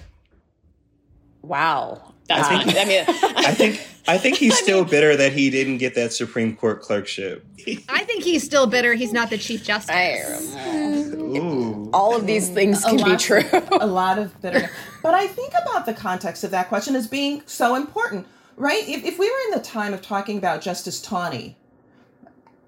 Wow. 1.42 2.14
That's 2.28 2.48
I 2.48 2.64
think- 2.64 2.78
I 2.78 2.86
mean, 2.86 3.06
I 3.46 3.54
think 3.54 3.88
I 4.10 4.18
think 4.18 4.38
he's 4.38 4.58
still 4.58 4.86
bitter 4.86 5.18
that 5.18 5.34
he 5.34 5.50
didn't 5.50 5.78
get 5.80 5.96
that 5.96 6.14
Supreme 6.14 6.56
Court 6.56 6.82
clerkship. 6.82 7.46
I 7.90 8.06
think 8.06 8.24
he's 8.24 8.42
still 8.44 8.66
bitter. 8.68 8.94
He's 8.94 9.12
not 9.12 9.30
the 9.30 9.38
chief 9.38 9.64
justice. 9.66 10.56
Ooh. 10.56 11.90
All 11.94 12.16
of 12.16 12.26
these 12.26 12.48
things 12.50 12.84
A 12.86 12.88
can 12.90 12.98
be 12.98 13.04
lot- 13.04 13.20
true. 13.20 13.44
a 13.72 13.86
lot 13.88 14.18
of 14.18 14.40
bitterness. 14.42 14.72
But 15.04 15.14
I 15.14 15.28
think 15.28 15.54
about 15.62 15.86
the 15.86 15.94
context 15.94 16.46
of 16.46 16.52
that 16.52 16.70
question 16.70 16.96
as 16.96 17.08
being 17.08 17.44
so 17.46 17.76
important, 17.76 18.28
right? 18.56 18.88
If, 18.88 19.04
if 19.04 19.20
we 19.20 19.30
were 19.30 19.38
in 19.48 19.52
the 19.52 19.64
time 19.64 19.94
of 19.94 20.02
talking 20.02 20.38
about 20.38 20.62
Justice 20.62 21.02
Taney 21.02 21.58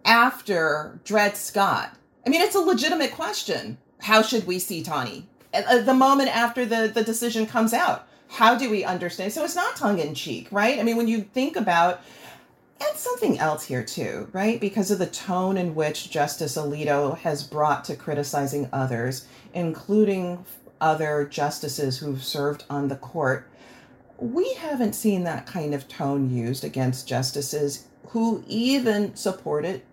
after 0.10 1.00
Dred 1.06 1.38
Scott, 1.38 1.96
I 2.26 2.30
mean, 2.30 2.42
it's 2.42 2.56
a 2.56 2.60
legitimate 2.60 3.12
question. 3.12 3.78
How 4.02 4.24
should 4.24 4.48
we 4.48 4.58
see 4.58 4.82
Taney? 4.82 5.30
At, 5.54 5.68
uh, 5.68 5.70
at 5.70 5.80
uh, 5.82 5.84
the 5.84 5.94
moment 5.94 6.36
after 6.36 6.66
the, 6.66 6.92
the 6.94 7.04
decision 7.04 7.46
comes 7.46 7.74
out, 7.74 8.08
how 8.28 8.56
do 8.56 8.72
we 8.72 8.84
understand? 8.84 9.32
So 9.32 9.44
it's 9.44 9.56
not 9.56 9.76
tongue 9.76 10.00
in 10.00 10.16
cheek, 10.16 10.48
right? 10.52 10.80
I 10.80 10.84
mean, 10.84 10.98
when 10.98 11.08
you 11.08 11.22
think 11.22 11.56
about 11.56 12.02
and 12.82 12.98
something 12.98 13.38
else 13.38 13.66
here 13.66 13.84
too, 13.84 14.30
right? 14.32 14.60
Because 14.60 14.90
of 14.90 15.00
the 15.00 15.06
tone 15.06 15.58
in 15.58 15.76
which 15.76 16.10
Justice 16.10 16.58
Alito 16.58 17.18
has 17.20 17.44
brought 17.44 17.84
to 17.86 17.96
criticizing 17.96 18.70
others, 18.74 19.28
including 19.54 20.44
other 20.82 21.28
justices 21.30 21.98
who've 21.98 22.24
served 22.24 22.64
on 22.70 22.88
the 22.88 22.96
court, 22.96 23.48
we 24.18 24.54
haven't 24.56 24.94
seen 24.94 25.24
that 25.26 25.46
kind 25.46 25.76
of 25.76 25.88
tone 25.88 26.30
used 26.30 26.64
against 26.64 27.08
justices 27.08 27.86
who 28.08 28.44
even 28.48 29.16
supported 29.16 29.84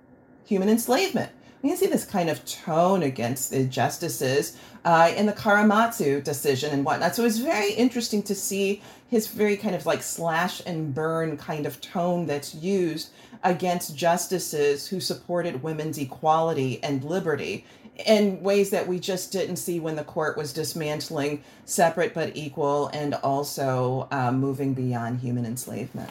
human 0.47 0.69
enslavement. 0.69 1.31
We 1.63 1.71
can 1.71 1.79
see 1.79 1.87
this 1.87 2.05
kind 2.05 2.31
of 2.31 2.45
tone 2.45 3.03
against 3.03 3.51
the 3.51 3.65
justices 3.65 4.57
uh, 4.85 5.13
in 5.17 5.27
the 5.27 5.33
Korematsu 5.33 6.23
decision 6.23 6.73
and 6.73 6.85
whatnot. 6.85 7.17
So 7.17 7.25
it's 7.25 7.39
very 7.39 7.73
interesting 7.73 8.23
to 8.25 8.35
see 8.35 8.83
his 9.09 9.27
very 9.27 9.57
kind 9.57 9.75
of 9.75 9.85
like 9.85 10.03
slash 10.03 10.63
and 10.65 10.95
burn 10.95 11.37
kind 11.37 11.67
of 11.67 11.81
tone 11.81 12.27
that's 12.27 12.55
used 12.55 13.11
against 13.43 13.97
justices 13.97 14.87
who 14.87 15.01
supported 15.01 15.63
women's 15.63 15.99
equality 15.99 16.83
and 16.85 17.03
liberty 17.03 17.65
in 18.05 18.41
ways 18.43 18.71
that 18.71 18.87
we 18.87 19.01
just 19.01 19.33
didn't 19.33 19.57
see 19.57 19.81
when 19.81 19.97
the 19.97 20.05
court 20.05 20.37
was 20.37 20.53
dismantling 20.53 21.43
separate 21.65 22.13
but 22.15 22.37
equal 22.37 22.89
and 22.89 23.15
also 23.15 24.07
uh, 24.11 24.31
moving 24.31 24.75
beyond 24.75 25.19
human 25.21 25.47
enslavement. 25.47 26.11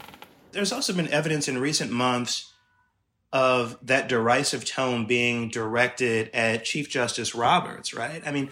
There's 0.52 0.72
also 0.72 0.94
been 0.94 1.08
evidence 1.10 1.48
in 1.48 1.60
recent 1.60 1.92
months 1.92 2.55
of 3.34 3.78
that 3.82 4.08
derisive 4.08 4.66
tone 4.66 5.06
being 5.06 5.50
directed 5.50 6.30
at 6.34 6.64
Chief 6.64 6.90
Justice 6.90 7.36
Roberts, 7.36 7.94
right? 7.94 8.22
I 8.26 8.32
mean, 8.32 8.50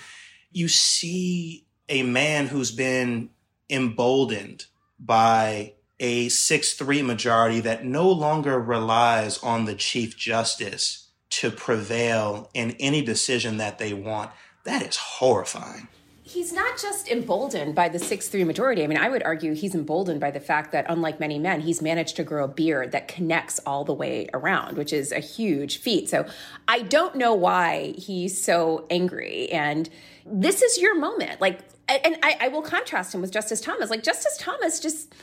you 0.51 0.67
see 0.67 1.65
a 1.89 2.03
man 2.03 2.47
who's 2.47 2.71
been 2.71 3.29
emboldened 3.69 4.65
by 4.99 5.73
a 5.99 6.29
6 6.29 6.73
3 6.73 7.01
majority 7.01 7.59
that 7.61 7.85
no 7.85 8.09
longer 8.09 8.59
relies 8.59 9.37
on 9.39 9.65
the 9.65 9.75
Chief 9.75 10.17
Justice 10.17 11.09
to 11.29 11.49
prevail 11.49 12.49
in 12.53 12.71
any 12.79 13.01
decision 13.01 13.57
that 13.57 13.79
they 13.79 13.93
want. 13.93 14.31
That 14.65 14.81
is 14.81 14.97
horrifying 14.97 15.87
he's 16.33 16.51
not 16.51 16.79
just 16.79 17.09
emboldened 17.09 17.75
by 17.75 17.87
the 17.87 17.97
6-3 17.97 18.45
majority. 18.45 18.83
I 18.83 18.87
mean, 18.87 18.97
I 18.97 19.09
would 19.09 19.23
argue 19.23 19.53
he's 19.53 19.75
emboldened 19.75 20.19
by 20.19 20.31
the 20.31 20.39
fact 20.39 20.71
that 20.71 20.85
unlike 20.89 21.19
many 21.19 21.37
men, 21.37 21.61
he's 21.61 21.81
managed 21.81 22.15
to 22.15 22.23
grow 22.23 22.45
a 22.45 22.47
beard 22.47 22.91
that 22.91 23.07
connects 23.07 23.59
all 23.65 23.85
the 23.85 23.93
way 23.93 24.27
around, 24.33 24.77
which 24.77 24.91
is 24.91 25.11
a 25.11 25.19
huge 25.19 25.77
feat. 25.77 26.09
So 26.09 26.25
I 26.67 26.81
don't 26.81 27.15
know 27.15 27.33
why 27.33 27.93
he's 27.97 28.41
so 28.41 28.85
angry. 28.89 29.49
And 29.51 29.89
this 30.25 30.61
is 30.61 30.77
your 30.77 30.97
moment. 30.97 31.39
Like, 31.39 31.59
and 31.87 32.17
I, 32.23 32.37
I 32.41 32.47
will 32.47 32.61
contrast 32.61 33.13
him 33.13 33.21
with 33.21 33.31
Justice 33.31 33.61
Thomas. 33.61 33.89
Like, 33.89 34.03
Justice 34.03 34.37
Thomas 34.37 34.79
just, 34.79 35.13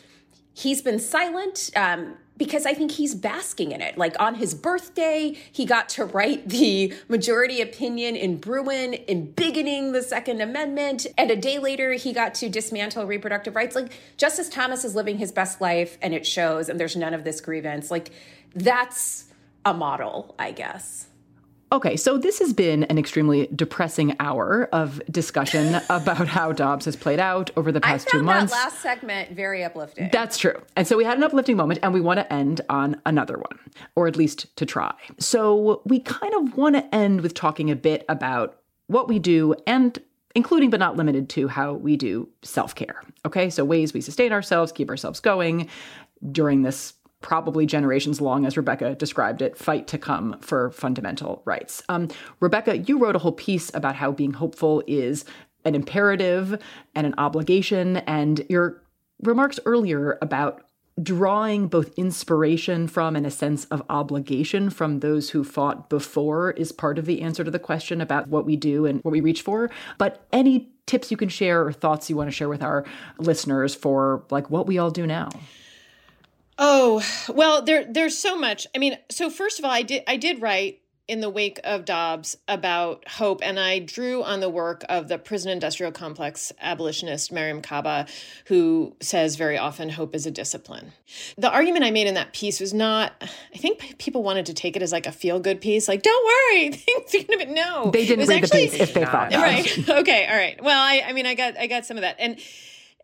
he's 0.55 0.83
been 0.83 0.99
silent. 0.99 1.71
Um, 1.75 2.15
because 2.41 2.65
I 2.65 2.73
think 2.73 2.93
he's 2.93 3.15
basking 3.15 3.71
in 3.71 3.83
it. 3.83 3.99
Like 3.99 4.19
on 4.19 4.37
his 4.37 4.55
birthday, 4.55 5.37
he 5.53 5.67
got 5.67 5.91
to 5.91 6.07
write 6.07 6.49
the 6.49 6.95
majority 7.07 7.61
opinion 7.61 8.17
in 8.17 8.39
Bruen, 8.39 8.95
embiggening 8.95 9.93
the 9.93 10.03
Second 10.03 10.41
Amendment. 10.41 11.07
And 11.19 11.31
a 11.31 11.37
day 11.37 11.59
later, 11.59 11.93
he 11.93 12.15
got 12.15 12.33
to 12.37 12.49
dismantle 12.49 13.05
reproductive 13.05 13.55
rights. 13.55 13.77
Like 13.77 13.93
Justice 14.17 14.49
Thomas 14.49 14.87
is 14.87 14.95
living 14.95 15.19
his 15.19 15.33
best 15.33 15.61
life 15.61 15.99
and 16.01 16.15
it 16.15 16.27
shows, 16.27 16.71
and 16.71 16.81
there's 16.81 16.97
none 16.97 17.13
of 17.13 17.25
this 17.25 17.43
grievance. 17.43 17.91
Like 17.91 18.09
that's 18.55 19.27
a 19.67 19.75
model, 19.75 20.35
I 20.39 20.53
guess. 20.53 21.10
Okay, 21.73 21.97
so 21.97 22.19
this 22.19 22.41
has 22.41 22.53
been 22.53 22.83
an 22.85 22.99
extremely 22.99 23.49
depressing 23.55 24.17
hour 24.19 24.69
of 24.73 25.01
discussion 25.11 25.81
about 25.91 26.27
how 26.27 26.51
Dobbs 26.53 26.85
has 26.87 26.97
played 26.97 27.21
out 27.21 27.51
over 27.57 27.71
the 27.71 27.81
past 27.81 28.09
two 28.09 28.23
months. 28.23 28.53
That 28.53 28.65
last 28.65 28.81
segment 28.81 29.33
very 29.33 29.63
uplifting. 29.63 30.11
That's 30.13 30.37
true. 30.37 30.61
And 30.75 30.87
so 30.87 30.97
we 30.97 31.05
had 31.05 31.17
an 31.17 31.23
uplifting 31.23 31.57
moment 31.57 31.81
and 31.83 31.95
we 31.95 32.01
want 32.01 32.19
to 32.19 32.33
end 32.33 32.61
on 32.69 33.01
another 33.07 33.37
one, 33.37 33.59
or 33.95 34.09
at 34.09 34.17
least 34.17 34.55
to 34.57 34.67
try. 34.67 34.93
So 35.19 35.83
we 35.85 36.01
kind 36.01 36.35
of 36.35 36.57
want 36.57 36.75
to 36.75 36.95
end 36.95 37.21
with 37.21 37.35
talking 37.35 37.71
a 37.71 37.77
bit 37.77 38.05
about 38.09 38.59
what 38.89 39.07
we 39.07 39.21
do 39.21 39.55
and 39.67 39.97
including 40.35 40.71
but 40.71 40.81
not 40.81 40.97
limited 40.97 41.29
to 41.29 41.47
how 41.49 41.75
we 41.75 41.97
do 41.97 42.29
self-care. 42.43 43.03
Okay? 43.25 43.49
So 43.49 43.65
ways 43.65 43.95
we 43.95 44.01
sustain 44.01 44.33
ourselves, 44.33 44.73
keep 44.73 44.89
ourselves 44.89 45.21
going 45.21 45.69
during 46.33 46.63
this 46.63 46.95
probably 47.21 47.67
generations 47.67 48.21
long, 48.21 48.47
as 48.47 48.57
Rebecca 48.57 48.95
described 48.95 49.43
it, 49.43 49.57
fight 49.57 49.87
to 49.89 49.99
come 49.99 50.39
for 50.41 50.71
fundamental 50.71 51.43
rights. 51.45 51.83
Um, 51.89 52.09
Rebecca, 52.41 52.79
you 52.79 52.99
wrote 52.99 53.17
a 53.17 53.21
whole 53.21 53.33
piece 53.33 53.71
about 53.75 53.97
how 53.97 54.13
being 54.13 54.33
hopeful 54.33 54.83
is 54.87 55.25
an 55.65 55.75
imperative 55.75 56.61
and 56.95 57.07
an 57.07 57.15
obligation, 57.19 57.99
and 57.99 58.45
your 58.49 58.83
remarks 59.23 59.61
earlier 59.67 60.19
about 60.23 60.65
drawing 61.03 61.69
both 61.69 61.93
inspiration 61.97 62.87
from 62.87 63.17
and 63.17 63.27
a 63.27 63.31
sense 63.31 63.65
of 63.67 63.83
obligation 63.89 64.71
from 64.71 65.01
those 65.01 65.31
who 65.31 65.45
fought 65.45 65.89
before 65.89 66.51
is 66.53 66.73
part 66.73 66.99
of 66.99 67.07
the 67.07 67.23
answer 67.23 67.45
to 67.45 67.51
the 67.51 67.59
question 67.59 68.01
about 68.01 68.29
what 68.29 68.45
we 68.45 68.57
do 68.57 68.85
and 68.87 69.03
what 69.03 69.13
we 69.13 69.21
reach 69.21 69.43
for. 69.43 69.71
But 69.99 70.27
any 70.33 70.73
tips 70.87 71.11
you 71.11 71.17
can 71.17 71.29
share 71.29 71.65
or 71.65 71.73
thoughts 71.73 72.11
you 72.11 72.17
want 72.17 72.29
to 72.29 72.33
share 72.33 72.49
with 72.49 72.63
our 72.63 72.85
listeners 73.19 73.75
for 73.75 74.25
like 74.31 74.51
what 74.51 74.67
we 74.67 74.79
all 74.79 74.91
do 74.91 75.07
now? 75.07 75.31
Oh, 76.63 77.03
well, 77.31 77.63
there 77.63 77.87
there's 77.91 78.19
so 78.19 78.37
much. 78.37 78.67
I 78.75 78.79
mean, 78.79 78.99
so 79.11 79.31
first 79.31 79.59
of 79.59 79.65
all, 79.65 79.71
I 79.71 79.83
did 79.83 80.05
I 80.07 80.17
did 80.17 80.43
write 80.43 80.81
in 81.09 81.21
the 81.21 81.31
wake 81.31 81.59
of 81.65 81.87
Dobbs 81.87 82.37
about 82.47 83.09
hope, 83.09 83.41
and 83.43 83.59
I 83.59 83.81
drew 83.81 84.23
on 84.23 84.41
the 84.41 84.49
work 84.51 84.85
of 84.89 85.09
the 85.09 85.19
prison 85.19 85.51
industrial 85.51 85.91
complex 85.91 86.53
abolitionist 86.61 87.33
Mariame 87.33 87.63
Kaba, 87.63 88.07
who 88.45 88.95
says 89.01 89.37
very 89.37 89.59
often 89.59 89.89
hope 89.89 90.15
is 90.15 90.27
a 90.27 90.31
discipline. 90.31 90.93
The 91.37 91.51
argument 91.51 91.85
I 91.85 91.91
made 91.91 92.07
in 92.07 92.15
that 92.15 92.33
piece 92.33 92.61
was 92.61 92.73
not, 92.73 93.13
I 93.53 93.59
think 93.59 93.99
people 93.99 94.23
wanted 94.23 94.47
to 94.47 94.55
take 94.55 94.77
it 94.77 94.83
as 94.83 94.93
like 94.93 95.07
a 95.07 95.13
feel 95.13 95.41
good 95.41 95.61
piece, 95.61 95.89
like, 95.89 96.03
don't 96.03 96.25
worry, 96.25 96.71
things 96.73 97.13
are 97.13 97.25
gonna 97.25 97.45
be, 97.45 97.53
no. 97.53 97.91
They 97.91 98.07
didn't 98.07 98.29
read 98.29 98.45
actually, 98.45 98.67
the 98.67 98.71
piece 98.71 98.81
if 98.81 98.95
they 98.95 99.05
thought. 99.05 99.33
Right. 99.35 99.89
okay. 99.89 100.27
All 100.27 100.37
right. 100.37 100.63
Well, 100.63 100.79
I, 100.81 101.03
I 101.09 101.13
mean, 101.13 101.27
I 101.27 101.35
got, 101.35 101.59
I 101.59 101.67
got 101.67 101.87
some 101.87 101.97
of 101.97 102.03
that. 102.03 102.17
And, 102.21 102.39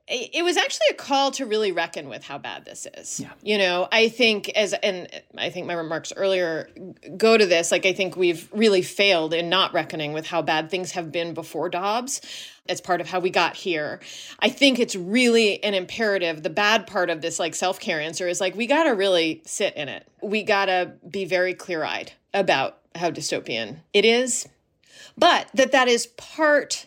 it 0.08 0.44
was 0.44 0.56
actually 0.56 0.86
a 0.92 0.94
call 0.94 1.32
to 1.32 1.46
really 1.46 1.72
reckon 1.72 2.08
with 2.08 2.22
how 2.22 2.38
bad 2.38 2.64
this 2.64 2.86
is. 2.96 3.18
Yeah. 3.18 3.32
You 3.42 3.58
know, 3.58 3.88
I 3.90 4.08
think 4.08 4.48
as 4.50 4.72
and 4.72 5.08
I 5.36 5.50
think 5.50 5.66
my 5.66 5.74
remarks 5.74 6.12
earlier 6.16 6.70
go 7.16 7.36
to 7.36 7.44
this 7.44 7.72
like 7.72 7.84
I 7.84 7.92
think 7.92 8.16
we've 8.16 8.48
really 8.52 8.82
failed 8.82 9.34
in 9.34 9.48
not 9.48 9.74
reckoning 9.74 10.12
with 10.12 10.26
how 10.26 10.42
bad 10.42 10.70
things 10.70 10.92
have 10.92 11.10
been 11.10 11.34
before 11.34 11.68
Dobbs. 11.68 12.20
As 12.68 12.80
part 12.80 13.00
of 13.00 13.08
how 13.08 13.20
we 13.20 13.30
got 13.30 13.54
here. 13.54 14.00
I 14.40 14.48
think 14.48 14.80
it's 14.80 14.96
really 14.96 15.62
an 15.62 15.72
imperative. 15.74 16.42
The 16.42 16.50
bad 16.50 16.88
part 16.88 17.10
of 17.10 17.20
this 17.20 17.38
like 17.38 17.54
self-care 17.54 18.00
answer 18.00 18.26
is 18.26 18.40
like 18.40 18.56
we 18.56 18.66
got 18.66 18.84
to 18.84 18.90
really 18.90 19.40
sit 19.46 19.76
in 19.76 19.88
it. 19.88 20.04
We 20.20 20.42
got 20.42 20.64
to 20.64 20.90
be 21.08 21.26
very 21.26 21.54
clear-eyed 21.54 22.10
about 22.34 22.78
how 22.96 23.12
dystopian 23.12 23.76
it 23.92 24.04
is. 24.04 24.48
But 25.16 25.48
that 25.54 25.70
that 25.70 25.86
is 25.86 26.08
part 26.08 26.86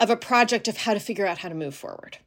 of 0.00 0.10
a 0.10 0.16
project 0.16 0.66
of 0.66 0.78
how 0.78 0.94
to 0.94 0.98
figure 0.98 1.24
out 1.24 1.38
how 1.38 1.50
to 1.50 1.54
move 1.54 1.76
forward 1.76 2.18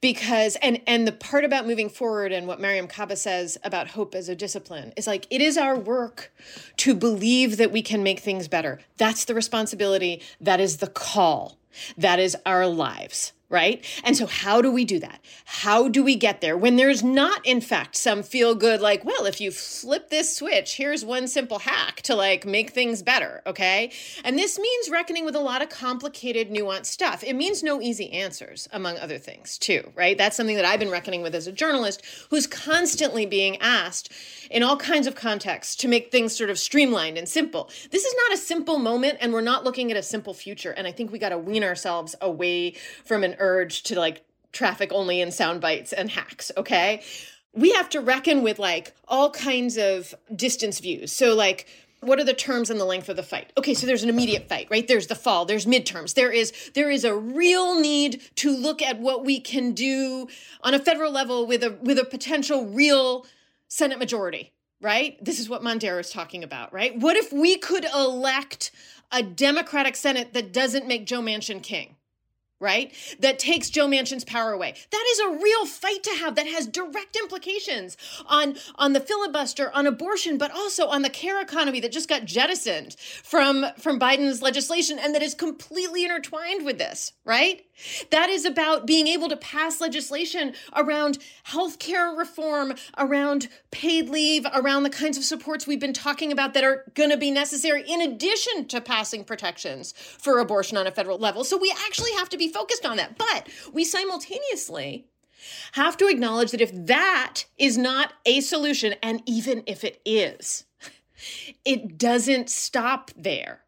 because 0.00 0.56
and 0.56 0.80
and 0.86 1.06
the 1.06 1.12
part 1.12 1.44
about 1.44 1.66
moving 1.66 1.88
forward 1.88 2.32
and 2.32 2.46
what 2.46 2.60
Mariame 2.60 2.88
Kaba 2.88 3.16
says 3.16 3.58
about 3.64 3.88
hope 3.88 4.14
as 4.14 4.28
a 4.28 4.34
discipline 4.34 4.92
is 4.96 5.06
like 5.06 5.26
it 5.30 5.40
is 5.40 5.56
our 5.56 5.78
work 5.78 6.32
to 6.78 6.94
believe 6.94 7.56
that 7.56 7.72
we 7.72 7.82
can 7.82 8.02
make 8.02 8.20
things 8.20 8.48
better. 8.48 8.80
That's 8.96 9.24
the 9.24 9.34
responsibility. 9.34 10.22
That 10.40 10.60
is 10.60 10.78
the 10.78 10.86
call. 10.86 11.58
That 11.96 12.18
is 12.18 12.36
our 12.46 12.66
lives 12.66 13.32
right? 13.48 13.84
And 14.02 14.16
so, 14.16 14.26
how 14.26 14.60
do 14.60 14.70
we 14.70 14.84
do 14.84 14.98
that? 14.98 15.20
How 15.44 15.88
do 15.88 16.02
we 16.02 16.16
get 16.16 16.40
there 16.40 16.56
when 16.56 16.76
there's 16.76 17.02
not, 17.02 17.44
in 17.46 17.60
fact, 17.60 17.96
some 17.96 18.22
feel 18.22 18.54
good, 18.54 18.80
like, 18.80 19.04
well, 19.04 19.26
if 19.26 19.40
you 19.40 19.50
flip 19.50 20.10
this 20.10 20.36
switch, 20.36 20.76
here's 20.76 21.04
one 21.04 21.28
simple 21.28 21.60
hack 21.60 22.02
to 22.02 22.14
like 22.14 22.44
make 22.44 22.70
things 22.70 23.02
better, 23.02 23.42
okay? 23.46 23.92
And 24.24 24.38
this 24.38 24.58
means 24.58 24.90
reckoning 24.90 25.24
with 25.24 25.36
a 25.36 25.40
lot 25.40 25.62
of 25.62 25.68
complicated, 25.68 26.50
nuanced 26.50 26.86
stuff. 26.86 27.22
It 27.22 27.34
means 27.34 27.62
no 27.62 27.80
easy 27.80 28.12
answers, 28.12 28.68
among 28.72 28.98
other 28.98 29.18
things, 29.18 29.58
too, 29.58 29.92
right? 29.94 30.18
That's 30.18 30.36
something 30.36 30.56
that 30.56 30.64
I've 30.64 30.80
been 30.80 30.90
reckoning 30.90 31.22
with 31.22 31.34
as 31.34 31.46
a 31.46 31.52
journalist 31.52 32.02
who's 32.30 32.46
constantly 32.46 33.26
being 33.26 33.56
asked 33.58 34.12
in 34.50 34.62
all 34.62 34.76
kinds 34.76 35.06
of 35.06 35.14
contexts 35.14 35.76
to 35.76 35.88
make 35.88 36.10
things 36.10 36.36
sort 36.36 36.50
of 36.50 36.58
streamlined 36.58 37.18
and 37.18 37.28
simple. 37.28 37.70
This 37.90 38.04
is 38.04 38.14
not 38.26 38.34
a 38.34 38.40
simple 38.40 38.78
moment, 38.78 39.18
and 39.20 39.32
we're 39.32 39.40
not 39.40 39.64
looking 39.64 39.90
at 39.90 39.96
a 39.96 40.02
simple 40.02 40.34
future. 40.34 40.72
And 40.72 40.86
I 40.86 40.92
think 40.92 41.12
we 41.12 41.18
got 41.18 41.30
to 41.30 41.38
wean 41.38 41.64
ourselves 41.64 42.14
away 42.20 42.74
from 43.04 43.24
an 43.24 43.35
urge 43.38 43.82
to 43.84 43.98
like 43.98 44.24
traffic 44.52 44.90
only 44.92 45.20
in 45.20 45.30
sound 45.30 45.60
bites 45.60 45.92
and 45.92 46.10
hacks, 46.10 46.50
okay? 46.56 47.02
We 47.52 47.72
have 47.72 47.88
to 47.90 48.00
reckon 48.00 48.42
with 48.42 48.58
like 48.58 48.94
all 49.08 49.30
kinds 49.30 49.76
of 49.76 50.14
distance 50.34 50.78
views. 50.80 51.12
So, 51.12 51.34
like, 51.34 51.66
what 52.00 52.18
are 52.18 52.24
the 52.24 52.34
terms 52.34 52.70
and 52.70 52.78
the 52.78 52.84
length 52.84 53.08
of 53.08 53.16
the 53.16 53.22
fight? 53.22 53.52
Okay 53.56 53.74
so 53.74 53.86
there's 53.86 54.02
an 54.02 54.08
immediate 54.08 54.48
fight 54.48 54.68
right? 54.70 54.86
There's 54.86 55.06
the 55.06 55.14
fall 55.14 55.44
there's 55.44 55.66
midterms. 55.66 56.14
There 56.14 56.30
is 56.30 56.52
there 56.74 56.90
is 56.90 57.04
a 57.04 57.14
real 57.16 57.80
need 57.80 58.22
to 58.36 58.56
look 58.56 58.82
at 58.82 59.00
what 59.00 59.24
we 59.24 59.40
can 59.40 59.72
do 59.72 60.28
on 60.62 60.74
a 60.74 60.78
federal 60.78 61.10
level 61.12 61.46
with 61.46 61.62
a 61.62 61.78
with 61.82 61.98
a 61.98 62.04
potential 62.04 62.66
real 62.66 63.26
senate 63.68 63.98
majority 63.98 64.52
right? 64.82 65.22
This 65.24 65.40
is 65.40 65.48
what 65.48 65.62
mondaire 65.62 65.98
is 65.98 66.10
talking 66.10 66.44
about 66.44 66.72
right? 66.72 66.98
What 66.98 67.16
if 67.16 67.32
we 67.32 67.56
could 67.56 67.86
elect 67.86 68.70
a 69.10 69.22
democratic 69.22 69.96
senate 69.96 70.34
that 70.34 70.52
doesn't 70.52 70.86
make 70.86 71.06
joe 71.06 71.22
manchin 71.22 71.62
king 71.62 71.96
right? 72.60 72.92
That 73.20 73.38
takes 73.38 73.70
Joe 73.70 73.86
Manchin's 73.86 74.24
power 74.24 74.52
away. 74.52 74.74
That 74.90 75.04
is 75.12 75.18
a 75.20 75.42
real 75.42 75.66
fight 75.66 76.02
to 76.04 76.10
have 76.10 76.34
that 76.36 76.46
has 76.46 76.66
direct 76.66 77.16
implications 77.16 77.96
on 78.26 78.56
on 78.76 78.92
the 78.92 79.00
filibuster, 79.00 79.70
on 79.72 79.86
abortion, 79.86 80.38
but 80.38 80.50
also 80.50 80.86
on 80.86 81.02
the 81.02 81.10
care 81.10 81.40
economy 81.40 81.80
that 81.80 81.92
just 81.92 82.08
got 82.08 82.24
jettisoned 82.24 82.96
from 83.22 83.66
from 83.78 84.00
Biden's 84.00 84.42
legislation 84.42 84.98
and 84.98 85.14
that 85.14 85.22
is 85.22 85.34
completely 85.34 86.04
intertwined 86.04 86.64
with 86.64 86.78
this, 86.78 87.12
right? 87.24 87.65
That 88.10 88.30
is 88.30 88.44
about 88.44 88.86
being 88.86 89.06
able 89.06 89.28
to 89.28 89.36
pass 89.36 89.80
legislation 89.80 90.54
around 90.74 91.18
healthcare 91.46 92.16
reform, 92.16 92.74
around 92.96 93.48
paid 93.70 94.08
leave, 94.08 94.46
around 94.54 94.84
the 94.84 94.90
kinds 94.90 95.18
of 95.18 95.24
supports 95.24 95.66
we've 95.66 95.80
been 95.80 95.92
talking 95.92 96.32
about 96.32 96.54
that 96.54 96.64
are 96.64 96.84
going 96.94 97.10
to 97.10 97.16
be 97.16 97.30
necessary 97.30 97.84
in 97.86 98.00
addition 98.00 98.66
to 98.68 98.80
passing 98.80 99.24
protections 99.24 99.92
for 99.92 100.38
abortion 100.38 100.76
on 100.76 100.86
a 100.86 100.90
federal 100.90 101.18
level. 101.18 101.44
So 101.44 101.56
we 101.56 101.72
actually 101.84 102.12
have 102.12 102.28
to 102.30 102.38
be 102.38 102.48
focused 102.48 102.86
on 102.86 102.96
that. 102.96 103.18
But 103.18 103.48
we 103.72 103.84
simultaneously 103.84 105.06
have 105.72 105.96
to 105.98 106.08
acknowledge 106.08 106.50
that 106.52 106.60
if 106.60 106.72
that 106.86 107.44
is 107.58 107.76
not 107.76 108.14
a 108.24 108.40
solution, 108.40 108.94
and 109.02 109.22
even 109.26 109.62
if 109.66 109.84
it 109.84 110.00
is, 110.04 110.64
it 111.64 111.98
doesn't 111.98 112.50
stop 112.50 113.10
there 113.16 113.65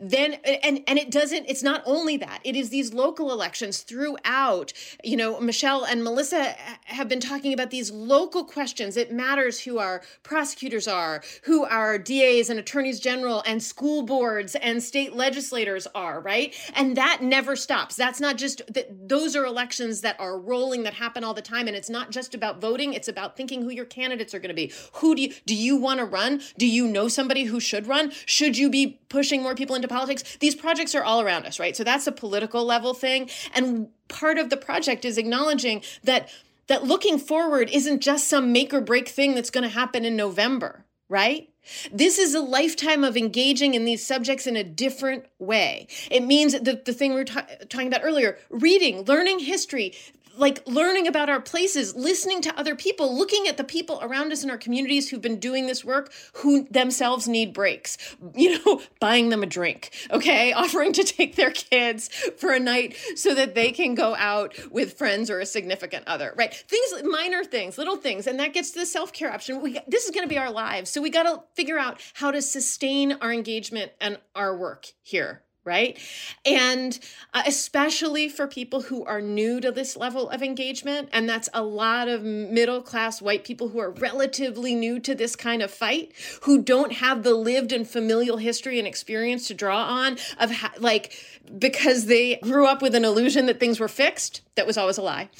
then 0.00 0.34
and 0.62 0.82
and 0.86 0.98
it 0.98 1.10
doesn't 1.10 1.46
it's 1.48 1.62
not 1.62 1.82
only 1.86 2.16
that 2.16 2.40
it 2.44 2.56
is 2.56 2.70
these 2.70 2.92
local 2.92 3.32
elections 3.32 3.80
throughout 3.80 4.72
you 5.02 5.16
know 5.16 5.40
michele 5.40 5.84
and 5.84 6.02
melissa 6.04 6.54
have 6.84 7.08
been 7.08 7.20
talking 7.20 7.52
about 7.52 7.70
these 7.70 7.90
local 7.90 8.44
questions. 8.44 8.96
It 8.96 9.12
matters 9.12 9.60
who 9.60 9.78
our 9.78 10.02
prosecutors 10.22 10.88
are 10.88 11.22
who 11.44 11.64
our 11.64 11.98
das 11.98 12.48
and 12.48 12.58
attorneys 12.58 13.00
general 13.00 13.42
and 13.46 13.62
school 13.62 14.02
boards 14.02 14.54
and 14.56 14.82
state 14.82 15.14
legislators 15.14 15.86
are 15.94 16.20
right? 16.20 16.54
And 16.74 16.96
that 16.96 17.22
never 17.22 17.56
stops. 17.56 17.96
That's 17.96 18.20
not 18.20 18.36
just 18.36 18.62
that 18.72 19.08
those 19.08 19.36
are 19.36 19.44
elections 19.44 20.00
that 20.02 20.18
are 20.18 20.38
rolling 20.38 20.82
that 20.84 20.94
happen 20.94 21.24
all 21.24 21.34
the 21.34 21.42
time 21.42 21.68
and 21.68 21.76
it's 21.76 21.90
not 21.90 22.10
just 22.10 22.34
about 22.34 22.60
voting. 22.60 22.94
It's 22.94 23.08
about 23.08 23.36
thinking 23.36 23.62
who 23.62 23.70
your 23.70 23.84
candidates 23.84 24.34
are 24.34 24.38
going 24.38 24.48
to 24.48 24.54
be. 24.54 24.72
Who 24.94 25.14
do 25.14 25.22
you 25.22 25.34
do 25.46 25.54
you 25.54 25.76
want 25.76 25.98
to 25.98 26.04
run? 26.04 26.40
Do 26.58 26.66
you 26.66 26.86
know 26.86 27.08
somebody 27.08 27.44
who 27.44 27.60
should 27.60 27.86
run? 27.86 28.12
Should 28.26 28.58
you 28.58 28.70
be 28.70 29.00
pushing 29.08 29.42
more 29.42 29.54
people 29.54 29.69
into 29.74 29.88
politics. 29.88 30.36
These 30.38 30.54
projects 30.54 30.94
are 30.94 31.04
all 31.04 31.20
around 31.20 31.46
us, 31.46 31.58
right? 31.58 31.76
So 31.76 31.84
that's 31.84 32.06
a 32.06 32.12
political 32.12 32.64
level 32.64 32.94
thing. 32.94 33.30
And 33.54 33.88
part 34.08 34.38
of 34.38 34.50
the 34.50 34.56
project 34.56 35.04
is 35.04 35.18
acknowledging 35.18 35.82
that 36.04 36.28
that 36.66 36.84
looking 36.84 37.18
forward 37.18 37.68
isn't 37.72 38.00
just 38.00 38.28
some 38.28 38.52
make 38.52 38.72
or 38.72 38.80
break 38.80 39.08
thing 39.08 39.34
that's 39.34 39.50
going 39.50 39.64
to 39.64 39.68
happen 39.68 40.04
in 40.04 40.14
November, 40.14 40.84
right? 41.08 41.48
This 41.92 42.18
is 42.18 42.34
a 42.34 42.40
lifetime 42.40 43.04
of 43.04 43.16
engaging 43.16 43.74
in 43.74 43.84
these 43.84 44.06
subjects 44.06 44.46
in 44.46 44.56
a 44.56 44.64
different 44.64 45.24
way. 45.38 45.88
It 46.10 46.22
means 46.22 46.52
the, 46.52 46.80
the 46.84 46.92
thing 46.92 47.10
we 47.10 47.16
were 47.16 47.24
ta- 47.24 47.46
talking 47.68 47.88
about 47.88 48.02
earlier 48.04 48.38
reading, 48.50 49.02
learning 49.04 49.40
history, 49.40 49.94
like 50.36 50.66
learning 50.66 51.06
about 51.06 51.28
our 51.28 51.40
places, 51.40 51.94
listening 51.94 52.40
to 52.42 52.58
other 52.58 52.74
people, 52.74 53.16
looking 53.16 53.46
at 53.46 53.56
the 53.56 53.64
people 53.64 53.98
around 54.02 54.32
us 54.32 54.42
in 54.42 54.50
our 54.50 54.58
communities 54.58 55.08
who've 55.08 55.20
been 55.20 55.38
doing 55.38 55.66
this 55.66 55.84
work 55.84 56.12
who 56.34 56.64
themselves 56.70 57.28
need 57.28 57.52
breaks, 57.52 57.96
you 58.34 58.58
know, 58.58 58.80
buying 59.00 59.28
them 59.28 59.42
a 59.42 59.46
drink, 59.46 59.90
okay, 60.10 60.52
offering 60.60 60.92
to 60.92 61.04
take 61.04 61.36
their 61.36 61.50
kids 61.50 62.08
for 62.36 62.52
a 62.52 62.60
night 62.60 62.96
so 63.16 63.34
that 63.34 63.54
they 63.54 63.72
can 63.72 63.94
go 63.94 64.14
out 64.16 64.54
with 64.70 64.94
friends 64.94 65.30
or 65.30 65.40
a 65.40 65.46
significant 65.46 66.06
other, 66.06 66.34
right? 66.36 66.54
Things, 66.54 67.02
minor 67.04 67.44
things, 67.44 67.78
little 67.78 67.96
things, 67.96 68.26
and 68.26 68.38
that 68.40 68.52
gets 68.52 68.70
to 68.72 68.80
the 68.80 68.86
self 68.86 69.12
care 69.12 69.32
option. 69.32 69.60
We, 69.60 69.78
this 69.86 70.04
is 70.04 70.10
going 70.10 70.24
to 70.24 70.28
be 70.28 70.38
our 70.38 70.50
lives. 70.50 70.90
So 70.90 71.02
we 71.02 71.10
got 71.10 71.24
to 71.24 71.42
figure 71.54 71.78
out 71.78 72.00
how 72.14 72.30
to 72.30 72.42
sustain 72.42 73.12
our 73.20 73.32
engagement 73.32 73.92
and 74.00 74.18
our 74.34 74.56
work 74.56 74.86
here 75.02 75.42
right? 75.70 75.96
And 76.44 76.98
uh, 77.32 77.44
especially 77.46 78.28
for 78.28 78.48
people 78.48 78.82
who 78.82 79.04
are 79.04 79.22
new 79.22 79.60
to 79.60 79.70
this 79.70 79.96
level 79.96 80.28
of 80.28 80.42
engagement, 80.42 81.08
and 81.12 81.28
that's 81.28 81.48
a 81.54 81.62
lot 81.62 82.08
of 82.08 82.24
middle 82.24 82.82
class 82.82 83.22
white 83.22 83.44
people 83.44 83.68
who 83.68 83.78
are 83.78 83.92
relatively 83.92 84.74
new 84.74 84.98
to 84.98 85.14
this 85.14 85.36
kind 85.36 85.62
of 85.62 85.70
fight, 85.70 86.12
who 86.42 86.60
don't 86.60 86.94
have 86.94 87.22
the 87.22 87.34
lived 87.34 87.72
and 87.72 87.88
familial 87.88 88.38
history 88.38 88.80
and 88.80 88.88
experience 88.88 89.46
to 89.46 89.54
draw 89.54 89.84
on 89.84 90.18
of 90.40 90.50
like 90.80 91.12
because 91.56 92.06
they 92.06 92.36
grew 92.42 92.66
up 92.66 92.82
with 92.82 92.96
an 92.96 93.04
illusion 93.04 93.46
that 93.46 93.60
things 93.60 93.78
were 93.78 93.88
fixed. 93.88 94.42
That 94.56 94.66
was 94.66 94.76
always 94.76 94.98
a 94.98 95.02
lie. 95.02 95.30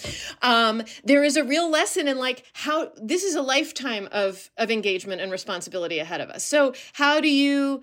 Um, 0.42 0.82
there 1.02 1.24
is 1.24 1.36
a 1.36 1.42
real 1.42 1.68
lesson 1.68 2.06
in 2.06 2.18
like 2.18 2.44
how 2.52 2.92
this 2.96 3.24
is 3.24 3.34
a 3.34 3.42
lifetime 3.42 4.08
of 4.12 4.48
of 4.56 4.70
engagement 4.70 5.20
and 5.20 5.32
responsibility 5.32 5.98
ahead 5.98 6.20
of 6.20 6.30
us. 6.30 6.44
So 6.46 6.74
how 6.92 7.20
do 7.20 7.28
you 7.28 7.82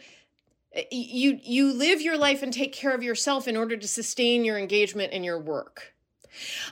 you 0.91 1.39
you 1.43 1.73
live 1.73 2.01
your 2.01 2.17
life 2.17 2.43
and 2.43 2.53
take 2.53 2.73
care 2.73 2.93
of 2.93 3.03
yourself 3.03 3.47
in 3.47 3.57
order 3.57 3.77
to 3.77 3.87
sustain 3.87 4.45
your 4.45 4.57
engagement 4.57 5.13
in 5.13 5.23
your 5.23 5.39
work 5.39 5.93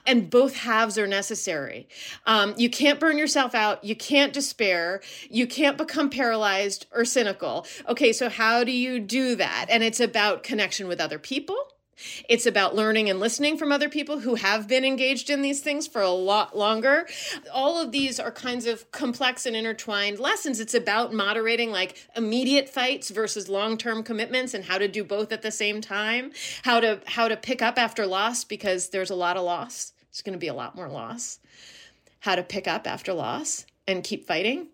and 0.06 0.30
both 0.30 0.56
halves 0.56 0.98
are 0.98 1.08
necessary. 1.08 1.88
Um, 2.26 2.54
you 2.58 2.70
can't 2.70 3.00
burn 3.00 3.18
yourself 3.18 3.56
out. 3.56 3.84
You 3.84 3.96
can't 3.96 4.34
despair. 4.34 5.02
You 5.30 5.48
can't 5.48 5.78
become 5.78 6.10
paralyzed 6.10 6.86
or 6.94 7.06
cynical. 7.06 7.66
Okay, 7.88 8.14
so 8.14 8.30
how 8.30 8.64
do 8.64 8.72
you 8.72 9.00
do 9.00 9.36
that? 9.36 9.68
And 9.70 9.84
it's 9.84 10.00
about 10.00 10.44
connection 10.44 10.88
with 10.88 11.00
other 11.00 11.20
people. 11.20 11.58
It's 12.28 12.46
about 12.46 12.76
learning 12.76 13.10
and 13.10 13.20
listening 13.20 13.58
from 13.58 13.72
other 13.72 13.90
people 13.90 14.20
who 14.20 14.36
have 14.36 14.68
been 14.68 14.84
engaged 14.84 15.30
in 15.30 15.42
these 15.42 15.62
things 15.62 15.88
for 15.88 16.02
a 16.02 16.10
lot 16.10 16.58
longer. 16.58 17.08
All 17.54 17.80
of 17.82 17.92
these 17.92 18.20
are 18.20 18.32
kinds 18.32 18.66
of 18.66 18.92
complex 18.92 19.46
and 19.46 19.56
intertwined 19.56 20.20
lessons. 20.20 20.60
It's 20.60 20.74
about 20.74 21.14
moderating 21.14 21.72
like 21.72 21.98
immediate 22.16 22.70
fights 22.70 23.10
versus 23.10 23.48
long-term 23.48 24.04
commitments 24.04 24.54
and 24.54 24.66
how 24.66 24.78
to 24.78 24.88
do 24.88 25.04
both 25.04 25.32
at 25.32 25.42
the 25.42 25.52
same 25.52 25.82
time. 25.82 26.32
How 26.64 26.80
to 26.80 27.02
how 27.06 27.28
to 27.28 27.38
pick 27.38 27.62
up 27.62 27.78
after 27.78 28.06
loss 28.06 28.44
because 28.44 28.90
there's 28.90 29.10
a 29.10 29.16
lot 29.16 29.38
of 29.38 29.44
loss. 29.44 29.94
It's 30.10 30.22
going 30.22 30.34
to 30.34 30.40
be 30.40 30.48
a 30.48 30.54
lot 30.54 30.76
more 30.76 30.90
loss. 30.90 31.40
How 32.20 32.36
to 32.36 32.44
pick 32.44 32.68
up 32.68 32.88
after 32.88 33.14
loss 33.14 33.66
and 33.88 34.04
keep 34.04 34.26
fighting. 34.26 34.68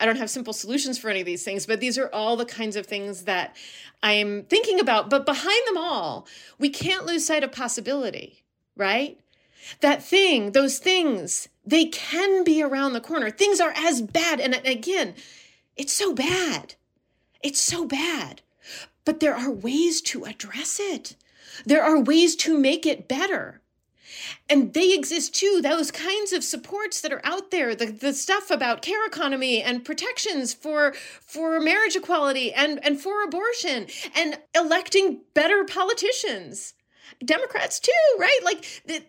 I 0.00 0.06
don't 0.06 0.16
have 0.16 0.30
simple 0.30 0.52
solutions 0.52 0.98
for 0.98 1.10
any 1.10 1.20
of 1.20 1.26
these 1.26 1.44
things, 1.44 1.66
but 1.66 1.80
these 1.80 1.98
are 1.98 2.10
all 2.12 2.36
the 2.36 2.44
kinds 2.44 2.76
of 2.76 2.86
things 2.86 3.22
that 3.24 3.56
I'm 4.02 4.44
thinking 4.44 4.80
about. 4.80 5.10
But 5.10 5.26
behind 5.26 5.60
them 5.66 5.76
all, 5.76 6.26
we 6.58 6.68
can't 6.68 7.06
lose 7.06 7.26
sight 7.26 7.44
of 7.44 7.52
possibility, 7.52 8.42
right? 8.76 9.18
That 9.80 10.02
thing, 10.02 10.52
those 10.52 10.78
things, 10.78 11.48
they 11.64 11.86
can 11.86 12.44
be 12.44 12.62
around 12.62 12.92
the 12.92 13.00
corner. 13.00 13.30
Things 13.30 13.60
are 13.60 13.72
as 13.76 14.00
bad. 14.02 14.40
And 14.40 14.54
again, 14.64 15.14
it's 15.76 15.92
so 15.92 16.14
bad. 16.14 16.74
It's 17.42 17.60
so 17.60 17.84
bad. 17.84 18.42
But 19.04 19.20
there 19.20 19.34
are 19.34 19.50
ways 19.50 20.00
to 20.02 20.24
address 20.24 20.78
it. 20.80 21.16
There 21.64 21.82
are 21.82 22.00
ways 22.00 22.36
to 22.36 22.58
make 22.58 22.86
it 22.86 23.08
better 23.08 23.60
and 24.48 24.74
they 24.74 24.92
exist 24.94 25.34
too 25.34 25.60
those 25.62 25.90
kinds 25.90 26.32
of 26.32 26.44
supports 26.44 27.00
that 27.00 27.12
are 27.12 27.24
out 27.24 27.50
there 27.50 27.74
the, 27.74 27.86
the 27.86 28.12
stuff 28.12 28.50
about 28.50 28.82
care 28.82 29.06
economy 29.06 29.62
and 29.62 29.84
protections 29.84 30.54
for 30.54 30.92
for 31.20 31.60
marriage 31.60 31.96
equality 31.96 32.52
and 32.52 32.84
and 32.84 33.00
for 33.00 33.22
abortion 33.22 33.86
and 34.16 34.38
electing 34.54 35.22
better 35.34 35.64
politicians. 35.64 36.74
Democrats 37.24 37.80
too 37.80 37.92
right? 38.18 38.40
Like 38.44 38.64
the, 38.86 39.02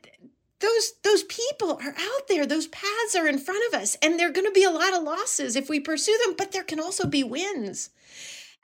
those 0.60 0.94
those 1.03 1.23
people 1.23 1.80
are 1.81 1.95
out 1.98 2.27
there 2.27 2.45
those 2.45 2.68
paths 2.68 3.15
are 3.15 3.27
in 3.27 3.40
front 3.40 3.61
of 3.72 3.80
us 3.80 3.95
and 4.02 4.19
there're 4.19 4.31
going 4.31 4.45
to 4.45 4.52
be 4.52 4.64
a 4.64 4.72
lot 4.72 4.94
of 4.94 5.03
losses 5.03 5.56
if 5.56 5.69
we 5.69 5.80
pursue 5.80 6.18
them 6.26 6.36
but 6.38 6.52
there 6.52 6.64
can 6.64 6.80
also 6.80 7.07
be 7.07 7.23
wins 7.23 7.90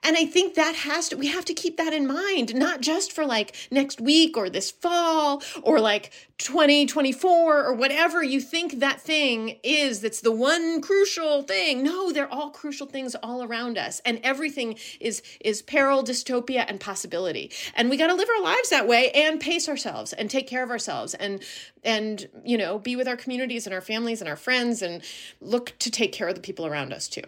and 0.02 0.16
I 0.16 0.24
think 0.24 0.54
that 0.54 0.76
has 0.76 1.08
to, 1.08 1.16
we 1.16 1.26
have 1.26 1.44
to 1.46 1.54
keep 1.54 1.78
that 1.78 1.92
in 1.92 2.06
mind, 2.06 2.54
not 2.54 2.80
just 2.80 3.12
for 3.12 3.26
like 3.26 3.56
next 3.72 4.00
week 4.00 4.36
or 4.36 4.48
this 4.48 4.70
fall 4.70 5.42
or 5.62 5.80
like 5.80 6.12
2024 6.38 7.64
or 7.64 7.72
whatever 7.72 8.22
you 8.22 8.40
think 8.40 8.78
that 8.78 9.00
thing 9.00 9.58
is 9.64 10.00
that's 10.00 10.20
the 10.20 10.30
one 10.30 10.80
crucial 10.80 11.42
thing. 11.42 11.82
No, 11.82 12.12
they're 12.12 12.32
all 12.32 12.50
crucial 12.50 12.86
things 12.86 13.16
all 13.16 13.42
around 13.42 13.78
us. 13.78 14.00
And 14.04 14.20
everything 14.22 14.78
is 15.00 15.22
is 15.40 15.60
peril, 15.62 16.04
dystopia, 16.04 16.64
and 16.68 16.78
possibility. 16.78 17.50
And 17.74 17.90
we 17.90 17.96
got 17.96 18.06
to 18.06 18.14
live 18.14 18.28
our 18.28 18.42
lives 18.42 18.70
that 18.70 18.86
way 18.86 19.10
and 19.10 19.40
pace 19.40 19.68
ourselves 19.68 20.12
and 20.12 20.30
take 20.30 20.46
care 20.46 20.62
of 20.62 20.70
ourselves 20.70 21.14
and 21.14 21.42
and 21.82 22.28
you 22.44 22.58
know, 22.58 22.78
be 22.78 22.94
with 22.94 23.08
our 23.08 23.16
communities 23.16 23.66
and 23.66 23.74
our 23.74 23.80
families 23.80 24.20
and 24.20 24.28
our 24.28 24.36
friends 24.36 24.82
and 24.82 25.02
look 25.40 25.74
to 25.80 25.90
take 25.90 26.12
care 26.12 26.28
of 26.28 26.36
the 26.36 26.40
people 26.40 26.64
around 26.66 26.92
us 26.92 27.08
too. 27.08 27.22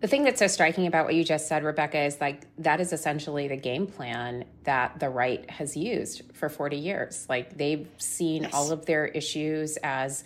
The 0.00 0.06
thing 0.06 0.22
that's 0.22 0.38
so 0.38 0.46
striking 0.46 0.86
about 0.86 1.06
what 1.06 1.14
you 1.14 1.24
just 1.24 1.48
said, 1.48 1.64
Rebecca, 1.64 1.98
is 1.98 2.20
like 2.20 2.46
that 2.58 2.80
is 2.80 2.92
essentially 2.92 3.48
the 3.48 3.56
game 3.56 3.86
plan 3.86 4.44
that 4.62 5.00
the 5.00 5.08
right 5.08 5.48
has 5.50 5.76
used 5.76 6.22
for 6.34 6.48
40 6.48 6.76
years. 6.76 7.26
Like 7.28 7.56
they've 7.56 7.88
seen 7.98 8.44
yes. 8.44 8.54
all 8.54 8.70
of 8.70 8.86
their 8.86 9.06
issues 9.06 9.76
as 9.82 10.22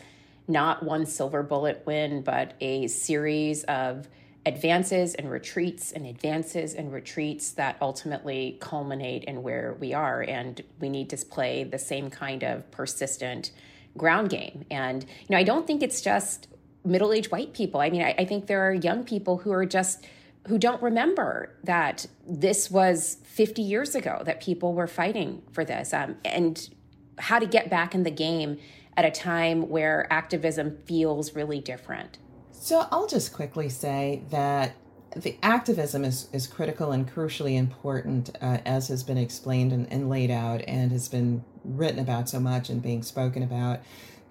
not 0.47 0.83
one 0.83 1.07
silver 1.07 1.43
bullet 1.43 1.85
win, 1.87 2.21
but 2.21 2.53
a 2.61 2.87
series 2.87 3.65
of 3.65 4.09
advances 4.45 5.15
and 5.15 5.31
retreats 5.31 5.93
and 5.93 6.05
advances 6.05 6.75
and 6.75 6.93
retreats 6.93 7.53
that 7.53 7.77
ultimately 7.81 8.59
culminate 8.61 9.25
in 9.25 9.43
where 9.43 9.77
we 9.81 9.95
are. 9.95 10.21
And 10.21 10.61
we 10.81 10.91
need 10.91 11.09
to 11.11 11.17
play 11.17 11.65
the 11.65 11.79
same 11.79 12.11
kind 12.11 12.43
of 12.43 12.71
persistent 12.73 13.53
ground 13.97 14.31
game. 14.31 14.65
And, 14.71 15.03
you 15.03 15.27
know, 15.31 15.39
I 15.39 15.45
don't 15.45 15.67
think 15.67 15.83
it's 15.83 16.01
just 16.01 16.49
middle 16.85 17.13
aged 17.13 17.31
white 17.31 17.55
people. 17.55 17.81
I 17.81 17.91
mean, 17.91 18.03
I, 18.03 18.15
I 18.19 18.25
think 18.25 18.47
there 18.47 18.69
are 18.69 18.75
young 18.75 19.05
people 19.05 19.39
who 19.39 19.53
are 19.53 19.67
just 19.67 20.07
who 20.49 20.59
don't 20.59 20.83
remember 20.83 21.55
that 21.63 22.07
this 22.27 22.71
was 22.71 23.19
50 23.25 23.63
years 23.63 23.95
ago 23.95 24.23
that 24.25 24.41
people 24.41 24.75
were 24.75 24.89
fighting 24.89 25.43
for 25.53 25.65
this 25.65 25.95
um, 25.95 26.17
and 26.25 26.69
how 27.19 27.39
to 27.39 27.47
get 27.47 27.71
back 27.71 27.95
in 27.95 28.03
the 28.03 28.11
game 28.11 28.59
at 28.97 29.05
a 29.05 29.11
time 29.11 29.69
where 29.69 30.13
activism 30.13 30.79
feels 30.85 31.35
really 31.35 31.61
different. 31.61 32.19
So 32.51 32.87
I'll 32.91 33.07
just 33.07 33.33
quickly 33.33 33.69
say 33.69 34.23
that 34.31 34.75
the 35.17 35.37
activism 35.43 36.05
is, 36.05 36.29
is 36.33 36.47
critical 36.47 36.93
and 36.93 37.11
crucially 37.11 37.57
important, 37.57 38.31
uh, 38.41 38.59
as 38.65 38.89
has 38.89 39.03
been 39.03 39.19
explained 39.19 39.73
and, 39.73 39.91
and 39.93 40.09
laid 40.09 40.31
out 40.31 40.63
and 40.67 40.91
has 40.91 41.09
been 41.09 41.45
written 41.65 41.99
about 41.99 42.29
so 42.29 42.41
much 42.41 42.71
and 42.71 42.83
being 42.83 43.03
spoken 43.03 43.43
about. 43.43 43.81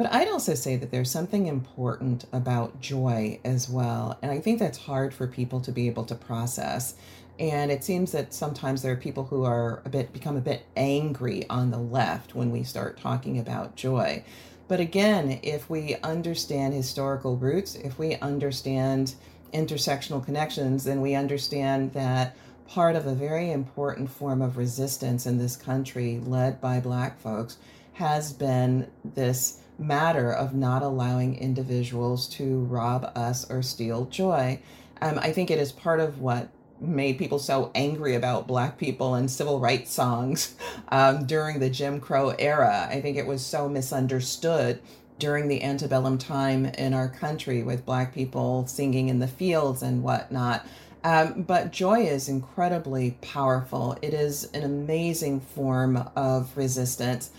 But 0.02 0.14
I'd 0.14 0.30
also 0.30 0.56
say 0.56 0.78
that 0.78 0.90
there's 0.90 1.12
something 1.12 1.46
important 1.46 2.26
about 2.34 2.82
joy 2.82 3.40
as 3.46 3.70
well. 3.70 4.18
And 4.24 4.32
I 4.32 4.40
think 4.40 4.58
that's 4.58 4.80
hard 4.80 5.14
for 5.14 5.28
people 5.28 5.62
to 5.62 5.72
be 5.72 5.86
able 5.86 6.06
to 6.06 6.16
process. 6.16 6.96
And 7.38 7.72
it 7.72 7.84
seems 7.84 8.12
that 8.14 8.34
sometimes 8.34 8.82
there 8.82 8.94
are 8.94 8.98
people 8.98 9.26
who 9.26 9.44
are 9.44 9.84
a 9.86 9.90
bit 9.90 10.12
become 10.12 10.36
a 10.36 10.42
bit 10.42 10.66
angry 10.76 11.48
on 11.52 11.70
the 11.70 11.78
left 11.78 12.34
when 12.34 12.50
we 12.50 12.64
start 12.64 13.00
talking 13.00 13.38
about 13.38 13.76
joy. 13.76 14.24
But 14.68 14.80
again, 14.80 15.40
if 15.44 15.70
we 15.70 15.98
understand 15.98 16.74
historical 16.74 17.38
roots, 17.38 17.76
if 17.76 18.00
we 18.00 18.16
understand 18.16 19.14
intersectional 19.54 20.26
connections, 20.26 20.84
then 20.84 21.02
we 21.02 21.14
understand 21.14 21.94
that 21.94 22.36
part 22.68 22.96
of 22.96 23.06
a 23.06 23.14
very 23.14 23.52
important 23.52 24.10
form 24.10 24.42
of 24.42 24.58
resistance 24.58 25.28
in 25.28 25.38
this 25.38 25.56
country, 25.56 26.20
led 26.26 26.60
by 26.60 26.80
Black 26.80 27.20
folks, 27.20 27.60
has 27.94 28.34
been 28.34 28.90
this 29.04 29.61
matter 29.82 30.32
of 30.32 30.54
not 30.54 30.84
allowing 30.84 31.38
individuals 31.38 32.28
to 32.28 32.60
rob 32.66 33.12
us 33.16 33.50
or 33.50 33.62
steal 33.62 34.06
joy. 34.06 34.60
Um, 35.02 35.20
I 35.20 35.32
think 35.32 35.50
it 35.50 35.60
is 35.60 35.72
part 35.72 36.00
of 36.00 36.20
what 36.20 36.50
made 36.80 37.18
people 37.18 37.40
so 37.40 37.72
angry 37.76 38.16
about 38.16 38.48
Black 38.48 38.78
people 38.78 39.14
and 39.16 39.30
civil 39.30 39.60
rights 39.60 39.92
songs 39.92 40.56
um, 40.90 41.26
during 41.26 41.60
the 41.60 41.70
Jim 41.70 42.00
Crow 42.00 42.30
era. 42.30 42.88
I 42.90 43.02
think 43.02 43.18
it 43.18 43.28
was 43.28 43.46
so 43.46 43.68
misunderstood 43.70 44.82
during 45.20 45.48
the 45.48 45.64
antebellum 45.64 46.18
time 46.18 46.66
in 46.66 46.94
our 46.94 47.08
country 47.08 47.62
with 47.62 47.86
Black 47.86 48.14
people 48.14 48.66
singing 48.66 49.10
in 49.10 49.20
the 49.20 49.28
fields 49.28 49.84
and 49.84 50.04
whatnot. 50.04 50.66
Um, 51.04 51.44
but 51.44 51.72
joy 51.72 52.02
is 52.02 52.30
incredibly 52.30 53.12
powerful. 53.22 53.98
It 54.02 54.14
is 54.14 54.46
an 54.54 54.64
amazing 54.64 55.42
form 55.42 56.10
of 56.16 56.56
resistance. 56.56 57.32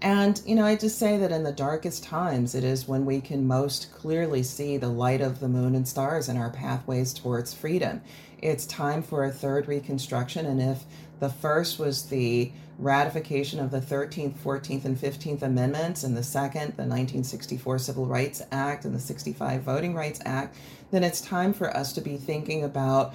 And, 0.00 0.40
you 0.46 0.54
know, 0.54 0.64
I 0.64 0.76
just 0.76 0.98
say 0.98 1.18
that 1.18 1.32
in 1.32 1.42
the 1.42 1.52
darkest 1.52 2.04
times, 2.04 2.54
it 2.54 2.62
is 2.62 2.86
when 2.86 3.04
we 3.04 3.20
can 3.20 3.48
most 3.48 3.92
clearly 3.92 4.44
see 4.44 4.76
the 4.76 4.88
light 4.88 5.20
of 5.20 5.40
the 5.40 5.48
moon 5.48 5.74
and 5.74 5.88
stars 5.88 6.28
in 6.28 6.36
our 6.36 6.50
pathways 6.50 7.12
towards 7.12 7.52
freedom. 7.52 8.00
It's 8.40 8.64
time 8.66 9.02
for 9.02 9.24
a 9.24 9.32
third 9.32 9.66
reconstruction. 9.66 10.46
And 10.46 10.62
if 10.62 10.84
the 11.18 11.28
first 11.28 11.80
was 11.80 12.06
the 12.06 12.52
ratification 12.78 13.58
of 13.58 13.72
the 13.72 13.80
13th, 13.80 14.34
14th, 14.34 14.84
and 14.84 14.96
15th 14.96 15.42
Amendments, 15.42 16.04
and 16.04 16.16
the 16.16 16.22
second, 16.22 16.76
the 16.76 16.86
1964 16.86 17.80
Civil 17.80 18.06
Rights 18.06 18.40
Act 18.52 18.84
and 18.84 18.94
the 18.94 19.00
65 19.00 19.62
Voting 19.62 19.94
Rights 19.94 20.20
Act, 20.24 20.56
then 20.92 21.02
it's 21.02 21.20
time 21.20 21.52
for 21.52 21.76
us 21.76 21.92
to 21.94 22.00
be 22.00 22.16
thinking 22.16 22.62
about 22.62 23.14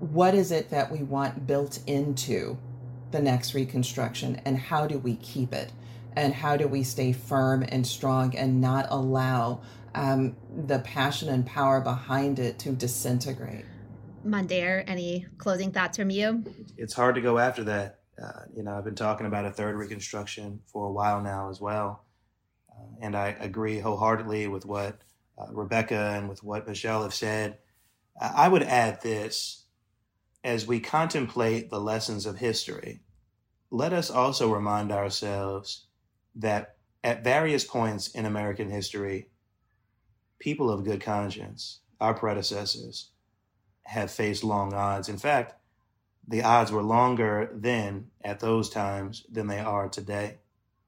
what 0.00 0.34
is 0.34 0.50
it 0.50 0.70
that 0.70 0.90
we 0.90 1.04
want 1.04 1.46
built 1.46 1.78
into 1.86 2.58
the 3.12 3.20
next 3.20 3.54
reconstruction 3.54 4.40
and 4.44 4.58
how 4.58 4.86
do 4.86 4.98
we 4.98 5.14
keep 5.16 5.52
it 5.52 5.70
and 6.16 6.34
how 6.34 6.56
do 6.56 6.66
we 6.66 6.82
stay 6.82 7.12
firm 7.12 7.64
and 7.68 7.86
strong 7.86 8.36
and 8.36 8.60
not 8.60 8.86
allow 8.90 9.62
um, 9.94 10.36
the 10.66 10.78
passion 10.80 11.28
and 11.28 11.46
power 11.46 11.80
behind 11.80 12.38
it 12.38 12.58
to 12.60 12.72
disintegrate 12.72 13.64
Mondaire, 14.24 14.84
any 14.86 15.26
closing 15.38 15.72
thoughts 15.72 15.96
from 15.96 16.10
you? 16.10 16.44
It's 16.76 16.94
hard 16.94 17.14
to 17.14 17.20
go 17.20 17.38
after 17.38 17.64
that. 17.64 18.00
Uh, 18.22 18.42
you 18.54 18.62
know, 18.62 18.76
I've 18.76 18.84
been 18.84 18.94
talking 18.94 19.26
about 19.26 19.44
a 19.44 19.50
third 19.50 19.76
reconstruction 19.76 20.60
for 20.66 20.86
a 20.86 20.92
while 20.92 21.22
now 21.22 21.50
as 21.50 21.60
well. 21.60 22.04
Uh, 22.70 22.84
and 23.00 23.16
I 23.16 23.36
agree 23.40 23.78
wholeheartedly 23.78 24.48
with 24.48 24.66
what 24.66 24.98
uh, 25.38 25.46
Rebecca 25.52 26.14
and 26.16 26.28
with 26.28 26.42
what 26.42 26.66
Michele 26.66 27.04
have 27.04 27.14
said. 27.14 27.58
I 28.20 28.48
would 28.48 28.64
add 28.64 29.00
this 29.00 29.66
as 30.42 30.66
we 30.66 30.80
contemplate 30.80 31.70
the 31.70 31.80
lessons 31.80 32.26
of 32.26 32.38
history, 32.38 33.00
let 33.70 33.92
us 33.92 34.10
also 34.10 34.52
remind 34.52 34.90
ourselves 34.90 35.86
that 36.38 36.76
at 37.04 37.24
various 37.24 37.64
points 37.64 38.08
in 38.08 38.24
American 38.24 38.70
history, 38.70 39.28
people 40.38 40.70
of 40.70 40.84
good 40.84 41.00
conscience, 41.00 41.80
our 42.00 42.14
predecessors, 42.14 43.10
have 43.84 44.10
faced 44.10 44.44
long 44.44 44.72
odds. 44.72 45.08
In 45.08 45.18
fact, 45.18 45.54
the 46.26 46.42
odds 46.42 46.70
were 46.70 46.82
longer 46.82 47.50
then 47.54 48.10
at 48.22 48.40
those 48.40 48.68
times 48.68 49.24
than 49.30 49.46
they 49.46 49.58
are 49.58 49.88
today. 49.88 50.38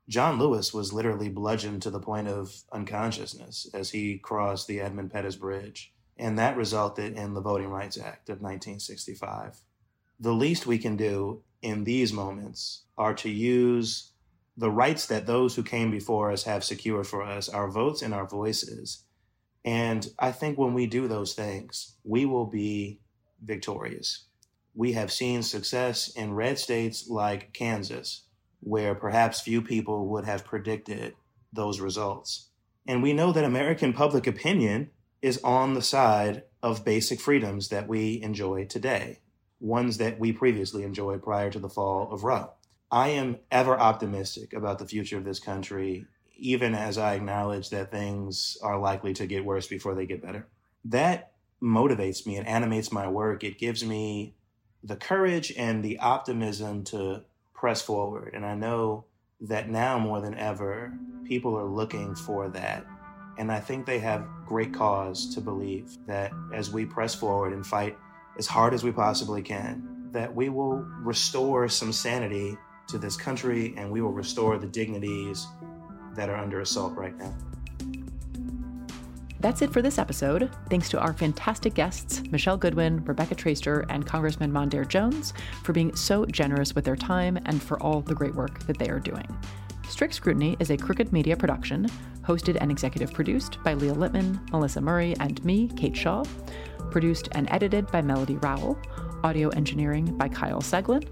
John 0.09 0.39
Lewis 0.39 0.75
was 0.75 0.93
literally 0.93 1.29
bludgeoned 1.29 1.83
to 1.83 1.91
the 1.91 2.01
point 2.01 2.29
of 2.29 2.63
unconsciousness 2.73 3.69
as 3.73 3.91
he 3.91 4.19
crossed 4.19 4.67
the 4.67 4.81
Edmund 4.81 5.13
Pettus 5.13 5.37
Bridge, 5.37 5.93
and 6.19 6.39
that 6.39 6.57
resulted 6.57 7.17
in 7.17 7.33
the 7.33 7.41
Voting 7.41 7.69
Rights 7.69 7.97
Act 7.97 8.29
of 8.29 8.43
1965. 8.43 9.61
The 10.19 10.35
least 10.35 10.67
we 10.67 10.79
can 10.79 10.97
do 10.97 11.43
in 11.63 11.85
these 11.85 12.13
moments 12.13 12.83
are 12.99 13.15
to 13.15 13.31
use 13.31 14.13
the 14.57 14.71
rights 14.71 15.07
that 15.07 15.27
those 15.27 15.55
who 15.55 15.63
came 15.63 15.91
before 15.91 16.31
us 16.31 16.45
have 16.45 16.65
secured 16.65 17.07
for 17.07 17.23
us, 17.23 17.49
our 17.49 17.69
votes 17.71 18.03
and 18.03 18.13
our 18.13 18.27
voices, 18.27 19.05
and 19.65 20.09
I 20.19 20.33
think 20.33 20.59
when 20.59 20.75
we 20.75 20.87
do 20.87 21.07
those 21.07 21.35
things, 21.35 21.97
we 22.05 22.25
will 22.25 22.47
be 22.47 23.01
victorious. 23.43 24.25
We 24.75 24.93
have 24.93 25.13
seen 25.13 25.43
success 25.43 26.09
in 26.09 26.35
red 26.35 26.59
states 26.59 27.09
like 27.09 27.53
Kansas, 27.53 28.25
where 28.61 28.95
perhaps 28.95 29.41
few 29.41 29.61
people 29.63 30.09
would 30.09 30.25
have 30.25 30.45
predicted 30.45 31.15
those 31.53 31.81
results. 31.81 32.49
And 32.87 33.03
we 33.03 33.13
know 33.13 33.33
that 33.33 33.45
American 33.45 33.93
public 33.93 34.27
opinion 34.27 34.91
is 35.21 35.41
on 35.45 35.75
the 35.75 35.83
side 35.83 36.45
of 36.63 36.85
basic 36.85 37.21
freedoms 37.21 37.69
that 37.69 37.89
we 37.89 38.23
enjoy 38.23 38.65
today, 38.65 39.19
ones 39.61 39.99
that 39.99 40.19
we 40.19 40.33
previously 40.33 40.83
enjoyed 40.85 41.23
prior 41.23 41.51
to 41.51 41.59
the 41.59 41.69
fall 41.69 42.11
of 42.11 42.25
Roe. 42.25 42.53
I 42.91 43.09
am 43.09 43.39
ever 43.51 43.79
optimistic 43.79 44.53
about 44.53 44.79
the 44.79 44.87
future 44.87 45.17
of 45.17 45.25
this 45.25 45.39
country 45.39 46.07
even 46.41 46.75
as 46.75 46.97
I 46.99 47.15
acknowledge 47.15 47.69
that 47.71 47.91
things 47.91 48.57
are 48.62 48.79
likely 48.79 49.12
to 49.15 49.27
get 49.27 49.45
worse 49.45 49.67
before 49.67 49.95
they 49.95 50.07
get 50.07 50.23
better. 50.23 50.49
That 50.87 51.33
motivates 51.62 52.27
me 52.27 52.37
and 52.37 52.49
animates 52.49 52.91
my 52.91 53.07
work. 53.07 53.45
It 53.45 53.59
gives 53.59 53.85
me 53.85 54.35
the 54.83 54.97
courage 54.97 55.53
and 55.57 55.85
the 55.85 55.99
optimism 55.99 56.85
to 56.85 57.25
press 57.53 57.83
forward. 57.83 58.33
And 58.35 58.47
I 58.47 58.55
know 58.55 59.05
that 59.43 59.69
now 59.69 59.99
more 59.99 60.23
than 60.23 60.35
ever, 60.35 60.95
people 61.25 61.57
are 61.57 61.67
looking 61.67 62.15
for 62.15 62.49
that. 62.49 62.87
And 63.39 63.53
I 63.53 63.61
think 63.61 63.85
they 63.85 63.99
have 63.99 64.27
great 64.47 64.73
cause 64.73 65.35
to 65.35 65.43
believe 65.43 65.99
that 66.07 66.33
as 66.55 66.71
we 66.71 66.87
press 66.87 67.15
forward 67.15 67.53
and 67.53 67.67
fight 67.67 67.97
as 68.39 68.47
hard 68.47 68.73
as 68.73 68.83
we 68.83 68.93
possibly 68.93 69.43
can, 69.43 70.09
that 70.12 70.35
we 70.35 70.49
will 70.49 70.79
restore 71.03 71.69
some 71.69 71.93
sanity 71.93 72.57
to 72.91 72.99
this 72.99 73.17
country 73.17 73.75
and 73.77 73.91
we 73.91 74.01
will 74.01 74.12
restore 74.12 74.59
the 74.59 74.67
dignities 74.67 75.47
that 76.15 76.29
are 76.29 76.37
under 76.37 76.61
assault 76.61 76.95
right 76.97 77.17
now. 77.17 77.35
That's 79.41 79.62
it 79.62 79.73
for 79.73 79.81
this 79.81 79.99
episode. 79.99 80.51
Thanks 80.69 80.91
to 80.91 81.01
our 81.01 81.15
fantastic 81.15 81.73
guests, 81.73 82.23
Michele 82.31 82.59
Goodwin, 82.59 83.03
Rebecca 83.05 83.35
Traister, 83.35 83.87
and 83.89 84.07
Congressman 84.07 84.53
Mondaire 84.53 84.87
Jones, 84.87 85.33
for 85.62 85.73
being 85.73 85.97
so 85.97 86.27
generous 86.27 86.75
with 86.75 86.85
their 86.85 86.97
time 86.97 87.39
and 87.47 87.62
for 87.62 87.83
all 87.83 88.03
the 88.03 88.15
great 88.15 88.35
work 88.35 88.67
that 88.67 88.79
they 88.79 88.91
are 88.91 89.01
doing. 89.01 89.27
Strict 89.89 90.12
Scrutiny 90.12 90.57
is 90.61 90.71
a 90.71 90.77
Crooked 90.77 91.11
Media 91.11 91.37
production, 91.37 91.87
hosted 92.21 92.59
and 92.61 92.71
executive 92.71 93.15
produced 93.15 93.59
by 93.65 93.73
Leah 93.73 93.95
Littman, 93.95 94.49
Melissa 94.51 94.81
Murray, 94.81 95.17
and 95.21 95.43
me, 95.43 95.69
Kate 95.69 95.97
Shaw. 95.97 96.23
Produced 96.91 97.29
and 97.33 97.51
edited 97.51 97.87
by 97.91 98.03
Melody 98.03 98.37
Rowell. 98.37 98.79
Audio 99.25 99.49
engineering 99.51 100.17
by 100.19 100.29
Kyle 100.29 100.61
Seglin. 100.61 101.05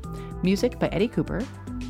Music 0.42 0.78
by 0.78 0.88
Eddie 0.88 1.08
Cooper. 1.08 1.42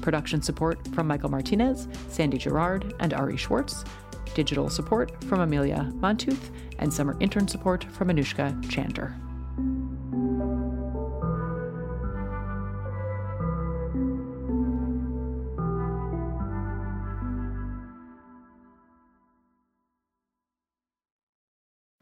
Production 0.08 0.40
support 0.40 0.78
from 0.94 1.06
Michael 1.06 1.28
Martinez, 1.28 1.86
Sandy 2.08 2.38
Girard, 2.38 2.94
and 2.98 3.12
Ari 3.12 3.36
Schwartz. 3.36 3.84
Digital 4.32 4.70
support 4.70 5.22
from 5.24 5.40
Amelia 5.40 5.92
Montooth, 5.96 6.48
and 6.78 6.90
summer 6.90 7.14
intern 7.20 7.46
support 7.46 7.84
from 7.84 8.08
Anushka 8.08 8.58
Chander. 8.62 9.12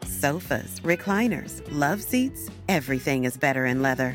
Sofas, 0.04 0.78
recliners, 0.84 1.60
love 1.72 2.00
seats, 2.00 2.48
everything 2.68 3.24
is 3.24 3.36
better 3.36 3.66
in 3.66 3.82
leather. 3.82 4.14